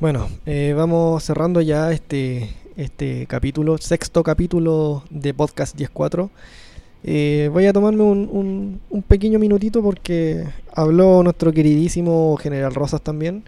Bueno, 0.00 0.28
eh, 0.46 0.74
vamos 0.76 1.22
cerrando 1.22 1.60
ya 1.60 1.92
este, 1.92 2.50
este 2.76 3.26
capítulo, 3.26 3.78
sexto 3.78 4.22
capítulo 4.22 5.04
de 5.10 5.32
Podcast 5.34 5.78
10.4. 5.78 6.28
Eh, 7.04 7.50
voy 7.52 7.66
a 7.66 7.72
tomarme 7.72 8.02
un, 8.02 8.28
un- 8.30 8.80
un 8.90 9.02
pequeño 9.02 9.38
minutito 9.38 9.82
porque 9.82 10.44
habló 10.74 11.22
nuestro 11.22 11.52
queridísimo 11.52 12.36
General 12.36 12.74
Rosas 12.74 13.02
también. 13.02 13.44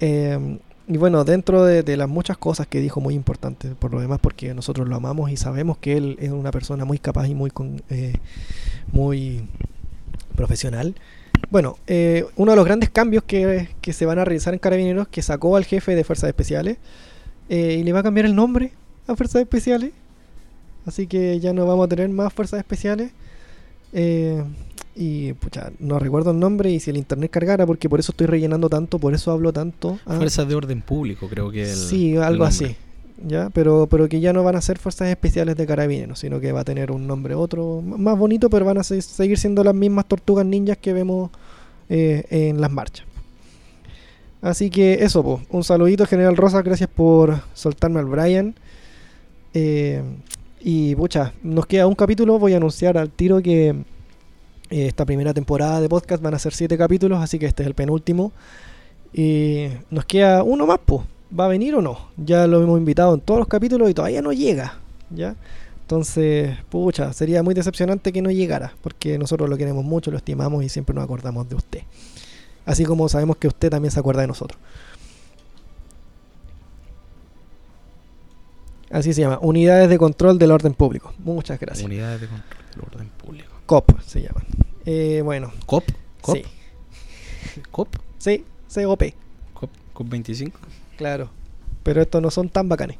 Eh, 0.00 0.58
y 0.88 0.96
bueno, 0.96 1.24
dentro 1.24 1.64
de, 1.64 1.96
las 1.96 2.08
muchas 2.08 2.38
cosas 2.38 2.66
que 2.66 2.80
dijo, 2.80 3.00
muy 3.00 3.14
importantes 3.14 3.74
por 3.78 3.92
lo 3.92 4.00
demás, 4.00 4.18
porque 4.20 4.54
nosotros 4.54 4.88
lo 4.88 4.96
amamos 4.96 5.30
y 5.30 5.36
sabemos 5.36 5.76
que 5.78 5.96
él 5.96 6.16
es 6.20 6.30
una 6.30 6.50
persona 6.50 6.84
muy 6.84 6.98
capaz 6.98 7.28
y 7.28 7.34
muy, 7.34 7.50
con- 7.50 7.82
eh, 7.90 8.14
muy 8.92 9.46
profesional. 10.34 10.94
Bueno, 11.50 11.78
eh, 11.86 12.24
uno 12.36 12.52
de 12.52 12.56
los 12.56 12.64
grandes 12.64 12.90
cambios 12.90 13.22
que, 13.24 13.68
que 13.80 13.92
se 13.92 14.06
van 14.06 14.18
a 14.18 14.24
realizar 14.24 14.54
en 14.54 14.60
Carabineros, 14.60 15.08
que 15.08 15.22
sacó 15.22 15.56
al 15.56 15.64
jefe 15.64 15.94
de 15.94 16.04
Fuerzas 16.04 16.28
Especiales 16.28 16.78
eh, 17.48 17.76
y 17.80 17.84
le 17.84 17.92
va 17.92 18.00
a 18.00 18.02
cambiar 18.02 18.26
el 18.26 18.34
nombre 18.34 18.72
a 19.06 19.14
Fuerzas 19.14 19.42
Especiales. 19.42 19.92
Así 20.86 21.06
que 21.06 21.38
ya 21.38 21.52
no 21.52 21.66
vamos 21.66 21.84
a 21.84 21.88
tener 21.88 22.08
más 22.08 22.32
Fuerzas 22.32 22.58
Especiales. 22.60 23.10
Y 25.00 25.32
pucha, 25.34 25.70
no 25.78 26.00
recuerdo 26.00 26.32
el 26.32 26.40
nombre 26.40 26.72
y 26.72 26.80
si 26.80 26.90
el 26.90 26.96
internet 26.96 27.30
cargara, 27.30 27.64
porque 27.66 27.88
por 27.88 28.00
eso 28.00 28.10
estoy 28.10 28.26
rellenando 28.26 28.68
tanto, 28.68 28.98
por 28.98 29.14
eso 29.14 29.30
hablo 29.30 29.52
tanto. 29.52 30.00
Ah, 30.04 30.16
Fuerzas 30.16 30.48
de 30.48 30.56
orden 30.56 30.82
público, 30.82 31.28
creo 31.28 31.52
que 31.52 31.62
el, 31.62 31.76
sí, 31.76 32.16
algo 32.16 32.42
así. 32.42 32.74
¿ya? 33.24 33.48
Pero, 33.50 33.86
pero 33.88 34.08
que 34.08 34.18
ya 34.18 34.32
no 34.32 34.42
van 34.42 34.56
a 34.56 34.60
ser 34.60 34.76
fuerzas 34.78 35.06
especiales 35.08 35.56
de 35.56 35.66
carabineros, 35.68 36.18
sino 36.18 36.40
que 36.40 36.50
va 36.50 36.60
a 36.60 36.64
tener 36.64 36.90
un 36.90 37.06
nombre 37.06 37.36
otro, 37.36 37.80
más 37.80 38.18
bonito, 38.18 38.50
pero 38.50 38.64
van 38.64 38.78
a 38.78 38.82
se- 38.82 39.00
seguir 39.02 39.38
siendo 39.38 39.62
las 39.62 39.74
mismas 39.74 40.06
tortugas 40.06 40.44
ninjas 40.44 40.78
que 40.78 40.92
vemos 40.92 41.30
eh, 41.88 42.24
en 42.30 42.60
las 42.60 42.72
marchas. 42.72 43.06
Así 44.42 44.68
que 44.70 44.94
eso, 44.94 45.22
po. 45.22 45.40
un 45.50 45.62
saludito 45.62 46.06
General 46.06 46.36
Rosa, 46.36 46.62
gracias 46.62 46.88
por 46.88 47.40
soltarme 47.54 48.00
al 48.00 48.06
Brian. 48.06 48.54
Eh, 49.54 50.02
y 50.60 50.94
pucha, 50.96 51.32
nos 51.44 51.66
queda 51.66 51.86
un 51.86 51.94
capítulo, 51.94 52.38
voy 52.38 52.54
a 52.54 52.56
anunciar 52.56 52.98
al 52.98 53.10
tiro 53.10 53.40
que 53.42 53.76
esta 54.70 55.04
primera 55.04 55.32
temporada 55.34 55.80
de 55.80 55.88
podcast 55.88 56.22
van 56.22 56.34
a 56.34 56.38
ser 56.38 56.54
siete 56.54 56.76
capítulos, 56.76 57.22
así 57.22 57.38
que 57.38 57.46
este 57.46 57.62
es 57.62 57.66
el 57.66 57.74
penúltimo. 57.74 58.32
Y 59.12 59.68
nos 59.90 60.04
queda 60.04 60.42
uno 60.42 60.66
más, 60.66 60.80
pues. 60.84 61.02
¿Va 61.38 61.44
a 61.44 61.48
venir 61.48 61.74
o 61.74 61.82
no? 61.82 61.98
Ya 62.16 62.46
lo 62.46 62.62
hemos 62.62 62.78
invitado 62.78 63.14
en 63.14 63.20
todos 63.20 63.38
los 63.38 63.48
capítulos 63.48 63.90
y 63.90 63.94
todavía 63.94 64.22
no 64.22 64.32
llega. 64.32 64.78
¿Ya? 65.10 65.36
Entonces, 65.82 66.54
pucha, 66.68 67.14
sería 67.14 67.42
muy 67.42 67.54
decepcionante 67.54 68.12
que 68.12 68.20
no 68.20 68.30
llegara, 68.30 68.74
porque 68.82 69.18
nosotros 69.18 69.48
lo 69.48 69.56
queremos 69.56 69.84
mucho, 69.84 70.10
lo 70.10 70.18
estimamos 70.18 70.62
y 70.62 70.68
siempre 70.68 70.94
nos 70.94 71.02
acordamos 71.02 71.48
de 71.48 71.56
usted. 71.56 71.80
Así 72.66 72.84
como 72.84 73.08
sabemos 73.08 73.38
que 73.38 73.48
usted 73.48 73.70
también 73.70 73.90
se 73.90 73.98
acuerda 73.98 74.20
de 74.20 74.26
nosotros. 74.26 74.60
Así 78.90 79.14
se 79.14 79.22
llama, 79.22 79.38
Unidades 79.40 79.88
de 79.88 79.96
Control 79.96 80.38
del 80.38 80.50
Orden 80.50 80.74
Público. 80.74 81.14
Muchas 81.18 81.58
gracias. 81.58 81.86
Unidades 81.86 82.20
de 82.20 82.26
control 82.26 82.64
del 82.70 82.80
orden 82.82 83.08
público. 83.08 83.47
COP 83.68 84.00
se 84.00 84.22
llaman. 84.22 84.44
Eh, 84.86 85.20
bueno, 85.22 85.52
COP, 85.66 85.84
COP, 86.22 86.36
sí, 86.38 86.42
COP, 87.70 87.88
sí, 88.16 88.44
COP. 88.84 89.02
COP, 89.52 89.70
COP 89.92 90.08
25. 90.08 90.58
Claro, 90.96 91.28
pero 91.82 92.00
estos 92.00 92.22
no 92.22 92.30
son 92.30 92.48
tan 92.48 92.68
bacanes. 92.68 92.96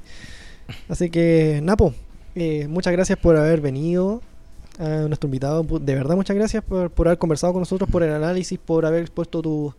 Así 0.88 1.08
que, 1.08 1.60
Napo, 1.62 1.94
eh, 2.34 2.68
muchas 2.68 2.92
gracias 2.92 3.18
por 3.18 3.36
haber 3.36 3.60
venido 3.62 4.20
a 4.78 5.06
nuestro 5.08 5.26
invitado. 5.28 5.62
De 5.62 5.94
verdad, 5.94 6.14
muchas 6.16 6.36
gracias 6.36 6.62
por, 6.62 6.90
por 6.90 7.08
haber 7.08 7.18
conversado 7.18 7.54
con 7.54 7.62
nosotros, 7.62 7.88
por 7.90 8.02
el 8.02 8.12
análisis, 8.12 8.58
por 8.58 8.84
haber 8.84 9.00
expuesto 9.00 9.40
tu- 9.40 9.74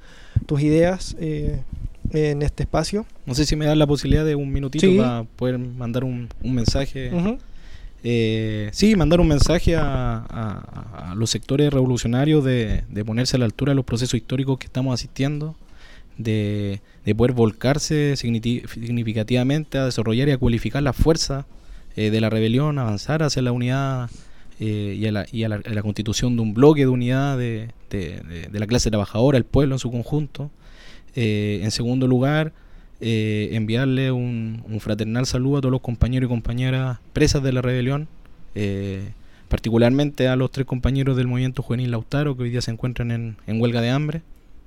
tus 0.48 0.60
ideas 0.62 1.16
eh, 1.20 1.62
en 2.12 2.42
este 2.42 2.64
espacio. 2.64 3.06
No 3.28 3.36
sé 3.36 3.46
si 3.46 3.56
me 3.56 3.66
das 3.68 3.78
la 3.78 3.86
posibilidad 3.86 4.26
de 4.26 4.34
un 4.34 4.52
minutito 4.52 4.88
Sí. 4.88 4.98
para 4.98 5.24
poder 5.24 5.60
mandar 5.60 6.04
un, 6.04 6.28
un 6.44 6.56
mensaje. 6.56 7.14
Ujú. 7.14 7.38
Eh, 8.04 8.70
sí, 8.72 8.96
mandar 8.96 9.20
un 9.20 9.28
mensaje 9.28 9.76
a, 9.76 11.14
los 11.16 11.30
sectores 11.30 11.74
revolucionarios 11.74 12.44
de, 12.44 12.84
ponerse 13.06 13.36
a 13.36 13.40
la 13.40 13.46
altura 13.46 13.72
de 13.72 13.76
los 13.76 13.86
procesos 13.86 14.16
históricos 14.16 14.58
que 14.58 14.68
estamos 14.68 14.94
asistiendo, 14.94 15.56
de, 16.18 16.82
de 17.06 17.16
poder 17.16 17.34
volcarse 17.34 18.16
significativamente 18.16 19.78
a 19.78 19.86
desarrollar 19.86 20.28
y 20.30 20.32
a 20.32 20.38
cualificar 20.38 20.84
la 20.84 20.94
fuerza 20.94 21.46
eh, 21.96 22.12
de 22.12 22.22
la 22.22 22.30
rebelión, 22.30 22.78
avanzar 22.80 23.24
hacia 23.24 23.42
la 23.42 23.52
unidad 23.52 24.10
eh, 24.60 24.98
y, 25.32 25.44
a 25.44 25.50
la, 25.50 25.82
constitución 25.82 26.36
de 26.36 26.42
un 26.42 26.54
bloque 26.54 26.82
de 26.82 26.88
unidad 26.88 27.38
de 27.38 27.72
la 28.52 28.68
clase 28.68 28.90
trabajadora, 28.90 29.38
el 29.38 29.46
pueblo 29.46 29.76
en 29.76 29.80
su 29.80 29.92
conjunto. 29.92 30.52
Eh, 31.16 31.62
en 31.64 31.72
segundo 31.72 32.08
lugar, 32.08 32.54
eh, 33.02 33.50
enviarle 33.54 34.12
un, 34.12 34.64
un 34.68 34.80
fraternal 34.80 35.26
saludo 35.26 35.58
a 35.58 35.62
todos 35.62 35.72
los 35.72 35.82
compañeros 35.82 36.28
y 36.28 36.30
compañeras 36.30 37.00
presas 37.14 37.42
de 37.44 37.52
la 37.54 37.62
rebelión, 37.62 38.08
eh, 38.56 39.10
particularmente 39.48 40.28
a 40.28 40.36
los 40.36 40.52
tres 40.52 40.66
compañeros 40.66 41.16
del 41.18 41.28
movimiento 41.28 41.64
juvenil 41.64 41.92
Lautaro 41.92 42.36
que 42.36 42.44
hoy 42.44 42.50
día 42.50 42.62
se 42.62 42.72
encuentran 42.72 43.12
en, 43.12 43.38
en 43.48 43.62
huelga 43.62 43.82
de 43.82 43.90
hambre. 43.90 44.22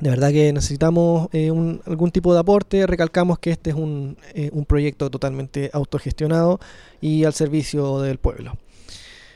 de 0.02 0.10
verdad 0.10 0.32
que 0.32 0.54
necesitamos 0.54 1.28
eh, 1.34 1.50
algún 1.86 2.12
tipo 2.12 2.34
de 2.34 2.40
aporte. 2.40 2.88
Recalcamos 2.88 3.40
que 3.40 3.52
este 3.52 3.72
es 3.72 3.76
un, 3.76 4.18
eh, 4.34 4.52
proyecto 4.68 5.10
totalmente 5.10 5.70
autogestionado 5.74 6.60
y 7.02 7.26
al 7.26 7.34
servicio 7.34 8.00
del 8.02 8.18
pueblo. 8.18 8.58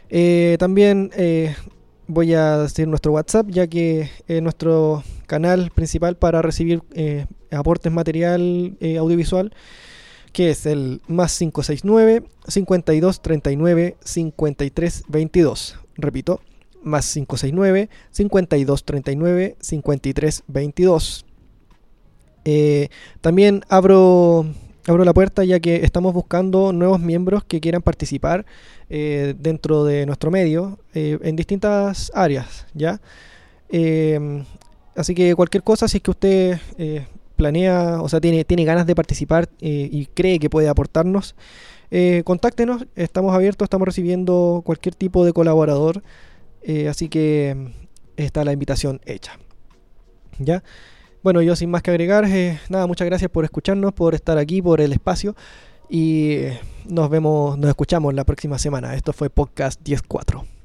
Eh, 0.10 0.58
también 0.60 1.12
voy 2.08 2.34
a 2.34 2.60
decir 2.60 2.88
nuestro 2.88 3.12
WhatsApp, 3.14 3.48
ya 3.50 3.68
que 3.68 4.10
es 4.28 4.42
nuestro 4.42 5.04
canal 5.26 5.72
principal 5.74 6.16
para 6.16 6.42
recibir 6.42 6.82
aportes 7.52 7.92
material 7.92 8.78
audiovisual, 9.00 9.54
que 10.32 10.52
es 10.52 10.66
el 10.66 11.02
más 11.08 11.38
569 11.38 12.24
52 12.48 13.22
39 13.22 13.98
53 14.04 15.04
22. 15.08 15.80
Repito, 15.96 16.42
más 16.84 17.12
569 17.14 17.90
52 18.12 18.84
39 18.84 19.56
53 19.60 20.44
22. 20.48 21.26
Eh, 22.46 22.90
también 23.22 23.64
abro, 23.70 24.46
abro 24.86 25.06
la 25.06 25.14
puerta 25.14 25.44
ya 25.44 25.60
que 25.60 25.78
estamos 25.78 26.14
buscando 26.14 26.74
nuevos 26.74 27.00
miembros 27.00 27.44
que 27.44 27.62
quieran 27.62 27.82
participar 27.82 28.46
eh, 28.96 29.34
dentro 29.40 29.86
de 29.86 30.06
nuestro 30.06 30.30
medio 30.30 30.78
eh, 30.94 31.18
en 31.24 31.36
distintas 31.36 32.12
áreas, 32.14 32.68
¿ya? 32.76 33.02
Eh, 33.70 34.44
así 34.96 35.16
que 35.16 35.34
cualquier 35.34 35.64
cosa, 35.64 35.88
si 35.88 35.98
es 35.98 36.04
que 36.04 36.12
usted 36.12 36.60
planea, 37.36 38.02
o 38.04 38.08
sea, 38.08 38.22
tiene, 38.22 38.46
tiene 38.46 38.66
ganas 38.66 38.86
de 38.86 38.94
participar 38.94 39.50
y 39.60 40.06
cree 40.14 40.38
que 40.38 40.50
puede 40.50 40.70
aportarnos, 40.70 41.36
contáctenos, 42.24 42.86
estamos 42.96 43.34
abiertos, 43.34 43.66
estamos 43.66 43.88
recibiendo 43.88 44.62
cualquier 44.64 44.94
tipo 44.94 45.26
de 45.26 45.34
colaborador, 45.34 46.04
eh, 46.64 46.88
así 46.88 47.10
que 47.10 47.56
mm, 47.56 47.68
está 48.18 48.44
la 48.44 48.54
invitación 48.54 49.02
hecha. 49.06 49.40
¿Ya? 50.40 50.64
Bueno, 51.22 51.42
yo 51.42 51.56
sin 51.56 51.70
más 51.70 51.82
que 51.82 51.92
agregar, 51.92 52.26
eh, 52.26 52.60
nada, 52.70 52.88
muchas 52.88 53.06
gracias 53.06 53.32
por 53.32 53.46
escucharnos, 53.46 53.94
por 53.94 54.14
estar 54.14 54.38
aquí, 54.38 54.62
por 54.62 54.82
el 54.82 54.92
espacio 54.92 55.36
y 55.90 56.32
eh, 56.32 56.60
nos 56.86 57.10
vemos, 57.10 57.58
nos 57.58 57.70
escuchamos 57.70 58.14
la 58.14 58.26
próxima 58.26 58.58
semana. 58.58 58.96
Esto 58.96 59.14
fue 59.14 59.30
Podcast 59.30 59.80
104. 59.86 60.63